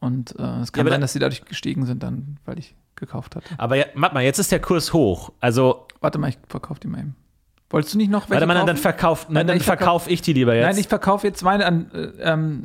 Und 0.00 0.38
äh, 0.38 0.60
es 0.60 0.72
kann 0.72 0.82
aber 0.82 0.90
sein, 0.90 1.00
da- 1.00 1.04
dass 1.04 1.12
die 1.12 1.18
dadurch 1.18 1.44
gestiegen 1.44 1.84
sind, 1.84 2.02
dann, 2.02 2.38
weil 2.46 2.58
ich 2.58 2.74
gekauft 2.96 3.36
hatte. 3.36 3.48
Aber 3.58 3.76
ja, 3.76 3.84
warte 3.94 4.14
mal, 4.14 4.22
jetzt 4.24 4.38
ist 4.38 4.50
der 4.50 4.60
Kurs 4.60 4.92
hoch. 4.92 5.30
Also, 5.40 5.86
Warte 6.00 6.18
mal, 6.18 6.28
ich 6.28 6.38
verkaufe 6.48 6.80
die 6.80 6.86
mal 6.88 7.00
eben. 7.00 7.16
Wolltest 7.70 7.92
du 7.94 7.98
nicht 7.98 8.10
noch 8.10 8.30
welche 8.30 8.40
warte 8.40 8.46
mal, 8.46 8.54
dann 8.54 8.66
kaufen? 8.66 8.78
verkauft, 8.82 9.28
nein, 9.28 9.34
Nein, 9.34 9.46
dann 9.48 9.56
ich 9.58 9.62
verkau- 9.62 9.66
verkaufe 9.66 10.10
ich 10.10 10.22
die 10.22 10.32
lieber 10.32 10.54
jetzt. 10.54 10.64
Nein, 10.66 10.78
ich 10.78 10.88
verkaufe 10.88 11.26
jetzt 11.26 11.42
meine 11.42 11.66
an. 11.66 11.90
Äh, 11.92 11.98
ähm, 12.22 12.64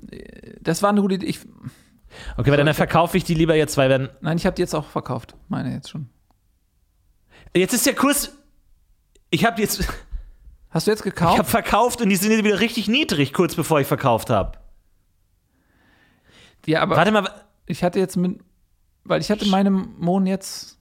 das 0.61 0.81
war 0.81 0.89
eine 0.91 1.01
gute 1.01 1.15
Idee. 1.15 1.25
Ich, 1.25 1.39
okay, 2.37 2.49
weil 2.51 2.57
dann 2.63 2.73
verkaufe 2.73 3.17
ich 3.17 3.23
die 3.25 3.33
lieber 3.33 3.53
jetzt, 3.55 3.75
weil 3.77 3.89
wenn. 3.89 4.09
nein, 4.21 4.37
ich 4.37 4.45
habe 4.45 4.55
die 4.55 4.61
jetzt 4.61 4.73
auch 4.73 4.85
verkauft. 4.87 5.35
Meine 5.49 5.73
jetzt 5.73 5.89
schon. 5.89 6.07
Jetzt 7.55 7.73
ist 7.73 7.85
der 7.85 7.95
Kurs. 7.95 8.31
Ich 9.29 9.43
habe 9.45 9.61
jetzt. 9.61 9.83
Hast 10.69 10.87
du 10.87 10.91
jetzt 10.91 11.01
Ich 11.01 11.03
gekauft? 11.05 11.37
habe 11.37 11.47
verkauft 11.49 12.01
und 12.01 12.09
die 12.09 12.15
sind 12.15 12.31
jetzt 12.31 12.43
wieder 12.43 12.59
richtig 12.59 12.87
niedrig, 12.87 13.33
kurz 13.33 13.53
bevor 13.55 13.79
ich 13.81 13.87
verkauft 13.87 14.29
habe. 14.29 14.57
ja, 16.65 16.81
aber 16.81 16.95
Warte 16.95 17.11
mal, 17.11 17.29
ich 17.65 17.83
hatte 17.83 17.99
jetzt 17.99 18.15
mit. 18.15 18.39
Weil 19.03 19.19
ich 19.21 19.29
hatte 19.29 19.45
meine 19.47 19.69
Mohn 19.69 20.25
jetzt. 20.27 20.79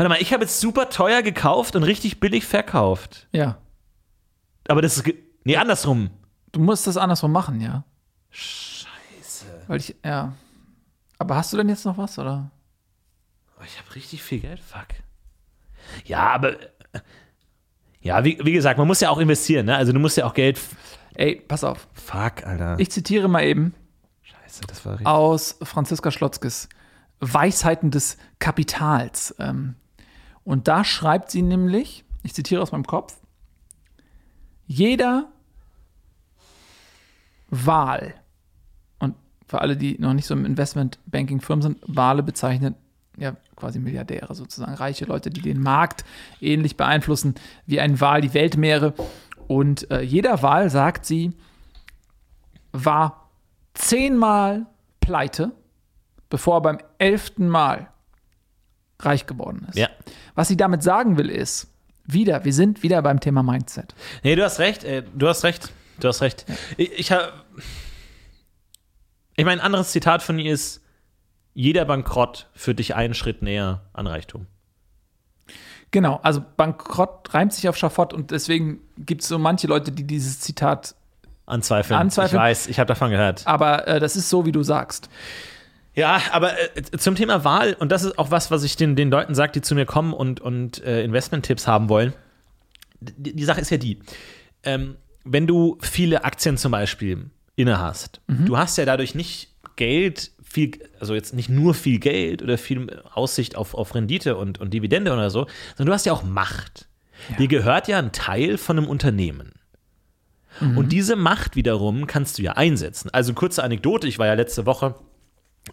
Warte 0.00 0.08
mal, 0.08 0.22
ich 0.22 0.32
habe 0.32 0.44
jetzt 0.44 0.60
super 0.60 0.88
teuer 0.88 1.20
gekauft 1.20 1.76
und 1.76 1.82
richtig 1.82 2.20
billig 2.20 2.46
verkauft. 2.46 3.28
Ja. 3.32 3.58
Aber 4.66 4.80
das 4.80 4.96
ist. 4.96 5.12
Nee, 5.44 5.58
andersrum. 5.58 6.08
Du 6.52 6.60
musst 6.60 6.86
das 6.86 6.96
andersrum 6.96 7.32
machen, 7.32 7.60
ja. 7.60 7.84
Scheiße. 8.30 9.44
Weil 9.66 9.78
ich. 9.78 9.94
Ja. 10.02 10.32
Aber 11.18 11.36
hast 11.36 11.52
du 11.52 11.58
denn 11.58 11.68
jetzt 11.68 11.84
noch 11.84 11.98
was, 11.98 12.18
oder? 12.18 12.50
Oh, 13.58 13.62
ich 13.62 13.78
habe 13.78 13.94
richtig 13.94 14.22
viel 14.22 14.40
Geld, 14.40 14.58
fuck. 14.58 14.86
Ja, 16.06 16.30
aber. 16.30 16.56
Ja, 18.00 18.24
wie, 18.24 18.38
wie 18.42 18.52
gesagt, 18.52 18.78
man 18.78 18.86
muss 18.86 19.00
ja 19.00 19.10
auch 19.10 19.18
investieren, 19.18 19.66
ne? 19.66 19.76
Also 19.76 19.92
du 19.92 19.98
musst 19.98 20.16
ja 20.16 20.24
auch 20.24 20.32
Geld. 20.32 20.58
Ey, 21.12 21.36
pass 21.46 21.62
auf. 21.62 21.88
Fuck, 21.92 22.46
Alter. 22.46 22.76
Ich 22.78 22.90
zitiere 22.90 23.28
mal 23.28 23.44
eben 23.44 23.74
Scheiße, 24.22 24.62
das 24.66 24.86
war 24.86 24.92
richtig. 24.92 25.06
aus 25.06 25.58
Franziska 25.62 26.10
Schlotzkes 26.10 26.70
Weisheiten 27.20 27.90
des 27.90 28.16
Kapitals. 28.38 29.34
Ähm, 29.38 29.74
Und 30.50 30.66
da 30.66 30.82
schreibt 30.82 31.30
sie 31.30 31.42
nämlich, 31.42 32.04
ich 32.24 32.34
zitiere 32.34 32.60
aus 32.60 32.72
meinem 32.72 32.84
Kopf, 32.84 33.16
jeder 34.66 35.28
Wahl, 37.50 38.14
und 38.98 39.14
für 39.46 39.60
alle, 39.60 39.76
die 39.76 39.96
noch 40.00 40.12
nicht 40.12 40.26
so 40.26 40.34
im 40.34 40.44
Investmentbanking-Firmen 40.44 41.62
sind, 41.62 41.78
Wale 41.86 42.24
bezeichnet 42.24 42.74
ja 43.16 43.36
quasi 43.54 43.78
Milliardäre 43.78 44.34
sozusagen, 44.34 44.74
reiche 44.74 45.04
Leute, 45.04 45.30
die 45.30 45.40
den 45.40 45.62
Markt 45.62 46.04
ähnlich 46.40 46.76
beeinflussen 46.76 47.36
wie 47.66 47.78
ein 47.78 48.00
Wal 48.00 48.20
die 48.20 48.34
Weltmeere. 48.34 48.94
Und 49.46 49.88
äh, 49.92 50.00
jeder 50.00 50.42
Wal, 50.42 50.68
sagt 50.68 51.06
sie, 51.06 51.32
war 52.72 53.30
zehnmal 53.74 54.66
pleite, 54.98 55.52
bevor 56.28 56.56
er 56.56 56.62
beim 56.62 56.78
elften 56.98 57.48
Mal 57.48 57.89
reich 59.04 59.26
geworden 59.26 59.66
ist. 59.68 59.78
Ja. 59.78 59.88
Was 60.34 60.48
sie 60.48 60.56
damit 60.56 60.82
sagen 60.82 61.18
will, 61.18 61.30
ist, 61.30 61.68
wieder, 62.06 62.44
wir 62.44 62.52
sind 62.52 62.82
wieder 62.82 63.02
beim 63.02 63.20
Thema 63.20 63.42
Mindset. 63.42 63.94
Nee, 64.22 64.36
du 64.36 64.44
hast 64.44 64.58
recht, 64.58 64.84
äh, 64.84 65.02
du 65.14 65.28
hast 65.28 65.44
recht, 65.44 65.70
du 66.00 66.08
hast 66.08 66.22
recht. 66.22 66.46
Ich, 66.76 66.92
ich 66.92 67.12
habe. 67.12 67.32
Ich 69.36 69.44
meine, 69.44 69.60
ein 69.60 69.64
anderes 69.64 69.92
Zitat 69.92 70.22
von 70.22 70.38
ihr 70.38 70.52
ist: 70.52 70.82
Jeder 71.54 71.84
Bankrott 71.84 72.48
führt 72.54 72.78
dich 72.78 72.94
einen 72.94 73.14
Schritt 73.14 73.42
näher 73.42 73.82
an 73.92 74.06
Reichtum. 74.06 74.46
Genau, 75.92 76.20
also 76.22 76.42
Bankrott 76.56 77.34
reimt 77.34 77.52
sich 77.52 77.68
auf 77.68 77.76
Schafott 77.76 78.12
und 78.12 78.30
deswegen 78.30 78.80
gibt 78.96 79.22
es 79.22 79.28
so 79.28 79.38
manche 79.38 79.66
Leute, 79.66 79.90
die 79.90 80.04
dieses 80.04 80.38
Zitat, 80.38 80.94
Anzweifeln. 81.46 81.98
Anzweifeln. 81.98 82.36
Ich 82.36 82.42
weiß, 82.42 82.66
ich 82.68 82.78
habe 82.78 82.86
davon 82.86 83.10
gehört. 83.10 83.46
aber 83.46 83.88
äh, 83.88 83.98
das 83.98 84.14
ist 84.14 84.30
so, 84.30 84.46
wie 84.46 84.52
du 84.52 84.62
sagst. 84.62 85.08
Ja, 85.94 86.22
aber 86.32 86.52
äh, 86.76 86.82
zum 86.82 87.14
Thema 87.14 87.44
Wahl, 87.44 87.74
und 87.78 87.90
das 87.90 88.04
ist 88.04 88.18
auch 88.18 88.30
was, 88.30 88.50
was 88.50 88.62
ich 88.62 88.76
den, 88.76 88.96
den 88.96 89.10
Leuten 89.10 89.34
sage, 89.34 89.52
die 89.52 89.60
zu 89.60 89.74
mir 89.74 89.86
kommen 89.86 90.12
und, 90.12 90.40
und 90.40 90.82
äh, 90.84 91.02
Investment-Tipps 91.02 91.66
haben 91.66 91.88
wollen. 91.88 92.12
Die, 93.00 93.34
die 93.34 93.44
Sache 93.44 93.60
ist 93.60 93.70
ja 93.70 93.76
die, 93.76 93.98
ähm, 94.62 94.96
wenn 95.24 95.46
du 95.46 95.78
viele 95.80 96.24
Aktien 96.24 96.56
zum 96.56 96.72
Beispiel 96.72 97.30
inne 97.56 97.78
hast, 97.78 98.20
du 98.26 98.56
hast 98.56 98.78
ja 98.78 98.84
dadurch 98.84 99.14
nicht 99.14 99.48
Geld, 99.76 100.30
viel, 100.42 100.72
also 100.98 101.14
jetzt 101.14 101.34
nicht 101.34 101.48
nur 101.48 101.74
viel 101.74 101.98
Geld 101.98 102.42
oder 102.42 102.56
viel 102.58 103.02
Aussicht 103.12 103.56
auf, 103.56 103.74
auf 103.74 103.94
Rendite 103.94 104.36
und, 104.36 104.58
und 104.58 104.72
Dividende 104.72 105.12
oder 105.12 105.30
so, 105.30 105.46
sondern 105.76 105.86
du 105.86 105.92
hast 105.92 106.06
ja 106.06 106.12
auch 106.12 106.22
Macht. 106.22 106.88
Dir 107.38 107.48
gehört 107.48 107.88
ja 107.88 107.98
ein 107.98 108.12
Teil 108.12 108.56
von 108.56 108.78
einem 108.78 108.88
Unternehmen. 108.88 109.52
Und 110.60 110.90
diese 110.92 111.16
Macht 111.16 111.54
wiederum 111.54 112.06
kannst 112.06 112.38
du 112.38 112.42
ja 112.42 112.52
einsetzen. 112.52 113.08
Also 113.12 113.34
kurze 113.34 113.62
Anekdote, 113.62 114.08
ich 114.08 114.18
war 114.18 114.26
ja 114.26 114.34
letzte 114.34 114.66
Woche 114.66 114.94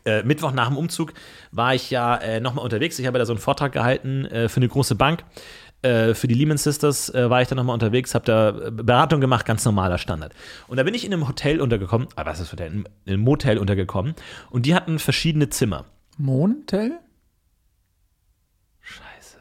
äh, 0.05 0.23
Mittwoch 0.23 0.51
nach 0.51 0.67
dem 0.67 0.77
Umzug 0.77 1.13
war 1.51 1.73
ich 1.73 1.89
ja 1.89 2.15
äh, 2.17 2.39
nochmal 2.39 2.63
unterwegs. 2.63 2.99
Ich 2.99 3.07
habe 3.07 3.19
da 3.19 3.25
so 3.25 3.33
einen 3.33 3.39
Vortrag 3.39 3.71
gehalten 3.71 4.25
äh, 4.25 4.49
für 4.49 4.57
eine 4.57 4.67
große 4.67 4.95
Bank. 4.95 5.23
Äh, 5.81 6.15
für 6.15 6.27
die 6.27 6.33
Lehman 6.33 6.57
Sisters 6.57 7.13
äh, 7.13 7.29
war 7.29 7.41
ich 7.41 7.47
da 7.47 7.55
nochmal 7.55 7.75
unterwegs, 7.75 8.15
habe 8.15 8.25
da 8.25 8.49
äh, 8.49 8.71
Beratung 8.71 9.21
gemacht, 9.21 9.45
ganz 9.45 9.63
normaler 9.63 9.97
Standard. 9.97 10.33
Und 10.67 10.77
da 10.77 10.83
bin 10.83 10.93
ich 10.93 11.05
in 11.05 11.13
einem 11.13 11.27
Hotel 11.27 11.61
untergekommen, 11.61 12.07
ah, 12.15 12.25
was 12.25 12.39
ist 12.39 12.51
Hotel? 12.51 12.71
In 12.71 12.85
einem 13.05 13.21
Motel 13.21 13.57
untergekommen. 13.59 14.15
Und 14.49 14.65
die 14.65 14.73
hatten 14.73 14.97
verschiedene 14.97 15.49
Zimmer. 15.49 15.85
Montel? 16.17 16.99
Scheiße. 18.81 19.37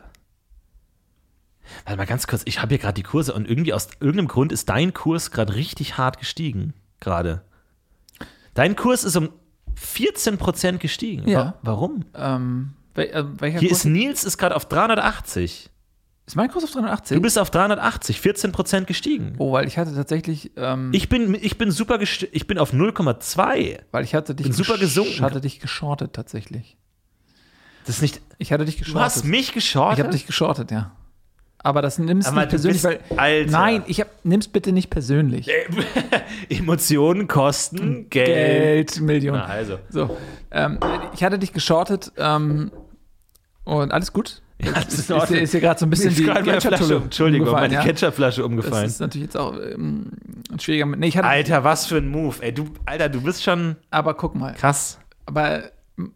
Warte 1.84 1.96
mal 1.96 2.06
ganz 2.06 2.26
kurz, 2.26 2.42
ich 2.44 2.60
habe 2.60 2.68
hier 2.68 2.78
gerade 2.78 2.94
die 2.94 3.02
Kurse 3.02 3.32
und 3.32 3.48
irgendwie 3.48 3.72
aus 3.72 3.88
irgendeinem 4.00 4.28
Grund 4.28 4.52
ist 4.52 4.68
dein 4.68 4.92
Kurs 4.92 5.30
gerade 5.30 5.54
richtig 5.54 5.96
hart 5.96 6.18
gestiegen. 6.18 6.74
Gerade. 7.00 7.42
Dein 8.52 8.76
Kurs 8.76 9.04
ist 9.04 9.16
um 9.16 9.30
14% 9.78 10.78
gestiegen. 10.78 11.28
Ja. 11.28 11.38
Wa- 11.46 11.54
Warum? 11.62 12.04
Ähm, 12.14 12.74
wel, 12.94 13.06
äh, 13.06 13.24
welcher 13.40 13.60
Hier 13.60 13.68
Kurs? 13.68 13.80
ist 13.80 13.84
Nils 13.84 14.24
ist 14.24 14.38
gerade 14.38 14.56
auf 14.56 14.66
380. 14.66 15.70
ist 16.26 16.34
mein 16.36 16.50
Kurs 16.50 16.64
auf 16.64 16.70
380? 16.72 17.16
Du 17.16 17.22
bist 17.22 17.38
auf 17.38 17.50
380, 17.50 18.18
14% 18.20 18.84
gestiegen. 18.86 19.34
oh, 19.38 19.52
weil 19.52 19.66
ich 19.68 19.78
hatte 19.78 19.94
tatsächlich, 19.94 20.50
ähm, 20.56 20.90
Ich 20.92 21.08
bin, 21.08 21.34
ich 21.34 21.58
bin 21.58 21.70
super 21.70 22.00
ich 22.00 22.46
bin 22.46 22.58
auf 22.58 22.72
0,2. 22.72 23.78
weil 23.92 24.04
ich 24.04 24.14
hatte 24.14 24.34
dich 24.34 24.44
bin 24.46 24.52
super 24.52 24.78
gesunken. 24.78 25.20
hatte 25.20 25.40
dich 25.40 25.60
geschortet 25.60 26.12
tatsächlich. 26.14 26.76
Das 27.86 27.96
ist 27.96 28.02
nicht. 28.02 28.20
Ich 28.38 28.52
hatte 28.52 28.64
dich 28.64 28.76
Du 28.78 28.84
geschortet. 28.84 29.04
hast 29.04 29.24
mich 29.24 29.52
geschortet. 29.52 29.98
Ich 29.98 30.02
habe 30.04 30.12
dich 30.12 30.26
geschortet, 30.26 30.70
ja. 30.72 30.90
Aber 31.58 31.82
das 31.82 31.98
nimmst 31.98 32.28
du 32.28 32.32
Aber 32.32 32.40
nicht 32.42 32.52
du 32.52 32.56
persönlich, 32.68 32.82
bist- 32.82 33.16
weil. 33.18 33.46
Nein, 33.46 33.82
ich 33.86 34.00
hab, 34.00 34.08
nimm's 34.24 34.46
bitte 34.48 34.72
nicht 34.72 34.88
persönlich. 34.90 35.48
Emotionen 36.48 37.28
kosten 37.28 38.08
Geld. 38.10 38.26
Geld, 38.92 39.00
Millionen. 39.00 39.40
Na, 39.40 39.46
also. 39.46 39.78
So, 39.88 40.16
ähm, 40.50 40.78
ich 41.14 41.24
hatte 41.24 41.38
dich 41.38 41.52
geschortet 41.52 42.12
ähm, 42.16 42.70
und 43.64 43.92
alles 43.92 44.12
gut. 44.12 44.42
Ja, 44.62 44.72
das 44.72 44.94
ist, 44.94 45.10
Ist, 45.10 45.30
ist, 45.30 45.52
dir 45.54 45.60
gerade 45.60 45.78
so 45.78 45.84
ein 45.86 45.90
bisschen 45.90 46.14
die 46.14 46.22
gerade 46.24 46.40
meine 46.40 46.52
Ketchup-Tulle 46.52 46.86
Flasche, 46.86 47.02
Entschuldigung, 47.04 47.46
umgefallen, 47.48 47.72
meine 47.72 47.84
ja? 47.84 47.92
Ketchupflasche 47.92 48.40
Das 48.40 48.46
umgefallen. 48.46 48.86
ist 48.86 49.00
natürlich 49.00 49.26
jetzt 49.26 49.36
auch 49.36 49.54
ähm, 49.60 50.12
ein 50.50 50.58
schwieriger. 50.60 50.86
Nee, 50.86 51.10
hatte, 51.10 51.24
Alter, 51.26 51.62
was 51.64 51.84
für 51.86 51.98
ein 51.98 52.08
Move. 52.08 52.36
Ey, 52.40 52.54
du, 52.54 52.66
Alter, 52.86 53.10
du 53.10 53.20
bist 53.20 53.42
schon 53.42 53.76
aber 53.90 54.14
guck 54.14 54.34
mal. 54.34 54.54
krass. 54.54 54.98
Aber 55.26 55.64
ähm, 55.98 56.14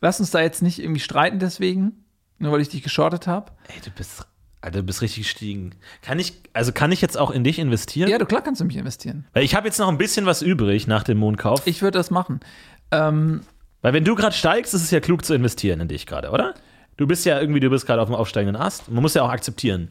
lass 0.00 0.20
uns 0.20 0.30
da 0.30 0.40
jetzt 0.40 0.62
nicht 0.62 0.78
irgendwie 0.80 1.00
streiten 1.00 1.40
deswegen, 1.40 2.04
nur 2.38 2.52
weil 2.52 2.60
ich 2.60 2.68
dich 2.68 2.82
geschortet 2.84 3.26
habe. 3.26 3.50
Ey, 3.66 3.80
du 3.84 3.90
bist, 3.90 4.24
Alter, 4.60 4.80
du 4.80 4.84
bist 4.86 5.02
richtig 5.02 5.22
gestiegen. 5.24 5.70
Kann 6.02 6.18
ich, 6.18 6.34
also 6.52 6.72
kann 6.72 6.90
ich 6.90 7.00
jetzt 7.00 7.16
auch 7.16 7.30
in 7.30 7.44
dich 7.44 7.58
investieren? 7.60 8.10
Ja, 8.10 8.18
du 8.18 8.26
klar 8.26 8.42
kannst 8.42 8.60
du 8.60 8.64
mich 8.64 8.76
investieren. 8.76 9.24
Weil 9.32 9.44
ich 9.44 9.54
habe 9.54 9.66
jetzt 9.68 9.78
noch 9.78 9.88
ein 9.88 9.98
bisschen 9.98 10.26
was 10.26 10.42
übrig 10.42 10.86
nach 10.88 11.04
dem 11.04 11.18
Mondkauf. 11.18 11.64
Ich 11.66 11.80
würde 11.82 11.96
das 11.98 12.10
machen. 12.10 12.40
Ähm, 12.90 13.42
Weil 13.82 13.92
wenn 13.92 14.04
du 14.04 14.14
gerade 14.16 14.34
steigst, 14.34 14.74
ist 14.74 14.82
es 14.82 14.90
ja 14.90 14.98
klug 15.00 15.24
zu 15.24 15.34
investieren 15.34 15.78
in 15.80 15.88
dich 15.88 16.06
gerade, 16.06 16.30
oder? 16.30 16.54
Du 16.96 17.06
bist 17.06 17.24
ja 17.24 17.40
irgendwie, 17.40 17.60
du 17.60 17.70
bist 17.70 17.86
gerade 17.86 18.02
auf 18.02 18.08
dem 18.08 18.16
aufsteigenden 18.16 18.60
Ast. 18.60 18.90
Man 18.90 19.00
muss 19.02 19.14
ja 19.14 19.22
auch 19.22 19.28
akzeptieren. 19.30 19.90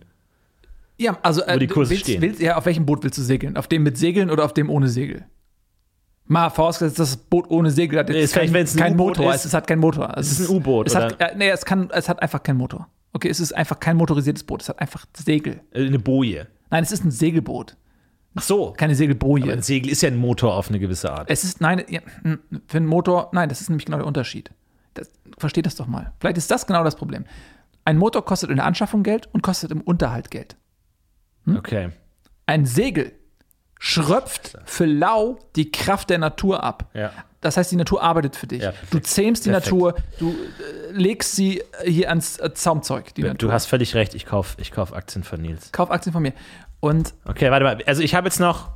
ja, 0.97 1.17
also 1.21 1.43
äh, 1.43 1.55
Wo 1.55 1.59
die 1.59 1.67
Kurse 1.67 1.91
willst, 1.91 2.03
stehen. 2.03 2.21
Willst, 2.21 2.41
ja, 2.41 2.57
auf 2.57 2.65
welchem 2.65 2.85
Boot 2.85 3.03
willst 3.03 3.17
du 3.17 3.21
segeln? 3.21 3.55
Auf 3.55 3.67
dem 3.69 3.83
mit 3.83 3.97
Segeln 3.97 4.29
oder 4.29 4.43
auf 4.43 4.53
dem 4.53 4.69
ohne 4.69 4.89
Segel? 4.89 5.23
Mal 6.25 6.49
vorausgesetzt, 6.49 6.99
das 6.99 7.15
Boot 7.15 7.49
ohne 7.49 7.71
Segel 7.71 7.99
hat 7.99 8.09
Nee, 8.09 8.15
jetzt 8.15 8.25
ist 8.25 8.33
vielleicht, 8.33 8.53
kein, 8.53 8.65
kein 8.75 8.97
Motor. 8.97 9.29
ist- 9.33 9.41
Es, 9.41 9.45
es 9.45 9.53
hat 9.53 9.65
kein 9.65 9.79
Motor. 9.79 10.09
Also 10.17 10.29
Es 10.29 10.39
ist 10.41 10.49
ein 10.49 10.55
U-Boot, 10.57 10.87
Es 10.87 10.95
hat, 10.95 11.21
äh, 11.21 11.35
nee, 11.37 11.47
es, 11.49 11.63
kann, 11.63 11.89
es 11.93 12.09
hat 12.09 12.21
einfach 12.21 12.43
keinen 12.43 12.57
Motor. 12.57 12.89
Okay, 13.17 13.29
es 13.29 13.39
ist 13.39 13.51
einfach 13.51 13.79
kein 13.79 13.97
motorisiertes 13.97 14.43
Boot. 14.43 14.61
Es 14.61 14.69
hat 14.69 14.77
einfach 14.77 15.07
Segel. 15.17 15.61
Äh, 15.71 15.87
Eine 15.87 15.97
Boje. 15.97 16.45
Nein, 16.69 16.83
es 16.83 16.91
ist 16.91 17.03
ein 17.03 17.09
Segelboot. 17.09 17.75
Ach 18.35 18.43
so. 18.43 18.73
keine 18.73 18.93
Segelboje. 18.93 19.45
Aber 19.45 19.53
ein 19.53 19.63
Segel 19.63 19.91
ist 19.91 20.03
ja 20.03 20.09
ein 20.09 20.17
Motor 20.17 20.53
auf 20.55 20.69
eine 20.69 20.77
gewisse 20.77 21.11
Art. 21.11 21.27
Es 21.27 21.43
ist, 21.43 21.59
nein, 21.59 21.83
ja, 21.89 22.01
hm, 22.21 22.37
für 22.67 22.77
einen 22.77 22.85
Motor, 22.85 23.31
nein, 23.33 23.49
das 23.49 23.59
ist 23.59 23.69
nämlich 23.69 23.85
genau 23.85 23.97
der 23.97 24.05
Unterschied. 24.05 24.51
Das, 24.93 25.09
versteht 25.35 25.65
das 25.65 25.73
doch 25.73 25.87
mal. 25.87 26.13
Vielleicht 26.19 26.37
ist 26.37 26.51
das 26.51 26.67
genau 26.67 26.83
das 26.83 26.95
Problem. 26.95 27.25
Ein 27.85 27.97
Motor 27.97 28.23
kostet 28.23 28.51
in 28.51 28.57
der 28.57 28.65
Anschaffung 28.65 29.01
Geld 29.01 29.27
und 29.33 29.41
kostet 29.41 29.71
im 29.71 29.81
Unterhalt 29.81 30.29
Geld. 30.29 30.55
Okay. 31.49 31.89
Ein 32.45 32.67
Segel 32.67 33.13
schröpft 33.79 34.59
für 34.65 34.85
lau 34.85 35.39
die 35.55 35.71
Kraft 35.71 36.11
der 36.11 36.19
Natur 36.19 36.63
ab. 36.63 36.91
Ja. 36.93 37.11
Das 37.41 37.55
heißt, 37.57 37.71
die 37.71 37.75
Natur 37.75 38.01
arbeitet 38.01 38.35
für 38.35 38.47
dich. 38.47 38.63
Ja, 38.63 38.73
du 38.89 38.99
zähmst 38.99 39.45
die 39.45 39.51
Perfekt. 39.51 39.71
Natur, 39.71 39.95
du 40.19 40.31
äh, 40.31 40.91
legst 40.91 41.35
sie 41.35 41.59
äh, 41.83 41.89
hier 41.89 42.09
ans 42.09 42.39
äh, 42.39 42.51
Zaumzeug. 42.53 43.13
Du 43.13 43.21
Natur. 43.21 43.51
hast 43.51 43.67
völlig 43.67 43.93
recht, 43.93 44.15
ich 44.15 44.25
kaufe 44.25 44.59
ich 44.59 44.71
kauf 44.71 44.91
Aktien 44.93 45.23
von 45.23 45.41
Nils. 45.41 45.71
Kauf 45.71 45.91
Aktien 45.91 46.13
von 46.13 46.23
mir. 46.23 46.33
Und 46.79 47.13
Okay, 47.25 47.51
warte 47.51 47.63
mal. 47.63 47.77
Also 47.85 48.01
ich 48.01 48.15
habe 48.15 48.27
jetzt 48.27 48.39
noch. 48.39 48.69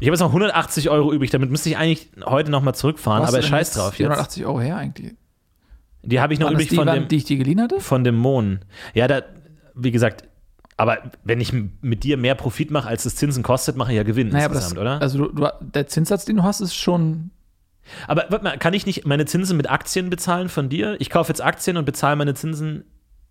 Ich 0.00 0.06
habe 0.06 0.14
jetzt 0.14 0.20
noch 0.20 0.28
180 0.28 0.90
Euro 0.90 1.12
übrig, 1.12 1.30
damit 1.30 1.50
müsste 1.50 1.70
ich 1.70 1.78
eigentlich 1.78 2.10
heute 2.24 2.50
nochmal 2.50 2.74
zurückfahren, 2.74 3.24
aber 3.24 3.40
scheiß 3.40 3.68
jetzt 3.68 3.76
drauf 3.78 3.90
jetzt. 3.90 3.96
480 3.96 4.44
Euro 4.46 4.60
her 4.60 4.76
eigentlich. 4.76 5.14
Die 6.02 6.20
habe 6.20 6.32
ich 6.34 6.38
noch 6.38 6.50
übrig 6.50 6.68
die, 6.68 6.76
von 6.76 6.86
waren, 6.86 7.00
dem, 7.00 7.08
die 7.08 7.16
ich 7.16 7.24
dir 7.24 7.36
geliehen 7.38 7.60
hatte? 7.60 7.80
von 7.80 8.04
dem 8.04 8.14
Mohn. 8.14 8.60
Ja, 8.94 9.08
da, 9.08 9.22
wie 9.74 9.90
gesagt, 9.90 10.24
aber 10.76 10.98
wenn 11.24 11.40
ich 11.40 11.52
mit 11.52 12.04
dir 12.04 12.16
mehr 12.16 12.34
Profit 12.34 12.70
mache, 12.70 12.88
als 12.88 13.02
das 13.02 13.16
Zinsen 13.16 13.42
kostet, 13.42 13.76
mache 13.76 13.92
ich 13.92 13.96
ja 13.96 14.04
Gewinn 14.04 14.28
Naja, 14.28 14.44
aber 14.44 14.54
das, 14.54 14.64
insgesamt, 14.64 14.80
oder? 14.80 15.00
also 15.02 15.18
du, 15.26 15.32
du, 15.32 15.48
der 15.60 15.86
Zinssatz, 15.88 16.24
den 16.24 16.36
du 16.36 16.42
hast, 16.42 16.60
ist 16.60 16.74
schon. 16.74 17.30
Aber 18.06 18.26
warte 18.30 18.44
mal, 18.44 18.58
kann 18.58 18.74
ich 18.74 18.86
nicht 18.86 19.06
meine 19.06 19.24
Zinsen 19.26 19.56
mit 19.56 19.70
Aktien 19.70 20.10
bezahlen 20.10 20.48
von 20.48 20.68
dir? 20.68 20.96
Ich 21.00 21.10
kaufe 21.10 21.30
jetzt 21.30 21.42
Aktien 21.42 21.76
und 21.76 21.84
bezahle 21.84 22.16
meine 22.16 22.34
Zinsen 22.34 22.84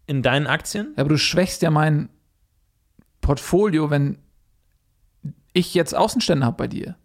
in 0.06 0.22
deinen 0.22 0.48
Aktien? 0.48 0.94
Aber 0.96 1.10
du 1.10 1.18
schwächst 1.18 1.62
ja 1.62 1.70
mein 1.72 2.10
Portfolio, 3.22 3.90
wenn 3.90 4.18
ich 5.54 5.74
jetzt 5.74 5.96
Außenstände 5.96 6.46
habe 6.46 6.58
bei 6.58 6.68
dir. 6.68 6.96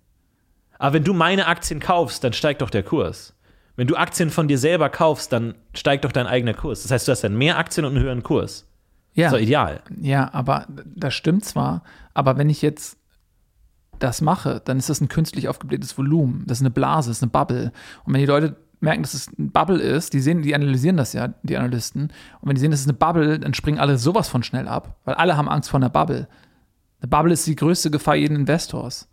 Aber 0.79 0.95
wenn 0.95 1.05
du 1.05 1.15
meine 1.15 1.47
Aktien 1.47 1.81
kaufst, 1.81 2.25
dann 2.25 2.33
steigt 2.33 2.63
doch 2.63 2.71
der 2.71 2.83
Kurs. 2.83 3.35
Wenn 3.77 3.87
du 3.87 3.97
Aktien 3.97 4.31
von 4.31 4.49
dir 4.49 4.59
selber 4.59 4.91
kaufst, 4.91 5.33
dann 5.33 5.55
steigt 5.75 6.05
doch 6.05 6.13
dein 6.13 6.27
eigener 6.27 6.55
Kurs. 6.55 6.83
Das 6.83 6.91
heißt, 6.91 7.09
du 7.09 7.13
hast 7.13 7.25
dann 7.25 7.37
mehr 7.37 7.57
Aktien 7.57 7.87
und 7.87 7.95
einen 7.95 8.05
höheren 8.05 8.23
Kurs. 8.23 8.69
Ja, 9.15 9.31
So 9.31 9.37
ideal. 9.37 9.83
ja, 10.01 10.33
aber 10.33 10.67
das 10.69 11.15
stimmt 11.15 11.45
zwar, 11.45 11.83
aber 12.15 12.37
wenn 12.39 12.49
ich 12.51 12.63
jetzt 12.63 12.99
das 14.03 14.21
mache, 14.21 14.61
dann 14.65 14.79
ist 14.79 14.89
das 14.91 15.01
ein 15.01 15.09
künstlich 15.09 15.49
aufgeblähtes 15.49 15.97
Volumen. 15.97 16.45
Das 16.47 16.59
ist 16.59 16.63
eine 16.63 16.71
Blase, 16.71 17.11
das 17.11 17.19
ist 17.19 17.23
eine 17.23 17.31
Bubble. 17.31 17.73
Und 18.05 18.13
wenn 18.15 18.21
die 18.21 18.27
Leute 18.27 18.57
merken, 18.81 19.03
dass 19.03 19.15
es 19.15 19.29
ein 19.39 19.51
Bubble 19.53 19.79
ist, 19.81 20.13
die 20.13 20.21
sehen, 20.21 20.43
die 20.43 20.55
analysieren 20.55 20.97
das 20.97 21.13
ja, 21.13 21.29
die 21.43 21.57
Analysten. 21.57 22.05
Und 22.41 22.49
wenn 22.49 22.55
die 22.57 22.61
sehen, 22.61 22.71
das 22.73 22.81
ist 22.81 22.87
eine 22.89 22.99
Bubble, 22.99 23.39
dann 23.39 23.55
springen 23.55 23.79
alle 23.79 23.97
sowas 23.99 24.29
von 24.29 24.43
schnell 24.43 24.67
ab, 24.69 24.97
weil 25.05 25.15
alle 25.15 25.37
haben 25.37 25.49
Angst 25.49 25.71
vor 25.71 25.79
einer 25.79 25.91
Bubble. 25.91 26.29
Eine 27.01 27.09
Bubble 27.09 27.33
ist 27.33 27.47
die 27.47 27.57
größte 27.57 27.91
Gefahr 27.91 28.17
jeden 28.17 28.37
Investors. 28.37 29.09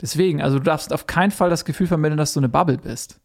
Deswegen, 0.00 0.40
also 0.40 0.58
du 0.58 0.64
darfst 0.64 0.92
auf 0.92 1.06
keinen 1.06 1.30
Fall 1.30 1.50
das 1.50 1.64
Gefühl 1.66 1.86
vermitteln, 1.86 2.16
dass 2.16 2.32
du 2.32 2.40
eine 2.40 2.48
Bubble 2.48 2.78
bist. 2.78 3.20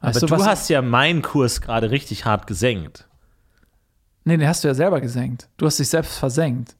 Aber 0.00 0.08
Weißt 0.14 0.22
du 0.22 0.30
was- 0.30 0.46
hast 0.46 0.68
ja 0.70 0.82
meinen 0.82 1.22
Kurs 1.22 1.60
gerade 1.60 1.90
richtig 1.90 2.24
hart 2.24 2.46
gesenkt. 2.46 3.08
Nee, 4.24 4.36
den 4.36 4.46
hast 4.48 4.62
du 4.62 4.68
ja 4.68 4.74
selber 4.74 5.00
gesenkt. 5.00 5.48
Du 5.56 5.66
hast 5.66 5.78
dich 5.80 5.88
selbst 5.88 6.16
versenkt. 6.18 6.76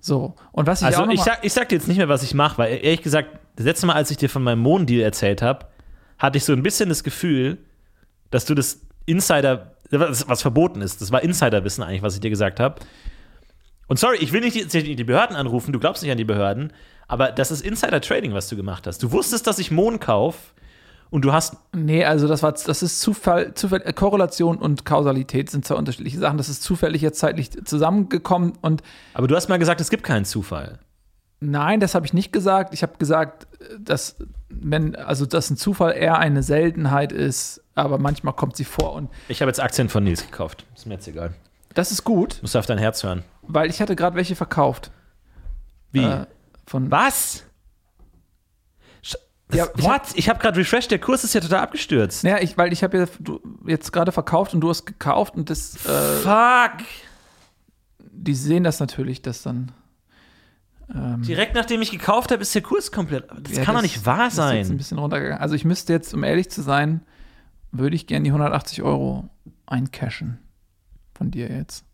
So. 0.00 0.34
Und 0.52 0.66
was 0.66 0.80
ich 0.80 0.86
Also 0.86 1.02
auch 1.02 1.06
noch 1.06 1.12
ich 1.12 1.20
sag, 1.20 1.44
ich 1.44 1.52
sag 1.52 1.68
dir 1.68 1.76
jetzt 1.76 1.88
nicht 1.88 1.98
mehr, 1.98 2.08
was 2.08 2.22
ich 2.22 2.34
mache, 2.34 2.58
weil 2.58 2.74
ehrlich 2.82 3.02
gesagt, 3.02 3.38
das 3.56 3.66
letzte 3.66 3.86
Mal, 3.86 3.94
als 3.94 4.10
ich 4.10 4.16
dir 4.16 4.30
von 4.30 4.42
meinem 4.42 4.60
Monddeal 4.60 5.02
erzählt 5.02 5.42
habe, 5.42 5.66
hatte 6.18 6.38
ich 6.38 6.44
so 6.44 6.52
ein 6.52 6.62
bisschen 6.62 6.88
das 6.88 7.02
Gefühl, 7.02 7.58
dass 8.30 8.44
du 8.44 8.54
das 8.54 8.80
Insider, 9.06 9.74
was, 9.90 10.28
was 10.28 10.42
verboten 10.42 10.82
ist, 10.82 11.00
das 11.00 11.10
war 11.10 11.22
Insiderwissen 11.22 11.82
eigentlich, 11.82 12.02
was 12.02 12.14
ich 12.14 12.20
dir 12.20 12.30
gesagt 12.30 12.60
habe. 12.60 12.76
Und 13.86 13.98
sorry, 13.98 14.18
ich 14.18 14.32
will 14.32 14.40
nicht 14.40 14.72
die, 14.74 14.96
die 14.96 15.04
Behörden 15.04 15.34
anrufen, 15.34 15.72
du 15.72 15.80
glaubst 15.80 16.02
nicht 16.02 16.12
an 16.12 16.18
die 16.18 16.24
Behörden, 16.24 16.72
aber 17.08 17.32
das 17.32 17.50
ist 17.50 17.62
Insider-Trading, 17.62 18.34
was 18.34 18.48
du 18.48 18.56
gemacht 18.56 18.86
hast. 18.86 19.02
Du 19.02 19.12
wusstest, 19.12 19.46
dass 19.46 19.58
ich 19.58 19.70
Mond 19.70 20.00
kaufe 20.00 20.38
und 21.10 21.24
du 21.24 21.32
hast 21.32 21.56
Nee, 21.74 22.04
also 22.04 22.28
das 22.28 22.42
war 22.42 22.52
das 22.52 22.82
ist 22.82 23.00
Zufall, 23.00 23.54
Zufall 23.54 23.82
äh, 23.84 23.92
Korrelation 23.92 24.58
und 24.58 24.84
Kausalität 24.84 25.50
sind 25.50 25.64
zwei 25.64 25.74
unterschiedliche 25.76 26.18
Sachen. 26.18 26.36
Das 26.38 26.48
ist 26.48 26.62
zufällig 26.62 27.02
jetzt 27.02 27.18
zeitlich 27.18 27.50
zusammengekommen 27.64 28.52
und 28.60 28.82
Aber 29.14 29.26
du 29.28 29.36
hast 29.36 29.48
mal 29.48 29.58
gesagt, 29.58 29.80
es 29.80 29.90
gibt 29.90 30.02
keinen 30.04 30.24
Zufall. 30.24 30.78
nein, 31.40 31.80
das 31.80 31.94
habe 31.94 32.04
ich 32.06 32.12
nicht 32.12 32.32
gesagt. 32.32 32.74
Ich 32.74 32.82
habe 32.82 32.92
gesagt, 32.98 33.46
dass 33.78 34.16
wenn 34.50 34.96
also 34.96 35.26
dass 35.26 35.50
ein 35.50 35.56
Zufall 35.56 35.92
eher 35.92 36.18
eine 36.18 36.42
Seltenheit 36.42 37.12
ist, 37.12 37.62
aber 37.74 37.98
manchmal 37.98 38.34
kommt 38.34 38.56
sie 38.56 38.64
vor 38.64 38.92
und 38.94 39.08
Ich 39.28 39.40
habe 39.42 39.48
jetzt 39.50 39.60
Aktien 39.60 39.88
von 39.88 40.04
Nils 40.04 40.22
gekauft. 40.24 40.64
Ist 40.74 40.86
mir 40.86 40.94
jetzt 40.94 41.06
egal. 41.08 41.34
das 41.74 41.92
ist 41.92 42.04
gut, 42.04 42.38
Musst 42.42 42.54
du 42.54 42.58
auf 42.58 42.66
dein 42.66 42.78
Herz 42.78 43.02
hören. 43.04 43.22
weil 43.42 43.70
ich 43.70 43.80
hatte 43.80 43.94
gerade 43.96 44.16
welche 44.16 44.36
verkauft. 44.36 44.90
Wie? 45.92 46.02
Äh, 46.04 46.26
von 46.66 46.90
Was? 46.90 47.44
Ja, 49.52 49.64
ich 49.64 49.70
hab- 49.70 49.82
what? 49.82 50.02
Ich 50.14 50.28
habe 50.28 50.38
gerade 50.40 50.58
refreshed, 50.58 50.90
der 50.90 50.98
Kurs 50.98 51.24
ist 51.24 51.34
ja 51.34 51.40
total 51.40 51.60
abgestürzt. 51.60 52.22
Ja, 52.24 52.38
ich, 52.38 52.58
weil 52.58 52.72
ich 52.72 52.82
habe 52.82 52.98
ja 52.98 53.06
jetzt 53.66 53.92
gerade 53.92 54.12
verkauft 54.12 54.52
und 54.54 54.60
du 54.60 54.68
hast 54.68 54.84
gekauft 54.84 55.34
und 55.36 55.48
das, 55.50 55.74
äh, 55.86 56.16
Fuck! 56.22 56.84
die 57.98 58.34
sehen 58.34 58.64
das 58.64 58.80
natürlich, 58.80 59.22
dass 59.22 59.42
dann. 59.42 59.72
Ähm, 60.94 61.22
Direkt 61.22 61.54
nachdem 61.54 61.82
ich 61.82 61.90
gekauft 61.90 62.30
habe, 62.30 62.42
ist 62.42 62.54
der 62.54 62.62
Kurs 62.62 62.90
komplett. 62.92 63.24
Das 63.42 63.56
ja, 63.56 63.64
kann 63.64 63.74
doch 63.74 63.82
das- 63.82 63.90
nicht 63.92 64.06
wahr 64.06 64.24
das 64.24 64.34
ist 64.34 64.38
jetzt 64.38 64.48
ein 64.48 64.64
sein. 64.66 64.76
bisschen 64.78 64.98
runtergegangen. 64.98 65.40
Also 65.40 65.54
ich 65.54 65.64
müsste 65.64 65.92
jetzt, 65.92 66.12
um 66.14 66.24
ehrlich 66.24 66.50
zu 66.50 66.62
sein, 66.62 67.02
würde 67.72 67.94
ich 67.96 68.06
gerne 68.06 68.24
die 68.24 68.30
180 68.32 68.82
Euro 68.82 69.28
eincashen 69.66 70.38
von 71.14 71.30
dir 71.30 71.48
jetzt. 71.50 71.84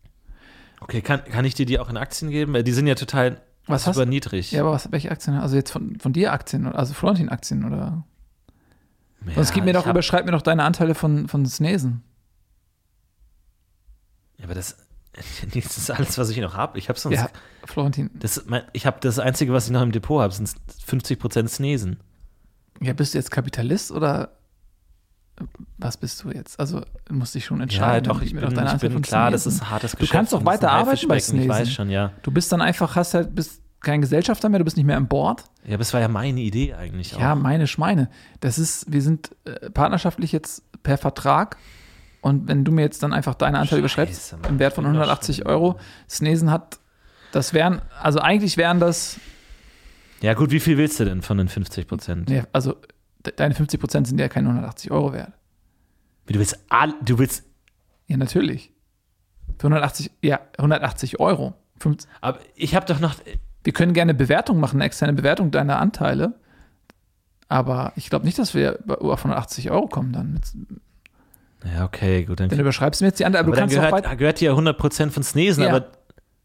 Okay, 0.79 1.01
kann, 1.01 1.23
kann 1.25 1.45
ich 1.45 1.55
dir 1.55 1.65
die 1.65 1.79
auch 1.79 1.89
in 1.89 1.97
Aktien 1.97 2.31
geben? 2.31 2.53
Weil 2.53 2.63
die 2.63 2.71
sind 2.71 2.87
ja 2.87 2.95
total 2.95 3.41
Was 3.67 3.87
hast 3.87 3.95
super 3.95 4.05
niedrig. 4.05 4.51
Ja, 4.51 4.61
aber 4.61 4.71
was, 4.71 4.91
welche 4.91 5.11
Aktien? 5.11 5.35
Also 5.35 5.55
jetzt 5.55 5.71
von, 5.71 5.99
von 5.99 6.13
dir 6.13 6.33
Aktien, 6.33 6.67
also 6.67 6.93
Florentin-Aktien 6.93 7.65
oder? 7.65 8.03
Ja, 9.27 9.33
Sonst 9.35 9.53
gib 9.53 9.63
mir 9.63 9.73
doch, 9.73 9.87
überschreib 9.87 10.25
mir 10.25 10.31
doch 10.31 10.41
deine 10.41 10.63
Anteile 10.63 10.93
von, 10.93 11.27
von 11.27 11.45
Snesen. 11.45 12.03
Ja, 14.37 14.45
aber 14.45 14.53
das, 14.53 14.77
das 15.53 15.77
ist 15.77 15.91
alles, 15.91 16.17
was 16.17 16.29
ich 16.29 16.37
noch 16.37 16.55
habe. 16.55 16.77
Ich 16.77 16.89
habe 16.89 16.99
sonst. 16.99 17.15
Ja, 17.15 17.29
Florentin. 17.65 18.11
Das, 18.13 18.37
ist 18.37 18.49
mein, 18.49 18.63
ich 18.73 18.85
habe 18.85 18.97
das 18.99 19.17
Einzige, 19.17 19.53
was 19.53 19.65
ich 19.65 19.71
noch 19.71 19.81
im 19.81 19.91
Depot 19.91 20.21
habe, 20.21 20.33
sind 20.33 20.49
50% 20.87 21.47
Snesen. 21.47 21.99
Ja, 22.81 22.93
bist 22.93 23.13
du 23.13 23.17
jetzt 23.17 23.31
Kapitalist 23.31 23.91
oder 23.91 24.37
was 25.77 25.97
bist 25.97 26.23
du 26.23 26.31
jetzt? 26.31 26.59
Also 26.59 26.81
musst 27.09 27.35
dich 27.35 27.45
schon 27.45 27.59
entscheiden. 27.61 28.05
Ja, 28.05 28.13
doch, 28.13 28.21
ich 28.21 28.33
mir 28.33 28.41
bin, 28.41 28.49
doch 28.49 28.55
deine 28.55 28.73
ich 28.75 28.81
bin 28.81 29.01
klar, 29.01 29.31
das 29.31 29.43
Snesen. 29.43 29.57
ist 29.57 29.63
ein 29.63 29.69
hartes 29.71 29.91
Du 29.91 29.97
Geschäft. 29.97 30.13
kannst 30.13 30.33
doch 30.33 30.39
das 30.39 30.45
weiter 30.45 30.71
arbeiten 30.71 31.07
bei 31.07 31.15
Haifischbecken, 31.15 31.43
Ich 31.43 31.49
weiß 31.49 31.57
Snesen. 31.57 31.73
schon, 31.73 31.89
ja. 31.89 32.11
Du 32.21 32.31
bist 32.31 32.51
dann 32.51 32.61
einfach, 32.61 32.95
hast 32.95 33.13
halt, 33.13 33.35
bist 33.35 33.61
kein 33.81 34.01
Gesellschafter 34.01 34.49
mehr, 34.49 34.59
du 34.59 34.65
bist 34.65 34.77
nicht 34.77 34.85
mehr 34.85 34.97
an 34.97 35.07
Bord. 35.07 35.43
Ja, 35.65 35.73
aber 35.75 35.81
es 35.81 35.93
war 35.93 35.99
ja 36.01 36.07
meine 36.07 36.39
Idee 36.41 36.73
eigentlich 36.73 37.15
auch. 37.15 37.19
Ja, 37.19 37.35
meine 37.35 37.67
Schweine. 37.67 38.09
Das 38.39 38.57
ist, 38.57 38.91
wir 38.91 39.01
sind 39.01 39.29
äh, 39.45 39.69
partnerschaftlich 39.69 40.31
jetzt 40.31 40.63
per 40.83 40.97
Vertrag. 40.97 41.57
Und 42.21 42.47
wenn 42.47 42.63
du 42.63 42.71
mir 42.71 42.81
jetzt 42.81 43.03
dann 43.03 43.13
einfach 43.13 43.35
deine 43.35 43.59
Anteile 43.59 43.79
überschreibst, 43.79 44.33
Mann. 44.41 44.51
im 44.53 44.59
Wert 44.59 44.73
von 44.73 44.83
Ich 44.85 44.87
bin 44.89 44.93
doch 44.95 45.01
180 45.01 45.35
schon- 45.37 45.45
Euro, 45.47 45.79
Snesen 46.09 46.49
hat, 46.49 46.79
das 47.31 47.53
wären, 47.53 47.81
also 48.01 48.19
eigentlich 48.19 48.57
wären 48.57 48.79
das, 48.79 49.19
Ja, 50.21 50.33
gut, 50.33 50.49
wie 50.49 50.59
viel 50.59 50.77
willst 50.77 50.99
du 50.99 51.05
denn 51.05 51.21
von 51.21 51.37
den 51.37 51.47
50%? 51.49 52.23
nee, 52.27 52.41
also 52.53 52.71
de- 52.73 52.81
deine 53.31 53.53
50 53.53 53.79
Prozent 53.79 54.07
sind 54.07 54.19
ja 54.19 54.27
keine 54.27 54.47
180 54.49 54.91
Euro 54.91 55.13
wert. 55.13 55.33
Du 56.27 56.39
willst 56.39 56.59
all, 56.69 56.93
du 57.03 57.17
willst, 57.19 57.43
Ja, 58.07 58.17
natürlich. 58.17 58.71
Für 59.57 59.67
180, 59.67 60.11
ja, 60.21 60.39
180 60.57 61.19
Euro. 61.19 61.53
Fünf- 61.79 62.07
aber 62.21 62.39
ich 62.55 62.75
habe 62.75 62.85
doch 62.85 62.99
noch, 62.99 63.15
Wir 63.63 63.73
können 63.73 63.93
gerne 63.93 64.13
Bewertung 64.13 64.59
machen, 64.59 64.77
eine 64.77 64.85
externe 64.85 65.13
Bewertung 65.13 65.49
deiner 65.51 65.79
Anteile. 65.79 66.35
Aber 67.47 67.93
ich 67.95 68.09
glaube 68.09 68.25
nicht, 68.25 68.37
dass 68.39 68.53
wir 68.53 68.79
auf 68.87 69.19
180 69.19 69.71
Euro 69.71 69.87
kommen 69.87 70.11
dann. 70.13 70.39
Ja, 71.75 71.83
okay, 71.85 72.25
gut, 72.25 72.39
dann, 72.39 72.49
dann 72.49 72.59
überschreibst 72.59 73.01
du 73.01 73.05
mir 73.05 73.09
jetzt 73.09 73.19
die 73.19 73.25
Anteile, 73.25 73.39
aber, 73.45 73.47
aber 73.49 73.55
du 73.55 73.59
dann 73.61 73.69
kannst 73.69 73.75
gehört, 73.75 73.91
weiter, 74.05 74.15
gehört 74.15 74.39
dir 74.41 74.51
ja 74.51 74.55
100% 74.55 75.09
von 75.11 75.23
Snesen, 75.23 75.63
Ja, 75.63 75.69
aber, 75.75 75.87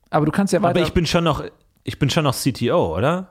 aber 0.08 0.26
du 0.26 0.32
kannst 0.32 0.52
ja 0.52 0.62
weiter. 0.62 0.78
aber 0.78 0.86
ich 0.86 0.94
bin 0.94 1.04
schon 1.06 1.24
noch, 1.24 1.44
ich 1.84 1.98
bin 1.98 2.08
schon 2.10 2.24
noch 2.24 2.34
CTO, 2.34 2.96
oder? 2.96 3.28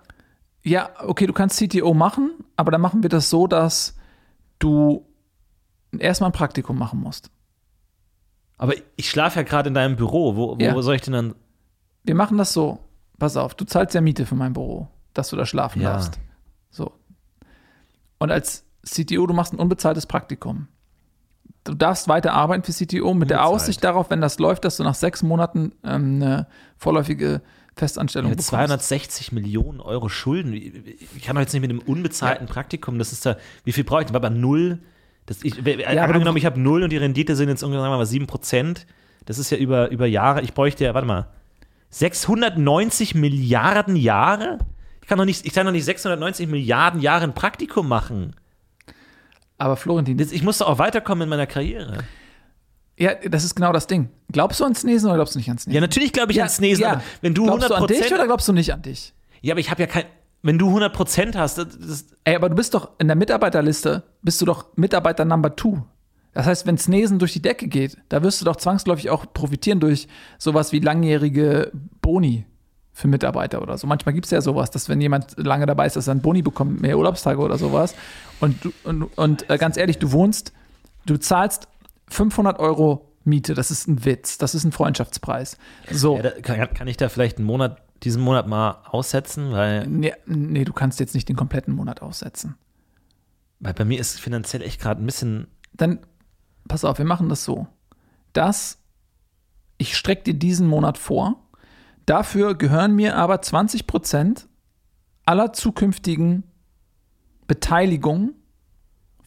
Ja, 0.62 0.90
okay, 1.00 1.26
du 1.26 1.34
kannst 1.34 1.58
CTO 1.60 1.94
machen, 1.96 2.32
aber 2.60 2.72
dann 2.72 2.82
machen 2.82 3.04
wir 3.04 3.10
das 3.10 3.30
so, 3.30 3.48
dass 3.48 3.96
du 4.60 5.06
erstmal 5.98 6.30
ein 6.30 6.34
Praktikum 6.34 6.78
machen 6.78 7.00
musst. 7.00 7.32
Aber 8.58 8.74
ich 8.98 9.10
schlafe 9.10 9.40
ja 9.40 9.44
gerade 9.44 9.70
in 9.70 9.74
deinem 9.74 9.96
Büro, 9.96 10.36
wo, 10.36 10.58
wo 10.58 10.62
Ja. 10.62 10.80
soll 10.82 10.96
ich 10.96 11.02
denn 11.02 11.14
dann, 11.14 11.36
Wir 12.04 12.16
machen 12.16 12.38
das 12.38 12.52
so. 12.54 12.80
Pass 13.18 13.38
auf, 13.38 13.56
du 13.56 13.64
zahlst 13.66 13.96
ja 13.96 14.02
Miete 14.02 14.26
für 14.26 14.36
mein 14.36 14.52
Büro, 14.54 14.88
dass 15.14 15.30
du 15.30 15.36
da 15.38 15.46
schlafen 15.46 15.82
Ja. 15.82 15.94
darfst. 15.94 16.20
So. 16.70 16.92
Und 18.18 18.30
als 18.32 18.66
CTO, 18.86 19.26
du 19.26 19.34
machst 19.34 19.54
ein 19.54 19.60
unbezahltes 19.60 20.06
Praktikum. 20.06 20.68
Du 21.64 21.74
darfst 21.74 22.08
weiter 22.10 22.34
arbeiten 22.34 22.64
für 22.64 22.74
CTO 22.74 23.14
mit 23.14 23.30
der 23.30 23.38
Unbezahlt. 23.40 23.42
Aussicht 23.62 23.84
darauf, 23.86 24.10
wenn 24.10 24.20
das 24.22 24.38
läuft, 24.40 24.66
dass 24.66 24.76
du 24.78 24.84
nach 24.84 24.96
sechs 24.96 25.24
Monaten 25.24 25.72
ähm, 25.84 26.16
eine 26.22 26.48
vorläufige 26.78 27.42
Festanstellung 27.80 28.30
mit 28.30 28.38
bekommst. 28.38 28.50
260 28.50 29.32
Millionen 29.32 29.80
Euro 29.80 30.10
Schulden, 30.10 30.54
ich 30.54 31.24
kann 31.24 31.36
doch 31.36 31.42
jetzt 31.42 31.54
nicht 31.54 31.62
mit 31.62 31.72
einem 31.72 31.80
unbezahlten 31.80 32.48
Praktikum, 32.48 33.00
das 33.00 33.12
ist 33.12 33.26
da, 33.26 33.38
wie 33.64 33.72
viel 33.72 33.84
brauche 33.84 34.02
ich 34.02 34.08
denn? 34.08 34.14
War 34.14 34.22
bei 34.22 34.30
null, 34.30 34.80
das, 35.26 35.44
ich, 35.44 35.56
ja, 35.56 36.04
aber 36.04 36.14
angenommen, 36.14 36.38
ich 36.38 36.46
habe 36.46 36.60
null 36.60 36.84
und 36.84 36.92
die 36.92 36.98
Rendite 36.98 37.36
sind 37.36 37.50
jetzt 37.50 37.64
ungefähr 37.64 37.82
sagen 37.82 37.94
wir 37.94 37.98
mal 37.98 38.06
7 38.06 38.28
Prozent, 38.28 38.86
das 39.26 39.38
ist 39.38 39.50
ja 39.50 39.58
über, 39.58 39.90
über 39.90 40.06
Jahre, 40.06 40.42
ich 40.42 40.54
bräuchte 40.54 40.84
ja, 40.84 40.94
warte 40.94 41.08
mal, 41.08 41.28
690 41.92 43.16
Milliarden 43.16 43.96
Jahre? 43.96 44.60
Ich 45.02 45.08
kann 45.08 45.18
doch 45.18 45.26
nicht, 45.26 45.46
ich 45.46 45.54
kann 45.54 45.66
doch 45.66 45.72
nicht 45.72 45.86
690 45.86 46.48
Milliarden 46.48 47.02
Jahre 47.02 47.24
ein 47.24 47.34
Praktikum 47.34 47.88
machen. 47.88 48.36
Aber 49.58 49.76
Florentin, 49.76 50.20
Ich 50.20 50.44
muss 50.44 50.60
doch 50.60 50.68
auch 50.68 50.78
weiterkommen 50.78 51.24
in 51.24 51.30
meiner 51.30 51.48
Karriere. 51.48 52.04
Ja, 53.00 53.16
das 53.16 53.46
ist 53.46 53.56
genau 53.56 53.72
das 53.72 53.88
Ding. 53.88 54.10
Glaubst 54.32 54.60
du 54.60 54.66
ans 54.66 54.84
Nesen 54.84 55.08
oder 55.08 55.16
glaubst 55.16 55.34
du 55.34 55.40
nicht 55.40 55.48
ans 55.48 55.66
Nesen? 55.66 55.76
Ja, 55.76 55.82
natürlich 55.82 56.12
glaube 56.12 56.32
ich 56.34 56.40
ans 56.40 56.60
Nesen, 56.60 56.84
aber 56.84 57.02
wenn 57.22 57.34
du 57.34 57.46
glaubst 57.46 57.72
100 57.72 57.80
du 57.90 57.96
an 57.96 58.02
dich 58.02 58.14
oder 58.14 58.26
glaubst 58.26 58.48
du 58.48 58.54
nicht 58.54 58.74
an 58.74 58.82
dich? 58.82 59.14
Ja, 59.42 59.54
aber 59.54 59.62
ich 59.62 59.72
habe 59.72 59.82
ja 59.82 59.88
kein. 59.88 60.04
Wenn 60.42 60.58
du 60.58 60.70
100% 60.70 61.36
hast, 61.36 61.58
das, 61.58 61.68
das, 61.78 62.06
Ey, 62.24 62.36
aber 62.36 62.48
du 62.48 62.56
bist 62.56 62.74
doch 62.74 62.92
in 62.98 63.08
der 63.08 63.18
Mitarbeiterliste, 63.18 64.04
bist 64.22 64.40
du 64.40 64.46
doch 64.46 64.68
Mitarbeiter 64.78 65.26
Number 65.26 65.56
Two. 65.56 65.84
Das 66.34 66.46
heißt, 66.46 66.66
wenn 66.66 66.78
Snesen 66.78 67.20
durch 67.20 67.34
die 67.34 67.42
Decke 67.42 67.68
geht, 67.68 67.98
da 68.08 68.24
wirst 68.24 68.40
du 68.40 68.46
doch 68.46 68.56
zwangsläufig 68.56 69.10
auch 69.10 69.26
profitieren 69.34 69.80
durch 69.80 70.08
sowas 70.38 70.72
wie 70.72 70.80
langjährige 70.80 71.72
Boni 72.02 72.46
für 72.94 73.08
Mitarbeiter 73.08 73.62
oder 73.62 73.78
so. 73.78 73.88
Manchmal 73.88 74.14
gibt 74.14 74.26
es 74.26 74.32
ja 74.32 74.42
sowas, 74.42 74.72
dass 74.72 74.88
wenn 74.90 75.02
jemand 75.02 75.34
lange 75.38 75.66
dabei 75.66 75.88
ist, 75.88 75.96
dass 75.96 76.08
er 76.08 76.12
einen 76.12 76.22
Boni 76.22 76.42
bekommt, 76.42 76.82
mehr 76.82 76.98
Urlaubstage 76.98 77.40
oder 77.40 77.58
sowas. 77.58 77.96
Und, 78.40 78.56
und, 78.84 79.04
und 79.18 79.50
äh, 79.50 79.58
ganz 79.58 79.76
ehrlich, 79.78 79.98
du 79.98 80.12
wohnst, 80.12 80.54
du 81.06 81.18
zahlst 81.18 81.68
500 82.10 82.60
Euro 82.60 83.10
Miete, 83.24 83.54
das 83.54 83.72
ist 83.72 83.88
ein 83.88 84.06
Witz, 84.06 84.38
das 84.38 84.56
ist 84.56 84.64
ein 84.64 84.72
Freundschaftspreis. 84.72 85.58
So. 85.92 86.18
ja, 86.18 86.24
da, 86.24 86.32
kann, 86.42 86.74
kann 86.74 86.88
ich 86.88 86.98
da 86.98 87.10
vielleicht 87.10 87.38
einen 87.38 87.48
Monat, 87.48 87.82
diesen 88.04 88.22
Monat 88.22 88.48
mal 88.48 88.82
aussetzen? 88.90 89.52
Weil, 89.52 89.88
Nee, 89.88 90.14
nee, 90.26 90.64
du 90.64 90.74
kannst 90.74 91.00
jetzt 91.00 91.14
nicht 91.14 91.30
den 91.30 91.36
kompletten 91.36 91.74
Monat 91.74 92.02
aussetzen. 92.02 92.56
weil 93.60 93.74
bei 93.74 93.86
mir 93.86 94.00
ist 94.00 94.20
finanziell 94.20 94.62
echt 94.62 94.82
gerade 94.82 95.04
ein 95.04 95.06
bisschen. 95.06 95.48
Dann, 95.74 96.00
pass 96.68 96.86
auf, 96.86 96.98
wir 96.98 97.06
machen 97.06 97.30
das 97.30 97.44
so. 97.44 97.68
Das, 98.34 98.80
ich 99.78 99.96
strecke 99.98 100.24
dir 100.24 100.34
diesen 100.34 100.68
Monat 100.68 100.98
vor. 100.98 101.48
Dafür 102.06 102.56
gehören 102.56 102.96
mir 102.96 103.16
aber 103.18 103.42
20 103.42 103.86
Prozent 103.86 104.48
aller 105.26 105.54
zukünftigen 105.54 106.44
Beteiligungen 107.48 108.34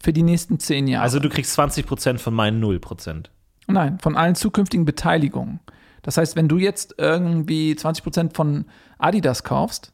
für 0.02 0.12
die 0.12 0.22
nächsten 0.22 0.58
zehn 0.58 0.86
Jahre. 0.88 1.04
Also 1.04 1.18
du 1.20 1.28
kriegst 1.28 1.58
20% 1.58 2.18
von 2.18 2.34
meinen 2.34 2.62
0% 2.62 3.24
Nein, 3.68 3.98
von 4.00 4.16
allen 4.16 4.34
zukünftigen 4.34 4.84
Beteiligungen. 4.84 5.60
Das 6.02 6.16
heißt, 6.16 6.34
wenn 6.34 6.48
du 6.48 6.58
jetzt 6.58 6.96
irgendwie 6.98 7.76
20 7.76 8.02
Prozent 8.02 8.34
von 8.34 8.64
Adidas 8.98 9.44
kaufst, 9.44 9.92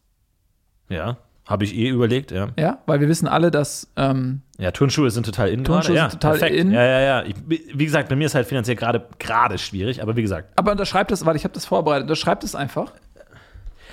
Ja, 0.88 1.18
habe 1.46 1.64
ich 1.64 1.76
eh 1.76 1.88
überlegt, 1.90 2.30
ja. 2.30 2.48
ja, 2.59 2.78
weil 2.86 3.00
wir 3.00 3.09
wissen 3.09 3.28
alle, 3.28 3.50
dass 3.50 3.90
ähm, 3.96 4.40
Ja, 4.59 4.70
Turnschuhe 4.70 5.11
sind 5.11 5.26
total 5.26 5.50
in 5.50 5.64
Turnschuhe 5.64 5.94
gerade. 5.94 6.06
Ja, 6.06 6.11
sind 6.11 6.22
total 6.22 6.38
perfekt. 6.38 6.61
in. 6.61 6.70
Ja, 6.72 6.82
ja, 6.84 7.00
ja. 7.00 7.22
Ich, 7.24 7.34
wie 7.46 7.84
gesagt, 7.84 8.09
bei 8.09 8.16
mir 8.16 8.24
ist 8.26 8.34
halt 8.34 8.46
finanziell 8.46 8.76
gerade 8.76 9.06
gerade 9.18 9.59
schwierig, 9.59 10.02
aber 10.02 10.16
wie 10.16 10.22
gesagt. 10.22 10.59
aber 10.59 10.72
unterschreib 10.72 11.09
das, 11.09 11.26
weil 11.26 11.36
ich 11.36 11.44
habe 11.44 11.52
das 11.54 11.66
vorbereitet, 11.66 12.04
unterschreib 12.04 12.40
das 12.40 12.54
einfach. 12.54 12.92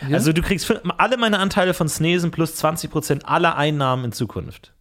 Ja? 0.08 0.16
Also 0.18 0.32
du 0.34 0.42
kriegst 0.42 0.74
alle 0.98 1.18
meine 1.18 1.40
Anteile 1.40 1.74
von 1.74 1.88
Snesen 1.90 2.32
plus 2.32 2.62
20% 2.64 3.24
aller 3.24 3.56
Einnahmen 3.58 4.06
in 4.06 4.12
Zukunft. 4.14 4.74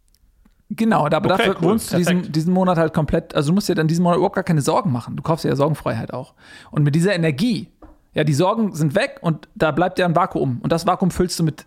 Genau, 0.70 1.04
aber 1.06 1.16
Okay, 1.16 1.28
dafür 1.28 1.56
cool, 1.56 1.70
wohnst 1.70 1.92
du 1.92 1.98
diesen, 1.98 2.32
diesen 2.32 2.52
Monat 2.52 2.78
halt 2.78 2.94
komplett, 2.94 3.34
also 3.34 3.50
du 3.50 3.54
musst 3.54 3.68
dir 3.68 3.74
dann 3.74 3.86
diesen 3.86 4.02
Monat 4.02 4.16
überhaupt 4.16 4.34
gar 4.34 4.44
keine 4.44 4.62
Sorgen 4.62 4.90
machen. 4.90 5.16
Du 5.16 5.22
kaufst 5.22 5.44
dir 5.44 5.48
ja 5.50 5.56
Sorgenfreiheit 5.56 6.12
auch. 6.12 6.34
Und 6.70 6.82
mit 6.84 6.94
dieser 6.94 7.14
Energie, 7.14 7.68
ja, 8.14 8.24
die 8.24 8.34
Sorgen 8.34 8.74
sind 8.74 8.94
weg 8.94 9.18
und 9.20 9.48
da 9.54 9.70
bleibt 9.72 9.98
ja 9.98 10.06
ein 10.06 10.16
Vakuum. 10.16 10.60
Und 10.62 10.72
das 10.72 10.86
Vakuum 10.86 11.10
füllst 11.10 11.38
du 11.38 11.44
mit 11.44 11.66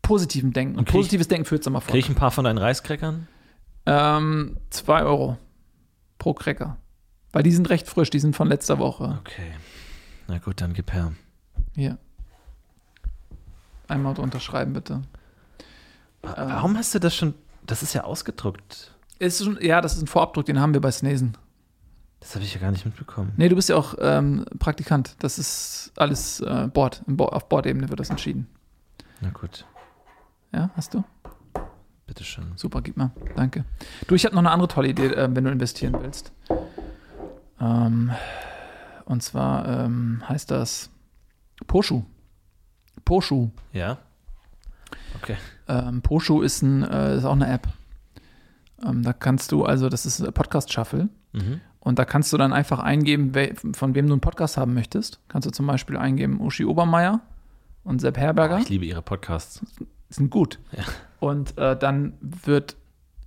positivem 0.00 0.52
Denken. 0.52 0.78
Und 0.78 0.84
krieg 0.86 0.96
positives 0.96 1.28
Denken 1.28 1.44
führt 1.44 1.64
zum 1.64 1.74
Erfolg. 1.74 1.92
Krieg 1.92 2.04
ich 2.04 2.08
ein 2.10 2.14
paar 2.14 2.30
von 2.30 2.44
deinen 2.44 2.58
Reiskräckern? 2.58 3.26
Ähm, 3.86 4.58
zwei 4.70 5.02
Euro 5.02 5.38
pro 6.18 6.34
Cracker. 6.34 6.76
Weil 7.32 7.42
die 7.42 7.52
sind 7.52 7.68
recht 7.70 7.88
frisch, 7.88 8.10
die 8.10 8.20
sind 8.20 8.36
von 8.36 8.46
letzter 8.46 8.78
Woche. 8.78 9.18
Okay. 9.20 9.52
Na 10.28 10.38
gut, 10.38 10.60
dann 10.60 10.72
gib 10.72 10.92
her. 10.92 11.12
Hier. 11.74 11.98
Einmal 13.88 14.18
unterschreiben, 14.18 14.72
bitte. 14.72 15.02
Warum 16.22 16.76
hast 16.76 16.94
du 16.94 16.98
das 17.00 17.16
schon? 17.16 17.34
Das 17.66 17.82
ist 17.82 17.94
ja 17.94 18.04
ausgedruckt. 18.04 18.92
Ist 19.18 19.42
schon, 19.44 19.58
ja, 19.60 19.80
das 19.80 19.94
ist 19.96 20.02
ein 20.02 20.06
Vorabdruck, 20.08 20.46
den 20.46 20.60
haben 20.60 20.74
wir 20.74 20.80
bei 20.80 20.90
Snesen. 20.90 21.36
Das 22.20 22.34
habe 22.34 22.44
ich 22.44 22.54
ja 22.54 22.60
gar 22.60 22.70
nicht 22.70 22.84
mitbekommen. 22.84 23.32
Nee, 23.36 23.48
du 23.48 23.56
bist 23.56 23.68
ja 23.68 23.76
auch 23.76 23.94
ähm, 24.00 24.44
Praktikant. 24.58 25.16
Das 25.20 25.38
ist 25.38 25.92
alles 25.96 26.40
äh, 26.40 26.68
Bord. 26.72 27.02
Im 27.06 27.16
Bo 27.16 27.24
auf 27.26 27.48
Bordebene 27.48 27.88
wird 27.88 27.98
das 28.00 28.10
entschieden. 28.10 28.46
Na 29.20 29.30
gut, 29.30 29.64
Ja, 30.52 30.70
hast 30.76 30.94
du? 30.94 31.04
bitteschön. 32.06 32.52
Super, 32.56 32.82
gib 32.82 32.96
mal. 32.96 33.10
Danke. 33.36 33.64
Du, 34.06 34.14
ich 34.14 34.24
habe 34.24 34.34
noch 34.34 34.42
eine 34.42 34.50
andere 34.50 34.68
tolle 34.68 34.88
Idee, 34.88 35.06
äh, 35.06 35.28
wenn 35.34 35.44
du 35.44 35.50
investieren 35.50 35.96
willst. 36.00 36.32
Ähm, 37.60 38.10
und 39.06 39.22
zwar 39.22 39.66
ähm, 39.66 40.22
heißt 40.28 40.50
das 40.50 40.90
Poshu. 41.66 42.02
Poshu. 43.04 43.50
Ja? 43.72 43.98
Okay. 45.16 45.36
Ähm, 45.68 46.02
Poshu 46.02 46.42
ist, 46.42 46.62
ein, 46.62 46.82
äh, 46.82 47.16
ist 47.16 47.24
auch 47.24 47.32
eine 47.32 47.48
App. 47.48 47.68
Ähm, 48.84 49.02
da 49.02 49.12
kannst 49.12 49.52
du, 49.52 49.64
also 49.64 49.88
das 49.88 50.06
ist 50.06 50.32
Podcast 50.34 50.72
Shuffle. 50.72 51.08
Mhm. 51.32 51.60
Und 51.80 51.98
da 51.98 52.04
kannst 52.04 52.32
du 52.32 52.36
dann 52.36 52.52
einfach 52.52 52.78
eingeben, 52.78 53.34
we 53.34 53.54
von 53.72 53.94
wem 53.94 54.06
du 54.06 54.12
einen 54.12 54.20
Podcast 54.20 54.56
haben 54.56 54.74
möchtest. 54.74 55.20
Kannst 55.28 55.46
du 55.46 55.50
zum 55.50 55.66
Beispiel 55.66 55.96
eingeben 55.96 56.40
Uschi 56.40 56.64
Obermeier 56.64 57.20
und 57.82 58.00
Sepp 58.00 58.16
Herberger. 58.18 58.58
Ich 58.58 58.68
liebe 58.68 58.84
ihre 58.84 59.02
Podcasts. 59.02 59.60
sind 60.08 60.30
gut. 60.30 60.60
Ja. 60.72 60.84
Und 61.18 61.58
äh, 61.58 61.76
dann 61.76 62.14
wird, 62.20 62.76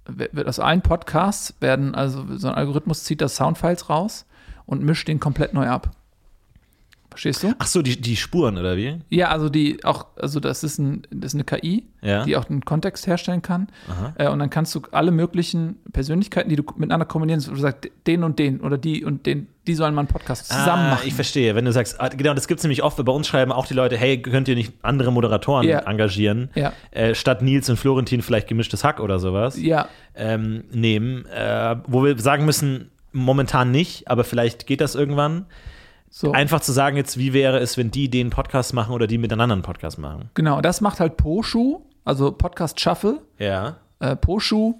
wird 0.06 0.48
aus 0.48 0.60
allen 0.60 0.82
Podcasts 0.82 1.54
werden, 1.60 1.96
also 1.96 2.26
so 2.38 2.48
ein 2.48 2.56
Algorithmus 2.56 3.04
zieht 3.04 3.22
das 3.22 3.36
Soundfiles 3.36 3.90
raus 3.90 4.26
und 4.66 4.84
mischt 4.84 5.08
den 5.08 5.20
komplett 5.20 5.54
neu 5.54 5.68
ab. 5.68 5.92
Verstehst 7.16 7.44
du? 7.44 7.54
Ach 7.60 7.66
so, 7.66 7.82
die, 7.82 8.00
die 8.02 8.18
Spuren, 8.18 8.58
oder 8.58 8.76
wie? 8.76 9.00
Ja, 9.10 9.30
also 9.30 9.48
die 9.48 9.82
auch, 9.86 10.08
also 10.22 10.42
das 10.42 10.66
ist, 10.66 10.80
ein, 10.80 11.04
das 11.12 11.34
ist 11.34 11.36
eine 11.36 11.46
KI, 11.46 11.86
Ja. 12.02 12.26
die 12.26 12.36
auch 12.36 12.50
einen 12.50 12.66
Kontext 12.66 13.08
herstellen 13.08 13.42
kann. 13.42 13.68
Äh, 14.18 14.28
und 14.28 14.40
dann 14.40 14.50
kannst 14.50 14.76
du 14.76 14.82
alle 14.92 15.12
möglichen 15.12 15.78
Persönlichkeiten, 15.94 16.50
die 16.50 16.58
du 16.58 16.64
miteinander 16.76 17.06
kombinieren, 17.06 17.42
wo 17.48 17.52
du 17.52 17.60
sagst, 17.62 17.90
den 18.06 18.24
und 18.26 18.38
den 18.38 18.60
oder 18.60 18.78
die 18.78 19.06
und 19.06 19.26
den, 19.26 19.48
die 19.66 19.76
sollen 19.76 19.96
mal 19.96 20.02
einen 20.02 20.10
Podcast 20.10 20.48
zusammen 20.48 20.88
ah, 20.88 20.90
machen. 20.92 21.08
Ich 21.08 21.14
verstehe, 21.14 21.56
wenn 21.56 21.64
du 21.64 21.72
sagst, 21.72 22.02
ah, 22.02 22.10
genau, 22.10 22.34
das 22.34 22.50
gibt 22.50 22.60
es 22.60 22.66
nämlich 22.66 22.84
oft, 22.84 23.04
bei 23.04 23.12
uns 23.14 23.28
schreiben 23.28 23.54
auch 23.54 23.66
die 23.66 23.74
Leute, 23.76 23.96
hey, 23.96 24.22
könnt 24.22 24.50
ihr 24.50 24.56
nicht 24.56 24.74
andere 24.82 25.14
Moderatoren 25.14 25.66
Ja. 25.66 25.80
engagieren, 25.90 26.50
Ja. 26.54 26.74
äh, 26.92 27.16
statt 27.16 27.42
Nils 27.42 27.70
und 27.70 27.78
Florentin 27.78 28.22
vielleicht 28.24 28.50
gemischtes 28.50 28.84
Hack 28.84 29.00
oder 29.00 29.20
sowas 29.20 29.58
ja, 29.58 29.88
ähm, 30.16 30.66
nehmen, 30.74 31.26
äh, 31.28 31.78
wo 31.88 32.04
wir 32.04 32.20
sagen 32.20 32.44
müssen, 32.46 32.92
momentan 33.14 33.72
nicht, 33.72 34.10
aber 34.10 34.26
vielleicht 34.26 34.68
geht 34.68 34.82
das 34.82 34.96
irgendwann. 34.96 35.46
So. 36.18 36.32
Einfach 36.32 36.62
zu 36.62 36.72
sagen 36.72 36.96
jetzt, 36.96 37.18
wie 37.18 37.34
wäre 37.34 37.60
es, 37.60 37.76
wenn 37.76 37.92
die 37.92 38.10
den 38.10 38.30
Podcast 38.30 38.74
machen 38.74 38.94
oder 38.94 39.06
die 39.06 39.18
miteinander 39.18 39.52
einen 39.52 39.64
Podcast 39.64 39.98
machen. 39.98 40.30
genau, 40.34 40.62
das 40.62 40.80
macht 40.80 41.02
halt 41.02 41.18
Poshu, 41.18 41.82
also 42.06 42.32
Podcast 42.32 42.80
Shuffle. 42.80 43.22
Ja. 43.38 43.80
Äh, 44.00 44.16
Poshu 44.16 44.76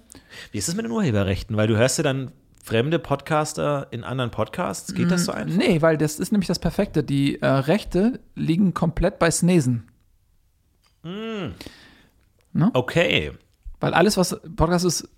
Wie 0.50 0.56
ist 0.56 0.66
es 0.66 0.74
mit 0.74 0.86
den 0.86 0.92
Urheberrechten? 0.92 1.54
Weil 1.58 1.66
du 1.66 1.76
hörst 1.76 1.98
ja 1.98 2.04
dann 2.04 2.32
fremde 2.64 2.98
Podcaster 2.98 3.86
in 3.90 4.02
anderen 4.02 4.30
Podcasts. 4.30 4.94
Geht 4.94 5.10
das 5.10 5.26
so 5.26 5.32
einfach? 5.32 5.58
Nee, 5.58 5.82
weil 5.82 5.98
das 5.98 6.18
ist 6.18 6.32
nämlich 6.32 6.48
das 6.48 6.58
Perfekte. 6.58 7.04
Die 7.04 7.42
äh, 7.42 7.46
Rechte 7.46 8.18
liegen 8.34 8.72
komplett 8.72 9.18
bei 9.18 9.30
Snesen. 9.30 9.90
Okay. 12.72 13.32
Weil 13.78 13.92
alles, 13.92 14.16
was 14.16 14.40
Podcast 14.56 14.86
ist, 14.86 15.08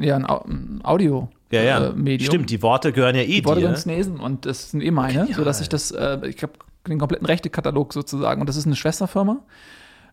ja, 0.00 0.16
ein, 0.16 0.26
Au- 0.28 0.44
ein 0.46 0.80
Audio. 0.82 1.28
Ja, 1.52 1.62
ja. 1.62 1.86
Äh, 1.88 1.92
Medium. 1.94 2.26
Stimmt, 2.30 2.50
die 2.50 2.62
Worte 2.62 2.92
gehören 2.92 3.16
ja 3.16 3.22
eh 3.22 3.40
Die 3.40 3.44
Worte 3.44 3.60
dir. 3.60 3.76
Snesen 3.76 4.20
und 4.20 4.46
das 4.46 4.70
sind 4.70 4.82
eh 4.82 4.90
meine, 4.90 5.20
Genial. 5.20 5.34
sodass 5.36 5.60
ich 5.60 5.68
das, 5.68 5.90
äh, 5.90 6.18
ich 6.28 6.42
habe 6.42 6.52
den 6.88 6.98
kompletten 6.98 7.26
Rechtekatalog 7.26 7.92
sozusagen 7.92 8.40
und 8.40 8.48
das 8.48 8.56
ist 8.56 8.66
eine 8.66 8.76
Schwesterfirma. 8.76 9.40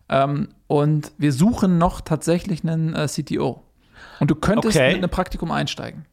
Ähm, 0.08 0.48
und 0.66 1.12
wir 1.18 1.32
suchen 1.32 1.78
noch 1.78 2.00
tatsächlich 2.00 2.62
einen 2.64 2.94
äh, 2.94 3.06
CTO. 3.08 3.62
Und 4.20 4.30
du 4.30 4.34
könntest 4.34 4.76
Okay. 4.76 4.88
mit 4.88 4.96
einem 4.98 5.10
Praktikum 5.10 5.50
einsteigen. 5.50 6.06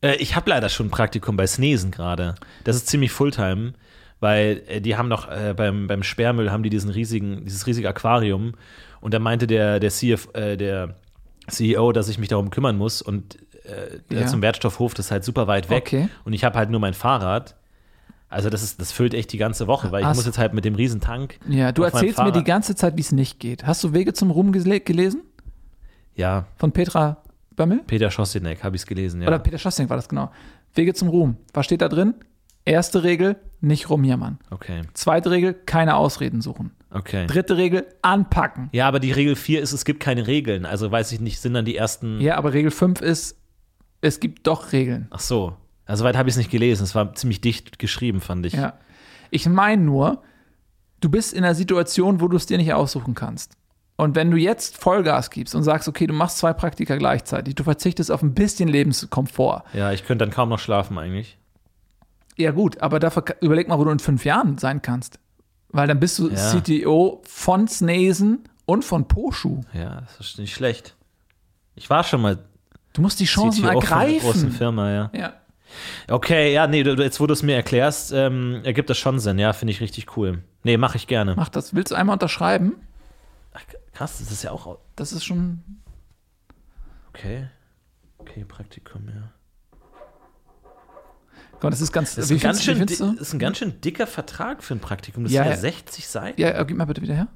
Äh, 0.00 0.16
ich 0.16 0.36
habe 0.36 0.48
leider 0.50 0.68
schon 0.68 0.86
ein 0.86 0.90
Praktikum 0.90 1.36
bei 1.36 1.46
Snesen 1.46 1.90
gerade. 1.90 2.34
Das 2.64 2.76
ist 2.76 2.86
ziemlich 2.88 3.10
Fulltime, 3.12 3.72
weil 4.20 4.62
äh, 4.68 4.80
die 4.80 4.96
haben 4.96 5.08
noch 5.08 5.28
äh, 5.28 5.54
beim, 5.56 5.86
beim 5.86 6.02
Sperrmüll 6.02 6.50
haben 6.50 6.62
die 6.62 6.70
diesen 6.70 6.90
riesigen, 6.90 7.44
dieses 7.44 7.66
riesige 7.66 7.88
Aquarium 7.88 8.54
und 9.00 9.12
da 9.12 9.18
meinte 9.18 9.46
der, 9.46 9.80
der, 9.80 9.90
CF, 9.90 10.28
äh, 10.34 10.56
der 10.56 10.94
CEO, 11.48 11.92
dass 11.92 12.08
ich 12.08 12.18
mich 12.18 12.28
darum 12.28 12.50
kümmern 12.50 12.76
muss 12.78 13.02
und 13.02 13.38
äh, 13.64 13.98
Ja. 14.14 14.26
zum 14.26 14.42
Wertstoffhof, 14.42 14.94
das 14.94 15.06
ist 15.06 15.10
halt 15.12 15.24
super 15.24 15.46
weit 15.46 15.70
weg 15.70 15.84
Okay. 15.86 16.08
und 16.24 16.32
ich 16.32 16.44
habe 16.44 16.58
halt 16.58 16.70
nur 16.70 16.80
mein 16.80 16.94
Fahrrad. 16.94 17.56
Also 18.28 18.48
das 18.48 18.62
ist, 18.62 18.80
das 18.80 18.92
füllt 18.92 19.12
echt 19.12 19.30
die 19.32 19.36
ganze 19.38 19.66
Woche, 19.66 19.92
weil 19.92 20.00
ich 20.00 20.06
Hast- 20.06 20.16
muss 20.16 20.24
jetzt 20.26 20.38
halt 20.38 20.54
mit 20.54 20.64
dem 20.64 20.74
Riesentank. 20.74 21.38
Ja, 21.48 21.70
du 21.70 21.82
erzählst 21.82 22.18
mir 22.18 22.32
die 22.32 22.44
ganze 22.44 22.74
Zeit, 22.74 22.96
wie 22.96 23.00
es 23.02 23.12
nicht 23.12 23.38
geht. 23.40 23.66
Hast 23.66 23.84
du 23.84 23.92
Wege 23.92 24.14
zum 24.14 24.30
Ruhm 24.30 24.52
gelesen? 24.52 25.22
Ja, 26.14 26.46
Von 26.56 26.72
Petra 26.72 27.18
Bömmel? 27.56 27.80
Peter 27.86 28.10
Schossinek 28.10 28.64
habe 28.64 28.76
ich 28.76 28.82
es 28.82 28.86
gelesen, 28.86 29.20
ja. 29.22 29.28
Oder 29.28 29.38
Peter 29.38 29.58
Schossing 29.58 29.88
war 29.90 29.96
das 29.96 30.08
genau. 30.08 30.30
Wege 30.74 30.94
zum 30.94 31.08
Ruhm. 31.08 31.36
Was 31.52 31.66
steht 31.66 31.82
da 31.82 31.88
drin? 31.88 32.14
Erste 32.64 33.02
Regel, 33.02 33.36
nicht 33.60 33.90
rumjammern. 33.90 34.38
okay, 34.50 34.82
Zweite 34.94 35.30
Regel, 35.30 35.52
keine 35.52 35.96
Ausreden 35.96 36.40
suchen. 36.40 36.70
Okay. 36.94 37.26
Dritte 37.26 37.56
Regel, 37.56 37.86
anpacken. 38.02 38.68
Ja, 38.72 38.88
aber 38.88 39.00
die 39.00 39.12
Regel 39.12 39.36
4 39.36 39.60
ist, 39.60 39.72
es 39.72 39.84
gibt 39.84 40.00
keine 40.00 40.26
Regeln. 40.26 40.66
Also 40.66 40.90
weiß 40.90 41.12
ich 41.12 41.20
nicht, 41.20 41.40
sind 41.40 41.54
dann 41.54 41.64
die 41.64 41.76
ersten. 41.76 42.20
Ja, 42.20 42.36
aber 42.36 42.52
Regel 42.52 42.70
5 42.70 43.00
ist, 43.00 43.38
es 44.00 44.20
gibt 44.20 44.46
doch 44.46 44.72
Regeln. 44.72 45.08
Ach 45.10 45.20
so. 45.20 45.56
Also 45.86 46.04
weit 46.04 46.16
habe 46.16 46.28
ich 46.28 46.34
es 46.34 46.38
nicht 46.38 46.50
gelesen. 46.50 46.84
Es 46.84 46.94
war 46.94 47.14
ziemlich 47.14 47.40
dicht 47.40 47.78
geschrieben, 47.78 48.20
fand 48.20 48.46
ich. 48.46 48.54
Ja. 48.54 48.74
Ich 49.30 49.46
meine 49.48 49.82
nur, 49.82 50.22
du 51.00 51.08
bist 51.08 51.32
in 51.32 51.44
einer 51.44 51.54
Situation, 51.54 52.20
wo 52.20 52.28
du 52.28 52.36
es 52.36 52.46
dir 52.46 52.58
nicht 52.58 52.72
aussuchen 52.72 53.14
kannst. 53.14 53.56
Und 53.96 54.16
wenn 54.16 54.30
du 54.30 54.36
jetzt 54.36 54.78
Vollgas 54.78 55.30
gibst 55.30 55.54
und 55.54 55.62
sagst, 55.62 55.88
okay, 55.88 56.06
du 56.06 56.14
machst 56.14 56.38
zwei 56.38 56.52
Praktika 56.52 56.96
gleichzeitig, 56.96 57.54
du 57.54 57.62
verzichtest 57.62 58.10
auf 58.10 58.22
ein 58.22 58.34
bisschen 58.34 58.68
Lebenskomfort. 58.68 59.64
Ja, 59.74 59.92
ich 59.92 60.04
könnte 60.04 60.24
dann 60.24 60.34
kaum 60.34 60.48
noch 60.48 60.58
schlafen 60.58 60.98
eigentlich. 60.98 61.38
Ja, 62.36 62.50
gut, 62.50 62.80
aber 62.80 62.98
dafür 62.98 63.24
überleg 63.40 63.68
mal, 63.68 63.78
wo 63.78 63.84
du 63.84 63.90
in 63.90 63.98
fünf 63.98 64.24
Jahren 64.24 64.58
sein 64.58 64.82
kannst. 64.82 65.18
Weil 65.72 65.88
dann 65.88 65.98
bist 66.00 66.18
du 66.18 66.28
Ja. 66.28 66.36
CTO 66.60 67.22
von 67.26 67.66
Snesen 67.68 68.44
und 68.66 68.84
von 68.84 69.08
Poshu. 69.08 69.62
Ja, 69.72 70.02
das 70.02 70.20
ist 70.20 70.38
nicht 70.38 70.54
schlecht. 70.54 70.94
Ich 71.74 71.88
war 71.90 72.04
schon 72.04 72.20
mal 72.20 72.38
Du 72.92 73.00
musst 73.00 73.18
die 73.20 73.24
Chancen 73.24 73.62
CTO 73.64 73.80
von 73.80 73.92
einer 73.92 74.10
großen 74.12 74.26
ergreifen. 74.26 74.52
Firma, 74.52 74.90
ja. 74.92 75.10
Ja. 75.14 75.32
Okay, 76.08 76.52
ja, 76.52 76.66
nee, 76.66 76.82
jetzt 76.82 77.18
wo 77.20 77.26
du 77.26 77.32
es 77.32 77.42
mir 77.42 77.54
erklärst, 77.56 78.12
ähm, 78.12 78.60
ergibt 78.64 78.90
das 78.90 78.98
schon 78.98 79.18
Sinn. 79.18 79.38
Ja, 79.38 79.54
finde 79.54 79.72
ich 79.72 79.80
richtig 79.80 80.16
cool. 80.18 80.42
Nee, 80.62 80.76
mache 80.76 80.98
ich 80.98 81.06
gerne. 81.06 81.34
Mach 81.34 81.48
das. 81.48 81.74
Willst 81.74 81.90
du 81.92 81.94
einmal 81.94 82.14
unterschreiben? 82.14 82.74
Ach, 83.54 83.62
krass, 83.94 84.18
das 84.18 84.30
ist 84.30 84.42
ja 84.42 84.50
auch. 84.50 84.78
Das 84.96 85.12
ist 85.12 85.24
schon. 85.24 85.62
Okay. 87.08 87.48
Okay, 88.18 88.44
Praktikum, 88.44 89.08
ja. 89.08 89.32
Das 91.70 91.80
ist 91.80 91.92
ganz. 91.92 92.14
Das 92.14 92.26
ist, 92.26 92.30
ein 92.32 92.38
ganz, 92.40 92.62
schön, 92.62 92.78
das 92.84 93.00
ist 93.00 93.32
ein 93.32 93.38
ganz 93.38 93.58
schön 93.58 93.80
dicker 93.80 94.06
Vertrag 94.06 94.62
für 94.62 94.74
ein 94.74 94.80
Praktikum. 94.80 95.24
Das 95.24 95.32
Ja, 95.32 95.42
sind 95.44 95.50
ja 95.50 95.56
ja. 95.56 95.60
60 95.60 96.06
Seiten. 96.08 96.40
Ja, 96.40 96.50
äh, 96.58 96.64
gib 96.66 96.76
mal 96.76 96.84
bitte 96.86 97.02
wieder 97.02 97.14
her. 97.14 97.28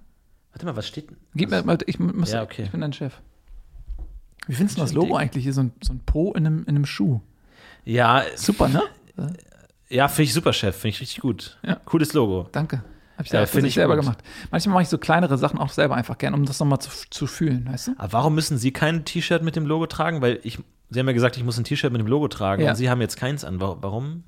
Warte 0.52 0.66
mal, 0.66 0.76
was 0.76 0.86
steht 0.88 1.10
denn? 1.10 1.16
Gib 1.34 1.50
mir 1.50 1.62
mal, 1.62 1.78
ich 1.86 1.98
muss, 1.98 2.32
Ja, 2.32 2.42
okay. 2.42 2.62
ich 2.62 2.70
bin 2.70 2.80
dein 2.80 2.92
Chef. 2.92 3.12
Wie 4.46 4.54
findest 4.54 4.78
du 4.78 4.82
das 4.82 4.92
Logo 4.92 5.08
dick. 5.08 5.16
eigentlich? 5.16 5.44
Hier 5.44 5.52
so 5.52 5.62
ein, 5.62 5.72
so 5.82 5.92
ein 5.92 6.00
Po 6.06 6.32
in 6.32 6.46
einem, 6.46 6.60
in 6.62 6.68
einem 6.76 6.86
Schuh. 6.86 7.20
Ja, 7.84 8.22
Super, 8.36 8.68
ne? 8.68 8.82
ja 9.88 10.08
finde 10.08 10.22
ich 10.24 10.34
super, 10.34 10.52
Chef. 10.52 10.74
Finde 10.76 10.88
ich 10.94 11.00
richtig 11.00 11.20
gut. 11.20 11.58
Ja. 11.62 11.76
Cooles 11.84 12.12
Logo. 12.12 12.48
Danke. 12.52 12.82
Hab 13.18 13.26
ich 13.26 13.32
Ja, 13.32 13.42
ich 13.44 13.54
ich 13.54 13.74
selber 13.74 13.96
gut. 13.96 14.04
gemacht. 14.04 14.18
Manchmal 14.50 14.74
mache 14.74 14.82
ich 14.82 14.88
so 14.88 14.98
kleinere 14.98 15.38
Sachen 15.38 15.58
auch 15.58 15.70
selber 15.70 15.94
einfach 15.94 16.18
gern, 16.18 16.34
um 16.34 16.44
das 16.44 16.60
nochmal 16.60 16.80
zu, 16.80 16.90
zu 17.10 17.26
fühlen, 17.26 17.66
weißt 17.70 17.88
du? 17.88 17.92
Aber 17.98 18.12
warum 18.12 18.34
müssen 18.34 18.58
Sie 18.58 18.72
kein 18.72 19.04
T-Shirt 19.04 19.42
mit 19.42 19.56
dem 19.56 19.66
Logo 19.66 19.86
tragen? 19.86 20.20
Weil 20.20 20.40
ich, 20.42 20.58
Sie 20.90 21.00
haben 21.00 21.06
ja 21.08 21.12
gesagt, 21.12 21.36
ich 21.36 21.44
muss 21.44 21.58
ein 21.58 21.64
T-Shirt 21.64 21.90
mit 21.92 22.00
dem 22.00 22.06
Logo 22.06 22.28
tragen 22.28 22.62
Ja. 22.62 22.70
und 22.70 22.76
Sie 22.76 22.88
haben 22.88 23.00
jetzt 23.00 23.16
keins 23.16 23.44
an. 23.44 23.60
Wa- 23.60 23.76
Warum? 23.80 24.22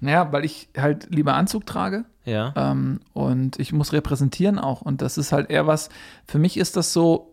Naja, 0.00 0.30
weil 0.32 0.44
ich 0.44 0.68
halt 0.76 1.08
lieber 1.10 1.34
Anzug 1.34 1.64
trage 1.66 2.04
Ja. 2.24 2.52
ähm, 2.54 3.00
und 3.14 3.58
ich 3.58 3.72
muss 3.72 3.92
repräsentieren 3.92 4.58
auch. 4.58 4.82
Und 4.82 5.02
das 5.02 5.16
ist 5.18 5.32
halt 5.32 5.50
eher 5.50 5.66
was, 5.66 5.88
für 6.26 6.38
mich 6.38 6.56
ist 6.56 6.76
das 6.76 6.92
so, 6.92 7.32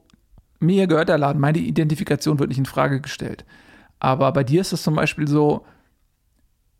mir 0.60 0.88
gehört 0.88 1.10
der 1.10 1.18
Laden, 1.18 1.42
meine 1.42 1.58
Identifikation 1.60 2.40
wird 2.40 2.50
nicht 2.50 2.58
in 2.58 2.66
Frage 2.66 3.02
gestellt. 3.02 3.44
Aber 4.00 4.32
bei 4.32 4.44
dir 4.44 4.62
ist 4.62 4.72
es 4.74 4.82
zum 4.84 4.96
Beispiel 4.96 5.28
so, 5.28 5.66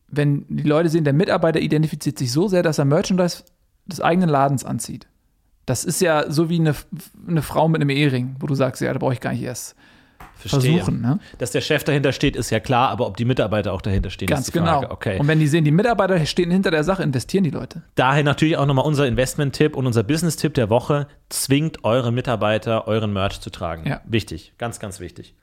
wenn 0.08 0.46
die 0.48 0.64
Leute 0.64 0.90
sehen, 0.90 1.04
der 1.04 1.14
Mitarbeiter 1.14 1.60
identifiziert 1.60 2.18
sich 2.18 2.32
so 2.32 2.48
sehr, 2.48 2.64
dass 2.64 2.78
er 2.78 2.86
Merchandise 2.86 3.44
des 3.86 4.00
eigenen 4.02 4.30
Ladens 4.30 4.64
anzieht. 4.64 5.08
Das 5.66 5.86
ist 5.86 6.02
ja 6.02 6.30
so 6.30 6.50
wie 6.50 6.60
eine, 6.60 6.76
eine 7.28 7.42
Frau 7.42 7.68
mit 7.68 7.82
einem 7.82 7.90
Ehering, 7.90 8.36
wo 8.40 8.48
du 8.48 8.56
sagst, 8.56 8.82
ja, 8.82 8.92
da 8.94 9.00
brauche 9.00 9.14
ich 9.14 9.22
gar 9.22 9.32
nicht 9.34 9.42
erst 9.44 9.76
Verstehe. 10.50 10.78
versuchen. 10.78 11.02
Ne? 11.02 11.20
Dass 11.38 11.52
der 11.52 11.62
Chef 11.62 11.84
dahinter 11.84 12.12
steht, 12.12 12.36
ist 12.36 12.50
ja 12.50 12.60
klar, 12.60 12.90
aber 12.90 13.08
ob 13.08 13.18
die 13.18 13.26
Mitarbeiter 13.26 13.74
auch 13.74 13.82
dahinter 13.82 14.10
stehen, 14.10 14.28
Ganz 14.28 14.48
ist 14.48 14.54
die 14.54 14.60
genau. 14.60 14.80
Frage. 14.82 14.92
Okay. 14.92 15.20
Und 15.20 15.28
wenn 15.28 15.40
die 15.40 15.48
sehen, 15.48 15.64
die 15.66 15.72
Mitarbeiter 15.72 16.26
stehen 16.26 16.52
hinter 16.52 16.72
der 16.72 16.84
Sache, 16.84 17.04
investieren 17.04 17.44
die 17.44 17.50
Leute. 17.50 17.84
Daher 17.96 18.24
natürlich 18.24 18.58
auch 18.58 18.66
nochmal 18.66 18.86
unser 18.86 19.08
Investment-Tipp 19.08 19.76
und 19.76 19.86
unser 19.88 20.04
Business-Tipp 20.04 20.54
der 20.54 20.70
Woche. 20.70 21.08
Zwingt 21.30 21.84
eure 21.84 22.12
Mitarbeiter, 22.12 22.88
euren 22.88 23.14
Merch 23.14 23.40
zu 23.42 23.50
tragen. 23.50 23.88
Ja. 23.88 24.02
Wichtig. 24.06 24.54
Ganz, 24.58 24.80
ganz 24.80 25.00
wichtig. 25.00 25.36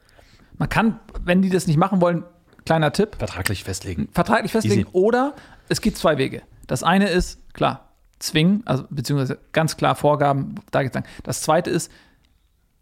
Man 0.58 0.68
kann, 0.68 1.00
wenn 1.24 1.42
die 1.42 1.48
das 1.50 1.66
nicht 1.66 1.78
machen 1.78 2.00
wollen, 2.00 2.24
kleiner 2.66 2.92
Tipp, 2.92 3.16
Vertraglich 3.18 3.64
festlegen. 3.64 4.08
vertraglich 4.12 4.52
festlegen 4.52 4.82
Easy. 4.82 4.90
oder 4.92 5.34
es 5.68 5.80
gibt 5.80 5.96
zwei 5.96 6.18
Wege. 6.18 6.42
Das 6.66 6.82
eine 6.82 7.08
ist, 7.08 7.52
klar, 7.54 7.88
zwingen, 8.18 8.62
also 8.66 8.84
beziehungsweise 8.90 9.38
ganz 9.52 9.76
klar 9.76 9.94
Vorgaben, 9.94 10.56
da 10.70 10.82
geht's 10.82 10.94
lang. 10.94 11.04
Das 11.24 11.40
zweite 11.42 11.70
ist, 11.70 11.90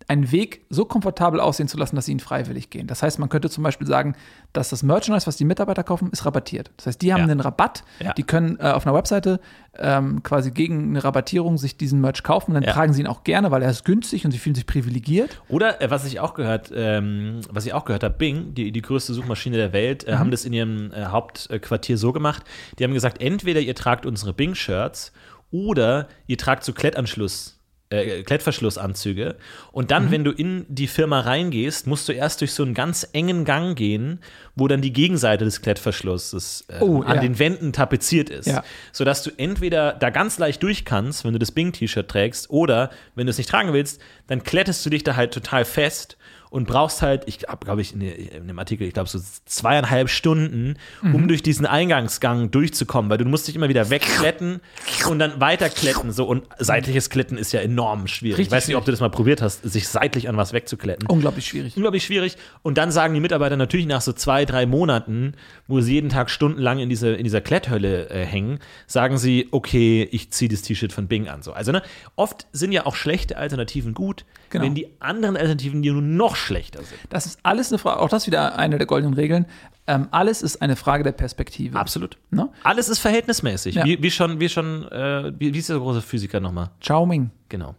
einen 0.08 0.32
Weg 0.32 0.64
so 0.70 0.86
komfortabel 0.86 1.38
aussehen 1.38 1.68
zu 1.68 1.76
lassen, 1.76 1.94
dass 1.94 2.06
sie 2.06 2.12
ihn 2.12 2.20
freiwillig 2.20 2.70
gehen. 2.70 2.86
Das 2.86 3.02
heißt, 3.02 3.18
man 3.18 3.28
könnte 3.28 3.50
zum 3.50 3.62
Beispiel 3.62 3.86
sagen, 3.86 4.16
dass 4.54 4.70
das 4.70 4.82
Merchandise, 4.82 5.26
was 5.26 5.36
die 5.36 5.44
Mitarbeiter 5.44 5.84
kaufen, 5.84 6.08
ist 6.10 6.24
rabattiert. 6.24 6.70
Das 6.78 6.86
heißt, 6.86 7.02
die 7.02 7.12
haben 7.12 7.20
Ja. 7.20 7.24
einen 7.26 7.40
Rabatt, 7.40 7.84
Ja. 8.00 8.14
die 8.14 8.22
können 8.22 8.58
äh, 8.58 8.70
auf 8.70 8.86
einer 8.86 8.96
Webseite 8.96 9.38
ähm, 9.80 10.22
quasi 10.22 10.50
gegen 10.50 10.88
eine 10.90 11.04
Rabattierung 11.04 11.56
sich 11.58 11.76
diesen 11.76 12.00
Merch 12.00 12.22
kaufen, 12.22 12.54
dann 12.54 12.62
Ja. 12.64 12.72
tragen 12.72 12.92
sie 12.94 13.02
ihn 13.02 13.06
auch 13.06 13.22
gerne, 13.22 13.50
weil 13.50 13.62
er 13.62 13.70
ist 13.70 13.84
günstig 13.84 14.24
und 14.24 14.32
sie 14.32 14.38
fühlen 14.38 14.54
sich 14.56 14.66
privilegiert. 14.66 15.40
Oder 15.48 15.80
äh, 15.82 15.90
was 15.90 16.04
ich 16.06 16.18
auch 16.20 16.32
gehört, 16.34 16.72
ähm, 16.74 17.42
was 17.50 17.66
ich 17.66 17.74
auch 17.74 17.84
gehört 17.84 18.02
habe, 18.02 18.14
Bing, 18.16 18.54
die, 18.54 18.72
die 18.72 18.82
größte 18.82 19.12
Suchmaschine 19.14 19.56
der 19.58 19.72
Welt, 19.74 20.06
Mhm. 20.06 20.12
äh, 20.12 20.16
haben 20.16 20.30
das 20.30 20.44
in 20.46 20.52
ihrem 20.54 20.90
äh, 20.92 21.04
Hauptquartier 21.04 21.98
so 21.98 22.12
gemacht. 22.12 22.42
Die 22.78 22.84
haben 22.84 22.94
gesagt, 22.94 23.20
entweder 23.20 23.60
ihr 23.60 23.74
tragt 23.74 24.06
unsere 24.06 24.32
Bing-Shirts 24.32 25.12
oder 25.50 26.08
ihr 26.26 26.38
tragt 26.38 26.64
so 26.64 26.72
Klettanschluss. 26.72 27.57
Äh, 27.90 28.22
Klettverschlussanzüge. 28.22 29.36
Und 29.72 29.84
Mhm. 29.84 29.88
dann, 29.88 30.10
wenn 30.10 30.24
du 30.24 30.30
in 30.30 30.66
die 30.68 30.86
Firma 30.88 31.20
reingehst, 31.20 31.86
musst 31.86 32.06
du 32.08 32.12
erst 32.12 32.40
durch 32.42 32.52
so 32.52 32.62
einen 32.62 32.74
ganz 32.74 33.08
engen 33.14 33.46
Gang 33.46 33.76
gehen, 33.76 34.20
wo 34.56 34.68
dann 34.68 34.82
die 34.82 34.92
Gegenseite 34.92 35.44
des 35.46 35.62
Klettverschlusses 35.62 36.66
äh, 36.68 36.80
Oh, 36.80 37.00
an 37.02 37.16
ja. 37.16 37.20
den 37.22 37.38
Wänden 37.38 37.72
tapeziert 37.72 38.28
ist. 38.30 38.46
Ja. 38.46 38.62
Sodass 38.92 39.22
du 39.22 39.30
entweder 39.36 39.94
da 39.94 40.10
ganz 40.10 40.38
leicht 40.38 40.62
durch 40.62 40.84
kannst, 40.84 41.24
wenn 41.24 41.32
du 41.32 41.38
das 41.38 41.52
Bing-T-Shirt 41.52 42.08
trägst, 42.08 42.50
oder 42.50 42.90
wenn 43.14 43.26
du 43.26 43.30
es 43.30 43.38
nicht 43.38 43.48
tragen 43.50 43.72
willst, 43.72 44.00
dann 44.26 44.42
klettest 44.42 44.84
du 44.84 44.90
dich 44.90 45.02
da 45.04 45.16
halt 45.16 45.32
total 45.32 45.64
fest 45.64 46.16
und 46.50 46.66
brauchst 46.66 47.02
halt, 47.02 47.24
ich 47.26 47.40
habe, 47.48 47.64
glaube 47.64 47.80
ich, 47.80 47.92
in, 47.94 48.00
dem 48.46 48.58
Artikel, 48.58 48.86
ich 48.86 48.94
glaube, 48.94 49.08
so 49.08 49.18
zweieinhalb 49.44 50.08
Stunden, 50.08 50.76
Mhm. 51.02 51.14
um 51.14 51.28
durch 51.28 51.42
diesen 51.42 51.66
Eingangsgang 51.66 52.50
durchzukommen, 52.50 53.10
weil 53.10 53.18
du 53.18 53.24
musst 53.24 53.48
dich 53.48 53.56
immer 53.56 53.68
wieder 53.68 53.90
wegkletten 53.90 54.60
und 55.08 55.18
dann 55.18 55.40
weiterkletten. 55.40 56.12
So, 56.12 56.24
und 56.26 56.44
seitliches 56.58 57.10
Kletten 57.10 57.36
ist 57.38 57.52
ja 57.52 57.60
enorm 57.60 58.06
schwierig. 58.06 58.38
Richtig 58.38 58.46
ich 58.48 58.52
weiß 58.56 58.68
nicht, 58.68 58.76
ob 58.76 58.84
du 58.84 58.90
das 58.90 59.00
mal 59.00 59.10
probiert 59.10 59.42
hast, 59.42 59.62
sich 59.62 59.88
seitlich 59.88 60.28
an 60.28 60.36
was 60.36 60.52
wegzukletten 60.52 61.06
Unglaublich 61.08 61.46
schwierig. 61.46 61.76
unglaublich 61.76 62.04
schwierig. 62.04 62.36
Und 62.62 62.78
dann 62.78 62.90
sagen 62.90 63.14
die 63.14 63.20
Mitarbeiter 63.20 63.56
natürlich 63.56 63.86
nach 63.86 64.00
so 64.00 64.12
zwei, 64.12 64.44
drei 64.44 64.66
Monaten, 64.66 65.34
wo 65.66 65.80
sie 65.80 65.94
jeden 65.94 66.08
Tag 66.10 66.30
stundenlang 66.30 66.78
in, 66.78 66.88
diese, 66.88 67.10
in 67.14 67.24
dieser 67.24 67.40
Kletthölle 67.40 68.08
äh, 68.10 68.24
hängen, 68.24 68.58
sagen 68.86 69.18
sie, 69.18 69.48
okay, 69.50 70.08
ich 70.10 70.30
ziehe 70.30 70.48
das 70.48 70.62
T-Shirt 70.62 70.92
von 70.92 71.08
Bing 71.08 71.28
an. 71.28 71.42
So. 71.42 71.52
Also 71.52 71.72
ne, 71.72 71.82
oft 72.16 72.46
sind 72.52 72.72
ja 72.72 72.86
auch 72.86 72.94
schlechte 72.96 73.36
Alternativen 73.36 73.94
gut, 73.94 74.24
Genau. 74.50 74.64
wenn 74.64 74.74
die 74.74 74.88
anderen 75.00 75.36
Alternativen 75.36 75.82
die 75.82 75.90
nur 75.90 76.02
noch 76.02 76.36
schlechter 76.36 76.82
sind. 76.82 76.98
Das 77.10 77.26
ist 77.26 77.38
alles 77.42 77.70
eine 77.72 77.78
Frage, 77.78 78.00
auch 78.00 78.08
das 78.08 78.26
wieder 78.26 78.58
eine 78.58 78.78
der 78.78 78.86
goldenen 78.86 79.14
Regeln. 79.14 79.46
Ähm, 79.86 80.08
alles 80.10 80.42
ist 80.42 80.60
eine 80.62 80.76
Frage 80.76 81.02
der 81.04 81.12
Perspektive. 81.12 81.78
Absolut. 81.78 82.18
Ne? 82.30 82.50
Alles 82.62 82.88
ist 82.88 82.98
verhältnismäßig. 82.98 83.76
Ja. 83.76 83.84
Wie, 83.84 84.02
wie 84.02 84.10
schon, 84.10 84.38
wie 84.40 84.48
schon, 84.48 84.86
äh, 84.90 85.32
wie, 85.38 85.52
wie 85.54 85.58
ist 85.58 85.68
der 85.68 85.78
große 85.78 86.02
Physiker 86.02 86.40
nochmal? 86.40 86.70
Chao 86.80 87.06
Ming. 87.06 87.30
Genau. 87.48 87.74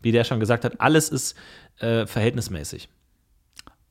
Wie 0.00 0.12
der 0.12 0.24
schon 0.24 0.40
gesagt 0.40 0.64
hat, 0.64 0.80
alles 0.80 1.08
ist 1.08 1.36
äh, 1.78 2.06
verhältnismäßig. 2.06 2.88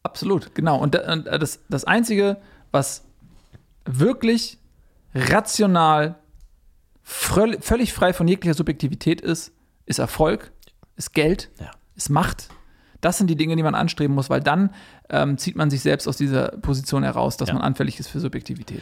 Absolut, 0.04 0.54
genau. 0.54 0.78
Und 0.80 0.96
da- 0.96 1.12
und 1.12 1.26
das, 1.26 1.60
das 1.70 1.84
Einzige, 1.86 2.38
was 2.72 3.04
wirklich 3.86 4.58
rational, 5.14 6.16
völ- 7.04 7.62
völlig 7.62 7.94
frei 7.94 8.14
von 8.14 8.28
jeglicher 8.28 8.54
Subjektivität 8.54 9.22
ist, 9.22 9.52
ist 9.86 10.00
Erfolg, 10.00 10.52
ist 10.96 11.14
Geld, 11.14 11.50
Ja. 11.60 11.72
Ist 11.96 12.10
Macht. 12.10 12.50
Das 13.02 13.18
sind 13.18 13.28
die 13.30 13.36
Dinge, 13.36 13.56
die 13.56 13.64
man 13.64 13.76
anstreben 13.76 14.16
muss, 14.16 14.30
weil 14.30 14.42
dann 14.42 14.72
ähm, 15.10 15.38
zieht 15.38 15.56
man 15.56 15.70
sich 15.70 15.82
selbst 15.82 16.08
aus 16.08 16.18
dieser 16.18 16.48
Position 16.62 17.04
heraus, 17.04 17.38
dass 17.38 17.50
Ja. 17.50 17.54
man 17.56 17.64
anfällig 17.64 18.00
ist 18.00 18.08
für 18.08 18.20
Subjektivität. 18.20 18.82